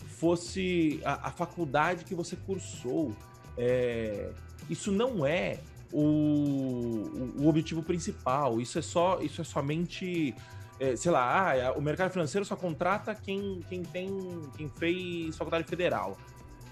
fosse 0.07 1.01
a, 1.03 1.29
a 1.29 1.31
faculdade 1.31 2.05
que 2.05 2.15
você 2.15 2.37
cursou. 2.37 3.17
É, 3.57 4.31
isso 4.69 4.93
não 4.93 5.25
é 5.25 5.61
o, 5.93 7.35
o, 7.39 7.49
objetivo 7.49 7.83
principal. 7.83 8.61
Isso 8.61 8.79
é 8.79 8.83
só, 8.83 9.21
isso 9.21 9.41
é 9.41 9.45
somente, 9.45 10.35
é, 10.81 10.97
sei 10.97 11.11
lá, 11.11 11.53
ah, 11.53 11.73
o 11.73 11.83
mercado 11.83 12.11
financeiro 12.11 12.45
só 12.45 12.57
contrata 12.57 13.15
quem, 13.15 13.61
quem 13.69 13.83
tem, 13.83 14.11
quem 14.57 14.69
fez 14.69 15.37
faculdade 15.37 15.69
federal. 15.69 16.17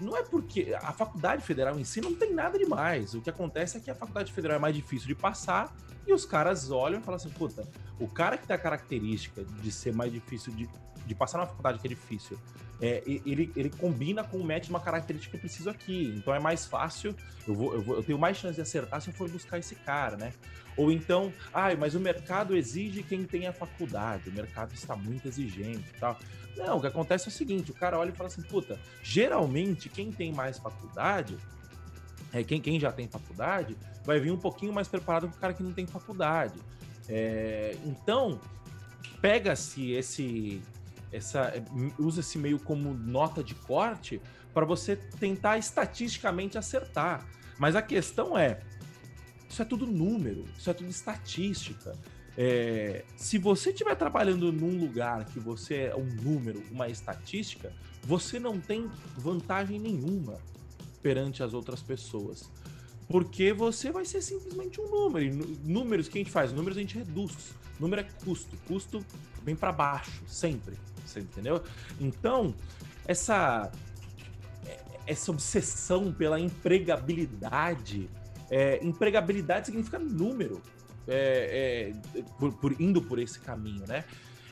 não 0.01 0.17
é 0.17 0.23
porque 0.23 0.75
a 0.83 0.93
faculdade 0.93 1.43
federal 1.43 1.79
em 1.79 1.85
si 1.85 2.01
não 2.01 2.15
tem 2.15 2.33
nada 2.33 2.59
demais. 2.59 3.15
O 3.15 3.21
que 3.21 3.29
acontece 3.29 3.77
é 3.77 3.81
que 3.81 3.91
a 3.91 3.95
faculdade 3.95 4.33
federal 4.33 4.57
é 4.57 4.61
mais 4.61 4.75
difícil 4.75 5.07
de 5.07 5.15
passar 5.15 5.75
e 6.07 6.13
os 6.13 6.25
caras 6.25 6.71
olham 6.71 7.01
e 7.01 7.03
falam 7.03 7.17
assim: 7.17 7.31
puta, 7.31 7.69
o 7.99 8.09
cara 8.09 8.39
que 8.39 8.47
tem 8.47 8.57
a 8.57 8.59
característica 8.59 9.45
de 9.45 9.71
ser 9.71 9.95
mais 9.95 10.13
difícil 10.13 10.53
de, 10.55 10.69
de 11.07 11.15
passar 11.15 11.39
na 11.39 11.47
faculdade 11.47 11.79
que 11.79 11.87
é 11.87 11.91
difícil, 11.91 12.39
é, 12.81 13.03
ele, 13.07 13.53
ele 13.55 13.71
combina 13.71 14.25
com 14.25 14.39
o 14.39 14.45
match 14.45 14.69
uma 14.69 14.81
característica 14.81 15.31
que 15.31 15.37
eu 15.37 15.41
preciso 15.41 15.69
aqui. 15.69 16.15
Então 16.17 16.35
é 16.35 16.39
mais 16.39 16.67
fácil, 16.67 17.15
eu, 17.47 17.55
vou, 17.55 17.75
eu, 17.75 17.83
vou, 17.83 17.97
eu 17.97 18.03
tenho 18.03 18.19
mais 18.19 18.37
chance 18.37 18.55
de 18.55 18.63
acertar 18.63 19.01
se 19.01 19.11
eu 19.11 19.15
for 19.15 19.29
buscar 19.29 19.59
esse 19.59 19.75
cara, 19.75 20.17
né? 20.17 20.33
Ou 20.77 20.91
então, 20.91 21.33
ai, 21.53 21.75
ah, 21.75 21.77
mas 21.79 21.95
o 21.95 22.01
mercado 22.01 22.57
exige 22.57 23.03
quem 23.03 23.25
tem 23.25 23.47
a 23.47 23.53
faculdade, 23.53 24.31
o 24.31 24.33
mercado 24.33 24.73
está 24.73 24.97
muito 24.97 25.29
exigente 25.29 25.85
e 25.95 25.99
tal. 25.99 26.19
Não, 26.57 26.79
o 26.79 26.81
que 26.81 26.87
acontece 26.87 27.27
é 27.27 27.29
o 27.29 27.33
seguinte: 27.33 27.71
o 27.71 27.75
cara 27.75 27.99
olha 27.99 28.11
e 28.11 28.13
fala 28.13 28.29
assim, 28.29 28.43
puta, 28.43 28.79
geralmente 29.03 29.89
quem 29.89 30.11
tem 30.11 30.33
mais 30.33 30.59
faculdade, 30.59 31.37
é, 32.33 32.43
quem, 32.43 32.61
quem 32.61 32.79
já 32.79 32.93
tem 32.93 33.09
faculdade, 33.09 33.77
vai 34.05 34.21
vir 34.21 34.31
um 34.31 34.39
pouquinho 34.39 34.73
mais 34.73 34.89
preparado 34.89 35.29
que 35.29 35.37
o 35.37 35.41
cara 35.41 35.53
que 35.53 35.63
não 35.63 35.73
tem 35.73 35.87
faculdade. 35.87 36.55
É, 37.09 37.77
então, 37.85 38.41
pega-se 39.21 39.93
esse. 39.93 40.63
Essa, 41.13 41.53
usa-se 41.99 42.39
meio 42.39 42.59
como 42.59 42.95
nota 42.95 43.43
de 43.43 43.55
corte 43.55 44.21
para 44.55 44.65
você 44.65 44.97
tentar 44.97 45.59
estatisticamente 45.59 46.57
acertar. 46.57 47.27
Mas 47.59 47.75
a 47.75 47.83
questão 47.83 48.39
é: 48.39 48.61
isso 49.49 49.61
é 49.61 49.65
tudo 49.65 49.87
número, 49.87 50.45
isso 50.57 50.71
é 50.71 50.73
tudo 50.73 50.89
estatística. 50.89 51.97
É, 52.37 53.05
se 53.17 53.37
você 53.39 53.71
estiver 53.71 53.95
trabalhando 53.97 54.53
num 54.53 54.79
lugar 54.79 55.25
que 55.27 55.41
você 55.41 55.75
é 55.75 55.97
um 55.97 56.07
número, 56.07 56.63
uma 56.71 56.89
estatística, 56.89 57.73
você 58.03 58.39
não 58.39 58.61
tem 58.61 58.91
vantagem 59.17 59.79
nenhuma 59.79 60.39
perante 61.03 61.43
as 61.43 61.53
outras 61.53 61.83
pessoas. 61.83 62.51
Porque 63.09 63.53
você 63.53 63.91
vai 63.91 64.05
ser 64.05 64.23
simplesmente 64.23 64.81
um 64.81 64.89
número. 64.89 65.27
E 65.27 65.31
números 65.65 66.09
que 66.09 66.19
a 66.19 66.21
gente 66.21 66.31
faz, 66.31 66.53
números 66.53 66.79
a 66.79 66.81
gente 66.81 66.97
reduz. 66.97 67.53
Número 67.81 68.03
é 68.03 68.05
custo. 68.25 68.57
Custo 68.69 69.05
vem 69.43 69.57
para 69.57 69.73
baixo, 69.73 70.23
sempre. 70.29 70.77
Você 71.05 71.21
entendeu? 71.21 71.63
Então, 71.99 72.55
essa 73.07 73.73
essa 75.07 75.33
obsessão 75.33 76.13
pela 76.13 76.39
empregabilidade. 76.39 78.09
É, 78.49 78.79
empregabilidade 78.85 79.67
significa 79.67 79.99
número 79.99 80.63
é, 81.09 81.93
é, 82.15 82.23
por, 82.39 82.53
por, 82.53 82.81
indo 82.81 83.03
por 83.03 83.19
esse 83.19 83.41
caminho, 83.41 83.85
né? 83.89 84.05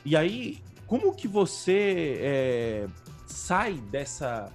E 0.03 0.17
aí, 0.17 0.59
como 0.85 1.13
que 1.15 1.27
você 1.27 2.17
é, 2.19 2.87
sai 3.25 3.75
dessa, 3.89 4.51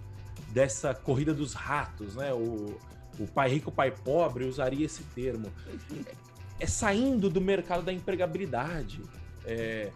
dessa 0.51 0.95
corrida 0.95 1.33
dos 1.33 1.55
ratos, 1.55 2.17
né? 2.17 2.35
O, 2.35 2.79
o 3.19 3.27
pai 3.27 3.49
rico, 3.49 3.71
o 3.71 3.73
pai 3.73 3.91
pobre 3.91 4.45
usaria 4.45 4.85
esse 4.85 5.03
termo. 5.15 5.51
É 6.59 6.67
saindo 6.67 7.29
do 7.29 7.41
mercado 7.41 7.83
da 7.83 7.93
empregabilidade. 7.93 9.03
É, 9.45 9.91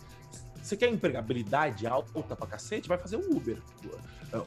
você 0.62 0.76
quer 0.76 0.88
empregabilidade 0.88 1.86
alta 1.86 2.36
pra 2.36 2.46
cacete? 2.46 2.88
Vai 2.88 2.98
fazer 2.98 3.16
o 3.16 3.36
Uber. 3.36 3.58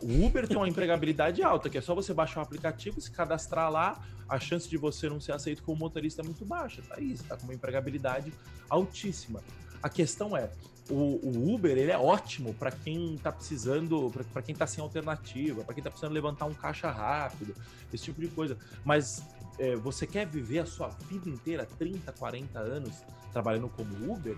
O 0.02 0.26
Uber 0.26 0.48
tem 0.48 0.56
uma 0.56 0.68
empregabilidade 0.70 1.42
alta, 1.42 1.70
que 1.70 1.78
é 1.78 1.82
só 1.82 1.96
você 1.96 2.14
baixar 2.14 2.42
o 2.42 2.44
aplicativo, 2.44 3.02
se 3.02 3.10
cadastrar 3.10 3.72
lá, 3.72 4.00
a 4.30 4.40
chance 4.40 4.70
de 4.70 4.78
você 4.78 5.10
não 5.10 5.20
ser 5.20 5.34
aceito 5.34 5.64
como 5.64 5.80
motorista 5.80 6.22
é 6.22 6.26
muito 6.26 6.46
baixa. 6.46 6.82
Tá 6.84 6.96
você 6.96 7.24
tá 7.28 7.36
com 7.36 7.44
uma 7.44 7.54
empregabilidade 7.54 8.32
altíssima. 8.70 9.42
A 9.82 9.90
questão 9.90 10.38
é, 10.38 10.52
o, 10.90 11.20
o 11.24 11.54
Uber 11.54 11.76
ele 11.76 11.92
é 11.92 11.98
ótimo 11.98 12.54
para 12.54 12.72
quem 12.72 13.16
está 13.16 13.32
precisando, 13.32 14.12
para 14.32 14.42
quem 14.42 14.54
está 14.54 14.68
sem 14.68 14.82
alternativa, 14.84 15.64
para 15.64 15.74
quem 15.74 15.82
está 15.82 15.90
precisando 15.90 16.14
levantar 16.14 16.46
um 16.46 16.54
caixa 16.54 16.92
rápido, 16.92 17.56
esse 17.92 18.06
tipo 18.06 18.22
de 18.22 18.28
coisa. 18.28 18.58
Mas 18.86 19.24
é, 19.62 19.76
você 19.76 20.08
quer 20.08 20.26
viver 20.26 20.58
a 20.58 20.66
sua 20.66 20.88
vida 21.08 21.30
inteira, 21.30 21.68
30, 21.78 22.12
40 22.14 22.60
anos, 22.60 23.04
trabalhando 23.32 23.70
como 23.70 24.12
Uber? 24.12 24.36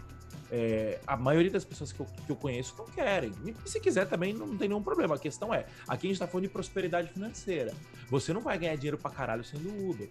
É, 0.52 1.00
a 1.08 1.16
maioria 1.16 1.50
das 1.50 1.64
pessoas 1.64 1.94
que 1.94 2.02
eu, 2.02 2.06
que 2.06 2.30
eu 2.30 2.36
conheço 2.36 2.76
não 2.78 2.86
querem. 2.88 3.32
E 3.46 3.70
se 3.70 3.80
quiser 3.80 4.06
também 4.06 4.34
não 4.34 4.58
tem 4.58 4.68
nenhum 4.68 4.84
problema. 4.84 5.16
A 5.16 5.18
questão 5.18 5.54
é, 5.54 5.66
aqui 5.88 6.08
a 6.08 6.10
gente 6.10 6.20
tá 6.20 6.28
falando 6.28 6.44
de 6.44 6.50
prosperidade 6.50 7.08
financeira. 7.08 7.74
Você 8.10 8.34
não 8.34 8.42
vai 8.42 8.58
ganhar 8.58 8.76
dinheiro 8.76 8.98
pra 8.98 9.10
caralho 9.10 9.46
sendo 9.46 9.70
Uber. 9.90 10.10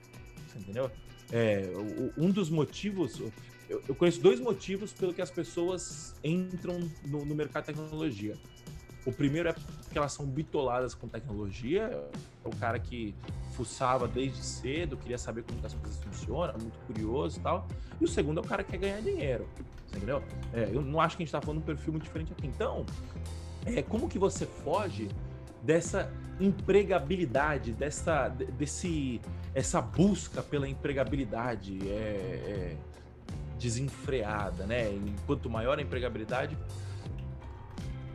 Entendeu? 0.56 0.90
É, 1.30 1.62
um 2.16 2.30
dos 2.30 2.48
motivos. 2.48 3.20
Eu, 3.68 3.82
eu, 3.86 3.94
conheço 3.94 4.20
dois 4.20 4.40
motivos 4.40 4.94
pelo 4.94 5.12
que 5.12 5.20
as 5.20 5.30
pessoas 5.30 6.14
entram 6.24 6.90
no, 7.04 7.22
no 7.26 7.34
mercado 7.34 7.66
de 7.66 7.74
tecnologia. 7.74 8.34
O 9.05 9.12
primeiro 9.12 9.48
é 9.48 9.53
porque 9.53 9.98
elas 9.98 10.12
são 10.12 10.24
bitoladas 10.24 10.94
com 10.94 11.09
tecnologia. 11.09 11.82
É 12.44 12.48
o 12.48 12.57
cara 12.57 12.78
que 12.78 13.14
fuçava 13.53 14.07
desde 14.09 14.42
cedo, 14.42 14.96
queria 14.96 15.18
saber 15.18 15.42
como 15.42 15.64
as 15.64 15.74
coisas 15.74 16.03
funcionam, 16.03 16.55
muito 16.59 16.78
curioso 16.86 17.38
e 17.38 17.42
tal. 17.42 17.66
E 18.00 18.05
o 18.05 18.09
segundo 18.09 18.38
é 18.38 18.40
o 18.40 18.46
cara 18.46 18.62
que 18.62 18.70
quer 18.70 18.78
ganhar 18.78 19.00
dinheiro. 19.00 19.48
Entendeu? 19.88 20.22
É, 20.53 20.70
eu 20.72 20.80
não 20.80 21.00
acho 21.00 21.16
que 21.16 21.22
a 21.22 21.24
gente 21.24 21.34
está 21.34 21.40
falando 21.40 21.59
um 21.61 21.64
perfil 21.64 21.92
muito 21.92 22.05
diferente 22.05 22.32
aqui. 22.32 22.46
Então, 22.46 22.86
é, 23.66 23.82
como 23.82 24.09
que 24.09 24.18
você 24.18 24.46
foge 24.46 25.09
dessa 25.62 26.11
empregabilidade, 26.40 27.72
dessa, 27.72 28.28
desse, 28.28 29.20
essa 29.55 29.80
busca 29.80 30.42
pela 30.42 30.68
empregabilidade 30.68 31.78
é, 31.88 31.92
é, 31.92 32.76
desenfreada, 33.59 34.66
né? 34.66 34.92
Enquanto 34.92 35.48
maior 35.48 35.78
a 35.78 35.82
empregabilidade, 35.82 36.57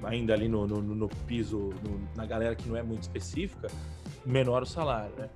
ainda 0.03 0.33
ali 0.33 0.47
no, 0.47 0.67
no, 0.67 0.81
no 0.81 1.09
piso, 1.25 1.69
no, 1.83 1.99
na 2.15 2.25
galera 2.25 2.55
que 2.55 2.67
não 2.67 2.75
é 2.75 2.83
muito 2.83 3.03
específica, 3.03 3.67
menor 4.25 4.63
o 4.63 4.65
salário, 4.65 5.13
né? 5.17 5.29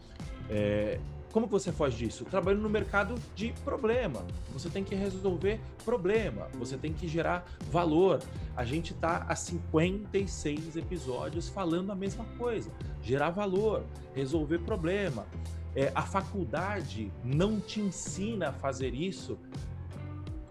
É, 0.49 0.99
como 1.31 1.47
você 1.47 1.71
foge 1.71 2.05
disso? 2.05 2.25
Trabalhando 2.25 2.61
no 2.61 2.69
mercado 2.69 3.15
de 3.33 3.53
problema. 3.63 4.25
Você 4.51 4.69
tem 4.69 4.83
que 4.83 4.93
resolver 4.93 5.61
problema, 5.85 6.49
você 6.55 6.77
tem 6.77 6.91
que 6.91 7.07
gerar 7.07 7.45
valor. 7.69 8.21
A 8.55 8.65
gente 8.65 8.91
está 8.91 9.25
há 9.29 9.35
56 9.35 10.75
episódios 10.75 11.47
falando 11.47 11.91
a 11.91 11.95
mesma 11.95 12.25
coisa: 12.37 12.69
gerar 13.01 13.29
valor, 13.29 13.85
resolver 14.13 14.59
problema. 14.59 15.25
É, 15.73 15.89
a 15.95 16.01
faculdade 16.01 17.09
não 17.23 17.61
te 17.61 17.79
ensina 17.79 18.49
a 18.49 18.51
fazer 18.51 18.93
isso 18.93 19.39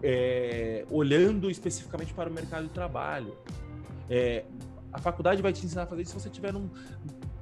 é, 0.01 0.83
olhando 0.89 1.49
especificamente 1.51 2.11
para 2.11 2.27
o 2.27 2.33
mercado 2.33 2.63
de 2.63 2.73
trabalho. 2.73 3.37
É, 4.11 4.43
a 4.91 4.99
faculdade 4.99 5.41
vai 5.41 5.53
te 5.53 5.65
ensinar 5.65 5.83
a 5.83 5.87
fazer 5.87 6.01
isso 6.01 6.11
se 6.11 6.19
você 6.19 6.27
estiver 6.27 6.51
num, 6.51 6.69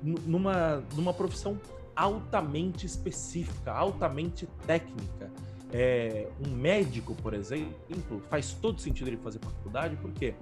numa, 0.04 0.84
numa 0.96 1.12
profissão 1.12 1.60
altamente 1.96 2.86
específica, 2.86 3.72
altamente 3.72 4.48
técnica. 4.68 5.32
É, 5.74 6.28
um 6.48 6.52
médico, 6.52 7.16
por 7.16 7.34
exemplo, 7.34 8.22
faz 8.30 8.54
todo 8.54 8.80
sentido 8.80 9.08
ele 9.08 9.18
fazer 9.18 9.40
faculdade, 9.40 9.96
por 9.96 10.12
quê? 10.12 10.36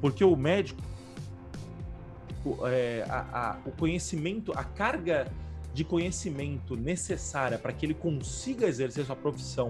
Porque 0.00 0.24
o 0.24 0.36
médico, 0.36 0.80
é, 2.64 3.04
a, 3.08 3.50
a, 3.50 3.58
o 3.66 3.72
conhecimento, 3.72 4.52
a 4.56 4.62
carga 4.62 5.32
de 5.74 5.82
conhecimento 5.84 6.76
necessária 6.76 7.58
para 7.58 7.72
que 7.72 7.86
ele 7.86 7.94
consiga 7.94 8.66
exercer 8.66 9.04
sua 9.04 9.16
profissão 9.16 9.68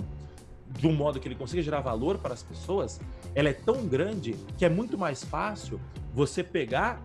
de 0.78 0.86
um 0.86 0.94
modo 0.94 1.20
que 1.20 1.28
ele 1.28 1.34
consiga 1.34 1.62
gerar 1.62 1.80
valor 1.80 2.18
para 2.18 2.34
as 2.34 2.42
pessoas, 2.42 3.00
ela 3.34 3.48
é 3.48 3.52
tão 3.52 3.86
grande 3.86 4.34
que 4.56 4.64
é 4.64 4.68
muito 4.68 4.96
mais 4.96 5.22
fácil 5.22 5.80
você 6.12 6.42
pegar 6.42 7.02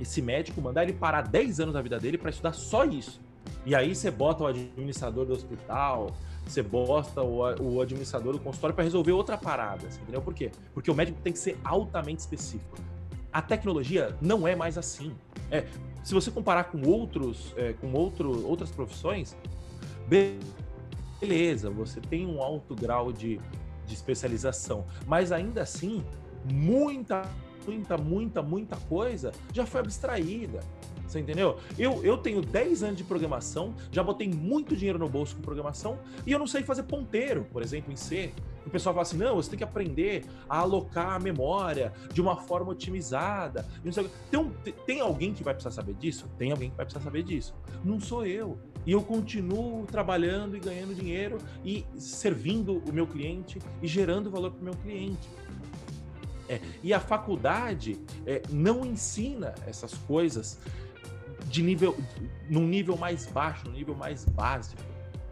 esse 0.00 0.20
médico, 0.20 0.60
mandar 0.60 0.82
ele 0.82 0.92
parar 0.92 1.22
10 1.22 1.60
anos 1.60 1.74
da 1.74 1.82
vida 1.82 1.98
dele 1.98 2.18
para 2.18 2.30
estudar 2.30 2.52
só 2.52 2.84
isso. 2.84 3.20
E 3.64 3.74
aí 3.74 3.94
você 3.94 4.10
bota 4.10 4.44
o 4.44 4.46
administrador 4.46 5.24
do 5.24 5.32
hospital, 5.32 6.14
você 6.46 6.62
bota 6.62 7.22
o, 7.22 7.40
o 7.62 7.80
administrador 7.80 8.32
do 8.32 8.38
consultório 8.38 8.74
para 8.74 8.84
resolver 8.84 9.12
outra 9.12 9.38
parada, 9.38 9.86
entendeu? 10.02 10.20
Por 10.20 10.34
quê? 10.34 10.50
Porque 10.72 10.90
o 10.90 10.94
médico 10.94 11.18
tem 11.22 11.32
que 11.32 11.38
ser 11.38 11.58
altamente 11.64 12.20
específico. 12.20 12.76
A 13.32 13.40
tecnologia 13.40 14.16
não 14.20 14.46
é 14.46 14.54
mais 14.54 14.76
assim. 14.76 15.14
É, 15.50 15.66
se 16.02 16.12
você 16.12 16.30
comparar 16.30 16.64
com 16.64 16.82
outros, 16.86 17.54
é, 17.56 17.72
com 17.72 17.92
outro, 17.92 18.46
outras 18.46 18.70
profissões, 18.70 19.36
beleza, 20.06 21.70
você 21.70 22.00
tem 22.00 22.26
um 22.26 22.42
alto 22.42 22.74
grau 22.74 23.12
de, 23.12 23.40
de 23.86 23.94
especialização, 23.94 24.84
mas 25.06 25.32
ainda 25.32 25.62
assim, 25.62 26.04
muita, 26.44 27.22
muita, 27.66 27.96
muita, 27.96 28.42
muita 28.42 28.76
coisa 28.76 29.32
já 29.52 29.66
foi 29.66 29.80
abstraída. 29.80 30.60
Você 31.06 31.20
entendeu? 31.20 31.58
Eu, 31.78 32.04
eu 32.04 32.16
tenho 32.16 32.40
10 32.40 32.82
anos 32.82 32.96
de 32.96 33.04
programação, 33.04 33.74
já 33.92 34.02
botei 34.02 34.28
muito 34.28 34.74
dinheiro 34.74 34.98
no 34.98 35.08
bolso 35.08 35.36
com 35.36 35.42
programação 35.42 35.98
e 36.26 36.32
eu 36.32 36.38
não 36.38 36.46
sei 36.46 36.62
fazer 36.62 36.84
ponteiro, 36.84 37.46
por 37.52 37.62
exemplo, 37.62 37.92
em 37.92 37.96
C. 37.96 38.32
O 38.66 38.70
pessoal 38.70 38.94
fala 38.94 39.02
assim: 39.02 39.18
não, 39.18 39.36
você 39.36 39.50
tem 39.50 39.58
que 39.58 39.64
aprender 39.64 40.24
a 40.48 40.58
alocar 40.58 41.14
a 41.14 41.18
memória 41.18 41.92
de 42.12 42.20
uma 42.20 42.36
forma 42.36 42.72
otimizada. 42.72 43.66
Tem, 44.30 44.40
um, 44.40 44.50
tem 44.86 45.00
alguém 45.00 45.32
que 45.32 45.44
vai 45.44 45.54
precisar 45.54 45.70
saber 45.70 45.94
disso? 45.94 46.28
Tem 46.38 46.50
alguém 46.50 46.70
que 46.70 46.76
vai 46.76 46.86
precisar 46.86 47.04
saber 47.04 47.22
disso. 47.22 47.54
Não 47.84 48.00
sou 48.00 48.26
eu. 48.26 48.58
E 48.86 48.92
eu 48.92 49.02
continuo 49.02 49.86
trabalhando 49.86 50.56
e 50.56 50.60
ganhando 50.60 50.94
dinheiro 50.94 51.38
e 51.64 51.86
servindo 51.96 52.82
o 52.88 52.92
meu 52.92 53.06
cliente 53.06 53.58
e 53.80 53.86
gerando 53.86 54.30
valor 54.30 54.50
para 54.50 54.60
o 54.60 54.64
meu 54.64 54.74
cliente. 54.74 55.28
É, 56.48 56.60
e 56.82 56.92
a 56.92 57.00
faculdade 57.00 57.98
é, 58.26 58.42
não 58.50 58.84
ensina 58.84 59.54
essas 59.66 59.94
coisas 59.94 60.58
de 61.46 61.62
nível, 61.62 61.96
num 62.48 62.66
nível 62.66 62.96
mais 62.96 63.26
baixo, 63.26 63.66
num 63.66 63.72
nível 63.72 63.94
mais 63.94 64.24
básico. 64.24 64.82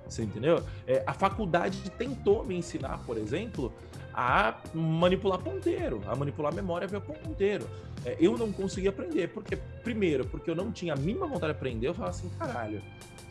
Você 0.08 0.22
entendeu? 0.22 0.62
É, 0.86 1.02
a 1.06 1.12
faculdade 1.12 1.78
tentou 1.92 2.44
me 2.44 2.54
ensinar, 2.54 2.98
por 3.06 3.16
exemplo, 3.16 3.72
a 4.12 4.54
manipular 4.74 5.38
ponteiro, 5.38 6.02
a 6.06 6.14
manipular 6.14 6.54
memória 6.54 6.86
via 6.86 7.00
ponteiro. 7.00 7.66
É, 8.04 8.16
eu 8.20 8.36
não 8.36 8.52
consegui 8.52 8.88
aprender, 8.88 9.28
porque, 9.28 9.56
primeiro, 9.82 10.26
porque 10.26 10.50
eu 10.50 10.54
não 10.54 10.70
tinha 10.70 10.92
a 10.92 10.96
mínima 10.96 11.26
vontade 11.26 11.52
de 11.52 11.58
aprender, 11.58 11.88
eu 11.88 11.94
falava 11.94 12.10
assim, 12.10 12.28
caralho, 12.38 12.82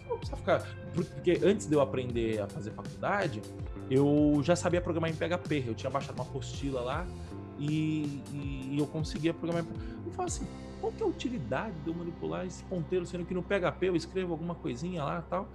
não 0.09 0.17
ficar. 0.17 0.65
Porque 0.93 1.39
antes 1.43 1.67
de 1.67 1.75
eu 1.75 1.82
aprender 1.82 2.41
a 2.41 2.47
fazer 2.47 2.71
faculdade, 2.71 3.41
eu 3.89 4.41
já 4.43 4.55
sabia 4.55 4.82
programar 4.82 5.09
em 5.09 5.13
PHP, 5.13 5.65
eu 5.67 5.75
tinha 5.75 5.89
baixado 5.89 6.15
uma 6.15 6.23
apostila 6.23 6.82
lá 6.82 7.05
e, 7.62 8.22
e 8.72 8.76
eu 8.80 8.88
conseguia 8.88 9.34
programar. 9.34 9.72
Eu 10.05 10.12
falava 10.12 10.34
assim, 10.34 10.47
qual 10.80 10.91
que 10.91 11.03
é 11.03 11.05
a 11.05 11.09
utilidade 11.09 11.80
de 11.82 11.88
eu 11.88 11.93
manipular 11.93 12.45
esse 12.45 12.64
ponteiro, 12.64 13.05
sendo 13.05 13.24
que 13.24 13.34
no 13.36 13.43
PHP 13.43 13.89
eu 13.89 13.95
escrevo 13.95 14.32
alguma 14.32 14.55
coisinha 14.55 15.03
lá 15.03 15.22
tal, 15.22 15.47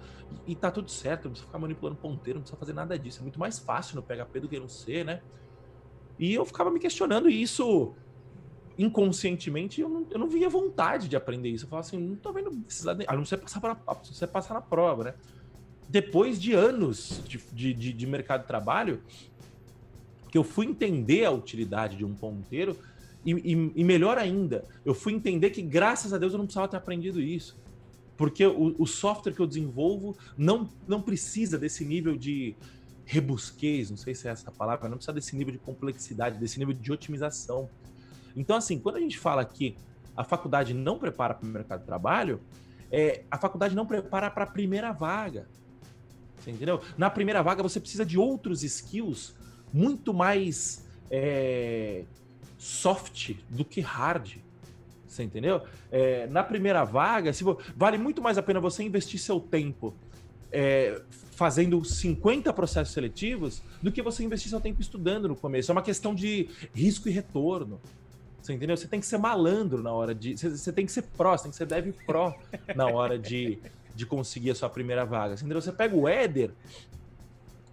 e, 0.47 0.53
e 0.53 0.55
tá 0.55 0.71
tudo 0.71 0.89
certo, 0.89 1.25
não 1.25 1.31
precisa 1.31 1.47
ficar 1.47 1.59
manipulando 1.59 1.97
ponteiro, 1.97 2.39
não 2.39 2.43
precisa 2.43 2.57
fazer 2.57 2.73
nada 2.73 2.97
disso. 2.97 3.19
É 3.19 3.21
muito 3.21 3.37
mais 3.37 3.59
fácil 3.59 3.97
no 3.97 4.03
PHP 4.03 4.39
do 4.39 4.47
que 4.47 4.57
no 4.57 4.69
C, 4.69 5.03
né? 5.03 5.21
E 6.17 6.33
eu 6.33 6.45
ficava 6.45 6.71
me 6.71 6.79
questionando, 6.79 7.29
e 7.29 7.41
isso 7.41 7.93
inconscientemente 8.77 9.81
eu 9.81 9.89
não, 9.89 10.05
eu 10.11 10.19
não 10.19 10.29
via 10.29 10.47
vontade 10.47 11.09
de 11.09 11.15
aprender 11.15 11.49
isso. 11.49 11.65
Eu 11.65 11.69
falava 11.69 11.87
assim, 11.87 11.97
não 11.97 12.15
tô 12.15 12.31
vendo 12.31 12.51
necessidade, 12.51 13.03
a 13.05 13.15
não 13.15 13.25
ser 13.25 13.37
passar, 13.37 13.59
para, 13.59 13.73
você 14.03 14.25
passar 14.25 14.53
na 14.53 14.61
prova, 14.61 15.03
né? 15.03 15.13
Depois 15.89 16.39
de 16.39 16.53
anos 16.53 17.21
de, 17.27 17.73
de, 17.73 17.93
de 17.93 18.07
mercado 18.07 18.41
de 18.41 18.47
trabalho, 18.47 19.01
que 20.29 20.37
eu 20.37 20.43
fui 20.43 20.65
entender 20.65 21.25
a 21.25 21.31
utilidade 21.31 21.95
de 21.95 22.05
um 22.05 22.13
ponteiro, 22.13 22.77
e, 23.25 23.31
e, 23.31 23.71
e, 23.75 23.83
melhor 23.83 24.17
ainda, 24.17 24.63
eu 24.85 24.93
fui 24.93 25.13
entender 25.13 25.49
que, 25.49 25.61
graças 25.61 26.13
a 26.13 26.17
Deus, 26.17 26.31
eu 26.33 26.37
não 26.37 26.45
precisava 26.45 26.67
ter 26.67 26.77
aprendido 26.77 27.19
isso. 27.19 27.57
Porque 28.15 28.45
o, 28.45 28.75
o 28.79 28.87
software 28.87 29.33
que 29.33 29.39
eu 29.39 29.47
desenvolvo 29.47 30.17
não, 30.37 30.69
não 30.87 31.01
precisa 31.01 31.57
desse 31.57 31.83
nível 31.83 32.17
de 32.17 32.55
rebusquez, 33.05 33.89
não 33.89 33.97
sei 33.97 34.15
se 34.15 34.27
é 34.27 34.31
essa 34.31 34.51
palavra, 34.51 34.89
não 34.89 34.97
precisa 34.97 35.13
desse 35.13 35.35
nível 35.35 35.53
de 35.53 35.59
complexidade, 35.59 36.39
desse 36.39 36.57
nível 36.57 36.73
de 36.73 36.91
otimização. 36.91 37.69
Então, 38.35 38.55
assim, 38.55 38.79
quando 38.79 38.97
a 38.97 38.99
gente 38.99 39.17
fala 39.17 39.43
que 39.45 39.75
a 40.15 40.23
faculdade 40.23 40.73
não 40.73 40.97
prepara 40.97 41.33
para 41.33 41.47
o 41.47 41.49
mercado 41.49 41.81
de 41.81 41.85
trabalho, 41.85 42.41
é, 42.91 43.23
a 43.29 43.37
faculdade 43.37 43.75
não 43.75 43.85
prepara 43.85 44.29
para 44.31 44.43
a 44.43 44.47
primeira 44.47 44.91
vaga. 44.91 45.47
Você 46.39 46.51
entendeu? 46.51 46.81
Na 46.97 47.09
primeira 47.09 47.41
vaga 47.43 47.61
você 47.61 47.79
precisa 47.79 48.05
de 48.05 48.17
outros 48.17 48.63
skills 48.63 49.35
muito 49.73 50.13
mais 50.13 50.85
é, 51.09 52.03
soft 52.57 53.35
do 53.49 53.63
que 53.63 53.81
hard. 53.81 54.37
Você 55.07 55.23
entendeu? 55.23 55.61
É, 55.91 56.27
na 56.27 56.43
primeira 56.43 56.83
vaga, 56.83 57.31
se 57.33 57.43
vale 57.75 57.97
muito 57.97 58.21
mais 58.21 58.37
a 58.37 58.43
pena 58.43 58.59
você 58.59 58.83
investir 58.83 59.19
seu 59.19 59.39
tempo 59.39 59.93
é, 60.51 61.01
fazendo 61.31 61.83
50 61.83 62.51
processos 62.53 62.93
seletivos 62.93 63.61
do 63.81 63.91
que 63.91 64.01
você 64.01 64.23
investir 64.23 64.49
seu 64.49 64.59
tempo 64.59 64.81
estudando 64.81 65.27
no 65.27 65.35
começo. 65.35 65.71
É 65.71 65.73
uma 65.73 65.81
questão 65.81 66.13
de 66.13 66.49
risco 66.73 67.07
e 67.09 67.11
retorno. 67.11 67.79
Você 68.41 68.53
entendeu? 68.53 68.77
Você 68.77 68.87
tem 68.87 68.99
que 68.99 69.05
ser 69.05 69.17
malandro 69.17 69.83
na 69.83 69.91
hora 69.91 70.15
de. 70.15 70.37
Você, 70.37 70.49
você 70.49 70.71
tem 70.71 70.85
que 70.85 70.91
ser 70.91 71.03
pró, 71.03 71.35
você 71.35 71.43
tem 71.43 71.51
que 71.51 71.57
ser 71.57 71.65
dev 71.65 71.93
pró 72.05 72.33
na 72.75 72.87
hora 72.87 73.19
de, 73.19 73.59
de 73.93 74.05
conseguir 74.05 74.51
a 74.51 74.55
sua 74.55 74.69
primeira 74.69 75.05
vaga. 75.05 75.35
Você 75.35 75.43
entendeu? 75.43 75.61
Você 75.61 75.71
pega 75.71 75.95
o 75.95 76.07
Éder, 76.07 76.51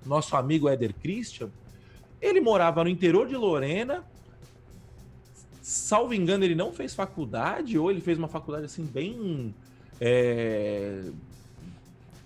nosso 0.05 0.36
amigo 0.36 0.68
Éder 0.68 0.92
Christian, 0.95 1.49
ele 2.25 2.41
morava 2.41 2.83
no 2.83 2.91
interior 2.91 3.27
de 3.27 3.37
Lorena, 3.37 4.05
salvo 5.61 6.14
engano, 6.14 6.45
ele 6.45 6.55
não 6.55 6.72
fez 6.72 6.95
faculdade, 6.95 7.79
ou 7.79 7.91
ele 7.91 8.01
fez 8.01 8.18
uma 8.18 8.29
faculdade 8.29 8.66
assim, 8.66 8.85
bem. 8.85 9.55
É... 10.01 11.03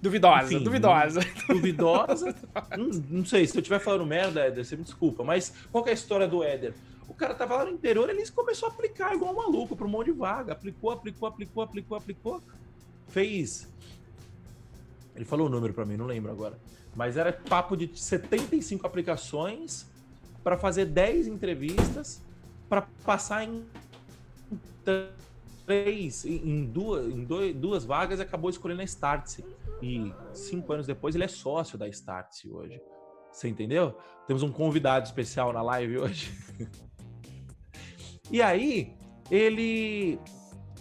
Duvidosa, 0.00 0.54
Enfim, 0.54 0.64
duvidosa. 0.64 1.20
Duvidosa. 1.48 2.34
não, 2.76 2.86
não, 3.10 3.24
sei, 3.24 3.46
se 3.46 3.56
eu 3.56 3.60
estiver 3.60 3.80
falando 3.80 4.06
merda, 4.06 4.42
Éder, 4.42 4.64
você 4.64 4.76
me 4.76 4.84
desculpa. 4.84 5.24
Mas 5.24 5.52
qual 5.72 5.84
é 5.86 5.90
a 5.90 5.94
história 5.94 6.28
do 6.28 6.42
Éder? 6.42 6.72
O 7.08 7.14
cara 7.14 7.34
tava 7.34 7.56
lá 7.56 7.64
no 7.64 7.72
interior, 7.72 8.08
ele 8.08 8.24
começou 8.30 8.68
a 8.68 8.72
aplicar 8.72 9.14
igual 9.14 9.32
um 9.32 9.36
maluco 9.36 9.74
para 9.74 9.86
um 9.86 9.90
monte 9.90 10.06
de 10.06 10.12
vaga. 10.12 10.52
Aplicou, 10.52 10.90
aplicou, 10.90 11.28
aplicou, 11.28 11.62
aplicou, 11.62 11.96
aplicou. 11.96 12.42
Fez. 13.08 13.68
Ele 15.16 15.24
falou 15.24 15.48
o 15.48 15.50
número 15.50 15.74
para 15.74 15.84
mim, 15.84 15.96
não 15.96 16.06
lembro 16.06 16.30
agora. 16.30 16.56
Mas 16.94 17.16
era 17.16 17.32
papo 17.32 17.76
de 17.76 17.90
75 17.98 18.86
aplicações 18.86 19.87
para 20.48 20.56
fazer 20.56 20.86
10 20.86 21.26
entrevistas 21.26 22.24
para 22.70 22.88
passar 23.04 23.44
em 23.44 23.66
três, 25.66 26.24
em 26.24 26.64
duas, 26.64 27.06
em 27.06 27.22
dois, 27.22 27.54
duas 27.54 27.84
vagas, 27.84 28.18
acabou 28.18 28.48
escolhendo 28.48 28.80
a 28.80 28.84
Startse. 28.84 29.44
E 29.82 30.10
cinco 30.32 30.72
anos 30.72 30.86
depois 30.86 31.14
ele 31.14 31.24
é 31.24 31.28
sócio 31.28 31.76
da 31.76 31.86
Startse 31.86 32.48
hoje. 32.50 32.80
Você 33.30 33.46
entendeu? 33.46 33.94
Temos 34.26 34.42
um 34.42 34.50
convidado 34.50 35.04
especial 35.04 35.52
na 35.52 35.60
live 35.60 35.98
hoje. 35.98 36.32
e 38.32 38.40
aí, 38.40 38.96
ele 39.30 40.18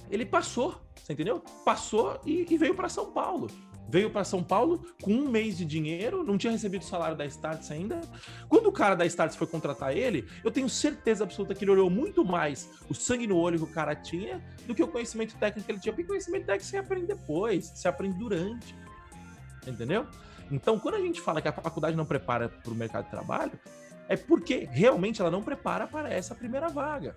ele 0.09 0.26
passou, 0.26 0.80
você 0.95 1.11
entendeu? 1.11 1.43
Passou 1.65 2.22
e, 2.26 2.45
e 2.49 2.57
veio 2.57 2.74
para 2.74 2.88
São 2.88 3.11
Paulo 3.11 3.49
veio 3.89 4.09
para 4.09 4.23
São 4.23 4.43
Paulo 4.43 4.85
com 5.01 5.11
um 5.11 5.29
mês 5.29 5.57
de 5.57 5.65
dinheiro, 5.65 6.23
não 6.23 6.38
tinha 6.38 6.51
recebido 6.51 6.81
o 6.81 6.85
salário 6.85 7.15
da 7.15 7.25
Starts 7.25 7.71
ainda. 7.71 8.01
Quando 8.49 8.67
o 8.67 8.71
cara 8.71 8.95
da 8.95 9.05
Starts 9.05 9.38
foi 9.38 9.47
contratar 9.47 9.95
ele, 9.95 10.27
eu 10.43 10.51
tenho 10.51 10.69
certeza 10.69 11.23
absoluta 11.23 11.55
que 11.55 11.63
ele 11.63 11.71
olhou 11.71 11.89
muito 11.89 12.23
mais 12.25 12.69
o 12.89 12.93
sangue 12.93 13.27
no 13.27 13.38
olho 13.38 13.57
que 13.57 13.65
o 13.65 13.73
cara 13.73 13.95
tinha 13.95 14.43
do 14.65 14.75
que 14.75 14.83
o 14.83 14.88
conhecimento 14.88 15.35
técnico 15.38 15.65
que 15.65 15.71
ele 15.71 15.79
tinha. 15.79 15.93
Porque 15.93 16.07
conhecimento 16.07 16.45
técnico 16.45 16.65
você 16.65 16.77
aprende 16.77 17.07
depois, 17.07 17.65
você 17.67 17.88
aprende 17.88 18.17
durante. 18.17 18.75
Entendeu? 19.65 20.07
Então, 20.51 20.79
quando 20.79 20.95
a 20.95 21.01
gente 21.01 21.19
fala 21.19 21.41
que 21.41 21.47
a 21.47 21.51
faculdade 21.51 21.95
não 21.95 22.05
prepara 22.05 22.49
para 22.49 22.71
o 22.71 22.75
mercado 22.75 23.05
de 23.05 23.11
trabalho, 23.11 23.59
é 24.07 24.15
porque 24.15 24.67
realmente 24.71 25.21
ela 25.21 25.29
não 25.29 25.43
prepara 25.43 25.85
para 25.85 26.11
essa 26.11 26.33
primeira 26.33 26.69
vaga. 26.69 27.15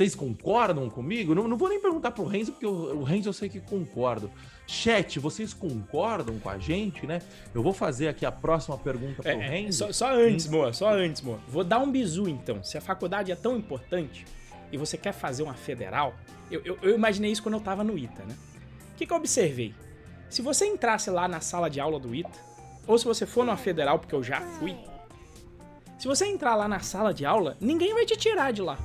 Vocês 0.00 0.14
concordam 0.14 0.88
comigo? 0.88 1.34
Não, 1.34 1.46
não 1.46 1.58
vou 1.58 1.68
nem 1.68 1.78
perguntar 1.78 2.12
pro 2.12 2.24
Renzo, 2.24 2.52
porque 2.52 2.64
o, 2.64 3.00
o 3.00 3.02
Renzo 3.02 3.28
eu 3.28 3.34
sei 3.34 3.50
que 3.50 3.60
concordo. 3.60 4.30
Chat, 4.66 5.18
vocês 5.18 5.52
concordam 5.52 6.38
com 6.38 6.48
a 6.48 6.56
gente, 6.56 7.06
né? 7.06 7.20
Eu 7.54 7.62
vou 7.62 7.74
fazer 7.74 8.08
aqui 8.08 8.24
a 8.24 8.32
próxima 8.32 8.78
pergunta 8.78 9.22
pro 9.22 9.30
é, 9.30 9.34
é 9.34 9.48
Renzo. 9.50 9.76
Só, 9.76 9.92
só 9.92 10.14
antes? 10.14 10.48
Moa, 10.48 10.72
só 10.72 10.94
antes, 10.94 11.20
Moa. 11.20 11.38
Vou 11.46 11.62
dar 11.62 11.80
um 11.80 11.92
bizu 11.92 12.30
então. 12.30 12.64
Se 12.64 12.78
a 12.78 12.80
faculdade 12.80 13.30
é 13.30 13.36
tão 13.36 13.58
importante 13.58 14.24
e 14.72 14.78
você 14.78 14.96
quer 14.96 15.12
fazer 15.12 15.42
uma 15.42 15.52
federal, 15.52 16.14
eu, 16.50 16.62
eu, 16.64 16.78
eu 16.80 16.94
imaginei 16.94 17.30
isso 17.30 17.42
quando 17.42 17.56
eu 17.56 17.60
tava 17.60 17.84
no 17.84 17.98
ITA, 17.98 18.24
né? 18.24 18.34
O 18.94 18.96
que, 18.96 19.04
que 19.04 19.12
eu 19.12 19.18
observei? 19.18 19.74
Se 20.30 20.40
você 20.40 20.64
entrasse 20.64 21.10
lá 21.10 21.28
na 21.28 21.42
sala 21.42 21.68
de 21.68 21.78
aula 21.78 22.00
do 22.00 22.14
ITA, 22.14 22.38
ou 22.86 22.96
se 22.96 23.04
você 23.04 23.26
for 23.26 23.44
numa 23.44 23.58
federal, 23.58 23.98
porque 23.98 24.14
eu 24.14 24.22
já 24.22 24.40
fui, 24.40 24.74
se 25.98 26.08
você 26.08 26.24
entrar 26.24 26.54
lá 26.54 26.66
na 26.66 26.80
sala 26.80 27.12
de 27.12 27.26
aula, 27.26 27.58
ninguém 27.60 27.92
vai 27.92 28.06
te 28.06 28.16
tirar 28.16 28.50
de 28.50 28.62
lá. 28.62 28.78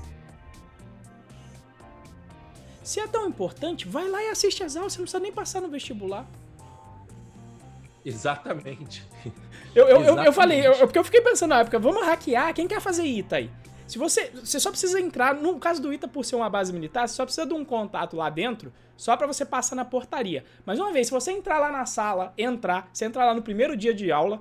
Se 2.85 2.99
é 2.99 3.07
tão 3.07 3.27
importante, 3.27 3.87
vai 3.87 4.07
lá 4.07 4.21
e 4.21 4.29
assiste 4.29 4.63
as 4.63 4.75
aulas, 4.75 4.93
você 4.93 4.99
não 4.99 5.05
precisa 5.05 5.19
nem 5.19 5.31
passar 5.31 5.59
no 5.59 5.67
vestibular. 5.67 6.23
Exatamente. 8.05 9.03
Eu, 9.73 9.87
eu, 9.87 10.01
Exatamente. 10.01 10.19
eu, 10.19 10.23
eu 10.25 10.31
falei, 10.31 10.67
eu, 10.67 10.77
porque 10.77 10.99
eu 10.99 11.03
fiquei 11.03 11.19
pensando 11.19 11.49
na 11.49 11.61
época, 11.61 11.79
vamos 11.79 12.05
hackear, 12.05 12.53
quem 12.53 12.67
quer 12.67 12.79
fazer 12.79 13.03
ITA 13.03 13.37
aí? 13.37 13.51
Se 13.87 13.97
você, 13.97 14.31
você 14.35 14.59
só 14.59 14.69
precisa 14.69 14.99
entrar, 14.99 15.33
no 15.33 15.59
caso 15.59 15.81
do 15.81 15.91
ITA, 15.91 16.07
por 16.07 16.23
ser 16.23 16.35
uma 16.35 16.49
base 16.49 16.71
militar, 16.71 17.07
você 17.07 17.15
só 17.15 17.25
precisa 17.25 17.45
de 17.45 17.53
um 17.53 17.65
contato 17.65 18.15
lá 18.15 18.29
dentro, 18.29 18.71
só 18.95 19.17
para 19.17 19.25
você 19.25 19.43
passar 19.43 19.75
na 19.75 19.83
portaria. 19.83 20.45
Mas 20.63 20.79
uma 20.79 20.93
vez, 20.93 21.07
se 21.07 21.13
você 21.13 21.31
entrar 21.31 21.57
lá 21.57 21.71
na 21.71 21.85
sala, 21.85 22.33
entrar, 22.37 22.87
você 22.93 23.05
entrar 23.05 23.25
lá 23.25 23.33
no 23.33 23.41
primeiro 23.41 23.75
dia 23.75 23.93
de 23.93 24.11
aula, 24.11 24.39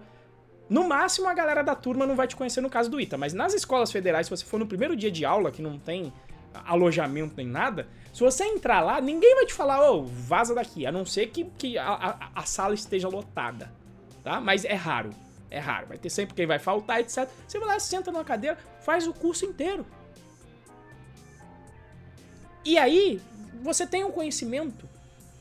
no 0.68 0.86
máximo 0.86 1.28
a 1.28 1.34
galera 1.34 1.62
da 1.62 1.74
turma 1.74 2.07
não 2.07 2.14
vai 2.14 2.26
te 2.26 2.36
conhecer 2.36 2.61
no 2.61 2.70
caso 2.70 2.90
do 2.90 3.01
ITA, 3.01 3.16
mas 3.16 3.32
nas 3.32 3.55
escolas 3.55 3.90
federais, 3.90 4.26
se 4.26 4.30
você 4.30 4.45
for 4.45 4.61
no 4.61 4.66
primeiro 4.66 4.95
dia 4.95 5.11
de 5.11 5.24
aula, 5.24 5.51
que 5.51 5.62
não 5.62 5.78
tem 5.78 6.12
alojamento 6.64 7.34
nem 7.36 7.46
nada, 7.46 7.88
se 8.14 8.20
você 8.20 8.44
entrar 8.44 8.80
lá, 8.80 9.00
ninguém 9.00 9.34
vai 9.34 9.44
te 9.44 9.52
falar, 9.52 9.90
ô, 9.90 9.98
oh, 9.98 10.05
vaza 10.05 10.55
daqui, 10.55 10.86
a 10.86 10.92
não 10.92 11.05
ser 11.05 11.26
que, 11.26 11.44
que 11.59 11.76
a, 11.76 11.88
a, 11.88 12.30
a, 12.36 12.46
sala 12.46 12.72
esteja 12.72 13.09
lotada, 13.09 13.72
tá? 14.22 14.40
Mas 14.40 14.64
é 14.64 14.74
raro, 14.74 15.11
é 15.50 15.59
raro. 15.59 15.88
Vai 15.88 15.98
ter 15.98 16.11
sempre 16.11 16.32
quem 16.32 16.46
vai 16.46 16.61
faltar, 16.61 17.00
etc. 17.00 17.28
Você 17.46 17.59
vai 17.59 17.66
lá, 17.66 17.80
senta 17.80 18.12
na 18.12 18.22
cadeira, 18.22 18.57
faz 18.80 19.09
o 19.09 19.12
curso 19.12 19.44
inteiro. 19.44 19.84
E 22.64 22.78
aí, 22.78 23.20
você 23.62 23.84
tem 23.84 24.05
um 24.05 24.12
conhecimento, 24.12 24.88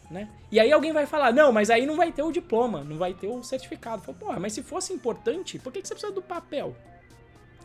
né? 0.09 0.27
E 0.51 0.59
aí 0.59 0.71
alguém 0.71 0.91
vai 0.91 1.05
falar, 1.05 1.31
não, 1.31 1.51
mas 1.51 1.69
aí 1.69 1.85
não 1.85 1.95
vai 1.95 2.11
ter 2.11 2.23
o 2.23 2.31
diploma, 2.31 2.83
não 2.83 2.97
vai 2.97 3.13
ter 3.13 3.27
o 3.27 3.43
certificado. 3.43 4.01
Fala, 4.01 4.17
porra, 4.17 4.39
mas 4.39 4.53
se 4.53 4.63
fosse 4.63 4.93
importante, 4.93 5.59
por 5.59 5.71
que, 5.71 5.79
que 5.79 5.87
você 5.87 5.93
precisa 5.93 6.11
do 6.11 6.23
papel? 6.23 6.75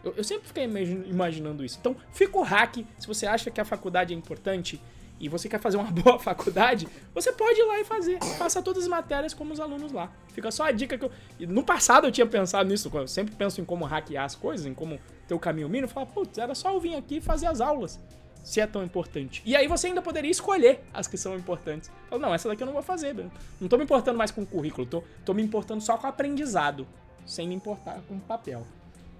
Eu, 0.05 0.15
eu 0.17 0.25
sempre 0.25 0.47
fiquei 0.49 0.65
imaginando 0.65 1.65
isso. 1.65 1.79
Então, 1.81 1.97
fica 2.13 2.39
o 2.39 2.43
hack. 2.43 2.77
Se 2.99 3.07
você 3.07 3.27
acha 3.27 3.51
que 3.51 3.61
a 3.61 3.65
faculdade 3.65 4.15
é 4.15 4.17
importante 4.17 4.81
e 5.21 5.29
você 5.29 5.49
quer 5.49 5.61
fazer 5.61 5.77
uma 5.77 5.91
boa 5.93 6.19
faculdade, 6.19 6.87
você 7.13 7.33
pode 7.33 7.59
ir 7.59 7.65
lá 7.65 7.81
e 7.81 7.85
fazer. 7.85 8.23
Faça 8.39 8.63
todas 8.63 8.85
as 8.85 8.89
matérias 8.89 9.35
como 9.35 9.53
os 9.53 9.61
alunos 9.61 9.91
lá. 9.93 10.13
Fica 10.33 10.51
só 10.51 10.65
a 10.65 10.71
dica 10.71 10.97
que 10.97 11.05
eu. 11.05 11.11
No 11.41 11.65
passado 11.65 12.07
eu 12.07 12.13
tinha 12.13 12.27
pensado 12.27 12.69
nisso, 12.69 12.91
eu 12.95 13.09
sempre 13.09 13.35
penso 13.35 13.61
em 13.61 13.65
como 13.65 13.85
hackear 13.85 14.25
as 14.25 14.35
coisas, 14.35 14.67
em 14.67 14.75
como 14.75 15.01
ter 15.27 15.35
o 15.35 15.39
caminho 15.39 15.69
mínimo. 15.69 15.89
Falar, 15.89 16.07
putz, 16.07 16.39
era 16.39 16.55
só 16.55 16.73
eu 16.73 16.81
vir 16.81 16.95
aqui 16.95 17.17
e 17.17 17.21
fazer 17.21 17.47
as 17.47 17.61
aulas. 17.61 17.99
se 18.45 18.61
é 18.61 18.67
tão 18.67 18.83
importante. 18.83 19.43
E 19.45 19.55
aí 19.55 19.67
você 19.67 19.89
ainda 19.89 20.01
poderia 20.01 20.31
escolher 20.31 20.81
as 20.95 21.07
que 21.07 21.17
são 21.19 21.37
importantes. 21.37 21.91
Fala, 22.09 22.23
não, 22.23 22.35
essa 22.35 22.49
daqui 22.49 22.63
eu 22.63 22.67
não 22.67 22.73
vou 22.73 22.83
fazer. 22.83 23.15
Não 23.61 23.69
tô 23.69 23.77
me 23.77 23.85
importando 23.85 24.17
mais 24.17 24.31
com 24.31 24.43
o 24.43 24.47
currículo, 24.47 24.87
tô, 24.87 25.03
tô 25.25 25.35
me 25.35 25.43
importando 25.43 25.83
só 25.83 25.99
com 25.99 26.07
o 26.07 26.11
aprendizado, 26.11 26.87
sem 27.27 27.47
me 27.49 27.55
importar 27.55 28.01
com 28.09 28.15
o 28.15 28.21
papel. 28.21 28.67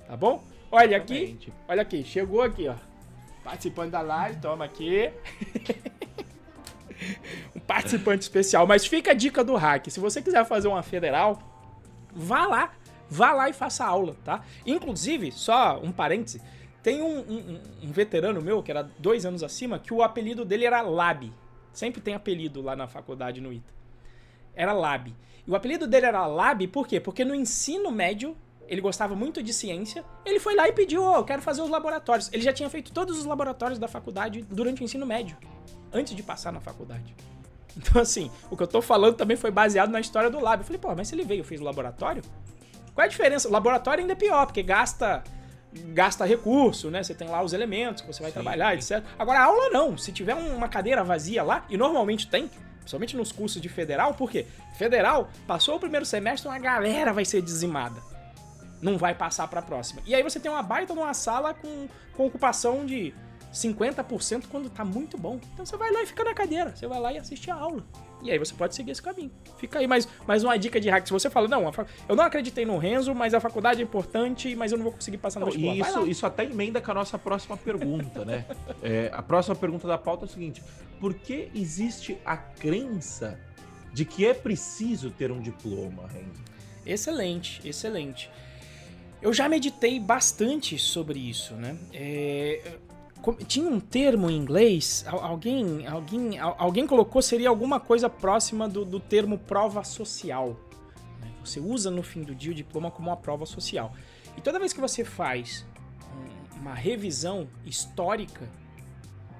Tá 0.07 0.17
bom? 0.17 0.43
Olha 0.71 0.99
aqui, 0.99 1.39
olha 1.67 1.83
aqui, 1.83 2.05
chegou 2.05 2.43
aqui, 2.43 2.69
ó. 2.69 2.75
Participante 3.43 3.91
da 3.91 4.03
live, 4.03 4.39
toma 4.41 4.67
aqui. 4.67 5.11
um 7.57 7.61
participante 7.61 8.23
especial. 8.23 8.67
Mas 8.67 8.87
fica 8.87 9.13
a 9.13 9.15
dica 9.15 9.43
do 9.43 9.55
hack. 9.57 9.89
Se 9.89 9.99
você 9.99 10.21
quiser 10.21 10.45
fazer 10.45 10.69
uma 10.69 10.83
federal, 10.83 11.43
vá 12.13 12.47
lá. 12.47 12.73
Vá 13.09 13.33
lá 13.33 13.49
e 13.49 13.55
faça 13.55 13.87
aula, 13.87 14.15
tá? 14.23 14.45
Inclusive, 14.67 15.33
só 15.33 15.81
um 15.83 15.91
parêntese, 15.91 16.43
tem 16.83 17.01
um, 17.01 17.21
um, 17.21 17.61
um, 17.85 17.91
veterano 17.91 18.43
meu, 18.43 18.63
que 18.63 18.71
era 18.71 18.83
dois 18.99 19.25
anos 19.25 19.43
acima, 19.43 19.79
que 19.79 19.95
o 19.95 20.03
apelido 20.03 20.45
dele 20.45 20.67
era 20.67 20.83
Lab. 20.83 21.33
Sempre 21.73 22.03
tem 22.03 22.13
apelido 22.15 22.61
lá 22.61 22.77
na 22.77 22.87
faculdade 22.87 23.41
no 23.41 23.51
ITA. 23.51 23.73
Era 24.55 24.75
Lab. 24.75 25.15
E 25.47 25.51
o 25.51 25.57
apelido 25.57 25.87
dele 25.87 26.05
era 26.05 26.27
Lab 26.27 26.67
por 26.69 26.87
quê? 26.87 27.01
Porque 27.01 27.25
no 27.25 27.35
ensino 27.35 27.91
médio, 27.91 28.37
ele 28.69 28.81
gostava 28.81 29.17
muito 29.17 29.43
de 29.43 29.53
ciência, 29.53 30.05
ele 30.25 30.39
foi 30.39 30.55
lá 30.55 30.69
e 30.69 30.73
pediu, 30.73 31.03
oh, 31.03 31.17
eu 31.17 31.25
quero 31.25 31.43
fazer 31.43 31.63
os 31.63 31.71
laboratórios. 31.71 32.31
Ele 32.33 32.43
já 32.43 32.53
tinha 32.53 32.69
feito 32.69 32.93
todos 32.93 33.19
os 33.19 33.25
laboratórios 33.25 33.79
da 33.79 33.89
faculdade 33.89 34.43
durante 34.43 34.83
o 34.83 34.85
ensino 34.85 35.07
médio, 35.07 35.37
antes 35.93 36.15
de 36.15 36.23
passar 36.23 36.53
na 36.53 36.61
faculdade. 36.61 37.15
Então, 37.77 38.03
assim, 38.03 38.29
o 38.51 38.57
que 38.57 38.63
eu 38.65 38.67
tô 38.67 38.83
falando 38.83 39.15
também 39.15 39.37
foi 39.37 39.53
baseado 39.53 39.91
na 39.91 40.01
história 40.01 40.29
do 40.29 40.41
Lab. 40.41 40.63
Eu 40.63 40.65
falei, 40.65 40.81
pô, 40.81 40.93
mas 40.97 41.07
se 41.07 41.15
ele 41.15 41.23
veio 41.23 41.43
e 41.43 41.45
fez 41.45 41.61
o 41.61 41.65
laboratório, 41.65 42.25
qual 42.93 43.05
é 43.05 43.07
a 43.07 43.09
diferença? 43.09 43.49
O 43.49 43.53
laboratório 43.53 44.01
ainda 44.01 44.15
é 44.15 44.17
pior, 44.17 44.47
porque 44.47 44.65
gasta 44.65 45.23
gasta 45.95 46.25
recurso, 46.25 46.91
né? 46.91 47.05
Você 47.05 47.15
tem 47.15 47.29
lá 47.29 47.41
os 47.41 47.53
elementos 47.53 48.03
que 48.03 48.13
você 48.13 48.21
vai 48.21 48.33
Sim. 48.33 48.41
trabalhar, 48.41 48.75
etc. 48.75 49.05
Agora, 49.17 49.39
a 49.39 49.45
aula 49.45 49.71
não. 49.71 49.97
Se 49.97 50.11
tiver 50.11 50.35
uma 50.35 50.69
cadeira 50.69 51.05
vazia 51.05 51.45
lá, 51.45 51.65
e 51.69 51.77
normalmente 51.77 52.27
tem, 52.27 52.51
principalmente 52.79 53.17
nos 53.17 53.31
cursos 53.31 53.63
de 53.63 53.69
federal, 53.69 54.15
por 54.15 54.29
quê? 54.29 54.47
Federal, 54.77 55.31
passou 55.47 55.77
o 55.77 55.79
primeiro 55.79 56.05
semestre, 56.05 56.49
uma 56.49 56.59
galera 56.59 57.13
vai 57.13 57.25
ser 57.25 57.43
dizimada. 57.43 58.01
Não 58.81 58.97
vai 58.97 59.15
passar 59.15 59.49
para 59.49 59.61
a 59.61 59.63
próxima. 59.63 60.01
E 60.07 60.15
aí 60.15 60.23
você 60.23 60.39
tem 60.39 60.51
uma 60.51 60.63
baita 60.63 60.95
numa 60.95 61.15
sala 61.15 61.55
com, 61.55 61.89
com 62.17 62.27
ocupação 62.27 62.87
de 62.87 63.15
50% 63.53 64.45
quando 64.51 64.69
tá 64.71 64.85
muito 64.85 65.17
bom. 65.17 65.41
Então 65.53 65.65
você 65.65 65.77
vai 65.77 65.91
lá 65.91 66.03
e 66.03 66.07
fica 66.07 66.23
na 66.25 66.35
cadeira. 66.35 66.75
Você 66.75 66.87
vai 66.87 67.01
lá 67.01 67.13
e 67.13 67.19
assiste 67.19 67.51
a 67.51 67.55
aula. 67.55 67.85
E 68.23 68.31
aí 68.31 68.39
você 68.39 68.53
pode 68.53 68.75
seguir 68.75 68.91
esse 68.91 69.03
caminho. 69.03 69.31
Fica 69.59 69.79
aí 69.79 69.87
mais, 69.87 70.09
mais 70.27 70.43
uma 70.43 70.59
dica 70.59 70.81
de 70.81 70.89
hack. 70.91 71.07
Se 71.07 71.13
você 71.13 71.31
fala, 71.31 71.47
não, 71.47 71.71
eu 72.09 72.17
não 72.17 72.25
acreditei 72.25 72.65
no 72.65 72.77
Renzo, 72.77 73.15
mas 73.15 73.33
a 73.33 73.41
faculdade 73.41 73.81
é 73.81 73.85
importante, 73.85 74.55
mas 74.57 74.73
eu 74.73 74.79
não 74.79 74.85
vou 74.85 74.93
conseguir 74.93 75.19
passar 75.19 75.45
vestibular. 75.45 75.89
Isso, 75.89 76.07
isso 76.07 76.27
até 76.27 76.45
emenda 76.45 76.81
com 76.81 76.91
a 76.91 76.95
nossa 76.95 77.19
próxima 77.19 77.57
pergunta, 77.57 78.25
né? 78.25 78.45
É, 78.83 79.11
a 79.13 79.23
próxima 79.23 79.55
pergunta 79.55 79.87
da 79.87 79.97
pauta 79.97 80.25
é 80.25 80.27
o 80.27 80.29
seguinte: 80.29 80.63
por 81.01 81.15
que 81.15 81.51
existe 81.55 82.19
a 82.25 82.37
crença 82.37 83.39
de 83.93 84.05
que 84.05 84.27
é 84.27 84.35
preciso 84.35 85.11
ter 85.11 85.31
um 85.31 85.41
diploma, 85.41 86.09
Renzo? 86.09 86.43
Excelente, 86.85 87.67
excelente. 87.67 88.31
Eu 89.21 89.33
já 89.33 89.49
meditei 89.49 89.99
bastante 89.99 90.79
sobre 90.79 91.19
isso, 91.19 91.55
né? 91.55 91.77
É, 91.93 92.79
tinha 93.47 93.69
um 93.69 93.81
termo 93.81 94.31
em 94.31 94.37
inglês, 94.37 95.05
alguém, 95.09 95.87
alguém, 95.87 96.39
alguém 96.39 96.87
colocou, 96.87 97.21
seria 97.21 97.49
alguma 97.49 97.81
coisa 97.81 98.09
próxima 98.09 98.69
do, 98.69 98.85
do 98.85 99.01
termo 99.01 99.37
prova 99.39 99.83
social. 99.83 100.57
Né? 101.21 101.33
Você 101.45 101.59
usa 101.59 101.91
no 101.91 102.03
fim 102.03 102.23
do 102.23 102.35
dia 102.35 102.53
o 102.53 102.55
diploma 102.55 102.91
como 102.91 103.09
uma 103.09 103.17
prova 103.17 103.45
social. 103.45 103.93
E 104.37 104.41
toda 104.41 104.59
vez 104.59 104.73
que 104.73 104.81
você 104.81 105.05
faz 105.05 105.67
uma 106.61 106.75
revisão 106.75 107.49
histórica 107.67 108.49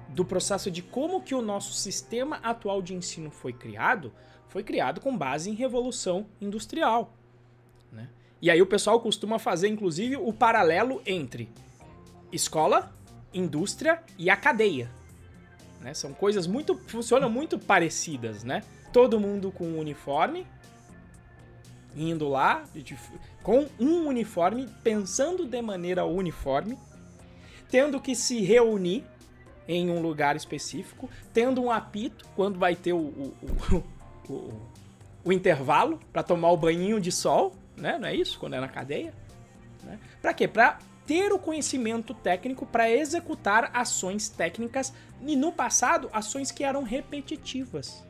do 0.09 0.25
processo 0.25 0.69
de 0.69 0.81
como 0.81 1.21
que 1.21 1.33
o 1.33 1.41
nosso 1.41 1.73
sistema 1.73 2.37
atual 2.37 2.81
de 2.81 2.93
ensino 2.93 3.31
foi 3.31 3.53
criado, 3.53 4.11
foi 4.49 4.63
criado 4.63 4.99
com 4.99 5.15
base 5.15 5.49
em 5.49 5.53
revolução 5.53 6.25
industrial. 6.41 7.13
E 8.41 8.49
aí 8.49 8.61
o 8.61 8.65
pessoal 8.65 8.99
costuma 8.99 9.37
fazer, 9.37 9.67
inclusive, 9.67 10.15
o 10.15 10.31
paralelo 10.31 11.01
entre 11.05 11.49
escola 12.31 12.93
indústria 13.33 14.01
e 14.17 14.29
a 14.29 14.35
cadeia. 14.35 14.89
Né? 15.81 15.93
São 15.93 16.13
coisas 16.13 16.47
muito. 16.47 16.75
funcionam 16.87 17.29
muito 17.29 17.57
parecidas, 17.57 18.43
né? 18.43 18.63
Todo 18.91 19.19
mundo 19.19 19.51
com 19.51 19.65
um 19.65 19.79
uniforme, 19.79 20.45
indo 21.95 22.27
lá, 22.27 22.63
com 23.43 23.67
um 23.79 24.07
uniforme, 24.07 24.67
pensando 24.83 25.45
de 25.45 25.61
maneira 25.61 26.05
uniforme, 26.05 26.77
tendo 27.69 27.99
que 28.01 28.15
se 28.15 28.41
reunir 28.41 29.03
em 29.67 29.91
um 29.91 30.01
lugar 30.01 30.35
específico, 30.35 31.07
tendo 31.31 31.61
um 31.61 31.71
apito 31.71 32.25
quando 32.35 32.57
vai 32.57 32.75
ter 32.75 32.93
o, 32.93 32.97
o, 32.97 33.33
o, 33.71 34.33
o, 34.33 34.61
o 35.25 35.31
intervalo 35.31 35.99
para 36.11 36.23
tomar 36.23 36.49
o 36.49 36.57
banhinho 36.57 36.99
de 36.99 37.11
sol, 37.11 37.53
né? 37.79 37.97
Não 37.97 38.07
é 38.07 38.15
isso? 38.15 38.39
Quando 38.39 38.55
é 38.55 38.59
na 38.59 38.67
cadeia. 38.67 39.13
Né? 39.83 39.99
Para 40.21 40.33
quê? 40.33 40.47
Para 40.47 40.79
ter 41.05 41.33
o 41.33 41.39
conhecimento 41.39 42.13
técnico 42.13 42.65
para 42.65 42.89
executar 42.89 43.71
ações 43.73 44.29
técnicas 44.29 44.93
e 45.25 45.35
no 45.35 45.51
passado 45.51 46.09
ações 46.13 46.51
que 46.51 46.63
eram 46.63 46.83
repetitivas. 46.83 48.05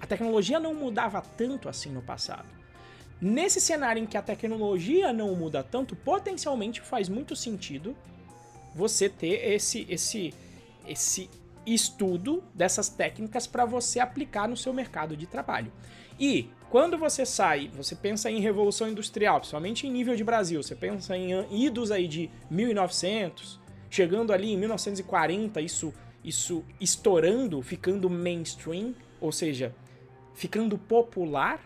A 0.00 0.06
tecnologia 0.06 0.58
não 0.58 0.74
mudava 0.74 1.20
tanto 1.20 1.68
assim 1.68 1.90
no 1.90 2.00
passado. 2.00 2.48
Nesse 3.20 3.60
cenário 3.60 4.02
em 4.02 4.06
que 4.06 4.16
a 4.16 4.22
tecnologia 4.22 5.12
não 5.12 5.34
muda 5.34 5.62
tanto, 5.62 5.94
potencialmente 5.94 6.80
faz 6.80 7.08
muito 7.08 7.36
sentido 7.36 7.96
você 8.74 9.08
ter 9.08 9.52
esse 9.52 9.86
esse 9.88 10.34
esse 10.86 11.30
estudo 11.66 12.44
dessas 12.54 12.88
técnicas 12.88 13.46
para 13.46 13.64
você 13.64 14.00
aplicar 14.00 14.48
no 14.48 14.56
seu 14.56 14.72
mercado 14.72 15.16
de 15.16 15.26
trabalho. 15.26 15.72
E 16.18 16.50
quando 16.74 16.98
você 16.98 17.24
sai, 17.24 17.70
você 17.72 17.94
pensa 17.94 18.28
em 18.28 18.40
revolução 18.40 18.88
industrial, 18.88 19.38
principalmente 19.38 19.86
em 19.86 19.92
nível 19.92 20.16
de 20.16 20.24
Brasil, 20.24 20.60
você 20.60 20.74
pensa 20.74 21.16
em 21.16 21.64
idos 21.64 21.92
aí 21.92 22.08
de 22.08 22.28
1900, 22.50 23.60
chegando 23.88 24.32
ali 24.32 24.50
em 24.50 24.56
1940, 24.56 25.60
isso 25.60 25.94
isso 26.24 26.64
estourando, 26.80 27.62
ficando 27.62 28.10
mainstream, 28.10 28.92
ou 29.20 29.30
seja, 29.30 29.72
ficando 30.34 30.76
popular, 30.76 31.60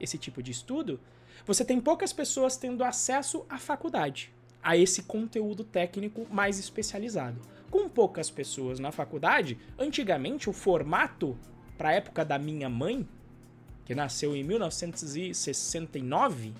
esse 0.00 0.18
tipo 0.18 0.42
de 0.42 0.50
estudo, 0.50 0.98
você 1.46 1.64
tem 1.64 1.80
poucas 1.80 2.12
pessoas 2.12 2.56
tendo 2.56 2.82
acesso 2.82 3.46
à 3.48 3.58
faculdade, 3.58 4.32
a 4.60 4.76
esse 4.76 5.04
conteúdo 5.04 5.62
técnico 5.62 6.26
mais 6.28 6.58
especializado. 6.58 7.40
Com 7.70 7.88
poucas 7.88 8.28
pessoas 8.28 8.80
na 8.80 8.90
faculdade, 8.90 9.56
antigamente 9.78 10.50
o 10.50 10.52
formato 10.52 11.38
para 11.78 11.90
a 11.90 11.92
época 11.92 12.24
da 12.24 12.40
minha 12.40 12.68
mãe, 12.68 13.06
que 13.84 13.94
nasceu 13.94 14.36
em 14.36 14.42
1969, 14.42 16.52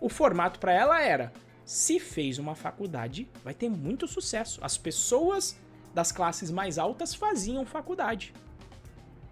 o 0.00 0.08
formato 0.08 0.58
para 0.58 0.72
ela 0.72 1.00
era: 1.00 1.32
se 1.64 1.98
fez 1.98 2.38
uma 2.38 2.54
faculdade, 2.54 3.28
vai 3.42 3.54
ter 3.54 3.68
muito 3.68 4.06
sucesso. 4.06 4.60
As 4.62 4.76
pessoas 4.76 5.56
das 5.94 6.12
classes 6.12 6.50
mais 6.50 6.78
altas 6.78 7.14
faziam 7.14 7.64
faculdade. 7.64 8.34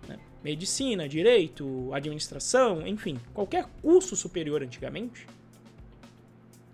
Né? 0.09 0.19
Medicina, 0.43 1.09
direito, 1.09 1.93
administração, 1.93 2.87
enfim, 2.87 3.19
qualquer 3.35 3.67
curso 3.83 4.17
superior 4.17 4.63
antigamente 4.63 5.27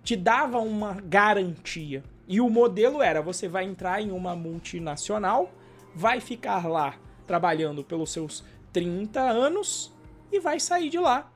te 0.05 0.16
dava 0.16 0.59
uma 0.59 0.95
garantia. 0.95 2.03
E 2.27 2.41
o 2.41 2.49
modelo 2.49 3.03
era: 3.03 3.21
você 3.21 3.49
vai 3.49 3.64
entrar 3.64 4.01
em 4.01 4.11
uma 4.11 4.37
multinacional, 4.37 5.53
vai 5.95 6.21
ficar 6.21 6.69
lá 6.69 6.95
trabalhando 7.27 7.83
pelos 7.83 8.11
seus 8.11 8.45
30 8.73 9.21
anos 9.21 9.93
e 10.31 10.41
vai 10.41 10.61
sair 10.61 10.91
de 10.91 10.99
lá 10.99 11.31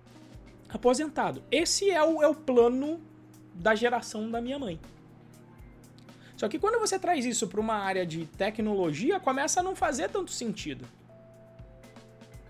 aposentado. 0.68 1.42
Esse 1.50 1.90
é 1.90 2.02
o, 2.02 2.22
é 2.22 2.28
o 2.28 2.34
plano 2.34 3.00
da 3.54 3.74
geração 3.74 4.30
da 4.30 4.40
minha 4.40 4.58
mãe. 4.58 4.80
Só 6.36 6.48
que 6.48 6.58
quando 6.58 6.80
você 6.80 6.98
traz 6.98 7.24
isso 7.24 7.46
para 7.46 7.60
uma 7.60 7.74
área 7.74 8.04
de 8.04 8.26
tecnologia, 8.26 9.20
começa 9.20 9.60
a 9.60 9.62
não 9.62 9.76
fazer 9.76 10.08
tanto 10.08 10.32
sentido. 10.32 10.84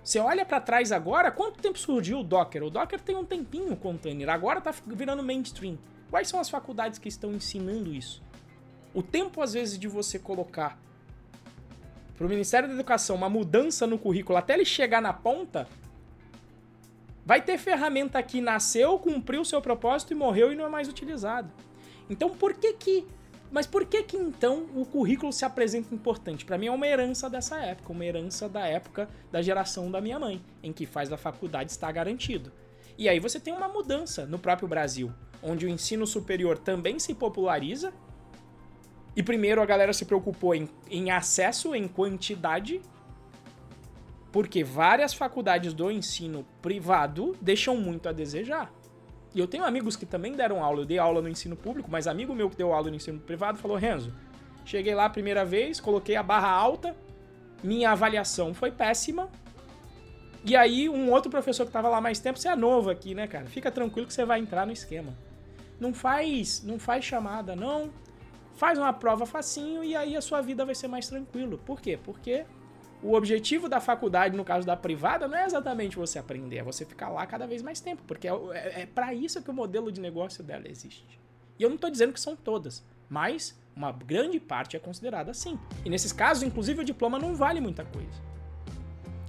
Você 0.03 0.19
olha 0.19 0.45
para 0.45 0.61
trás 0.61 0.91
agora, 0.91 1.31
quanto 1.31 1.61
tempo 1.61 1.79
surgiu 1.79 2.21
o 2.21 2.25
Docker? 2.25 2.65
O 2.65 2.71
Docker 2.71 3.01
tem 3.01 3.17
um 3.17 3.25
tempinho 3.25 3.73
o 3.73 3.77
container, 3.77 4.29
agora 4.31 4.61
tá 4.61 4.73
virando 4.87 5.23
mainstream. 5.23 5.79
Quais 6.11 6.29
são 6.29 6.41
as 6.41 6.49
faculdades 6.49 6.99
que 6.99 7.09
estão 7.09 7.33
ensinando 7.33 7.95
isso? 7.95 8.23
O 8.95 9.03
tempo, 9.03 9.41
às 9.41 9.53
vezes, 9.53 9.79
de 9.79 9.89
você 9.89 10.19
colocar 10.19 10.79
para 12.17 12.27
o 12.27 12.29
Ministério 12.29 12.69
da 12.69 12.75
Educação 12.75 13.17
uma 13.17 13.29
mudança 13.29 13.87
no 13.87 13.99
currículo 13.99 14.39
até 14.39 14.55
ele 14.55 14.65
chegar 14.65 15.01
na 15.01 15.13
ponta 15.13 15.69
Vai 17.25 17.41
ter 17.41 17.59
ferramenta 17.59 18.23
que 18.23 18.41
nasceu, 18.41 18.99
cumpriu 18.99 19.43
o 19.43 19.45
seu 19.45 19.61
propósito 19.63 20.13
e 20.13 20.17
morreu 20.17 20.53
e 20.53 20.57
não 20.57 20.65
é 20.65 20.69
mais 20.69 20.89
utilizado. 20.89 21.51
Então 22.11 22.31
por 22.31 22.55
que 22.55 22.73
que. 22.75 23.07
Mas 23.51 23.67
por 23.67 23.85
que 23.85 24.03
que 24.03 24.17
então 24.17 24.67
o 24.75 24.85
currículo 24.85 25.33
se 25.33 25.45
apresenta 25.45 25.95
importante? 25.95 26.45
Para 26.45 26.57
mim 26.57 26.67
é 26.67 26.73
uma 26.73 26.87
herança 26.87 27.29
dessa 27.29 27.59
época, 27.59 27.93
uma 27.93 28.05
herança 28.05 28.49
da 28.49 28.67
época 28.67 29.09
da 29.31 29.43
geração 29.43 29.91
da 29.91 30.01
minha 30.01 30.19
mãe, 30.19 30.43
em 30.63 30.73
que 30.73 30.87
faz 30.87 31.09
da 31.09 31.19
faculdade 31.19 31.71
estar 31.71 31.93
garantido. 31.93 32.51
E 32.97 33.09
aí 33.09 33.21
você 33.21 33.39
tem 33.39 33.53
uma 33.53 33.69
mudança 33.69 34.25
no 34.25 34.39
próprio 34.39 34.67
Brasil, 34.67 35.13
onde 35.43 35.67
o 35.67 35.69
ensino 35.69 36.07
superior 36.07 36.57
também 36.59 36.99
se 36.99 37.15
populariza, 37.15 37.93
E 39.15 39.23
primeiro 39.23 39.61
a 39.61 39.67
galera 39.67 39.93
se 39.93 40.05
preocupou 40.07 40.55
em, 40.55 40.69
em 40.91 41.11
acesso, 41.11 41.75
em 41.75 41.87
quantidade, 41.87 42.81
porque 44.33 44.65
várias 44.65 45.13
faculdades 45.13 45.75
do 45.75 45.91
ensino 45.91 46.45
privado 46.63 47.37
deixam 47.41 47.77
muito 47.77 48.09
a 48.09 48.13
desejar. 48.13 48.73
E 49.35 49.39
eu 49.39 49.47
tenho 49.47 49.65
amigos 49.65 49.95
que 49.95 50.07
também 50.07 50.33
deram 50.33 50.65
aula, 50.65 50.81
eu 50.81 50.85
dei 50.87 50.99
aula 50.99 51.21
no 51.21 51.29
ensino 51.29 51.55
público, 51.55 51.91
mas 51.91 52.07
amigo 52.07 52.35
meu 52.35 52.49
que 52.49 52.57
deu 52.57 52.73
aula 52.73 52.89
no 52.89 52.97
ensino 52.97 53.21
privado 53.21 53.59
falou: 53.59 53.77
Renzo, 53.77 54.13
cheguei 54.65 54.95
lá 54.95 55.05
a 55.05 55.11
primeira 55.11 55.45
vez, 55.45 55.79
coloquei 55.79 56.17
a 56.17 56.23
barra 56.23 56.51
alta, 56.51 56.97
minha 57.63 57.91
avaliação 57.91 58.55
foi 58.55 58.71
péssima. 58.71 59.29
E 60.45 60.57
aí, 60.57 60.89
um 60.89 61.11
outro 61.13 61.31
professor 61.31 61.65
que 61.65 61.69
estava 61.69 61.89
lá 61.89 62.01
mais 62.01 62.19
tempo, 62.19 62.37
você 62.37 62.49
é 62.49 62.57
novo 62.57 62.91
aqui, 62.91 63.15
né, 63.15 63.29
cara? 63.29 63.47
Fica 63.47 63.71
tranquilo 63.71 64.09
que 64.09 64.13
você 64.13 64.25
vai 64.25 64.41
entrar 64.41 64.67
no 64.67 64.73
esquema. 64.73 65.17
Não 65.79 65.95
faz, 65.95 66.63
não 66.65 66.81
faz 66.81 67.05
chamada, 67.05 67.55
não. 67.55 67.91
Faz 68.55 68.77
uma 68.77 68.93
prova 68.93 69.25
facinho 69.25 69.85
e 69.85 69.95
aí 69.95 70.17
a 70.17 70.21
sua 70.21 70.41
vida 70.41 70.65
vai 70.65 70.75
ser 70.75 70.89
mais 70.89 71.07
tranquilo. 71.07 71.59
Por 71.59 71.81
quê? 71.81 71.97
Porque 72.03 72.45
o 73.03 73.15
objetivo 73.15 73.69
da 73.69 73.81
faculdade, 73.81 74.37
no 74.37 74.45
caso 74.45 74.67
da 74.67 74.77
privada, 74.77 75.27
não 75.27 75.37
é 75.37 75.45
exatamente 75.45 75.97
você 75.97 76.19
aprender, 76.19 76.59
é 76.59 76.63
você 76.63 76.85
ficar 76.85 77.09
lá 77.09 77.27
cada 77.27 77.47
vez 77.47 77.61
mais 77.61 77.81
tempo, 77.81 78.03
porque 78.07 78.29
é, 78.29 78.31
é, 78.31 78.83
é 78.83 78.87
para 78.87 79.13
isso 79.13 79.43
que 79.43 79.51
o 79.51 79.55
modelo 79.55 79.91
de 79.91 80.01
negócio 80.01 80.43
dela 80.43 80.69
existe. 80.69 81.21
E 81.59 81.63
eu 81.63 81.69
não 81.69 81.77
estou 81.77 81.91
dizendo 81.91 82.13
que 82.13 82.21
são 82.21 82.37
todas, 82.37 82.85
mas 83.09 83.59
uma 83.75 83.91
grande 83.91 84.39
parte 84.39 84.77
é 84.77 84.81
considerada 84.81 85.31
assim. 85.31 85.59
E 85.85 85.91
nesses 85.91 86.13
casos, 86.13 86.43
inclusive, 86.43 86.81
o 86.81 86.85
diploma 86.85 87.19
não 87.19 87.35
vale 87.35 87.61
muita 87.61 87.85
coisa. 87.85 88.33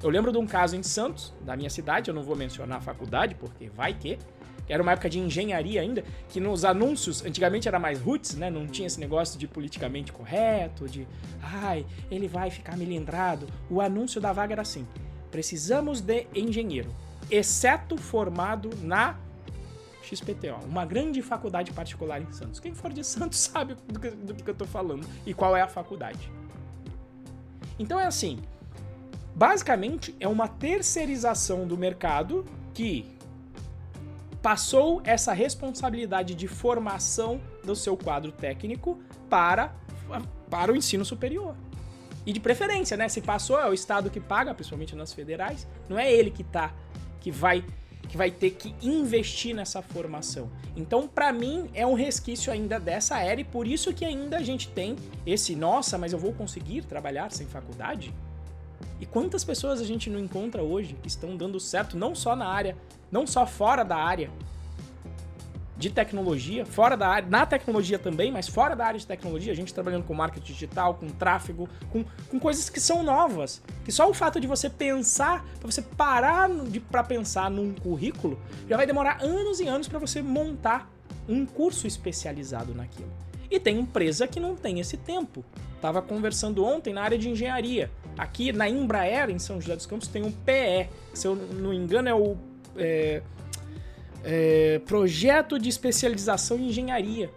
Eu 0.02 0.10
lembro 0.10 0.32
de 0.32 0.38
um 0.38 0.46
caso 0.46 0.76
em 0.76 0.84
Santos, 0.84 1.34
da 1.42 1.56
minha 1.56 1.70
cidade, 1.70 2.10
eu 2.10 2.14
não 2.14 2.24
vou 2.24 2.36
mencionar 2.36 2.78
a 2.78 2.82
faculdade, 2.82 3.36
porque 3.36 3.70
vai 3.70 3.94
que. 3.94 4.20
Era 4.68 4.82
uma 4.82 4.94
época 4.94 5.10
de 5.10 5.20
engenharia 5.20 5.82
ainda, 5.82 6.04
que 6.30 6.40
nos 6.40 6.64
anúncios, 6.64 7.24
antigamente 7.24 7.68
era 7.68 7.80
mais 7.80 8.00
roots, 8.00 8.36
né? 8.36 8.50
Não 8.50 8.66
tinha 8.66 8.88
esse 8.88 9.00
negócio 9.00 9.38
de 9.38 9.48
politicamente 9.48 10.12
correto, 10.12 10.88
de 10.88 11.08
ai, 11.42 11.86
ele 12.10 12.28
vai 12.28 12.50
ficar 12.50 12.78
melindrado. 12.78 13.48
O 13.70 13.82
anúncio 13.82 14.22
da 14.22 14.32
vaga 14.32 14.54
era 14.54 14.62
assim: 14.62 14.88
precisamos 15.30 16.02
de 16.02 16.28
engenheiro, 16.34 16.94
exceto 17.30 17.98
formado 17.98 18.70
na 18.82 19.18
XPTO, 20.02 20.66
uma 20.66 20.86
grande 20.86 21.22
faculdade 21.22 21.72
particular 21.72 22.22
em 22.22 22.32
Santos. 22.32 22.60
Quem 22.60 22.74
for 22.74 22.92
de 22.92 23.04
Santos 23.04 23.40
sabe 23.52 23.76
do 23.88 24.00
que, 24.00 24.10
do 24.12 24.34
que 24.34 24.50
eu 24.50 24.56
tô 24.56 24.66
falando 24.66 25.08
e 25.26 25.34
qual 25.34 25.56
é 25.56 25.62
a 25.62 25.68
faculdade. 25.68 26.32
Então 27.80 28.00
é 28.00 28.06
assim, 28.06 28.40
Basicamente, 29.36 30.16
é 30.20 30.28
uma 30.28 30.48
terceirização 30.48 31.66
do 31.66 31.76
mercado 31.76 32.46
que 32.74 33.06
passou 34.44 35.02
essa 35.06 35.32
responsabilidade 35.32 36.36
de 36.36 36.50
formação 36.50 37.40
do 37.64 37.74
seu 37.78 37.96
quadro 37.96 38.30
técnico 38.30 39.00
para, 39.30 39.74
para 40.50 40.72
o 40.72 40.76
ensino 40.76 41.06
superior. 41.06 41.56
E 42.26 42.34
de 42.34 42.42
preferência, 42.42 42.98
né? 42.98 43.08
Se 43.08 43.22
passou, 43.22 43.58
é 43.58 43.70
o 43.70 43.74
Estado 43.74 44.10
que 44.10 44.20
paga, 44.20 44.54
principalmente 44.54 44.98
nas 44.98 45.14
federais, 45.14 45.66
não 45.88 45.98
é 45.98 46.12
ele 46.12 46.30
que 46.30 46.44
tá, 46.44 46.74
que 47.22 47.32
vai 47.32 47.64
que 48.10 48.18
vai 48.18 48.30
ter 48.30 48.52
que 48.52 48.76
investir 48.82 49.56
nessa 49.56 49.82
formação. 49.82 50.52
Então, 50.76 51.08
para 51.08 51.32
mim, 51.32 51.70
é 51.74 51.88
um 51.88 51.94
resquício 51.94 52.52
ainda 52.52 52.78
dessa 52.78 53.18
era 53.18 53.40
e 53.40 53.46
por 53.46 53.66
isso 53.66 53.94
que 53.94 54.04
ainda 54.04 54.38
a 54.38 54.44
gente 54.44 54.68
tem 54.68 54.98
esse, 55.26 55.56
nossa, 55.56 55.98
mas 55.98 56.12
eu 56.12 56.20
vou 56.20 56.34
conseguir 56.34 56.84
trabalhar 56.84 57.32
sem 57.32 57.48
faculdade? 57.48 58.14
E 59.00 59.06
quantas 59.06 59.44
pessoas 59.44 59.82
a 59.82 59.86
gente 59.86 60.10
não 60.10 60.20
encontra 60.20 60.64
hoje 60.64 60.96
que 61.02 61.08
estão 61.08 61.36
dando 61.36 61.60
certo, 61.60 61.98
não 61.98 62.16
só 62.16 62.36
na 62.36 62.48
área, 62.48 62.78
não 63.12 63.28
só 63.28 63.46
fora 63.46 63.84
da 63.84 63.98
área 63.98 64.30
de 65.76 65.90
tecnologia, 65.90 66.66
fora 66.66 66.96
da 66.96 67.08
área, 67.08 67.30
na 67.30 67.46
tecnologia 67.46 67.98
também, 67.98 68.32
mas 68.32 68.48
fora 68.48 68.76
da 68.76 68.86
área 68.86 69.00
de 69.00 69.06
tecnologia, 69.06 69.52
a 69.52 69.56
gente 69.56 69.74
trabalhando 69.74 70.04
com 70.04 70.14
marketing 70.14 70.54
digital, 70.54 70.96
com 70.96 71.08
tráfego, 71.10 71.68
com, 71.90 72.06
com 72.30 72.40
coisas 72.40 72.70
que 72.70 72.80
são 72.80 73.04
novas. 73.04 73.62
Que 73.84 73.92
só 73.92 74.10
o 74.10 74.14
fato 74.14 74.40
de 74.40 74.48
você 74.48 74.70
pensar, 74.70 75.46
para 75.60 75.70
você 75.70 75.82
parar 75.82 76.50
para 76.90 77.04
pensar 77.04 77.50
num 77.50 77.74
currículo, 77.74 78.40
já 78.70 78.78
vai 78.78 78.86
demorar 78.86 79.22
anos 79.22 79.60
e 79.60 79.68
anos 79.68 79.88
para 79.88 80.00
você 80.00 80.22
montar 80.22 80.90
um 81.28 81.46
curso 81.46 81.88
especializado 81.88 82.74
naquilo. 82.74 83.12
E 83.54 83.60
tem 83.60 83.80
empresa 83.80 84.28
que 84.28 84.40
não 84.40 84.56
tem 84.56 84.80
esse 84.80 84.98
tempo. 84.98 85.46
Tava 85.80 86.02
conversando 86.02 86.66
ontem 86.66 86.92
na 86.92 87.04
área 87.04 87.20
de 87.20 87.30
engenharia. 87.30 87.92
Aqui 88.18 88.52
na 88.52 88.68
Embraer, 88.68 89.30
em 89.30 89.38
São 89.38 89.62
José 89.62 89.76
dos 89.76 89.86
Campos, 89.86 90.08
tem 90.08 90.24
um 90.24 90.32
PE. 90.32 90.90
Se 91.14 91.28
eu 91.28 91.36
não 91.36 91.70
me 91.70 91.76
engano, 91.76 92.10
é 92.10 92.16
o 92.16 92.36
é, 92.76 93.22
é, 94.24 94.82
Projeto 94.88 95.60
de 95.60 95.70
Especialização 95.70 96.58
em 96.58 96.70
Engenharia. 96.70 97.30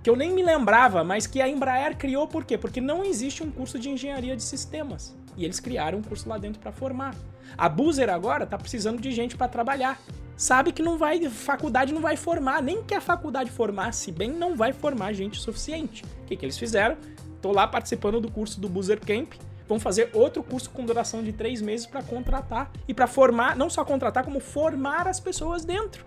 Que 0.00 0.08
eu 0.08 0.14
nem 0.14 0.30
me 0.30 0.44
lembrava, 0.44 1.02
mas 1.02 1.26
que 1.26 1.42
a 1.42 1.48
Embraer 1.48 1.96
criou 1.96 2.28
por 2.28 2.44
quê? 2.44 2.56
Porque 2.56 2.80
não 2.80 3.04
existe 3.04 3.42
um 3.42 3.50
curso 3.50 3.80
de 3.80 3.90
engenharia 3.90 4.36
de 4.36 4.44
sistemas. 4.44 5.12
E 5.36 5.44
eles 5.44 5.58
criaram 5.58 5.98
um 5.98 6.02
curso 6.02 6.28
lá 6.28 6.38
dentro 6.38 6.60
para 6.60 6.70
formar. 6.70 7.16
A 7.58 7.68
Buzer 7.68 8.08
agora 8.08 8.46
tá 8.46 8.56
precisando 8.56 9.02
de 9.02 9.10
gente 9.10 9.36
para 9.36 9.48
trabalhar. 9.48 10.00
Sabe 10.40 10.72
que 10.72 10.82
não 10.82 10.96
vai, 10.96 11.20
faculdade 11.28 11.92
não 11.92 12.00
vai 12.00 12.16
formar, 12.16 12.62
nem 12.62 12.82
que 12.82 12.94
a 12.94 13.00
faculdade 13.02 13.50
formasse 13.50 14.10
bem, 14.10 14.30
não 14.30 14.56
vai 14.56 14.72
formar 14.72 15.12
gente 15.12 15.38
suficiente. 15.38 16.02
O 16.22 16.24
que, 16.24 16.34
que 16.34 16.46
eles 16.46 16.56
fizeram? 16.56 16.96
Tô 17.42 17.52
lá 17.52 17.68
participando 17.68 18.22
do 18.22 18.30
curso 18.30 18.58
do 18.58 18.66
Boozer 18.66 18.98
Camp. 19.04 19.34
Vão 19.68 19.78
fazer 19.78 20.08
outro 20.14 20.42
curso 20.42 20.70
com 20.70 20.86
duração 20.86 21.22
de 21.22 21.30
três 21.30 21.60
meses 21.60 21.84
para 21.84 22.02
contratar 22.02 22.72
e 22.88 22.94
para 22.94 23.06
formar, 23.06 23.54
não 23.54 23.68
só 23.68 23.84
contratar, 23.84 24.24
como 24.24 24.40
formar 24.40 25.06
as 25.06 25.20
pessoas 25.20 25.62
dentro. 25.62 26.06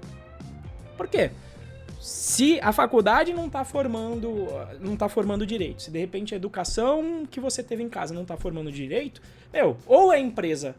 Por 0.97 1.07
quê? 1.07 1.29
Se 2.01 2.59
a 2.61 2.71
faculdade 2.71 3.33
não 3.33 3.45
está 3.45 3.63
formando, 3.63 4.47
não 4.79 4.97
tá 4.97 5.07
formando 5.07 5.45
direito, 5.45 5.83
se 5.83 5.91
de 5.91 5.99
repente 5.99 6.33
a 6.33 6.37
educação 6.37 7.23
que 7.29 7.39
você 7.39 7.61
teve 7.61 7.83
em 7.83 7.89
casa 7.89 8.15
não 8.15 8.23
está 8.23 8.35
formando 8.35 8.71
direito, 8.71 9.21
meu, 9.53 9.77
ou 9.85 10.09
a 10.09 10.17
empresa 10.17 10.75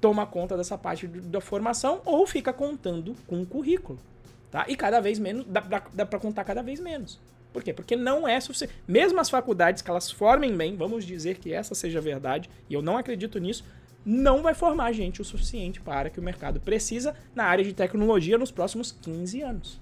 toma 0.00 0.26
conta 0.26 0.56
dessa 0.56 0.78
parte 0.78 1.06
da 1.06 1.40
formação 1.40 2.00
ou 2.04 2.26
fica 2.26 2.52
contando 2.52 3.14
com 3.26 3.42
o 3.42 3.46
currículo, 3.46 3.98
tá? 4.50 4.64
E 4.68 4.76
cada 4.76 5.00
vez 5.00 5.18
menos, 5.18 5.44
dá, 5.46 5.60
dá, 5.92 6.06
para 6.06 6.18
contar 6.18 6.44
cada 6.44 6.62
vez 6.62 6.80
menos. 6.80 7.20
Por 7.52 7.62
quê? 7.62 7.72
Porque 7.72 7.96
não 7.96 8.28
é 8.28 8.38
suficiente. 8.40 8.74
Mesmo 8.86 9.18
as 9.20 9.30
faculdades 9.30 9.82
que 9.82 9.90
elas 9.90 10.10
formem 10.10 10.56
bem, 10.56 10.76
vamos 10.76 11.04
dizer 11.04 11.38
que 11.38 11.52
essa 11.52 11.74
seja 11.74 11.98
a 11.98 12.02
verdade, 12.02 12.48
e 12.68 12.74
eu 12.74 12.82
não 12.82 12.96
acredito 12.96 13.38
nisso, 13.38 13.64
não 14.04 14.42
vai 14.42 14.54
formar 14.54 14.92
gente 14.92 15.20
o 15.20 15.24
suficiente 15.24 15.80
para 15.80 16.08
que 16.08 16.20
o 16.20 16.22
mercado 16.22 16.60
precisa 16.60 17.14
na 17.34 17.44
área 17.44 17.64
de 17.64 17.72
tecnologia 17.72 18.38
nos 18.38 18.50
próximos 18.50 18.92
15 18.92 19.42
anos. 19.42 19.80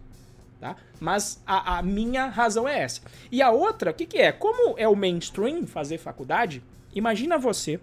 Tá? 0.59 0.75
Mas 0.99 1.43
a, 1.47 1.79
a 1.79 1.83
minha 1.83 2.27
razão 2.27 2.67
é 2.67 2.81
essa. 2.81 3.03
E 3.31 3.43
a 3.43 3.51
outra, 3.51 3.91
o 3.91 3.95
que, 3.95 4.07
que 4.07 4.19
é? 4.19 4.33
Como 4.33 4.79
é 4.79 4.89
o 4.89 4.97
mainstream 4.97 5.67
fazer 5.67 5.99
faculdade, 5.99 6.63
imagina 6.95 7.37
você, 7.37 7.79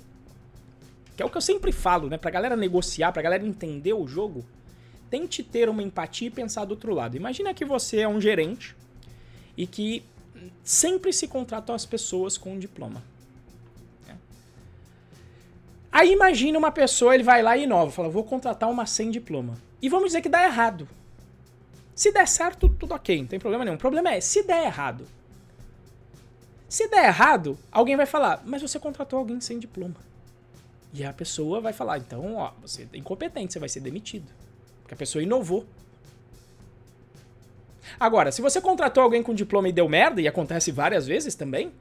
que 1.15 1.21
é 1.21 1.25
o 1.25 1.29
que 1.29 1.37
eu 1.37 1.41
sempre 1.41 1.71
falo, 1.71 2.09
né? 2.09 2.17
Pra 2.17 2.31
galera 2.31 2.55
negociar, 2.55 3.11
pra 3.11 3.21
galera 3.21 3.45
entender 3.45 3.93
o 3.93 4.07
jogo, 4.07 4.45
tente 5.09 5.43
ter 5.43 5.69
uma 5.69 5.83
empatia 5.83 6.27
e 6.27 6.31
pensar 6.31 6.65
do 6.65 6.71
outro 6.71 6.93
lado. 6.93 7.15
Imagina 7.15 7.53
que 7.53 7.63
você 7.63 7.99
é 7.99 8.07
um 8.07 8.19
gerente 8.19 8.75
e 9.55 9.67
que 9.67 10.03
sempre 10.63 11.13
se 11.13 11.27
contratam 11.27 11.75
as 11.75 11.85
pessoas 11.85 12.37
com 12.37 12.53
um 12.53 12.59
diploma. 12.59 13.03
É. 14.07 14.15
Aí 15.91 16.11
imagina 16.11 16.57
uma 16.57 16.71
pessoa, 16.71 17.13
ele 17.13 17.23
vai 17.23 17.43
lá 17.43 17.55
e 17.55 17.63
inova, 17.63 17.91
fala, 17.91 18.09
vou 18.09 18.23
contratar 18.23 18.69
uma 18.69 18.85
sem 18.85 19.11
diploma. 19.11 19.55
E 19.81 19.89
vamos 19.89 20.07
dizer 20.07 20.21
que 20.21 20.29
dá 20.29 20.43
errado. 20.43 20.87
Se 21.93 22.11
der 22.11 22.27
certo, 22.27 22.67
tudo 22.67 22.95
ok, 22.95 23.19
não 23.19 23.27
tem 23.27 23.39
problema 23.39 23.63
nenhum. 23.63 23.75
O 23.75 23.79
problema 23.79 24.11
é, 24.11 24.19
se 24.19 24.41
der 24.41 24.65
errado. 24.65 25.05
Se 26.67 26.87
der 26.87 27.05
errado, 27.05 27.55
alguém 27.71 27.95
vai 27.95 28.07
falar, 28.07 28.41
mas 28.45 28.63
você 28.63 28.79
contratou 28.79 29.19
alguém 29.19 29.39
sem 29.39 29.59
diploma. 29.59 29.95
E 30.93 31.03
a 31.03 31.11
pessoa 31.11 31.59
vai 31.59 31.73
falar, 31.73 31.97
então, 31.97 32.35
ó, 32.35 32.51
você 32.61 32.87
é 32.93 32.97
incompetente, 32.97 33.51
você 33.51 33.59
vai 33.59 33.67
ser 33.67 33.79
demitido. 33.79 34.31
Porque 34.81 34.93
a 34.93 34.97
pessoa 34.97 35.23
inovou. 35.23 35.65
Agora, 37.99 38.31
se 38.31 38.41
você 38.41 38.61
contratou 38.61 39.03
alguém 39.03 39.23
com 39.23 39.33
diploma 39.33 39.67
e 39.67 39.71
deu 39.71 39.89
merda, 39.89 40.21
e 40.21 40.27
acontece 40.27 40.71
várias 40.71 41.07
vezes 41.07 41.33
também, 41.33 41.71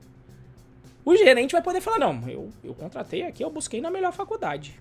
o 1.04 1.14
gerente 1.14 1.52
vai 1.52 1.62
poder 1.62 1.80
falar: 1.80 1.98
não, 1.98 2.28
eu, 2.28 2.50
eu 2.64 2.74
contratei 2.74 3.22
aqui, 3.22 3.44
eu 3.44 3.50
busquei 3.50 3.80
na 3.80 3.90
melhor 3.90 4.12
faculdade. 4.12 4.80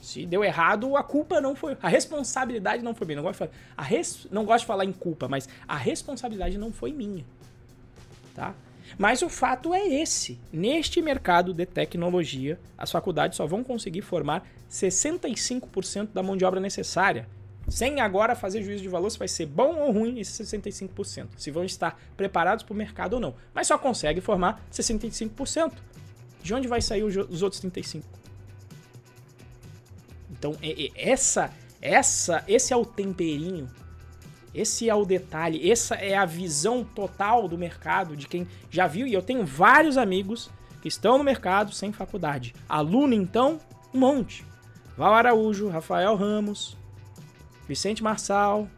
Se 0.00 0.24
deu 0.24 0.44
errado, 0.44 0.96
a 0.96 1.02
culpa 1.02 1.40
não 1.40 1.56
foi. 1.56 1.76
A 1.82 1.88
responsabilidade 1.88 2.84
não 2.84 2.94
foi 2.94 3.06
minha. 3.06 3.16
Não 3.16 3.24
gosto 3.24 3.34
de 3.34 3.38
falar, 3.38 3.50
a 3.76 3.82
res, 3.82 4.26
não 4.30 4.44
gosto 4.44 4.60
de 4.60 4.66
falar 4.66 4.84
em 4.84 4.92
culpa, 4.92 5.26
mas 5.26 5.48
a 5.66 5.76
responsabilidade 5.76 6.56
não 6.56 6.72
foi 6.72 6.92
minha. 6.92 7.24
Tá? 8.34 8.54
Mas 8.96 9.22
o 9.22 9.28
fato 9.28 9.74
é 9.74 9.86
esse: 9.86 10.40
neste 10.52 11.02
mercado 11.02 11.52
de 11.52 11.66
tecnologia, 11.66 12.58
as 12.76 12.90
faculdades 12.90 13.36
só 13.36 13.46
vão 13.46 13.62
conseguir 13.64 14.02
formar 14.02 14.46
65% 14.70 16.10
da 16.12 16.22
mão 16.22 16.36
de 16.36 16.44
obra 16.44 16.60
necessária 16.60 17.28
sem 17.68 18.00
agora 18.00 18.34
fazer 18.34 18.62
juízo 18.62 18.82
de 18.82 18.88
valor 18.88 19.10
se 19.10 19.18
vai 19.18 19.28
ser 19.28 19.46
bom 19.46 19.76
ou 19.76 19.92
ruim 19.92 20.18
esse 20.18 20.42
65%, 20.42 21.28
se 21.36 21.50
vão 21.50 21.64
estar 21.64 22.00
preparados 22.16 22.64
para 22.64 22.72
o 22.72 22.76
mercado 22.76 23.14
ou 23.14 23.20
não. 23.20 23.34
Mas 23.54 23.66
só 23.66 23.76
consegue 23.76 24.20
formar 24.20 24.66
65%. 24.72 25.72
De 26.42 26.54
onde 26.54 26.68
vai 26.68 26.80
sair 26.80 27.02
os 27.02 27.42
outros 27.42 27.60
35%? 27.60 28.02
Então, 30.30 30.56
essa, 30.94 31.52
essa, 31.82 32.44
esse 32.46 32.72
é 32.72 32.76
o 32.76 32.84
temperinho 32.84 33.68
Esse 34.54 34.88
é 34.88 34.94
o 34.94 35.04
detalhe, 35.04 35.70
essa 35.70 35.94
é 35.94 36.16
a 36.16 36.24
visão 36.24 36.82
total 36.82 37.46
do 37.46 37.58
mercado 37.58 38.16
de 38.16 38.26
quem 38.26 38.46
já 38.70 38.86
viu. 38.86 39.06
E 39.06 39.14
eu 39.14 39.22
tenho 39.22 39.44
vários 39.44 39.96
amigos 39.96 40.50
que 40.80 40.88
estão 40.88 41.18
no 41.18 41.24
mercado 41.24 41.72
sem 41.72 41.92
faculdade. 41.92 42.54
Aluno, 42.68 43.14
então, 43.14 43.60
um 43.92 43.98
monte. 43.98 44.44
Val 44.96 45.14
Araújo, 45.14 45.68
Rafael 45.68 46.16
Ramos, 46.16 46.76
Vicente 47.68 48.02
Marçal. 48.02 48.68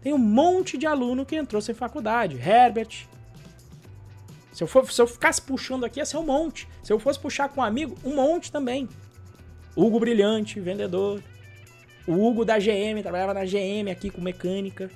Tem 0.00 0.12
um 0.12 0.18
monte 0.18 0.78
de 0.78 0.86
aluno 0.86 1.26
que 1.26 1.36
entrou 1.36 1.60
sem 1.60 1.74
faculdade. 1.74 2.36
Herbert. 2.36 3.06
Se 4.52 4.62
eu, 4.62 4.66
for, 4.66 4.90
se 4.90 5.00
eu 5.00 5.06
ficasse 5.06 5.40
puxando 5.40 5.84
aqui, 5.84 5.98
ia 5.98 6.06
ser 6.06 6.18
um 6.18 6.24
monte. 6.24 6.68
Se 6.82 6.92
eu 6.92 6.98
fosse 6.98 7.18
puxar 7.18 7.48
com 7.48 7.60
um 7.60 7.64
amigo, 7.64 7.96
um 8.04 8.14
monte 8.14 8.52
também. 8.52 8.88
Hugo 9.74 9.98
Brilhante, 9.98 10.60
vendedor. 10.60 11.22
O 12.06 12.26
Hugo 12.26 12.44
da 12.44 12.58
GM, 12.58 13.00
trabalhava 13.02 13.34
na 13.34 13.44
GM 13.44 13.90
aqui 13.90 14.10
com 14.10 14.20
mecânica. 14.20 14.90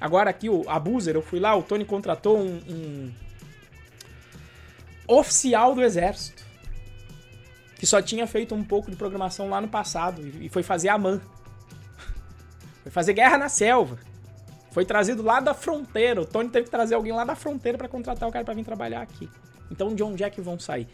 Agora 0.00 0.30
aqui 0.30 0.48
o 0.48 0.68
Abuser, 0.68 1.14
eu 1.14 1.22
fui 1.22 1.40
lá, 1.40 1.54
o 1.56 1.62
Tony 1.62 1.84
contratou 1.84 2.38
um, 2.38 2.60
um 2.68 3.12
oficial 5.08 5.74
do 5.74 5.82
exército 5.82 6.44
que 7.78 7.86
só 7.86 8.00
tinha 8.00 8.26
feito 8.26 8.54
um 8.54 8.64
pouco 8.64 8.90
de 8.90 8.96
programação 8.96 9.48
lá 9.48 9.60
no 9.60 9.68
passado 9.68 10.26
e 10.40 10.48
foi 10.48 10.62
fazer 10.62 10.88
a 10.88 10.98
MAN. 10.98 11.20
Foi 12.82 12.90
fazer 12.90 13.12
guerra 13.12 13.36
na 13.36 13.48
selva. 13.48 13.98
Foi 14.70 14.84
trazido 14.84 15.22
lá 15.22 15.40
da 15.40 15.52
fronteira. 15.52 16.20
O 16.22 16.24
Tony 16.24 16.48
teve 16.48 16.66
que 16.66 16.70
trazer 16.70 16.94
alguém 16.94 17.12
lá 17.12 17.24
da 17.24 17.34
fronteira 17.34 17.76
para 17.76 17.88
contratar 17.88 18.28
o 18.28 18.32
cara 18.32 18.44
para 18.44 18.54
vir 18.54 18.64
trabalhar 18.64 19.02
aqui. 19.02 19.28
Então 19.70 19.94
de 19.94 20.02
onde 20.02 20.22
é 20.22 20.30
que 20.30 20.40
vão 20.40 20.58
sair? 20.58 20.88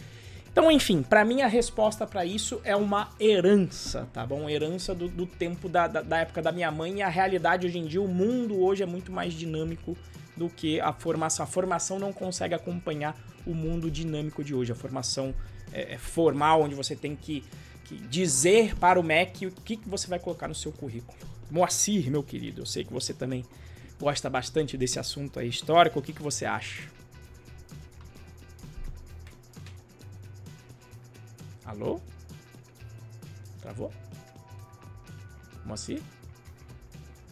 Então, 0.53 0.71
enfim, 0.71 1.03
para 1.03 1.25
mim 1.25 1.41
a 1.41 1.47
resposta 1.47 2.07
para 2.07 2.27
isso 2.27 2.61
é 2.63 2.77
uma 2.77 3.09
herança, 3.19 4.07
tá 4.13 4.27
bom? 4.27 4.51
Herança 4.51 4.95
do, 4.95 5.09
do 5.09 5.25
tempo 5.25 5.67
da, 5.67 5.89
da, 5.89 6.03
da, 6.03 6.19
época 6.19 6.43
da 6.43 6.53
minha 6.53 6.71
mãe 6.71 6.99
e 6.99 7.03
a 7.03 7.09
realidade 7.09 7.67
hoje 7.67 7.79
em 7.79 7.87
dia, 7.87 8.03
o 8.03 8.07
mundo 8.07 8.63
hoje 8.63 8.83
é 8.83 8.87
muito 8.87 9.11
mais 9.11 9.33
dinâmico 9.33 9.97
do 10.37 10.51
que 10.51 10.79
a 10.79 10.93
formação. 10.93 11.45
A 11.45 11.47
formação 11.47 11.99
não 11.99 12.13
consegue 12.13 12.55
acompanhar 12.55 13.19
o 13.47 13.55
mundo 13.55 13.91
dinâmico 13.91 14.45
de 14.45 14.55
hoje. 14.55 14.71
A 14.73 14.75
formação 14.75 15.35
é, 15.73 15.95
é 15.95 15.99
formal, 15.99 16.61
onde 16.61 16.75
você 16.75 16.95
tem 16.95 17.17
que, 17.17 17.43
que, 17.85 17.97
dizer 17.97 18.77
para 18.77 19.01
o 19.01 19.03
MEC 19.03 19.47
o 19.47 19.51
que, 19.51 19.79
que 19.79 19.89
você 19.89 20.07
vai 20.07 20.19
colocar 20.19 20.49
no 20.49 20.55
seu 20.55 20.71
currículo. 20.71 21.17
Moacir, 21.51 22.11
meu 22.11 22.23
querido, 22.23 22.61
eu 22.61 22.67
sei 22.67 22.85
que 22.85 22.93
você 22.93 23.15
também 23.15 23.43
gosta 23.99 24.29
bastante 24.29 24.77
desse 24.77 24.99
assunto 24.99 25.41
aí 25.41 25.49
histórico. 25.49 25.99
O 25.99 26.03
que, 26.03 26.13
que 26.13 26.23
você 26.23 26.45
acha? 26.45 26.83
Alô? 31.73 31.99
Travou? 33.63 33.91
Como 35.63 35.73
assim? 35.73 35.99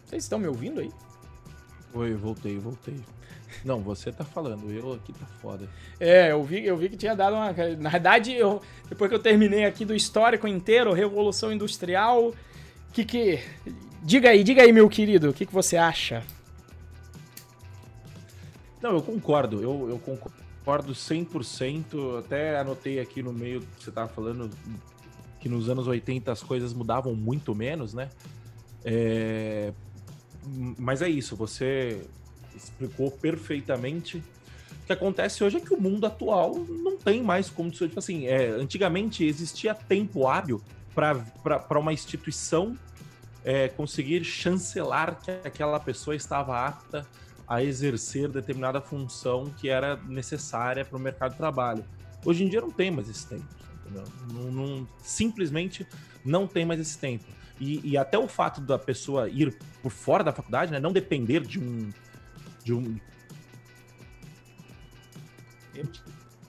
Vocês 0.03 0.23
estão 0.23 0.39
me 0.39 0.47
ouvindo 0.47 0.81
aí? 0.81 0.91
Oi, 1.93 2.15
voltei, 2.15 2.57
voltei. 2.57 2.99
Não, 3.63 3.81
você 3.81 4.11
tá 4.11 4.25
falando, 4.25 4.71
eu 4.71 4.93
aqui 4.93 5.13
tá 5.13 5.27
foda. 5.39 5.69
É, 5.99 6.31
eu 6.31 6.43
vi, 6.43 6.65
eu 6.65 6.75
vi 6.75 6.89
que 6.89 6.97
tinha 6.97 7.15
dado 7.15 7.35
uma. 7.35 7.53
Na 7.77 7.89
verdade, 7.91 8.33
eu, 8.33 8.59
depois 8.89 9.09
que 9.09 9.15
eu 9.15 9.21
terminei 9.21 9.65
aqui 9.65 9.85
do 9.85 9.93
histórico 9.93 10.47
inteiro, 10.47 10.91
Revolução 10.91 11.53
Industrial, 11.53 12.33
que 12.91 13.05
que. 13.05 13.39
Diga 14.01 14.31
aí, 14.31 14.43
diga 14.43 14.63
aí, 14.63 14.71
meu 14.71 14.89
querido, 14.89 15.29
o 15.29 15.33
que, 15.33 15.45
que 15.45 15.53
você 15.53 15.77
acha? 15.77 16.23
Não, 18.81 18.93
eu 18.93 19.03
concordo, 19.03 19.61
eu, 19.61 19.89
eu 19.91 19.99
concordo 19.99 20.40
concordo 20.61 20.93
100%. 20.93 22.19
Até 22.19 22.57
anotei 22.59 22.99
aqui 22.99 23.21
no 23.21 23.33
meio 23.33 23.61
que 23.61 23.83
você 23.83 23.89
estava 23.89 24.07
falando 24.07 24.49
que 25.39 25.49
nos 25.49 25.67
anos 25.67 25.87
80 25.87 26.31
as 26.31 26.43
coisas 26.43 26.73
mudavam 26.73 27.15
muito 27.15 27.53
menos, 27.53 27.93
né? 27.93 28.09
É... 28.85 29.73
Mas 30.77 31.01
é 31.01 31.09
isso, 31.09 31.35
você 31.35 32.01
explicou 32.55 33.11
perfeitamente. 33.11 34.17
O 34.17 34.85
que 34.85 34.93
acontece 34.93 35.43
hoje 35.43 35.57
é 35.57 35.59
que 35.59 35.73
o 35.73 35.81
mundo 35.81 36.05
atual 36.05 36.55
não 36.55 36.97
tem 36.97 37.21
mais 37.21 37.49
condições. 37.49 37.89
Tipo 37.89 37.99
assim, 37.99 38.25
é, 38.27 38.49
antigamente 38.49 39.23
existia 39.23 39.73
tempo 39.73 40.27
hábil 40.27 40.61
para 40.93 41.79
uma 41.79 41.93
instituição 41.93 42.77
é, 43.43 43.67
conseguir 43.69 44.23
chancelar 44.23 45.19
que 45.21 45.31
aquela 45.31 45.79
pessoa 45.79 46.15
estava 46.15 46.65
apta 46.65 47.07
a 47.51 47.61
exercer 47.61 48.29
determinada 48.29 48.79
função 48.79 49.53
que 49.57 49.67
era 49.67 49.97
necessária 50.07 50.85
para 50.85 50.97
o 50.97 51.01
mercado 51.01 51.33
de 51.33 51.37
trabalho. 51.37 51.83
Hoje 52.23 52.45
em 52.45 52.47
dia 52.47 52.61
não 52.61 52.71
tem 52.71 52.89
mais 52.89 53.09
esse 53.09 53.27
tempo, 53.27 53.43
não, 54.31 54.49
não, 54.49 54.87
simplesmente 54.99 55.85
não 56.23 56.47
tem 56.47 56.65
mais 56.65 56.79
esse 56.79 56.97
tempo. 56.97 57.25
E, 57.59 57.81
e, 57.89 57.97
até 57.97 58.17
o 58.17 58.25
fato 58.25 58.61
da 58.61 58.79
pessoa 58.79 59.27
ir 59.27 59.53
por 59.83 59.91
fora 59.91 60.23
da 60.23 60.31
faculdade, 60.31 60.71
né, 60.71 60.79
não 60.79 60.93
depender 60.93 61.41
de 61.41 61.59
um, 61.59 61.89
de 62.63 62.73
um 62.73 62.97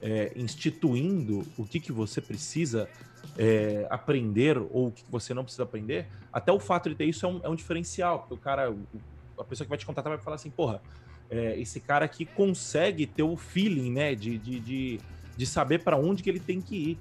é, 0.01 0.33
instituindo 0.37 1.45
o 1.59 1.65
que, 1.65 1.81
que 1.81 1.91
você 1.91 2.21
precisa 2.21 2.89
é, 3.37 3.89
aprender 3.91 4.57
ou 4.57 4.87
o 4.87 4.93
que 4.93 5.03
você 5.11 5.35
não 5.35 5.43
precisa 5.43 5.65
aprender, 5.65 6.07
até 6.33 6.53
o 6.53 6.61
fato 6.61 6.89
de 6.89 6.95
ter 6.95 7.07
isso 7.07 7.27
é 7.27 7.29
um, 7.29 7.41
é 7.43 7.49
um 7.49 7.57
diferencial, 7.57 8.21
porque 8.21 8.35
o 8.35 8.39
cara, 8.39 8.73
a 9.39 9.45
pessoa 9.45 9.65
que 9.65 9.69
vai 9.69 9.79
te 9.79 9.87
contratar 9.87 10.13
vai 10.13 10.23
falar 10.23 10.37
assim, 10.37 10.51
porra, 10.51 10.81
é, 11.31 11.59
esse 11.59 11.81
cara 11.81 12.05
aqui 12.05 12.25
consegue 12.25 13.07
ter 13.07 13.23
o 13.23 13.37
feeling, 13.37 13.91
né, 13.91 14.15
de, 14.15 14.39
de, 14.39 14.61
de, 14.61 15.01
de 15.37 15.47
saber 15.47 15.83
para 15.83 15.97
onde 15.97 16.23
que 16.23 16.31
ele 16.31 16.41
tem 16.41 16.61
que 16.61 16.77
ir, 16.77 16.99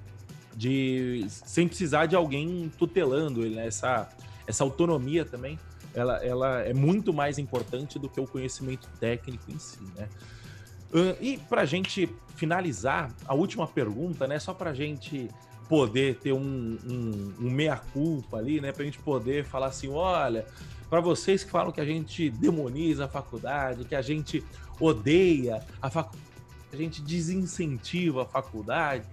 de 0.54 1.24
sem 1.28 1.66
precisar 1.66 2.06
de 2.06 2.16
alguém 2.16 2.70
tutelando 2.78 3.44
ele, 3.44 3.56
né? 3.56 3.66
essa, 3.66 4.08
essa 4.46 4.64
autonomia 4.64 5.24
também, 5.24 5.58
ela, 5.94 6.24
ela 6.24 6.60
é 6.60 6.72
muito 6.72 7.12
mais 7.12 7.38
importante 7.38 7.98
do 7.98 8.08
que 8.08 8.20
o 8.20 8.26
conhecimento 8.26 8.88
técnico 8.98 9.50
em 9.50 9.58
si, 9.58 9.80
né? 9.96 10.08
Uh, 10.92 11.16
e 11.22 11.38
para 11.38 11.64
gente 11.64 12.08
finalizar, 12.36 13.10
a 13.26 13.34
última 13.34 13.66
pergunta, 13.66 14.26
né? 14.26 14.38
Só 14.38 14.52
para 14.52 14.74
gente 14.74 15.28
poder 15.68 16.16
ter 16.16 16.32
um, 16.32 16.78
um, 16.84 17.34
um 17.40 17.50
meia-culpa 17.50 18.36
ali, 18.36 18.60
né? 18.60 18.72
Para 18.72 18.84
gente 18.84 18.98
poder 18.98 19.44
falar 19.44 19.68
assim: 19.68 19.88
olha, 19.88 20.44
para 20.92 21.00
vocês 21.00 21.42
que 21.42 21.50
falam 21.50 21.72
que 21.72 21.80
a 21.80 21.86
gente 21.86 22.28
demoniza 22.28 23.06
a 23.06 23.08
faculdade, 23.08 23.86
que 23.86 23.94
a 23.94 24.02
gente 24.02 24.44
odeia 24.78 25.64
a 25.80 25.88
faculdade, 25.88 26.28
a 26.70 26.76
gente 26.76 27.00
desincentiva 27.00 28.24
a 28.24 28.26
faculdade. 28.26 29.06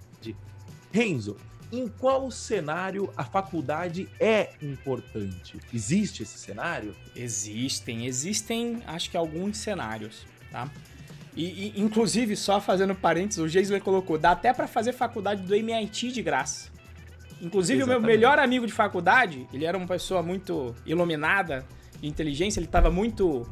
Renzo, 0.92 1.38
em 1.72 1.88
qual 1.88 2.30
cenário 2.32 3.10
a 3.16 3.24
faculdade 3.24 4.10
é 4.20 4.50
importante? 4.62 5.58
Existe 5.74 6.24
esse 6.24 6.38
cenário? 6.38 6.94
Existem, 7.16 8.08
existem, 8.08 8.84
acho 8.86 9.10
que 9.10 9.16
alguns 9.16 9.56
cenários, 9.56 10.26
tá? 10.52 10.70
E, 11.34 11.46
e 11.78 11.80
inclusive, 11.80 12.36
só 12.36 12.60
fazendo 12.60 12.94
parênteses, 12.94 13.42
o 13.42 13.48
Geisler 13.48 13.82
colocou, 13.82 14.18
dá 14.18 14.32
até 14.32 14.52
para 14.52 14.68
fazer 14.68 14.92
faculdade 14.92 15.44
do 15.44 15.56
MIT 15.56 16.12
de 16.12 16.22
graça. 16.22 16.70
Inclusive, 17.42 17.80
Exatamente. 17.80 17.98
o 17.98 18.02
meu 18.02 18.10
melhor 18.10 18.40
amigo 18.40 18.68
de 18.68 18.74
faculdade, 18.74 19.48
ele 19.54 19.66
era 19.66 19.78
uma 19.78 19.88
pessoa 19.88 20.22
muito 20.22 20.76
iluminada 20.86 21.66
de 22.00 22.08
inteligência, 22.08 22.60
ele 22.60 22.66
estava 22.66 22.90
muito. 22.90 23.48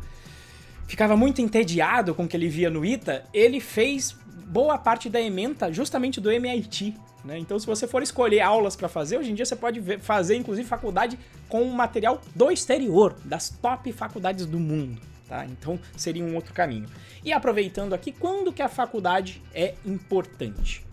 ficava 0.87 1.15
muito 1.15 1.41
entediado 1.41 2.13
com 2.13 2.25
o 2.25 2.27
que 2.27 2.35
ele 2.35 2.47
via 2.47 2.69
no 2.69 2.85
ITA. 2.85 3.23
Ele 3.33 3.59
fez 3.59 4.15
boa 4.47 4.77
parte 4.77 5.09
da 5.09 5.21
ementa 5.21 5.71
justamente 5.71 6.19
do 6.21 6.31
MIT. 6.31 6.95
Né? 7.23 7.37
Então, 7.37 7.59
se 7.59 7.65
você 7.65 7.85
for 7.87 8.01
escolher 8.01 8.41
aulas 8.41 8.75
para 8.75 8.87
fazer, 8.87 9.17
hoje 9.17 9.31
em 9.31 9.35
dia 9.35 9.45
você 9.45 9.55
pode 9.55 9.79
ver, 9.79 9.99
fazer, 9.99 10.37
inclusive, 10.37 10.67
faculdade 10.67 11.19
com 11.49 11.65
material 11.65 12.21
do 12.33 12.49
exterior, 12.49 13.15
das 13.25 13.49
top 13.49 13.91
faculdades 13.91 14.45
do 14.45 14.59
mundo. 14.59 15.01
Tá? 15.27 15.45
Então, 15.45 15.77
seria 15.97 16.23
um 16.23 16.35
outro 16.35 16.53
caminho. 16.53 16.87
E 17.23 17.33
aproveitando 17.33 17.93
aqui, 17.93 18.13
quando 18.13 18.53
que 18.53 18.61
a 18.61 18.69
faculdade 18.69 19.41
é 19.53 19.75
importante? 19.85 20.86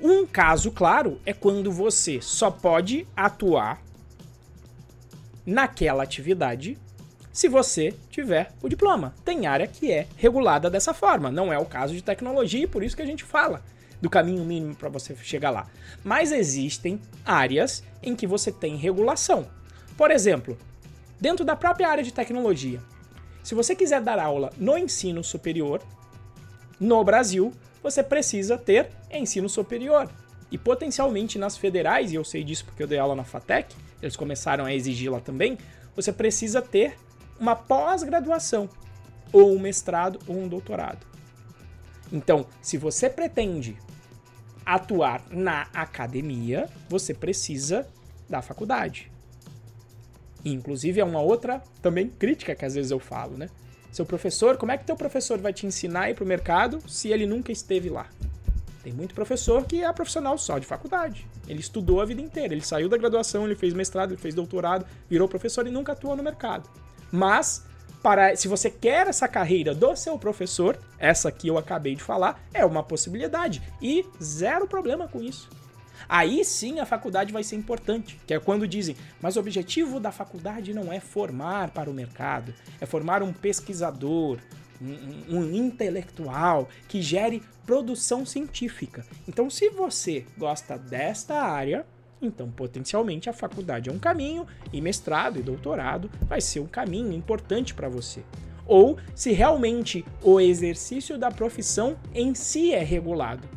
Um 0.00 0.26
caso 0.26 0.70
claro 0.70 1.20
é 1.26 1.32
quando 1.32 1.72
você 1.72 2.20
só 2.20 2.50
pode 2.50 3.06
atuar 3.16 3.82
naquela 5.44 6.02
atividade 6.02 6.78
se 7.32 7.48
você 7.48 7.94
tiver 8.10 8.52
o 8.62 8.68
diploma. 8.68 9.14
Tem 9.24 9.46
área 9.46 9.66
que 9.66 9.90
é 9.90 10.06
regulada 10.16 10.68
dessa 10.68 10.92
forma, 10.92 11.30
não 11.30 11.52
é 11.52 11.58
o 11.58 11.64
caso 11.64 11.94
de 11.94 12.02
tecnologia 12.02 12.64
e 12.64 12.66
por 12.66 12.82
isso 12.82 12.96
que 12.96 13.02
a 13.02 13.06
gente 13.06 13.24
fala 13.24 13.62
do 14.00 14.10
caminho 14.10 14.44
mínimo 14.44 14.74
para 14.74 14.88
você 14.88 15.14
chegar 15.16 15.50
lá. 15.50 15.66
Mas 16.04 16.32
existem 16.32 17.00
áreas 17.24 17.82
em 18.02 18.14
que 18.14 18.26
você 18.26 18.52
tem 18.52 18.76
regulação. 18.76 19.48
Por 19.96 20.10
exemplo, 20.10 20.56
dentro 21.20 21.44
da 21.44 21.56
própria 21.56 21.88
área 21.88 22.04
de 22.04 22.12
tecnologia, 22.12 22.80
se 23.42 23.54
você 23.54 23.74
quiser 23.74 24.00
dar 24.00 24.18
aula 24.18 24.52
no 24.56 24.76
ensino 24.76 25.24
superior, 25.24 25.82
no 26.78 27.02
Brasil, 27.02 27.52
você 27.82 28.02
precisa 28.02 28.56
ter 28.58 28.90
ensino 29.10 29.48
superior. 29.48 30.10
E 30.50 30.56
potencialmente 30.56 31.38
nas 31.38 31.56
federais, 31.56 32.10
e 32.10 32.14
eu 32.14 32.24
sei 32.24 32.42
disso 32.42 32.64
porque 32.64 32.82
eu 32.82 32.86
dei 32.86 32.98
aula 32.98 33.14
na 33.14 33.24
FATEC, 33.24 33.74
eles 34.00 34.16
começaram 34.16 34.64
a 34.64 34.74
exigir 34.74 35.10
lá 35.10 35.20
também, 35.20 35.58
você 35.94 36.12
precisa 36.12 36.62
ter 36.62 36.96
uma 37.38 37.54
pós-graduação, 37.54 38.68
ou 39.32 39.54
um 39.54 39.58
mestrado 39.58 40.18
ou 40.26 40.38
um 40.38 40.48
doutorado. 40.48 41.06
Então, 42.12 42.46
se 42.62 42.78
você 42.78 43.10
pretende 43.10 43.76
atuar 44.64 45.22
na 45.30 45.62
academia, 45.74 46.68
você 46.88 47.12
precisa 47.12 47.86
da 48.28 48.42
faculdade. 48.42 49.10
Inclusive, 50.44 51.00
é 51.00 51.04
uma 51.04 51.20
outra 51.20 51.62
também 51.82 52.08
crítica 52.08 52.54
que 52.54 52.64
às 52.64 52.74
vezes 52.74 52.90
eu 52.90 52.98
falo, 52.98 53.36
né? 53.36 53.48
Seu 53.92 54.04
professor, 54.04 54.56
como 54.56 54.72
é 54.72 54.78
que 54.78 54.84
teu 54.84 54.96
professor 54.96 55.38
vai 55.38 55.52
te 55.52 55.66
ensinar 55.66 56.02
a 56.02 56.10
ir 56.10 56.14
pro 56.14 56.26
mercado 56.26 56.80
se 56.86 57.08
ele 57.08 57.26
nunca 57.26 57.50
esteve 57.50 57.88
lá? 57.88 58.06
Tem 58.82 58.92
muito 58.92 59.14
professor 59.14 59.64
que 59.64 59.82
é 59.82 59.92
profissional 59.92 60.38
só 60.38 60.58
de 60.58 60.66
faculdade. 60.66 61.26
Ele 61.46 61.60
estudou 61.60 62.00
a 62.00 62.04
vida 62.04 62.20
inteira, 62.20 62.54
ele 62.54 62.64
saiu 62.64 62.88
da 62.88 62.96
graduação, 62.96 63.44
ele 63.44 63.54
fez 63.54 63.74
mestrado, 63.74 64.12
ele 64.12 64.20
fez 64.20 64.34
doutorado, 64.34 64.86
virou 65.10 65.28
professor 65.28 65.66
e 65.66 65.70
nunca 65.70 65.92
atuou 65.92 66.16
no 66.16 66.22
mercado. 66.22 66.68
Mas 67.10 67.66
para 68.02 68.36
se 68.36 68.46
você 68.46 68.70
quer 68.70 69.08
essa 69.08 69.26
carreira 69.26 69.74
do 69.74 69.96
seu 69.96 70.18
professor, 70.18 70.78
essa 70.98 71.32
que 71.32 71.48
eu 71.48 71.58
acabei 71.58 71.94
de 71.96 72.02
falar, 72.02 72.40
é 72.54 72.64
uma 72.64 72.82
possibilidade 72.82 73.62
e 73.82 74.06
zero 74.22 74.66
problema 74.66 75.08
com 75.08 75.20
isso. 75.20 75.48
Aí 76.08 76.44
sim 76.44 76.80
a 76.80 76.86
faculdade 76.86 77.32
vai 77.32 77.42
ser 77.42 77.56
importante, 77.56 78.18
que 78.26 78.34
é 78.34 78.38
quando 78.38 78.68
dizem, 78.68 78.96
mas 79.20 79.36
o 79.36 79.40
objetivo 79.40 79.98
da 79.98 80.12
faculdade 80.12 80.74
não 80.74 80.92
é 80.92 81.00
formar 81.00 81.70
para 81.70 81.90
o 81.90 81.94
mercado, 81.94 82.52
é 82.80 82.86
formar 82.86 83.22
um 83.22 83.32
pesquisador, 83.32 84.38
um, 84.80 85.36
um, 85.36 85.54
intelectual 85.54 86.68
que 86.86 87.02
gere 87.02 87.42
produção 87.66 88.24
científica. 88.24 89.04
Então, 89.26 89.50
se 89.50 89.68
você 89.70 90.24
gosta 90.36 90.78
desta 90.78 91.42
área, 91.42 91.84
então 92.20 92.50
potencialmente 92.50 93.28
a 93.30 93.32
faculdade 93.32 93.88
é 93.88 93.92
um 93.92 93.98
caminho 93.98 94.46
e 94.72 94.80
mestrado 94.80 95.38
e 95.38 95.42
doutorado 95.42 96.10
vai 96.22 96.40
ser 96.40 96.60
um 96.60 96.66
caminho 96.66 97.12
importante 97.12 97.74
para 97.74 97.88
você. 97.88 98.22
Ou 98.66 98.98
se 99.14 99.32
realmente 99.32 100.04
o 100.22 100.40
exercício 100.40 101.16
da 101.16 101.30
profissão 101.30 101.96
em 102.14 102.34
si 102.34 102.72
é 102.72 102.82
regulado, 102.82 103.48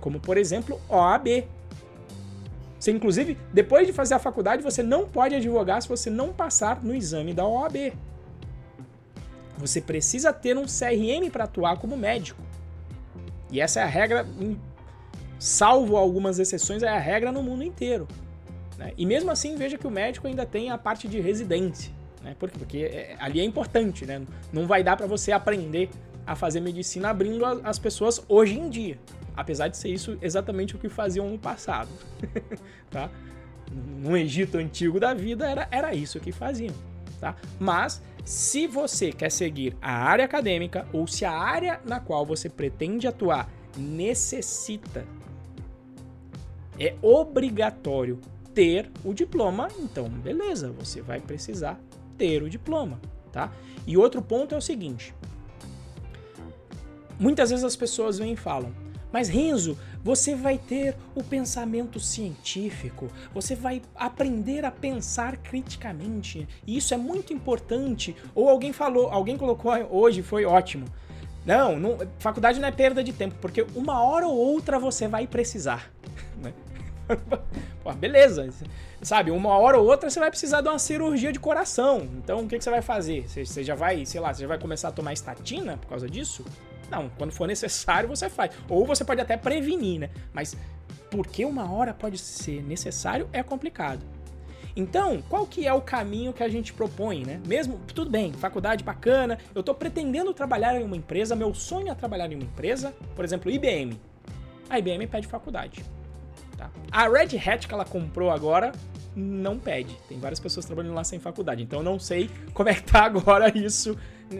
como 0.00 0.18
por 0.18 0.36
exemplo 0.36 0.80
OAB, 0.88 1.46
você, 2.78 2.90
inclusive, 2.90 3.38
depois 3.52 3.86
de 3.86 3.92
fazer 3.92 4.14
a 4.14 4.18
faculdade, 4.18 4.62
você 4.62 4.82
não 4.82 5.08
pode 5.08 5.34
advogar 5.34 5.80
se 5.80 5.88
você 5.88 6.10
não 6.10 6.32
passar 6.32 6.82
no 6.84 6.94
exame 6.94 7.32
da 7.32 7.46
OAB. 7.46 7.92
Você 9.58 9.80
precisa 9.80 10.32
ter 10.32 10.56
um 10.56 10.64
CRM 10.64 11.30
para 11.30 11.44
atuar 11.44 11.78
como 11.78 11.96
médico. 11.96 12.40
E 13.50 13.60
essa 13.60 13.80
é 13.80 13.82
a 13.82 13.86
regra, 13.86 14.26
salvo 15.38 15.96
algumas 15.96 16.38
exceções, 16.38 16.82
é 16.82 16.88
a 16.88 16.98
regra 16.98 17.32
no 17.32 17.42
mundo 17.42 17.62
inteiro. 17.62 18.06
Né? 18.76 18.92
E 18.98 19.06
mesmo 19.06 19.30
assim, 19.30 19.56
veja 19.56 19.78
que 19.78 19.86
o 19.86 19.90
médico 19.90 20.26
ainda 20.26 20.44
tem 20.44 20.70
a 20.70 20.76
parte 20.76 21.08
de 21.08 21.20
residência. 21.20 21.90
Né? 22.22 22.36
Por 22.38 22.50
quê? 22.50 22.58
Porque 22.58 22.78
é, 22.78 23.16
ali 23.18 23.40
é 23.40 23.44
importante, 23.44 24.04
né? 24.04 24.22
Não 24.52 24.66
vai 24.66 24.82
dar 24.82 24.96
para 24.96 25.06
você 25.06 25.32
aprender 25.32 25.88
a 26.26 26.34
fazer 26.34 26.60
medicina 26.60 27.08
abrindo 27.08 27.44
as 27.64 27.78
pessoas 27.78 28.22
hoje 28.28 28.58
em 28.58 28.68
dia. 28.68 28.98
Apesar 29.36 29.68
de 29.68 29.76
ser 29.76 29.88
isso 29.88 30.16
exatamente 30.22 30.74
o 30.74 30.78
que 30.78 30.88
faziam 30.88 31.28
no 31.28 31.38
passado. 31.38 31.90
tá? 32.90 33.10
No 33.70 34.16
Egito 34.16 34.56
antigo 34.56 34.98
da 34.98 35.12
vida 35.12 35.48
era, 35.48 35.68
era 35.70 35.94
isso 35.94 36.18
que 36.20 36.32
faziam. 36.32 36.74
Tá? 37.20 37.36
Mas 37.58 38.02
se 38.24 38.66
você 38.66 39.12
quer 39.12 39.30
seguir 39.30 39.76
a 39.80 39.92
área 39.92 40.24
acadêmica 40.24 40.86
ou 40.92 41.06
se 41.06 41.24
a 41.24 41.32
área 41.32 41.80
na 41.84 42.00
qual 42.00 42.24
você 42.24 42.48
pretende 42.48 43.06
atuar 43.06 43.48
necessita, 43.76 45.06
é 46.78 46.94
obrigatório 47.00 48.20
ter 48.54 48.90
o 49.04 49.12
diploma, 49.12 49.68
então 49.78 50.08
beleza, 50.08 50.72
você 50.72 51.00
vai 51.00 51.20
precisar 51.20 51.78
ter 52.16 52.42
o 52.42 52.50
diploma, 52.50 53.00
tá? 53.32 53.52
E 53.86 53.96
outro 53.96 54.20
ponto 54.22 54.54
é 54.54 54.58
o 54.58 54.62
seguinte: 54.62 55.14
muitas 57.18 57.50
vezes 57.50 57.64
as 57.64 57.76
pessoas 57.76 58.18
vêm 58.18 58.32
e 58.32 58.36
falam: 58.36 58.72
mas 59.16 59.30
Renzo, 59.30 59.78
você 60.04 60.34
vai 60.34 60.58
ter 60.58 60.94
o 61.14 61.24
pensamento 61.24 61.98
científico, 61.98 63.08
você 63.32 63.54
vai 63.54 63.80
aprender 63.94 64.62
a 64.62 64.70
pensar 64.70 65.38
criticamente. 65.38 66.46
E 66.66 66.76
isso 66.76 66.92
é 66.92 66.98
muito 66.98 67.32
importante. 67.32 68.14
Ou 68.34 68.50
alguém 68.50 68.74
falou, 68.74 69.08
alguém 69.08 69.38
colocou 69.38 69.72
hoje, 69.90 70.20
foi 70.20 70.44
ótimo. 70.44 70.84
Não, 71.46 71.78
não, 71.78 71.96
faculdade 72.18 72.60
não 72.60 72.68
é 72.68 72.70
perda 72.70 73.02
de 73.02 73.10
tempo, 73.10 73.36
porque 73.40 73.64
uma 73.74 74.04
hora 74.04 74.26
ou 74.26 74.36
outra 74.36 74.78
você 74.78 75.08
vai 75.08 75.26
precisar. 75.26 75.90
Né? 76.36 76.52
Pô, 77.82 77.90
beleza. 77.94 78.50
Sabe, 79.00 79.30
uma 79.30 79.56
hora 79.56 79.78
ou 79.78 79.86
outra 79.86 80.10
você 80.10 80.20
vai 80.20 80.28
precisar 80.28 80.60
de 80.60 80.68
uma 80.68 80.78
cirurgia 80.78 81.32
de 81.32 81.40
coração. 81.40 82.06
Então 82.18 82.40
o 82.40 82.46
que, 82.46 82.58
que 82.58 82.64
você 82.64 82.68
vai 82.68 82.82
fazer? 82.82 83.26
Você, 83.26 83.46
você 83.46 83.64
já 83.64 83.74
vai, 83.74 84.04
sei 84.04 84.20
lá, 84.20 84.34
você 84.34 84.42
já 84.42 84.48
vai 84.48 84.58
começar 84.58 84.88
a 84.88 84.92
tomar 84.92 85.14
estatina 85.14 85.78
por 85.78 85.88
causa 85.88 86.06
disso? 86.06 86.44
Não, 86.90 87.08
quando 87.16 87.32
for 87.32 87.46
necessário 87.46 88.08
você 88.08 88.28
faz. 88.28 88.52
Ou 88.68 88.86
você 88.86 89.04
pode 89.04 89.20
até 89.20 89.36
prevenir, 89.36 90.00
né? 90.00 90.10
Mas 90.32 90.56
porque 91.10 91.44
uma 91.44 91.70
hora 91.72 91.94
pode 91.94 92.18
ser 92.18 92.62
necessário 92.62 93.28
é 93.32 93.42
complicado. 93.42 94.04
Então, 94.76 95.22
qual 95.30 95.46
que 95.46 95.66
é 95.66 95.72
o 95.72 95.80
caminho 95.80 96.34
que 96.34 96.42
a 96.42 96.48
gente 96.48 96.72
propõe, 96.74 97.24
né? 97.24 97.40
Mesmo, 97.46 97.80
tudo 97.94 98.10
bem, 98.10 98.32
faculdade 98.34 98.84
bacana, 98.84 99.38
eu 99.54 99.62
tô 99.62 99.74
pretendendo 99.74 100.34
trabalhar 100.34 100.78
em 100.78 100.84
uma 100.84 100.96
empresa, 100.96 101.34
meu 101.34 101.54
sonho 101.54 101.88
é 101.88 101.94
trabalhar 101.94 102.30
em 102.30 102.34
uma 102.34 102.44
empresa, 102.44 102.94
por 103.14 103.24
exemplo, 103.24 103.50
IBM. 103.50 103.98
A 104.68 104.78
IBM 104.78 105.06
pede 105.06 105.26
faculdade. 105.26 105.82
Tá? 106.58 106.70
A 106.92 107.08
Red 107.08 107.38
Hat 107.38 107.66
que 107.66 107.72
ela 107.72 107.86
comprou 107.86 108.30
agora 108.30 108.72
não 109.14 109.58
pede. 109.58 109.96
Tem 110.10 110.18
várias 110.18 110.38
pessoas 110.38 110.66
trabalhando 110.66 110.94
lá 110.94 111.04
sem 111.04 111.18
faculdade, 111.18 111.62
então 111.62 111.78
eu 111.78 111.84
não 111.84 111.98
sei 111.98 112.28
como 112.52 112.68
é 112.68 112.74
que 112.74 112.82
tá 112.82 113.04
agora 113.04 113.56
isso 113.56 113.96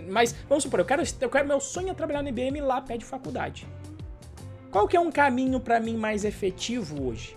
mas 0.09 0.35
vamos 0.49 0.65
supor, 0.65 0.81
eu 0.81 0.85
quero, 0.85 1.03
eu 1.21 1.31
quero 1.31 1.47
meu 1.47 1.61
sonho 1.61 1.91
é 1.91 1.95
trabalhar 1.95 2.23
no 2.23 2.29
IBM 2.29 2.61
lá 2.61 2.81
pede 2.81 3.05
faculdade. 3.05 3.67
Qual 4.71 4.87
que 4.87 4.97
é 4.97 5.01
um 5.01 5.11
caminho 5.11 5.61
para 5.61 5.81
mim 5.81 5.97
mais 5.97 6.25
efetivo 6.25 7.05
hoje? 7.05 7.37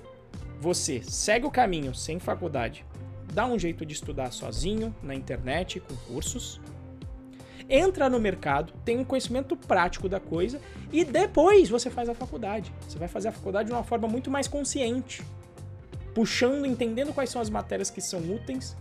Você 0.60 1.02
segue 1.04 1.45
o 1.45 1.52
caminho 1.52 1.95
sem 1.95 2.20
faculdade, 2.20 2.86
dá 3.34 3.45
um 3.45 3.58
jeito 3.58 3.86
de 3.86 3.93
estudar 3.93 4.32
sozinho 4.32 4.93
na 5.02 5.16
internet 5.16 5.80
com 5.80 5.95
cursos, 6.12 6.60
entra 7.70 8.10
no 8.10 8.20
mercado, 8.20 8.74
tem 8.84 8.97
um 8.97 9.06
conhecimento 9.06 9.56
prático 9.56 10.10
da 10.10 10.20
coisa 10.20 10.60
e 10.91 11.06
depois 11.06 11.70
você 11.70 11.89
faz 11.89 12.10
a 12.10 12.16
faculdade. 12.16 12.74
Você 12.88 12.97
vai 12.97 13.08
fazer 13.08 13.30
a 13.30 13.32
faculdade 13.32 13.70
de 13.70 13.76
uma 13.76 13.84
forma 13.84 14.08
muito 14.08 14.32
mais 14.32 14.47
consciente, 14.47 15.24
puxando, 16.14 16.66
entendendo 16.66 17.14
quais 17.14 17.30
são 17.30 17.41
as 17.41 17.50
matérias 17.50 17.89
que 17.89 18.02
são 18.02 18.20
úteis 18.20 18.76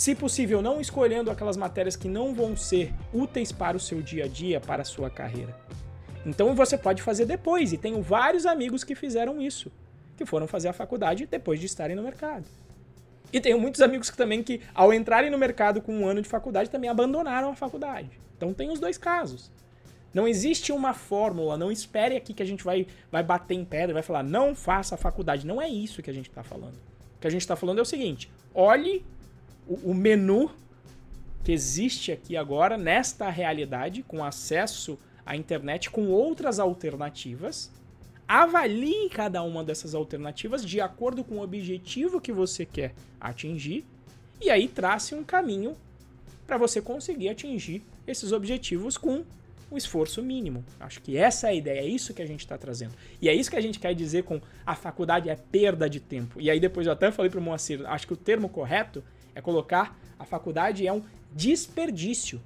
se 0.00 0.14
possível, 0.14 0.62
não 0.62 0.80
escolhendo 0.80 1.30
aquelas 1.30 1.58
matérias 1.58 1.94
que 1.94 2.08
não 2.08 2.32
vão 2.32 2.56
ser 2.56 2.90
úteis 3.12 3.52
para 3.52 3.76
o 3.76 3.80
seu 3.80 4.00
dia 4.00 4.24
a 4.24 4.28
dia, 4.28 4.58
para 4.58 4.80
a 4.80 4.84
sua 4.84 5.10
carreira. 5.10 5.54
Então 6.24 6.54
você 6.54 6.78
pode 6.78 7.02
fazer 7.02 7.26
depois, 7.26 7.70
e 7.70 7.76
tenho 7.76 8.00
vários 8.00 8.46
amigos 8.46 8.82
que 8.82 8.94
fizeram 8.94 9.42
isso, 9.42 9.70
que 10.16 10.24
foram 10.24 10.46
fazer 10.46 10.68
a 10.68 10.72
faculdade 10.72 11.26
depois 11.26 11.60
de 11.60 11.66
estarem 11.66 11.94
no 11.94 12.02
mercado. 12.02 12.46
E 13.30 13.42
tenho 13.42 13.60
muitos 13.60 13.82
amigos 13.82 14.08
que 14.08 14.16
também 14.16 14.42
que, 14.42 14.62
ao 14.74 14.90
entrarem 14.90 15.30
no 15.30 15.36
mercado 15.36 15.82
com 15.82 15.94
um 15.94 16.08
ano 16.08 16.22
de 16.22 16.28
faculdade, 16.30 16.70
também 16.70 16.88
abandonaram 16.88 17.50
a 17.50 17.54
faculdade. 17.54 18.08
Então 18.38 18.54
tem 18.54 18.70
os 18.70 18.80
dois 18.80 18.96
casos. 18.96 19.52
Não 20.14 20.26
existe 20.26 20.72
uma 20.72 20.94
fórmula, 20.94 21.58
não 21.58 21.70
espere 21.70 22.16
aqui 22.16 22.32
que 22.32 22.42
a 22.42 22.46
gente 22.46 22.64
vai, 22.64 22.86
vai 23.12 23.22
bater 23.22 23.52
em 23.52 23.66
pedra, 23.66 23.92
vai 23.92 24.02
falar, 24.02 24.22
não 24.22 24.54
faça 24.54 24.94
a 24.94 24.98
faculdade. 24.98 25.46
Não 25.46 25.60
é 25.60 25.68
isso 25.68 26.02
que 26.02 26.08
a 26.08 26.14
gente 26.14 26.30
está 26.30 26.42
falando. 26.42 26.76
O 27.16 27.20
que 27.20 27.26
a 27.26 27.30
gente 27.30 27.42
está 27.42 27.54
falando 27.54 27.80
é 27.80 27.82
o 27.82 27.84
seguinte: 27.84 28.32
olhe 28.54 29.04
o, 29.66 29.94
menu 29.94 30.50
que 31.44 31.52
existe 31.52 32.12
aqui 32.12 32.36
agora, 32.36 32.76
nesta 32.76 33.30
realidade, 33.30 34.02
com 34.02 34.24
acesso 34.24 34.98
à 35.24 35.36
internet, 35.36 35.90
com 35.90 36.08
outras 36.08 36.58
alternativas. 36.58 37.70
Avalie 38.26 39.08
cada 39.10 39.42
uma 39.42 39.64
dessas 39.64 39.94
alternativas 39.94 40.64
de 40.64 40.80
acordo 40.80 41.24
com 41.24 41.36
o 41.36 41.42
objetivo 41.42 42.20
que 42.20 42.32
você 42.32 42.64
quer 42.64 42.94
atingir 43.20 43.84
e 44.40 44.48
aí 44.50 44.68
trace 44.68 45.14
um 45.14 45.24
caminho 45.24 45.76
para 46.46 46.56
você 46.56 46.80
conseguir 46.80 47.28
atingir 47.28 47.82
esses 48.06 48.32
objetivos 48.32 48.96
com 48.96 49.24
o 49.70 49.76
esforço 49.76 50.22
mínimo. 50.22 50.64
Acho 50.80 51.00
que 51.00 51.16
essa 51.16 51.46
é 51.46 51.50
a 51.50 51.54
ideia, 51.54 51.80
é 51.80 51.86
isso 51.86 52.12
que 52.12 52.22
a 52.22 52.26
gente 52.26 52.40
está 52.40 52.58
trazendo. 52.58 52.92
E 53.20 53.28
é 53.28 53.34
isso 53.34 53.50
que 53.50 53.56
a 53.56 53.60
gente 53.60 53.78
quer 53.78 53.94
dizer 53.94 54.24
com 54.24 54.40
a 54.66 54.74
faculdade 54.74 55.28
é 55.28 55.36
perda 55.36 55.88
de 55.88 56.00
tempo. 56.00 56.40
E 56.40 56.50
aí 56.50 56.58
depois 56.58 56.86
eu 56.86 56.92
até 56.92 57.12
falei 57.12 57.30
para 57.30 57.38
o 57.38 57.42
Moacir, 57.42 57.86
acho 57.86 58.06
que 58.06 58.12
o 58.12 58.16
termo 58.16 58.48
correto 58.48 59.04
é 59.34 59.40
colocar 59.40 59.98
a 60.18 60.24
faculdade 60.24 60.86
é 60.86 60.92
um 60.92 61.02
desperdício 61.32 62.40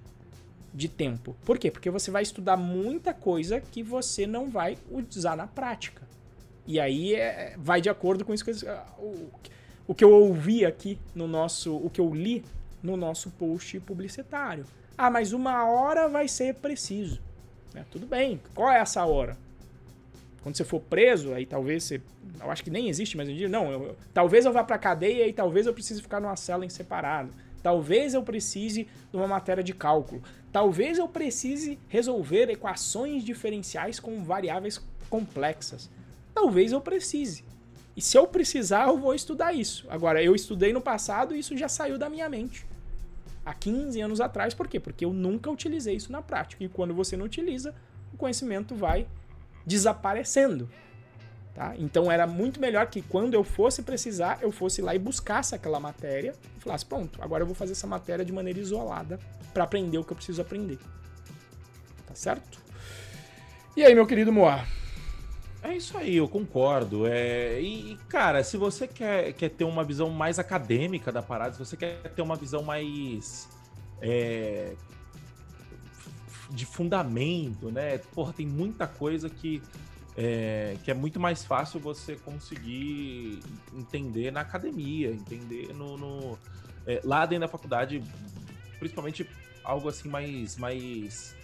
de 0.73 0.89
tempo. 0.89 1.37
Por 1.45 1.59
quê? 1.59 1.71
Porque 1.71 1.91
você 1.91 2.11
vai 2.11 2.23
estudar 2.23 2.57
muita 2.57 3.13
coisa 3.13 3.61
que 3.61 3.83
você 3.83 4.27
não 4.27 4.49
vai 4.49 4.79
usar 4.91 5.37
na 5.37 5.47
prática. 5.47 6.03
E 6.67 6.81
aí 6.81 7.15
é, 7.15 7.55
vai 7.59 7.81
de 7.81 7.89
acordo 7.89 8.25
com 8.25 8.33
isso 8.33 8.45
que 8.45 8.53
o, 8.99 9.31
o 9.87 9.95
que 9.95 10.05
eu 10.05 10.13
ouvi 10.13 10.65
aqui 10.65 10.99
no 11.15 11.27
nosso, 11.27 11.77
o 11.77 11.91
que 11.91 12.01
eu 12.01 12.15
li 12.15 12.45
no 12.83 12.97
nosso 12.97 13.31
post 13.31 13.79
publicitário. 13.81 14.65
Ah, 14.97 15.11
mas 15.11 15.33
uma 15.33 15.65
hora 15.65 16.09
vai 16.09 16.29
ser 16.29 16.55
preciso. 16.55 17.21
É, 17.75 17.83
tudo 17.91 18.07
bem. 18.07 18.41
Qual 18.55 18.71
é 18.71 18.79
essa 18.79 19.05
hora? 19.05 19.37
Quando 20.45 20.59
você 20.59 20.65
for 20.65 20.79
preso, 20.79 21.33
aí 21.33 21.47
talvez 21.47 21.85
você. 21.85 22.03
Eu 22.39 22.51
acho 22.51 22.63
que 22.63 22.69
nem 22.69 22.91
existe 22.91 23.17
mais 23.17 23.31
um 23.31 23.35
dia. 23.35 23.49
Não, 23.49 23.73
eu, 23.73 23.97
talvez 24.13 24.45
eu 24.45 24.53
vá 24.53 24.63
pra 24.63 24.77
cadeia 24.77 25.27
e 25.27 25.33
talvez 25.33 25.67
eu 25.67 25.73
precise 25.73 26.03
ficar 26.03 26.21
numa 26.21 26.37
cela 26.37 26.67
em 26.67 26.69
separado. 26.69 27.31
Talvez 27.63 28.13
eu 28.13 28.23
precise 28.23 28.87
de 29.11 29.17
uma 29.17 29.27
matéria 29.27 29.65
de 29.65 29.73
cálculo. 29.73 30.23
Talvez 30.53 30.99
eu 30.99 31.09
precise 31.09 31.79
resolver 31.89 32.51
equações 32.51 33.25
diferenciais 33.25 33.99
com 33.99 34.23
variáveis 34.23 34.85
complexas. 35.09 35.89
Talvez 36.35 36.73
eu 36.73 36.81
precise. 36.83 37.43
E 37.97 38.03
se 38.03 38.19
eu 38.19 38.27
precisar, 38.27 38.89
eu 38.89 38.99
vou 38.99 39.15
estudar 39.15 39.55
isso. 39.55 39.87
Agora, 39.89 40.23
eu 40.23 40.35
estudei 40.35 40.75
no 40.75 40.81
passado 40.83 41.35
e 41.35 41.39
isso 41.39 41.57
já 41.57 41.71
saiu 41.71 41.97
da 41.97 42.11
minha 42.11 42.29
mente. 42.29 42.67
Há 43.47 43.55
15 43.55 43.99
anos 43.99 44.21
atrás, 44.21 44.53
por 44.53 44.69
quê? 44.69 44.79
Porque 44.79 45.07
eu 45.07 45.13
nunca 45.15 45.51
utilizei 45.51 45.97
isso 45.97 46.13
na 46.13 46.21
prática. 46.21 46.63
E 46.63 46.69
quando 46.69 46.93
você 46.93 47.17
não 47.17 47.25
utiliza, 47.25 47.75
o 48.13 48.19
conhecimento 48.19 48.75
vai 48.75 49.07
desaparecendo. 49.67 50.69
Tá? 51.55 51.75
Então 51.79 52.11
era 52.11 52.27
muito 52.27 52.61
melhor 52.61 52.87
que 52.87 53.01
quando 53.01 53.35
eu 53.35 53.45
fosse 53.45 53.83
precisar, 53.83 54.39
eu 54.43 54.51
fosse 54.51 54.83
lá 54.83 54.95
e 54.95 54.99
buscasse 54.99 55.55
aquela 55.55 55.79
matéria 55.79 56.35
e 56.57 56.61
falasse: 56.61 56.85
pronto, 56.85 57.23
agora 57.23 57.43
eu 57.43 57.47
vou 57.47 57.55
fazer 57.55 57.73
essa 57.73 57.87
matéria 57.87 58.25
de 58.25 58.33
maneira 58.33 58.59
isolada 58.59 59.21
para 59.53 59.63
aprender 59.63 59.99
o 59.99 60.05
que 60.05 60.13
eu 60.13 60.17
preciso 60.17 60.43
aprender. 60.43 60.79
Tá 62.07 62.15
certo? 62.15 62.59
E 63.77 63.85
aí, 63.85 63.95
meu 63.95 64.07
querido 64.07 64.33
Moá? 64.33 64.65
É 65.65 65.75
isso 65.75 65.97
aí, 65.97 66.17
eu 66.17 66.29
concordo. 66.29 67.07
É, 67.07 67.59
e, 67.61 67.97
cara, 68.09 68.45
se 68.45 68.57
você 68.57 68.87
quer, 68.87 69.33
quer 69.33 69.49
ter 69.49 69.65
uma 69.65 69.83
visão 69.83 70.11
mais 70.11 70.39
acadêmica 70.39 71.11
da 71.11 71.23
parada, 71.23 71.55
se 71.55 71.59
você 71.59 71.77
quer 71.77 72.03
ter 72.15 72.21
uma 72.21 72.37
visão 72.37 72.63
mais. 72.63 73.49
É, 74.03 74.75
de 76.55 76.65
fundamento, 76.65 77.71
né? 77.71 77.99
Porra, 77.99 78.33
tem 78.33 78.47
muita 78.47 78.87
coisa 78.87 79.29
que 79.29 79.61
é, 80.17 80.77
que 80.85 80.91
é 80.91 80.95
muito 80.95 81.19
mais 81.19 81.45
fácil 81.45 81.81
você 81.81 82.15
conseguir 82.15 83.41
entender 83.73 84.31
na 84.31 84.41
academia, 84.41 85.11
entender 85.11 85.75
no, 85.75 85.97
no 85.97 86.39
é, 86.87 87.01
lá 87.05 87.27
dentro 87.27 87.41
da 87.41 87.49
faculdade, 87.49 88.03
principalmente 88.79 89.29
algo 89.65 89.89
assim 89.89 90.09
mais 90.09 90.57
mais 90.57 91.35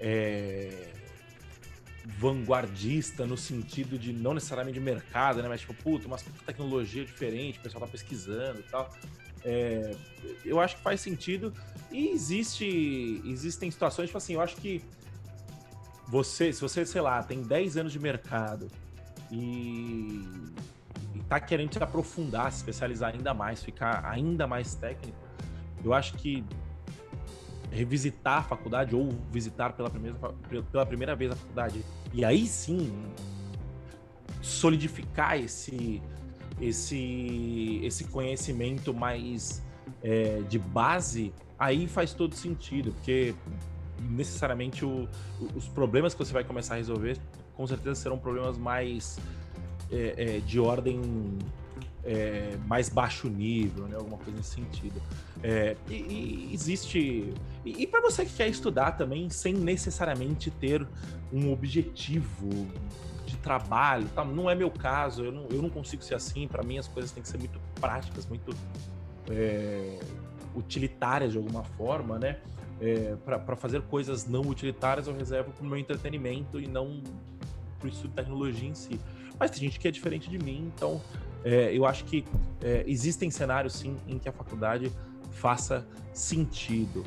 é, 0.00 0.92
vanguardista 2.18 3.24
no 3.24 3.36
sentido 3.36 3.96
de 3.98 4.12
não 4.12 4.34
necessariamente 4.34 4.78
de 4.78 4.84
mercado, 4.84 5.40
né? 5.40 5.48
Mas 5.48 5.60
tipo, 5.60 5.74
puta, 5.74 6.08
uma 6.08 6.18
tecnologia 6.44 7.04
diferente, 7.04 7.60
o 7.60 7.62
pessoal 7.62 7.84
tá 7.84 7.86
pesquisando 7.86 8.58
e 8.58 8.64
tal. 8.64 8.92
É, 9.44 9.94
eu 10.44 10.60
acho 10.60 10.76
que 10.76 10.82
faz 10.82 11.00
sentido. 11.00 11.52
E 11.90 12.08
existe 12.08 13.22
existem 13.24 13.70
situações 13.70 14.08
tipo 14.08 14.18
assim, 14.18 14.34
eu 14.34 14.40
acho 14.40 14.56
que 14.56 14.82
você, 16.06 16.52
se 16.52 16.60
você, 16.60 16.84
sei 16.86 17.00
lá, 17.00 17.22
tem 17.22 17.42
10 17.42 17.76
anos 17.76 17.92
de 17.92 17.98
mercado 17.98 18.68
e, 19.30 20.26
e 21.14 21.20
tá 21.28 21.38
querendo 21.38 21.72
se 21.72 21.82
aprofundar, 21.82 22.50
se 22.50 22.58
especializar 22.58 23.14
ainda 23.14 23.34
mais, 23.34 23.62
ficar 23.62 24.04
ainda 24.04 24.46
mais 24.46 24.74
técnico, 24.74 25.18
eu 25.84 25.92
acho 25.92 26.14
que 26.14 26.44
revisitar 27.70 28.38
a 28.38 28.42
faculdade 28.42 28.96
ou 28.96 29.10
visitar 29.30 29.72
pela 29.74 29.90
primeira, 29.90 30.16
pela 30.72 30.86
primeira 30.86 31.14
vez 31.14 31.32
a 31.32 31.36
faculdade 31.36 31.84
e 32.12 32.24
aí 32.24 32.46
sim 32.46 32.90
solidificar 34.40 35.38
esse 35.38 36.02
esse 36.60 37.80
esse 37.82 38.04
conhecimento 38.04 38.92
mais 38.92 39.62
é, 40.02 40.42
de 40.48 40.58
base 40.58 41.32
aí 41.58 41.86
faz 41.86 42.12
todo 42.12 42.34
sentido 42.34 42.92
porque 42.92 43.34
necessariamente 44.00 44.84
o, 44.84 45.08
os 45.54 45.66
problemas 45.68 46.14
que 46.14 46.18
você 46.24 46.32
vai 46.32 46.44
começar 46.44 46.74
a 46.74 46.76
resolver 46.76 47.18
com 47.54 47.66
certeza 47.66 47.94
serão 47.96 48.18
problemas 48.18 48.56
mais 48.56 49.18
é, 49.90 50.36
é, 50.36 50.38
de 50.40 50.60
ordem 50.60 51.00
é, 52.04 52.56
mais 52.66 52.88
baixo 52.88 53.28
nível, 53.28 53.86
né? 53.86 53.96
Alguma 53.96 54.16
coisa 54.16 54.36
nesse 54.36 54.54
sentido. 54.54 55.00
É, 55.42 55.76
e, 55.88 55.94
e, 55.94 56.50
existe. 56.54 57.32
E, 57.64 57.82
e 57.82 57.86
para 57.86 58.00
você 58.00 58.24
que 58.24 58.32
quer 58.32 58.48
estudar 58.48 58.92
também, 58.92 59.28
sem 59.28 59.52
necessariamente 59.52 60.50
ter 60.50 60.86
um 61.32 61.52
objetivo 61.52 62.66
de 63.30 63.36
trabalho, 63.36 64.08
tá? 64.14 64.24
não 64.24 64.48
é 64.48 64.54
meu 64.54 64.70
caso, 64.70 65.24
eu 65.24 65.32
não, 65.32 65.46
eu 65.50 65.62
não 65.62 65.70
consigo 65.70 66.02
ser 66.02 66.14
assim. 66.14 66.48
Para 66.48 66.62
mim, 66.62 66.78
as 66.78 66.88
coisas 66.88 67.10
têm 67.12 67.22
que 67.22 67.28
ser 67.28 67.38
muito 67.38 67.60
práticas, 67.80 68.26
muito 68.26 68.54
é, 69.30 69.98
utilitárias 70.54 71.32
de 71.32 71.38
alguma 71.38 71.64
forma, 71.64 72.18
né? 72.18 72.38
é, 72.80 73.16
para 73.24 73.56
fazer 73.56 73.82
coisas 73.82 74.26
não 74.26 74.42
utilitárias, 74.42 75.06
eu 75.06 75.14
reservo 75.14 75.50
para 75.50 75.64
o 75.64 75.68
meu 75.68 75.78
entretenimento 75.78 76.60
e 76.60 76.66
não 76.66 77.00
para 77.78 77.86
o 77.86 77.88
estudo 77.88 78.10
de 78.10 78.14
tecnologia 78.14 78.68
em 78.68 78.74
si. 78.74 79.00
Mas 79.38 79.50
tem 79.50 79.60
gente 79.60 79.78
que 79.78 79.86
é 79.86 79.90
diferente 79.90 80.28
de 80.28 80.38
mim, 80.38 80.70
então 80.74 81.00
é, 81.44 81.76
eu 81.76 81.86
acho 81.86 82.04
que 82.04 82.24
é, 82.62 82.84
existem 82.86 83.30
cenários 83.30 83.74
sim 83.74 83.96
em 84.06 84.18
que 84.18 84.28
a 84.28 84.32
faculdade 84.32 84.92
faça 85.32 85.86
sentido. 86.12 87.04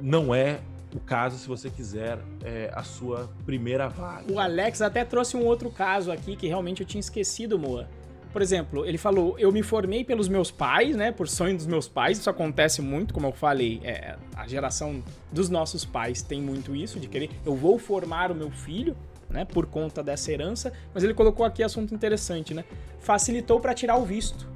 Não 0.00 0.34
é 0.34 0.60
o 0.96 1.00
caso 1.00 1.38
se 1.38 1.46
você 1.46 1.70
quiser 1.70 2.18
é, 2.42 2.70
a 2.74 2.82
sua 2.82 3.30
primeira 3.44 3.88
vaga. 3.88 4.32
O 4.32 4.40
Alex 4.40 4.80
até 4.80 5.04
trouxe 5.04 5.36
um 5.36 5.44
outro 5.44 5.70
caso 5.70 6.10
aqui 6.10 6.34
que 6.36 6.46
realmente 6.46 6.80
eu 6.80 6.86
tinha 6.86 7.00
esquecido, 7.00 7.58
Moa 7.58 7.88
por 8.36 8.42
exemplo, 8.42 8.84
ele 8.84 8.98
falou: 8.98 9.34
eu 9.38 9.50
me 9.50 9.62
formei 9.62 10.04
pelos 10.04 10.28
meus 10.28 10.50
pais, 10.50 10.94
né? 10.94 11.10
Por 11.10 11.26
sonho 11.26 11.56
dos 11.56 11.66
meus 11.66 11.88
pais. 11.88 12.18
Isso 12.18 12.28
acontece 12.28 12.82
muito, 12.82 13.14
como 13.14 13.26
eu 13.26 13.32
falei. 13.32 13.80
É, 13.82 14.14
a 14.36 14.46
geração 14.46 15.02
dos 15.32 15.48
nossos 15.48 15.86
pais 15.86 16.20
tem 16.20 16.42
muito 16.42 16.76
isso, 16.76 17.00
de 17.00 17.08
querer. 17.08 17.30
Eu 17.46 17.56
vou 17.56 17.78
formar 17.78 18.30
o 18.30 18.34
meu 18.34 18.50
filho, 18.50 18.94
né? 19.30 19.46
Por 19.46 19.64
conta 19.64 20.02
dessa 20.02 20.30
herança. 20.30 20.70
Mas 20.92 21.02
ele 21.02 21.14
colocou 21.14 21.46
aqui 21.46 21.62
assunto 21.62 21.94
interessante, 21.94 22.52
né? 22.52 22.66
Facilitou 23.00 23.58
para 23.58 23.72
tirar 23.72 23.96
o 23.96 24.04
visto. 24.04 24.46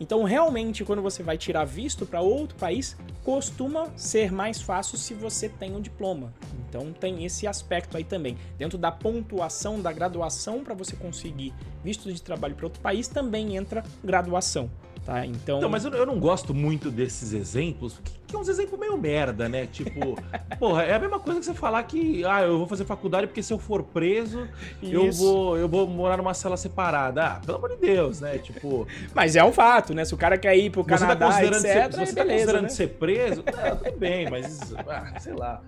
Então, 0.00 0.22
realmente, 0.22 0.84
quando 0.84 1.02
você 1.02 1.22
vai 1.22 1.36
tirar 1.36 1.64
visto 1.64 2.06
para 2.06 2.20
outro 2.20 2.56
país, 2.56 2.96
costuma 3.24 3.88
ser 3.96 4.32
mais 4.32 4.62
fácil 4.62 4.96
se 4.96 5.12
você 5.12 5.48
tem 5.48 5.74
um 5.74 5.80
diploma. 5.80 6.32
Então, 6.68 6.92
tem 6.92 7.24
esse 7.24 7.46
aspecto 7.46 7.96
aí 7.96 8.04
também. 8.04 8.36
Dentro 8.56 8.78
da 8.78 8.92
pontuação 8.92 9.80
da 9.80 9.92
graduação 9.92 10.62
para 10.62 10.74
você 10.74 10.94
conseguir 10.94 11.52
visto 11.82 12.12
de 12.12 12.22
trabalho 12.22 12.54
para 12.54 12.66
outro 12.66 12.80
país, 12.80 13.08
também 13.08 13.56
entra 13.56 13.84
graduação. 14.04 14.70
Tá? 15.04 15.24
Então... 15.24 15.60
Não, 15.60 15.68
mas 15.68 15.84
eu, 15.84 15.92
eu 15.92 16.06
não 16.06 16.20
gosto 16.20 16.54
muito 16.54 16.90
desses 16.90 17.32
exemplos, 17.32 18.00
que 18.28 18.36
é 18.36 18.38
uns 18.38 18.46
exemplos 18.46 18.78
meio 18.78 18.96
merda, 18.98 19.48
né? 19.48 19.66
Tipo, 19.66 20.16
porra, 20.58 20.82
é 20.82 20.94
a 20.94 20.98
mesma 20.98 21.18
coisa 21.18 21.40
que 21.40 21.46
você 21.46 21.54
falar 21.54 21.82
que, 21.84 22.22
ah, 22.26 22.42
eu 22.42 22.58
vou 22.58 22.66
fazer 22.66 22.84
faculdade 22.84 23.26
porque 23.26 23.42
se 23.42 23.50
eu 23.52 23.58
for 23.58 23.82
preso, 23.82 24.46
eu 24.82 25.10
vou, 25.10 25.56
eu 25.56 25.66
vou 25.66 25.86
morar 25.86 26.18
numa 26.18 26.34
cela 26.34 26.58
separada. 26.58 27.24
Ah, 27.24 27.40
pelo 27.44 27.56
amor 27.56 27.70
de 27.70 27.76
Deus, 27.76 28.20
né? 28.20 28.36
Tipo... 28.36 28.86
Mas 29.14 29.34
é 29.34 29.42
um 29.42 29.50
fato, 29.50 29.94
né? 29.94 30.04
Se 30.04 30.12
o 30.12 30.16
cara 30.18 30.36
quer 30.36 30.54
ir 30.56 30.68
pro 30.68 30.84
Canadá, 30.84 31.16
tá 31.16 31.26
considerando 31.26 31.64
etc, 31.64 31.72
ser, 31.72 31.92
se 31.92 31.98
você 31.98 32.14
tá 32.14 32.22
beleza, 32.22 32.38
considerando 32.38 32.62
né? 32.62 32.68
ser 32.68 32.88
preso, 32.88 33.44
é, 33.46 33.74
tudo 33.74 33.98
bem, 33.98 34.30
mas, 34.30 34.74
ah, 34.76 35.18
sei 35.18 35.32
lá. 35.32 35.62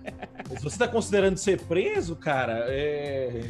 Se 0.55 0.63
você 0.63 0.77
tá 0.77 0.87
considerando 0.87 1.37
ser 1.37 1.59
preso, 1.61 2.15
cara, 2.15 2.65
é... 2.67 3.41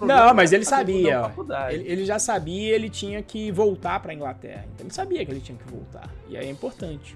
Não, 0.00 0.32
mas 0.32 0.52
ele 0.52 0.64
tá 0.64 0.70
sabia, 0.70 1.30
ele, 1.70 1.84
ele 1.86 2.04
já 2.06 2.18
sabia, 2.18 2.74
ele 2.74 2.88
tinha 2.88 3.22
que 3.22 3.52
voltar 3.52 4.00
pra 4.00 4.14
Inglaterra. 4.14 4.64
Então 4.74 4.86
ele 4.86 4.94
sabia 4.94 5.24
que 5.26 5.30
ele 5.30 5.40
tinha 5.40 5.58
que 5.58 5.70
voltar. 5.70 6.08
E 6.26 6.38
aí 6.38 6.46
é 6.46 6.50
importante. 6.50 7.14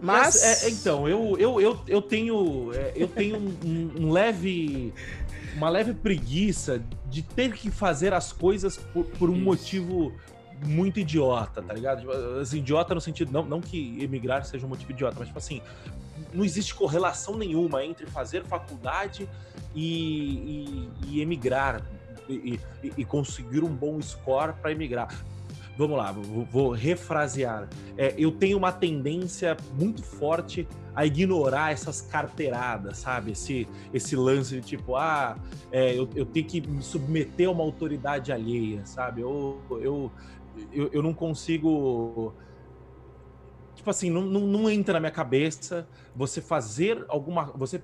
Mas. 0.00 0.42
É, 0.42 0.66
é, 0.66 0.70
então, 0.70 1.08
eu, 1.08 1.36
eu, 1.38 1.60
eu, 1.60 1.80
eu 1.86 2.02
tenho. 2.02 2.72
É, 2.74 2.92
eu 2.96 3.08
tenho 3.08 3.36
um, 3.36 3.90
um, 3.98 4.12
leve. 4.12 4.92
Uma 5.54 5.68
leve 5.68 5.92
preguiça 5.92 6.80
de 7.06 7.22
ter 7.22 7.52
que 7.52 7.70
fazer 7.70 8.14
as 8.14 8.32
coisas 8.32 8.76
por, 8.76 9.04
por 9.04 9.28
um 9.28 9.34
Isso. 9.34 9.44
motivo 9.44 10.12
muito 10.64 11.00
idiota, 11.00 11.60
tá 11.60 11.74
ligado? 11.74 12.00
Tipo, 12.00 12.12
assim, 12.40 12.58
idiota 12.58 12.94
no 12.94 13.00
sentido. 13.00 13.32
Não, 13.32 13.44
não 13.44 13.60
que 13.60 14.02
emigrar 14.02 14.44
seja 14.44 14.64
um 14.64 14.68
motivo 14.68 14.92
idiota, 14.92 15.16
mas 15.18 15.28
tipo 15.28 15.38
assim. 15.38 15.60
Não 16.32 16.44
existe 16.44 16.74
correlação 16.74 17.36
nenhuma 17.36 17.84
entre 17.84 18.06
fazer 18.06 18.44
faculdade 18.44 19.28
e, 19.74 19.82
e, 19.82 20.90
e 21.08 21.20
emigrar. 21.20 21.82
E, 22.28 22.60
e, 22.96 23.04
conseguir 23.04 23.64
um 23.64 23.74
bom 23.74 24.00
score 24.00 24.52
para 24.52 24.70
emigrar 24.70 25.08
vamos 25.80 25.96
lá, 25.96 26.12
vou, 26.12 26.44
vou 26.44 26.70
refrasear. 26.72 27.66
É, 27.96 28.14
eu 28.18 28.30
tenho 28.30 28.58
uma 28.58 28.70
tendência 28.70 29.56
muito 29.78 30.02
forte 30.02 30.68
a 30.94 31.06
ignorar 31.06 31.72
essas 31.72 32.02
carteiradas, 32.02 32.98
sabe? 32.98 33.32
Esse, 33.32 33.66
esse 33.92 34.14
lance 34.14 34.56
de 34.56 34.60
tipo, 34.60 34.94
ah, 34.94 35.38
é, 35.72 35.98
eu, 35.98 36.06
eu 36.14 36.26
tenho 36.26 36.44
que 36.44 36.60
me 36.60 36.82
submeter 36.82 37.48
a 37.48 37.52
uma 37.52 37.64
autoridade 37.64 38.30
alheia, 38.30 38.84
sabe? 38.84 39.22
Eu, 39.22 39.58
eu, 39.70 40.12
eu, 40.70 40.90
eu 40.92 41.02
não 41.02 41.14
consigo 41.14 42.34
tipo 43.74 43.88
assim, 43.88 44.10
não, 44.10 44.20
não, 44.20 44.40
não, 44.42 44.68
entra 44.68 44.92
na 44.92 45.00
minha 45.00 45.10
cabeça 45.10 45.88
você 46.14 46.42
fazer 46.42 47.02
alguma. 47.08 47.44
Você 47.56 47.82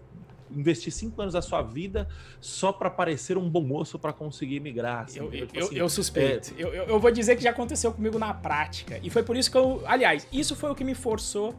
investir 0.57 0.93
cinco 0.93 1.21
anos 1.21 1.35
da 1.35 1.43
sua 1.43 1.63
vida 1.63 2.09
só 2.41 2.73
para 2.73 2.91
parecer 2.91 3.37
um 3.37 3.49
bom 3.49 3.63
moço 3.63 3.99
para 3.99 4.13
conseguir 4.13 4.61
migrar. 4.61 5.05
Assim, 5.05 5.19
eu, 5.19 5.31
tipo 5.31 5.57
eu, 5.57 5.65
assim, 5.65 5.75
eu, 5.77 5.89
suspeito. 5.89 6.55
É... 6.57 6.63
Eu, 6.63 6.73
eu, 6.73 7.01
vou 7.01 7.11
dizer 7.11 7.37
que 7.37 7.43
já 7.43 7.51
aconteceu 7.51 7.93
comigo 7.93 8.19
na 8.19 8.33
prática. 8.33 8.99
E 9.03 9.11
foi 9.11 9.23
por 9.23 9.37
isso 9.37 9.51
que 9.51 9.57
eu. 9.57 9.83
Aliás, 9.87 10.27
isso 10.33 10.57
foi 10.57 10.71
o 10.71 10.75
que 10.75 10.85
me 10.85 10.95
forçou 10.95 11.55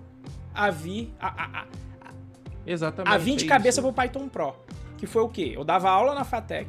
a 0.53 0.69
vir. 0.69 1.14
A, 1.19 1.28
a, 1.28 1.61
a, 1.61 1.65
Exatamente. 2.65 3.14
A 3.14 3.18
vir 3.18 3.36
de 3.38 3.45
é 3.45 3.48
cabeça 3.48 3.80
isso. 3.80 3.94
pro 3.94 3.94
Python 3.94 4.28
Pro. 4.28 4.56
Que 4.98 5.06
foi 5.06 5.22
o 5.22 5.30
quê? 5.30 5.53
Eu 5.56 5.64
dava 5.64 5.90
aula 5.90 6.15
na 6.15 6.24
FATEC, 6.24 6.68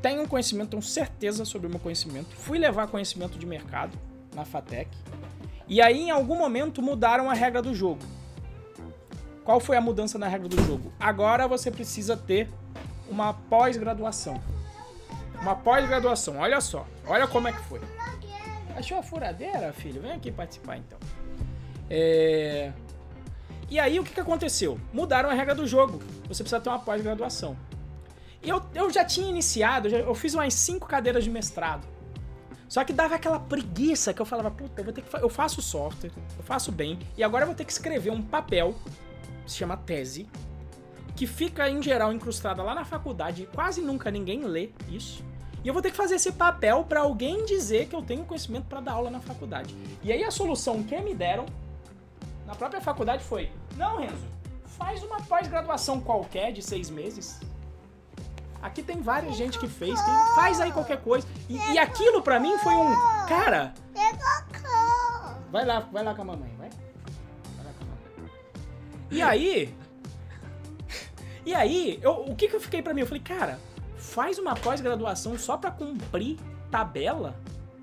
tenho 0.00 0.22
um 0.22 0.26
conhecimento, 0.26 0.70
tenho 0.70 0.82
certeza 0.82 1.44
sobre 1.44 1.66
o 1.66 1.70
meu 1.70 1.78
conhecimento, 1.78 2.34
fui 2.34 2.58
levar 2.58 2.86
conhecimento 2.88 3.38
de 3.38 3.44
mercado 3.44 3.96
na 4.34 4.44
FATEC. 4.44 4.88
E 5.68 5.80
aí, 5.80 6.00
em 6.00 6.10
algum 6.10 6.36
momento, 6.36 6.82
mudaram 6.82 7.30
a 7.30 7.34
regra 7.34 7.62
do 7.62 7.74
jogo. 7.74 8.00
Qual 9.44 9.58
foi 9.58 9.76
a 9.76 9.80
mudança 9.80 10.18
na 10.18 10.28
regra 10.28 10.48
do 10.48 10.62
jogo? 10.64 10.92
Agora 11.00 11.48
você 11.48 11.70
precisa 11.70 12.16
ter 12.16 12.48
uma 13.08 13.34
pós-graduação. 13.34 14.40
Uma 15.40 15.56
pós-graduação, 15.56 16.38
olha 16.38 16.60
só. 16.60 16.86
Olha 17.06 17.26
como 17.26 17.48
é 17.48 17.52
que 17.52 17.60
foi. 17.62 17.80
Achou 18.76 18.98
a 18.98 19.02
furadeira, 19.02 19.72
filho? 19.72 20.00
Vem 20.00 20.12
aqui 20.12 20.30
participar 20.30 20.76
então. 20.76 20.98
É... 21.90 22.72
E 23.68 23.78
aí, 23.78 23.98
o 23.98 24.04
que, 24.04 24.18
aconteceu? 24.20 24.78
Mudaram 24.92 25.30
a 25.30 25.34
regra 25.34 25.54
do 25.54 25.66
jogo. 25.66 25.98
Você 26.28 26.42
precisa 26.42 26.60
ter 26.60 26.68
uma 26.68 26.78
pós-graduação. 26.78 27.56
E 28.42 28.48
eu, 28.48 28.62
eu 28.74 28.90
já 28.90 29.04
tinha 29.04 29.28
iniciado, 29.28 29.88
eu, 29.88 29.90
já, 29.90 29.98
eu 29.98 30.14
fiz 30.14 30.34
umas 30.34 30.54
cinco 30.54 30.86
cadeiras 30.86 31.24
de 31.24 31.30
mestrado. 31.30 31.86
Só 32.68 32.82
que 32.84 32.92
dava 32.92 33.14
aquela 33.14 33.38
preguiça 33.38 34.14
que 34.14 34.22
eu 34.22 34.26
falava, 34.26 34.50
puta, 34.50 34.80
eu 34.80 34.84
vou 34.84 34.92
ter 34.92 35.02
que 35.02 35.16
eu 35.16 35.28
faço 35.28 35.60
software, 35.60 36.10
eu 36.38 36.42
faço 36.42 36.72
bem, 36.72 36.98
e 37.16 37.22
agora 37.22 37.44
eu 37.44 37.46
vou 37.46 37.54
ter 37.54 37.66
que 37.66 37.72
escrever 37.72 38.10
um 38.10 38.22
papel, 38.22 38.74
se 39.46 39.56
chama 39.56 39.76
tese, 39.76 40.28
que 41.14 41.26
fica 41.26 41.68
em 41.68 41.82
geral 41.82 42.12
incrustada 42.12 42.62
lá 42.62 42.74
na 42.74 42.84
faculdade, 42.84 43.48
quase 43.54 43.80
nunca 43.80 44.10
ninguém 44.10 44.44
lê 44.44 44.70
isso. 44.88 45.24
E 45.64 45.68
eu 45.68 45.72
vou 45.72 45.82
ter 45.82 45.90
que 45.90 45.96
fazer 45.96 46.16
esse 46.16 46.32
papel 46.32 46.84
para 46.84 47.00
alguém 47.00 47.44
dizer 47.44 47.86
que 47.86 47.94
eu 47.94 48.02
tenho 48.02 48.24
conhecimento 48.24 48.66
para 48.66 48.80
dar 48.80 48.92
aula 48.92 49.10
na 49.10 49.20
faculdade. 49.20 49.76
E 50.02 50.10
aí 50.10 50.24
a 50.24 50.30
solução 50.30 50.82
que 50.82 50.98
me 51.00 51.14
deram 51.14 51.46
na 52.44 52.54
própria 52.54 52.80
faculdade 52.80 53.22
foi: 53.22 53.50
não, 53.76 53.98
Renzo, 53.98 54.26
faz 54.64 55.02
uma 55.04 55.20
pós-graduação 55.22 56.00
qualquer 56.00 56.52
de 56.52 56.62
seis 56.62 56.90
meses. 56.90 57.40
Aqui 58.60 58.82
tem 58.82 59.00
várias 59.00 59.36
gente 59.36 59.58
que 59.58 59.68
fez, 59.68 60.00
tem, 60.00 60.14
faz 60.34 60.60
aí 60.60 60.72
qualquer 60.72 61.00
coisa. 61.00 61.26
E, 61.48 61.56
e 61.56 61.78
aquilo 61.78 62.22
para 62.22 62.38
mim 62.38 62.56
foi 62.58 62.74
um, 62.74 62.94
cara. 63.28 63.74
Vai 65.50 65.64
lá, 65.64 65.80
vai 65.80 66.02
lá 66.02 66.14
com 66.14 66.22
a 66.22 66.24
mamãe, 66.24 66.54
vai. 66.56 66.70
Vai 66.70 66.91
E 69.12 69.20
aí, 69.20 69.74
e 71.44 71.54
aí, 71.54 71.98
eu, 72.00 72.12
o 72.12 72.34
que 72.34 72.48
que 72.48 72.56
eu 72.56 72.60
fiquei 72.60 72.80
para 72.80 72.94
mim? 72.94 73.02
Eu 73.02 73.06
falei, 73.06 73.22
cara, 73.22 73.58
faz 73.96 74.38
uma 74.38 74.54
pós-graduação 74.54 75.36
só 75.36 75.56
para 75.56 75.70
cumprir 75.70 76.38
tabela? 76.70 77.34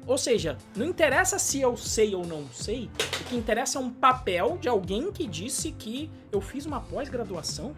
Ou 0.07 0.17
seja, 0.17 0.57
não 0.75 0.87
interessa 0.87 1.37
se 1.37 1.61
eu 1.61 1.77
sei 1.77 2.15
ou 2.15 2.25
não 2.25 2.47
sei, 2.51 2.89
o 3.21 3.23
que 3.25 3.35
interessa 3.35 3.77
é 3.77 3.81
um 3.81 3.91
papel 3.91 4.57
de 4.59 4.67
alguém 4.67 5.11
que 5.11 5.27
disse 5.27 5.71
que 5.71 6.09
eu 6.31 6.41
fiz 6.41 6.65
uma 6.65 6.81
pós-graduação. 6.81 7.75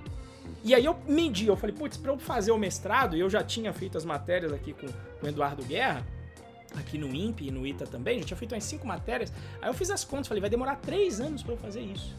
E 0.64 0.74
aí 0.74 0.86
eu 0.86 0.98
medi, 1.06 1.48
eu 1.48 1.58
falei, 1.58 1.76
putz, 1.76 1.98
pra 1.98 2.14
eu 2.14 2.20
fazer 2.20 2.52
o 2.52 2.58
mestrado, 2.58 3.18
e 3.18 3.20
eu 3.20 3.30
já 3.30 3.44
tinha 3.44 3.74
feito 3.74 3.98
as 3.98 4.06
matérias 4.06 4.54
aqui 4.54 4.74
com, 4.74 4.86
o 4.86 5.28
Eduardo 5.28 5.64
Guerra, 5.66 6.08
aqui 6.78 6.98
no 6.98 7.14
INPE 7.14 7.48
e 7.48 7.52
no 7.52 7.68
ITA 7.68 7.86
também, 7.86 8.20
já 8.20 8.26
tinha 8.26 8.38
feito 8.38 8.54
umas 8.54 8.64
cinco 8.64 8.88
matérias. 8.88 9.34
Aí 9.62 9.68
eu 9.68 9.74
fiz 9.74 9.90
as 9.90 10.06
contas, 10.06 10.28
falei, 10.28 10.40
vai 10.40 10.50
demorar 10.50 10.78
três 10.78 11.20
anos 11.20 11.44
para 11.44 11.54
eu 11.54 11.58
fazer 11.58 11.82
isso. 11.82 12.16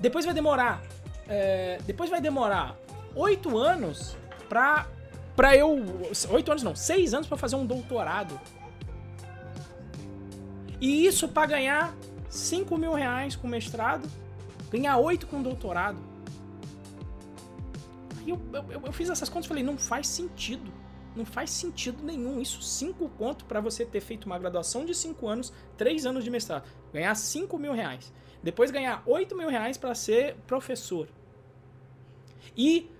Depois 0.00 0.24
vai 0.24 0.34
demorar. 0.34 0.82
É, 1.28 1.78
depois 1.86 2.10
vai 2.10 2.20
demorar 2.20 2.76
oito 3.14 3.56
anos 3.56 4.16
pra 4.48 4.86
pra 5.34 5.56
eu. 5.56 5.84
Oito 6.30 6.50
anos 6.50 6.62
não, 6.62 6.76
seis 6.76 7.14
anos 7.14 7.26
para 7.26 7.36
fazer 7.36 7.56
um 7.56 7.66
doutorado. 7.66 8.38
E 10.80 11.06
isso 11.06 11.28
para 11.28 11.46
ganhar 11.46 11.94
5 12.28 12.76
mil 12.76 12.92
reais 12.92 13.36
com 13.36 13.46
mestrado, 13.46 14.10
ganhar 14.70 14.98
8 14.98 15.26
com 15.26 15.40
doutorado. 15.40 15.98
Eu, 18.26 18.40
eu, 18.52 18.82
eu 18.86 18.92
fiz 18.92 19.08
essas 19.08 19.28
contas 19.28 19.46
e 19.46 19.48
falei, 19.48 19.62
não 19.62 19.78
faz 19.78 20.08
sentido. 20.08 20.72
Não 21.14 21.24
faz 21.24 21.50
sentido 21.50 22.02
nenhum. 22.02 22.40
Isso, 22.40 22.60
5 22.60 23.08
conto 23.10 23.44
para 23.44 23.60
você 23.60 23.84
ter 23.84 24.00
feito 24.00 24.24
uma 24.24 24.38
graduação 24.38 24.84
de 24.84 24.94
5 24.94 25.28
anos, 25.28 25.52
3 25.76 26.06
anos 26.06 26.24
de 26.24 26.30
mestrado. 26.30 26.64
Ganhar 26.92 27.14
5 27.14 27.56
mil 27.56 27.72
reais. 27.72 28.12
Depois 28.44 28.70
ganhar 28.70 29.02
8 29.06 29.34
mil 29.34 29.48
reais 29.48 29.78
para 29.78 29.94
ser 29.94 30.36
professor. 30.46 31.08
E 32.54 32.90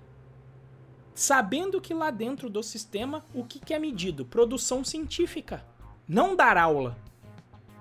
sabendo 1.15 1.83
que 1.83 1.93
lá 1.93 2.11
dentro 2.11 2.49
do 2.49 2.63
sistema 2.63 3.23
o 3.35 3.45
que, 3.45 3.61
que 3.61 3.75
é 3.75 3.79
medido? 3.79 4.25
Produção 4.25 4.83
científica. 4.83 5.63
Não 6.09 6.35
dar 6.35 6.57
aula. 6.57 6.97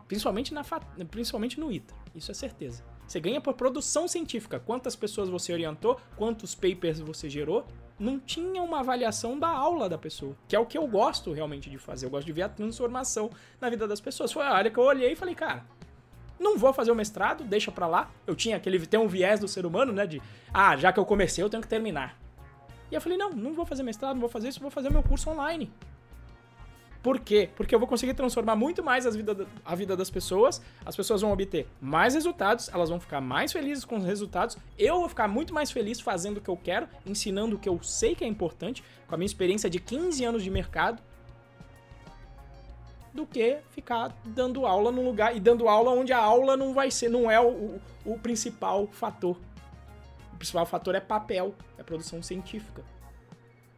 Principalmente, 0.09 0.53
na, 0.53 0.61
principalmente 1.09 1.57
no 1.57 1.71
ITA. 1.71 1.95
Isso 2.13 2.31
é 2.31 2.33
certeza. 2.33 2.83
Você 3.07 3.21
ganha 3.21 3.39
por 3.39 3.53
produção 3.53 4.09
científica. 4.09 4.59
Quantas 4.59 4.93
pessoas 4.93 5.29
você 5.29 5.53
orientou, 5.53 5.97
quantos 6.17 6.53
papers 6.53 6.99
você 6.99 7.29
gerou. 7.29 7.65
Não 7.97 8.19
tinha 8.19 8.61
uma 8.61 8.81
avaliação 8.81 9.39
da 9.39 9.47
aula 9.47 9.87
da 9.87 9.97
pessoa. 9.97 10.35
Que 10.49 10.55
é 10.57 10.59
o 10.59 10.65
que 10.65 10.77
eu 10.77 10.85
gosto 10.85 11.31
realmente 11.31 11.69
de 11.69 11.77
fazer. 11.77 12.07
Eu 12.07 12.09
gosto 12.09 12.25
de 12.25 12.33
ver 12.33 12.41
a 12.41 12.49
transformação 12.49 13.29
na 13.61 13.69
vida 13.69 13.87
das 13.87 14.01
pessoas. 14.01 14.33
Foi 14.33 14.43
a 14.43 14.51
área 14.51 14.69
que 14.69 14.77
eu 14.77 14.83
olhei 14.83 15.13
e 15.13 15.15
falei, 15.15 15.33
cara, 15.33 15.65
não 16.43 16.57
vou 16.57 16.73
fazer 16.73 16.91
o 16.91 16.95
mestrado, 16.95 17.43
deixa 17.43 17.71
pra 17.71 17.87
lá. 17.87 18.11
Eu 18.27 18.35
tinha 18.35 18.57
aquele. 18.57 18.85
Tem 18.85 18.99
um 18.99 19.07
viés 19.07 19.39
do 19.39 19.47
ser 19.47 19.65
humano, 19.65 19.91
né? 19.91 20.05
De, 20.05 20.21
ah, 20.53 20.75
já 20.77 20.91
que 20.91 20.99
eu 20.99 21.05
comecei, 21.05 21.43
eu 21.43 21.49
tenho 21.49 21.63
que 21.63 21.67
terminar. 21.67 22.19
E 22.91 22.95
eu 22.95 23.01
falei, 23.01 23.17
não, 23.17 23.31
não 23.31 23.53
vou 23.53 23.65
fazer 23.65 23.81
mestrado, 23.81 24.13
não 24.13 24.21
vou 24.21 24.29
fazer 24.29 24.49
isso, 24.49 24.59
vou 24.59 24.69
fazer 24.69 24.91
meu 24.91 25.01
curso 25.01 25.29
online. 25.29 25.71
Por 27.01 27.19
quê? 27.19 27.49
Porque 27.53 27.75
eu 27.75 27.79
vou 27.79 27.87
conseguir 27.87 28.13
transformar 28.13 28.55
muito 28.55 28.81
mais 28.81 29.05
as 29.05 29.13
vida, 29.13 29.45
a 29.65 29.75
vida 29.75 29.97
das 29.97 30.09
pessoas, 30.09 30.61
as 30.85 30.95
pessoas 30.95 31.21
vão 31.21 31.33
obter 31.33 31.67
mais 31.81 32.13
resultados, 32.13 32.69
elas 32.73 32.89
vão 32.89 32.97
ficar 32.97 33.19
mais 33.19 33.51
felizes 33.51 33.83
com 33.83 33.97
os 33.97 34.05
resultados, 34.05 34.57
eu 34.79 34.99
vou 34.99 35.09
ficar 35.09 35.27
muito 35.27 35.53
mais 35.53 35.69
feliz 35.69 35.99
fazendo 35.99 36.37
o 36.37 36.41
que 36.41 36.49
eu 36.49 36.55
quero, 36.55 36.87
ensinando 37.05 37.57
o 37.57 37.59
que 37.59 37.67
eu 37.67 37.81
sei 37.83 38.15
que 38.15 38.23
é 38.23 38.27
importante, 38.27 38.81
com 39.05 39.15
a 39.15 39.17
minha 39.17 39.25
experiência 39.25 39.69
de 39.69 39.79
15 39.81 40.23
anos 40.23 40.43
de 40.43 40.49
mercado, 40.49 41.03
do 43.13 43.25
que 43.25 43.57
ficar 43.71 44.15
dando 44.25 44.65
aula 44.65 44.91
no 44.91 45.03
lugar 45.03 45.35
e 45.35 45.39
dando 45.39 45.67
aula 45.67 45.91
onde 45.91 46.11
a 46.11 46.17
aula 46.17 46.57
não 46.57 46.73
vai 46.73 46.89
ser, 46.89 47.09
não 47.09 47.29
é 47.29 47.39
o, 47.39 47.47
o, 47.47 47.81
o 48.05 48.19
principal 48.19 48.87
fator 48.91 49.37
principal 50.43 50.65
fator 50.65 50.93
é 50.93 50.99
papel, 50.99 51.55
é 51.77 51.83
produção 51.83 52.21
científica. 52.21 52.83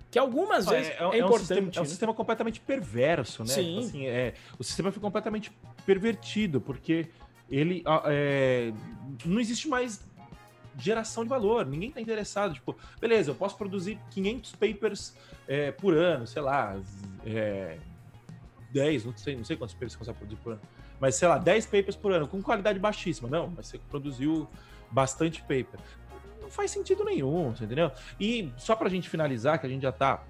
Que 0.09 0.17
algumas 0.17 0.65
vezes 0.65 0.89
é, 0.89 0.93
é, 0.93 1.03
é, 1.03 1.19
é 1.19 1.19
importante. 1.19 1.33
Um 1.33 1.37
sistema, 1.37 1.71
é 1.75 1.79
um 1.79 1.83
né? 1.83 1.89
sistema 1.89 2.13
completamente 2.13 2.59
perverso, 2.59 3.43
né? 3.43 3.49
Sim. 3.49 3.79
Assim, 3.79 4.07
é, 4.07 4.33
o 4.57 4.63
sistema 4.63 4.91
foi 4.91 5.01
completamente 5.01 5.51
pervertido, 5.85 6.59
porque 6.59 7.07
ele 7.49 7.83
é, 8.05 8.71
não 9.25 9.39
existe 9.39 9.67
mais 9.67 10.01
geração 10.77 11.23
de 11.23 11.29
valor, 11.29 11.65
ninguém 11.65 11.89
está 11.89 12.01
interessado. 12.01 12.53
Tipo, 12.53 12.75
beleza, 12.99 13.31
eu 13.31 13.35
posso 13.35 13.57
produzir 13.57 13.99
500 14.11 14.51
papers 14.53 15.13
é, 15.47 15.71
por 15.71 15.95
ano, 15.95 16.25
sei 16.25 16.41
lá, 16.41 16.79
é, 17.25 17.77
10, 18.71 19.05
não 19.05 19.17
sei, 19.17 19.35
não 19.35 19.43
sei 19.43 19.55
quantos 19.55 19.73
papers 19.73 19.93
você 19.93 19.97
consegue 19.99 20.17
produzir 20.17 20.41
por 20.41 20.53
ano, 20.53 20.61
mas 20.99 21.15
sei 21.15 21.27
lá, 21.27 21.37
10 21.37 21.65
papers 21.65 21.95
por 21.95 22.11
ano, 22.11 22.27
com 22.27 22.41
qualidade 22.41 22.79
baixíssima. 22.79 23.29
Não, 23.29 23.51
mas 23.55 23.67
você 23.67 23.77
produziu 23.77 24.47
bastante 24.91 25.41
paper 25.41 25.79
não 26.45 26.51
faz 26.51 26.71
sentido 26.71 27.03
nenhum, 27.03 27.49
entendeu? 27.49 27.91
E 28.19 28.51
só 28.57 28.75
pra 28.75 28.87
gente 28.87 29.09
finalizar, 29.09 29.59
que 29.59 29.65
a 29.65 29.69
gente 29.69 29.81
já 29.81 29.91
tá. 29.91 30.23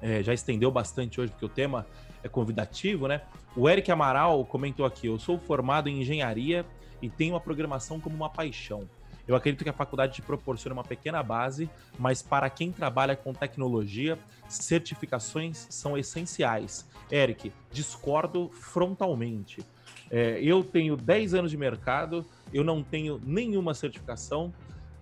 É, 0.00 0.22
já 0.22 0.32
estendeu 0.32 0.70
bastante 0.70 1.20
hoje, 1.20 1.32
porque 1.32 1.44
o 1.44 1.48
tema 1.48 1.86
é 2.22 2.28
convidativo, 2.28 3.08
né? 3.08 3.22
O 3.56 3.68
Eric 3.68 3.90
Amaral 3.90 4.44
comentou 4.44 4.86
aqui: 4.86 5.06
eu 5.06 5.18
sou 5.18 5.38
formado 5.38 5.88
em 5.88 6.00
engenharia 6.00 6.64
e 7.02 7.08
tenho 7.08 7.34
a 7.34 7.40
programação 7.40 7.98
como 7.98 8.14
uma 8.14 8.30
paixão. 8.30 8.88
Eu 9.26 9.34
acredito 9.34 9.64
que 9.64 9.70
a 9.70 9.72
faculdade 9.72 10.14
te 10.14 10.22
proporciona 10.22 10.74
uma 10.74 10.84
pequena 10.84 11.22
base, 11.22 11.68
mas 11.98 12.22
para 12.22 12.48
quem 12.48 12.70
trabalha 12.70 13.16
com 13.16 13.32
tecnologia, 13.32 14.18
certificações 14.48 15.66
são 15.70 15.98
essenciais. 15.98 16.88
Eric, 17.10 17.52
discordo 17.72 18.50
frontalmente. 18.52 19.62
É, 20.10 20.40
eu 20.40 20.62
tenho 20.62 20.96
10 20.96 21.34
anos 21.34 21.50
de 21.50 21.56
mercado, 21.56 22.24
eu 22.52 22.62
não 22.62 22.82
tenho 22.82 23.20
nenhuma 23.24 23.74
certificação, 23.74 24.52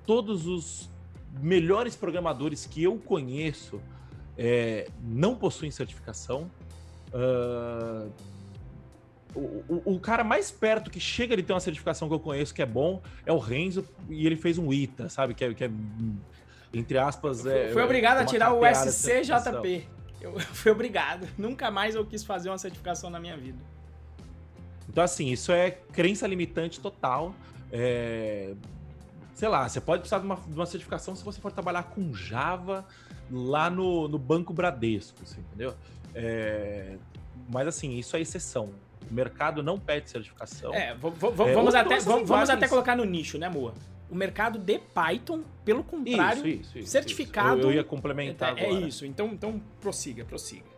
todos 0.06 0.46
os 0.46 0.90
melhores 1.40 1.96
programadores 1.96 2.64
que 2.64 2.82
eu 2.82 2.96
conheço 2.98 3.80
é, 4.36 4.88
não 5.02 5.34
possuem 5.34 5.70
certificação. 5.70 6.50
Uh, 7.12 8.10
o, 9.34 9.64
o, 9.68 9.94
o, 9.94 10.00
cara 10.00 10.22
mais 10.22 10.50
perto 10.50 10.90
que 10.90 11.00
chega 11.00 11.36
de 11.36 11.42
ter 11.42 11.52
uma 11.52 11.60
certificação 11.60 12.08
que 12.08 12.14
eu 12.14 12.20
conheço 12.20 12.54
que 12.54 12.62
é 12.62 12.66
bom 12.66 13.02
é 13.26 13.32
o 13.32 13.38
Renzo 13.38 13.84
e 14.08 14.26
ele 14.26 14.36
fez 14.36 14.58
um 14.58 14.72
ITA, 14.72 15.08
sabe? 15.08 15.34
Que 15.34 15.44
é, 15.44 15.54
que 15.54 15.64
é 15.64 15.70
entre 16.72 16.98
aspas. 16.98 17.46
É, 17.46 17.70
foi 17.72 17.82
obrigado 17.82 18.18
a 18.18 18.24
tirar 18.24 18.52
o 18.52 18.62
SCJP. 18.66 19.86
Eu 20.20 20.38
fui 20.52 20.70
obrigado. 20.70 21.28
Nunca 21.36 21.70
mais 21.70 21.94
eu 21.94 22.04
quis 22.04 22.24
fazer 22.24 22.48
uma 22.48 22.58
certificação 22.58 23.10
na 23.10 23.20
minha 23.20 23.36
vida. 23.36 23.58
Então, 24.88 25.02
assim, 25.02 25.30
isso 25.30 25.52
é 25.52 25.70
crença 25.70 26.26
limitante 26.26 26.80
total. 26.80 27.34
É, 27.72 28.54
sei 29.34 29.48
lá, 29.48 29.68
você 29.68 29.80
pode 29.80 30.00
precisar 30.00 30.18
de 30.18 30.26
uma, 30.26 30.36
de 30.36 30.54
uma 30.54 30.66
certificação 30.66 31.14
se 31.14 31.24
você 31.24 31.40
for 31.40 31.50
trabalhar 31.50 31.84
com 31.84 32.12
Java 32.14 32.86
lá 33.30 33.68
no, 33.68 34.06
no 34.08 34.18
Banco 34.18 34.52
Bradesco, 34.52 35.18
entendeu? 35.36 35.74
É, 36.14 36.96
mas 37.50 37.66
assim, 37.66 37.98
isso 37.98 38.16
é 38.16 38.20
exceção. 38.20 38.70
O 39.10 39.14
mercado 39.14 39.62
não 39.62 39.78
pede 39.78 40.10
certificação. 40.10 40.74
É, 40.74 40.94
vamos, 40.94 41.74
é, 41.74 41.78
até, 41.78 41.98
vamos, 42.00 42.28
vamos 42.28 42.50
até 42.50 42.68
colocar 42.68 42.96
no 42.96 43.04
nicho, 43.04 43.38
né, 43.38 43.48
Moa? 43.48 43.74
O 44.10 44.14
mercado 44.14 44.58
de 44.58 44.78
Python, 44.78 45.42
pelo 45.64 45.82
contrário, 45.82 46.46
isso, 46.46 46.60
isso, 46.60 46.78
isso, 46.78 46.90
certificado. 46.90 47.60
Eu, 47.60 47.70
eu, 47.70 47.72
ia 47.76 47.84
complementar 47.84 48.56
é, 48.56 48.64
agora. 48.64 48.84
É 48.84 48.86
isso, 48.86 49.06
então, 49.06 49.28
então 49.28 49.60
prossiga, 49.80 50.24
prossiga. 50.24 50.74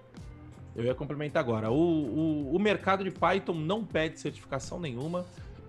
Eu 0.74 0.84
ia 0.84 0.94
complementar 0.94 1.42
agora. 1.42 1.70
O, 1.70 1.74
o, 1.74 2.56
o 2.56 2.58
mercado 2.58 3.02
de 3.02 3.10
Python 3.10 3.54
não 3.54 3.84
pede 3.84 4.20
certificação 4.20 4.78
nenhuma 4.78 5.24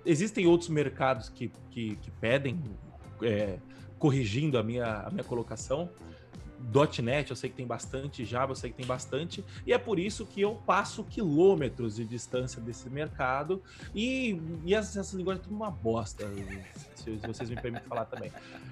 existem 0.07 0.47
outros 0.47 0.69
mercados 0.69 1.29
que, 1.29 1.51
que, 1.69 1.95
que 1.97 2.11
pedem, 2.11 2.59
é, 3.21 3.57
corrigindo 3.99 4.57
a 4.57 4.63
minha, 4.63 4.85
a 4.85 5.09
minha 5.09 5.23
colocação, 5.23 5.89
.NET, 7.01 7.29
eu 7.29 7.35
sei 7.35 7.49
que 7.49 7.55
tem 7.55 7.65
bastante, 7.65 8.25
Java, 8.25 8.51
eu 8.51 8.55
sei 8.55 8.69
que 8.69 8.77
tem 8.77 8.85
bastante, 8.85 9.43
e 9.65 9.73
é 9.73 9.77
por 9.77 9.99
isso 9.99 10.25
que 10.25 10.41
eu 10.41 10.55
passo 10.65 11.03
quilômetros 11.03 11.95
de 11.95 12.05
distância 12.05 12.61
desse 12.61 12.89
mercado, 12.89 13.61
e, 13.93 14.39
e 14.65 14.73
essas, 14.73 15.13
linguagens 15.13 15.45
são 15.45 15.55
uma 15.55 15.71
bosta, 15.71 16.27
se, 16.95 17.11
vocês 17.27 17.49
me 17.49 17.55
permitem 17.55 17.87
falar 17.87 18.05
também. 18.05 18.31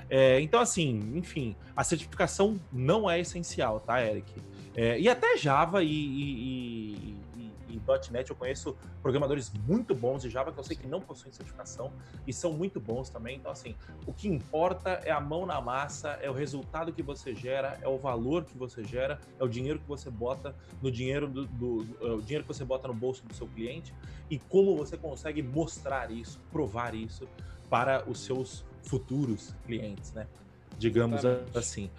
É, 0.10 0.40
então, 0.42 0.60
assim, 0.60 1.14
enfim, 1.16 1.56
a 1.76 1.84
certificação 1.84 2.60
não 2.72 3.10
é 3.10 3.20
essencial, 3.20 3.80
tá, 3.80 4.04
Eric? 4.04 4.32
É, 4.76 5.00
e 5.00 5.08
até 5.08 5.38
Java 5.38 5.84
e, 5.84 5.88
e 5.90 7.16
.NET 7.80 8.30
eu 8.30 8.36
conheço 8.36 8.76
programadores 9.02 9.52
muito 9.68 9.94
bons 9.96 10.22
de 10.22 10.30
Java 10.30 10.52
que 10.52 10.60
eu 10.60 10.64
sei 10.64 10.76
que 10.76 10.88
não 10.88 11.02
possuem 11.02 11.34
certificação 11.34 11.92
e 12.26 12.34
são 12.34 12.54
muito 12.54 12.80
bons 12.80 13.10
também. 13.10 13.38
Então, 13.38 13.52
assim, 13.52 13.76
o 14.06 14.14
que 14.14 14.28
importa 14.28 15.02
é 15.04 15.12
a 15.12 15.20
mão 15.20 15.46
na 15.46 15.60
massa, 15.62 16.12
é 16.22 16.30
o 16.30 16.34
resultado 16.34 16.94
que 16.94 17.02
você 17.02 17.34
gera, 17.34 17.78
é 17.82 17.88
o 17.88 17.98
valor 17.98 18.46
que 18.46 18.58
você 18.58 18.84
gera, 18.84 19.20
é 19.40 19.44
o 19.44 19.48
dinheiro 19.48 19.80
que 19.80 19.88
você 19.88 20.10
bota 20.10 20.56
no 20.82 20.92
dinheiro 20.92 21.28
do, 21.28 21.46
do, 21.46 21.84
do 21.84 22.08
é 22.08 22.14
o 22.14 22.22
dinheiro 22.22 22.44
que 22.44 22.54
você 22.54 22.66
bota 22.66 22.88
no 22.88 22.94
bolso 22.94 23.26
do 23.26 23.34
seu 23.34 23.48
cliente 23.48 23.94
e 24.30 24.38
como 24.38 24.76
você 24.76 24.98
consegue 24.98 25.42
mostrar 25.42 26.12
isso, 26.12 26.40
provar 26.52 26.94
isso 26.96 27.28
para 27.70 28.04
os 28.08 28.20
seus 28.20 28.64
futuros 28.84 29.54
clientes, 29.66 30.12
né? 30.14 30.28
Digamos 30.78 31.24
Exatamente. 31.24 31.58
assim. 31.58 31.90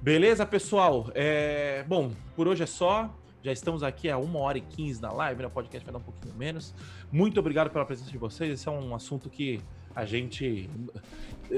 Beleza, 0.00 0.46
pessoal? 0.46 1.10
É... 1.14 1.84
Bom, 1.86 2.12
por 2.34 2.48
hoje 2.48 2.62
é 2.62 2.66
só. 2.66 3.14
Já 3.42 3.52
estamos 3.52 3.82
aqui 3.82 4.10
a 4.10 4.18
1 4.18 4.36
hora 4.36 4.58
e 4.58 4.60
15 4.60 5.00
na 5.00 5.10
live, 5.12 5.40
né? 5.40 5.48
O 5.48 5.50
podcast 5.50 5.84
vai 5.84 5.92
dar 5.92 5.98
um 5.98 6.02
pouquinho 6.02 6.34
menos. 6.34 6.74
Muito 7.10 7.40
obrigado 7.40 7.70
pela 7.70 7.84
presença 7.86 8.10
de 8.10 8.18
vocês. 8.18 8.52
Esse 8.52 8.68
é 8.68 8.70
um 8.70 8.94
assunto 8.94 9.30
que 9.30 9.60
a 9.94 10.04
gente, 10.04 10.68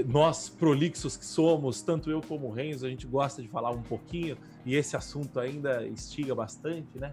nós 0.06 0.48
prolixos 0.48 1.16
que 1.16 1.26
somos, 1.26 1.82
tanto 1.82 2.10
eu 2.10 2.20
como 2.20 2.48
o 2.48 2.52
Renzo, 2.52 2.86
a 2.86 2.88
gente 2.88 3.06
gosta 3.06 3.42
de 3.42 3.48
falar 3.48 3.70
um 3.70 3.82
pouquinho 3.82 4.38
e 4.64 4.74
esse 4.74 4.96
assunto 4.96 5.38
ainda 5.40 5.84
estiga 5.86 6.34
bastante, 6.34 6.98
né? 6.98 7.12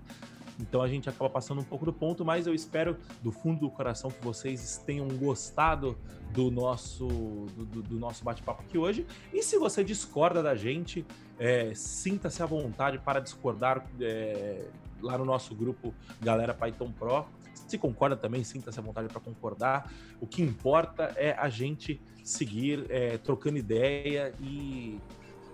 Então 0.59 0.81
a 0.81 0.87
gente 0.87 1.09
acaba 1.09 1.29
passando 1.29 1.61
um 1.61 1.63
pouco 1.63 1.85
do 1.85 1.93
ponto, 1.93 2.25
mas 2.25 2.45
eu 2.45 2.53
espero 2.53 2.97
do 3.23 3.31
fundo 3.31 3.61
do 3.61 3.69
coração 3.69 4.11
que 4.11 4.23
vocês 4.23 4.77
tenham 4.85 5.07
gostado 5.07 5.97
do 6.33 6.51
nosso, 6.51 7.07
do, 7.07 7.81
do 7.81 7.99
nosso 7.99 8.23
bate-papo 8.23 8.61
aqui 8.61 8.77
hoje. 8.77 9.07
E 9.33 9.41
se 9.41 9.57
você 9.57 9.83
discorda 9.83 10.43
da 10.43 10.55
gente, 10.55 11.05
é, 11.39 11.73
sinta-se 11.73 12.43
à 12.43 12.45
vontade 12.45 12.99
para 12.99 13.19
discordar 13.19 13.87
é, 14.01 14.65
lá 15.01 15.17
no 15.17 15.25
nosso 15.25 15.55
grupo 15.55 15.93
Galera 16.21 16.53
Python 16.53 16.91
Pro. 16.91 17.25
Se 17.53 17.77
concorda 17.77 18.17
também, 18.17 18.43
sinta-se 18.43 18.79
à 18.79 18.81
vontade 18.81 19.07
para 19.07 19.19
concordar. 19.19 19.91
O 20.19 20.27
que 20.27 20.41
importa 20.41 21.13
é 21.15 21.33
a 21.33 21.49
gente 21.49 22.01
seguir 22.23 22.85
é, 22.89 23.17
trocando 23.17 23.57
ideia 23.57 24.33
e 24.41 24.99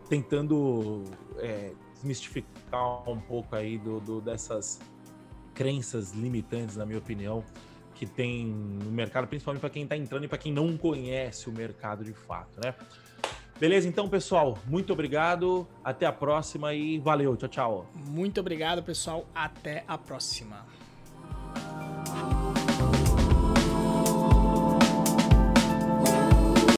tentando 0.10 1.04
é, 1.38 1.74
desmistificar 1.94 3.10
um 3.10 3.20
pouco 3.20 3.56
aí 3.56 3.78
do, 3.78 4.00
do, 4.00 4.22
dessas 4.22 4.80
crenças 5.56 6.12
limitantes, 6.12 6.76
na 6.76 6.86
minha 6.86 7.00
opinião, 7.00 7.44
que 7.96 8.06
tem 8.06 8.46
no 8.46 8.92
mercado, 8.92 9.26
principalmente 9.26 9.62
para 9.62 9.70
quem 9.72 9.84
está 9.84 9.98
entrando 9.98 10.26
e 10.26 10.28
para 10.28 10.38
quem 10.38 10.52
não 10.52 10.78
conhece 10.78 11.50
o 11.50 11.52
mercado 11.52 12.04
de 12.04 12.14
fato, 12.14 12.60
né? 12.64 12.76
Beleza, 13.58 13.88
então, 13.88 14.10
pessoal, 14.10 14.58
muito 14.68 14.92
obrigado. 14.92 15.66
Até 15.82 16.06
a 16.06 16.12
próxima 16.12 16.74
e 16.74 17.00
valeu. 17.00 17.38
Tchau, 17.38 17.50
tchau. 17.50 17.90
Muito 17.96 18.42
obrigado, 18.42 18.84
pessoal. 18.84 19.26
Até 19.34 19.86
a 19.88 19.98
próxima. 19.98 20.66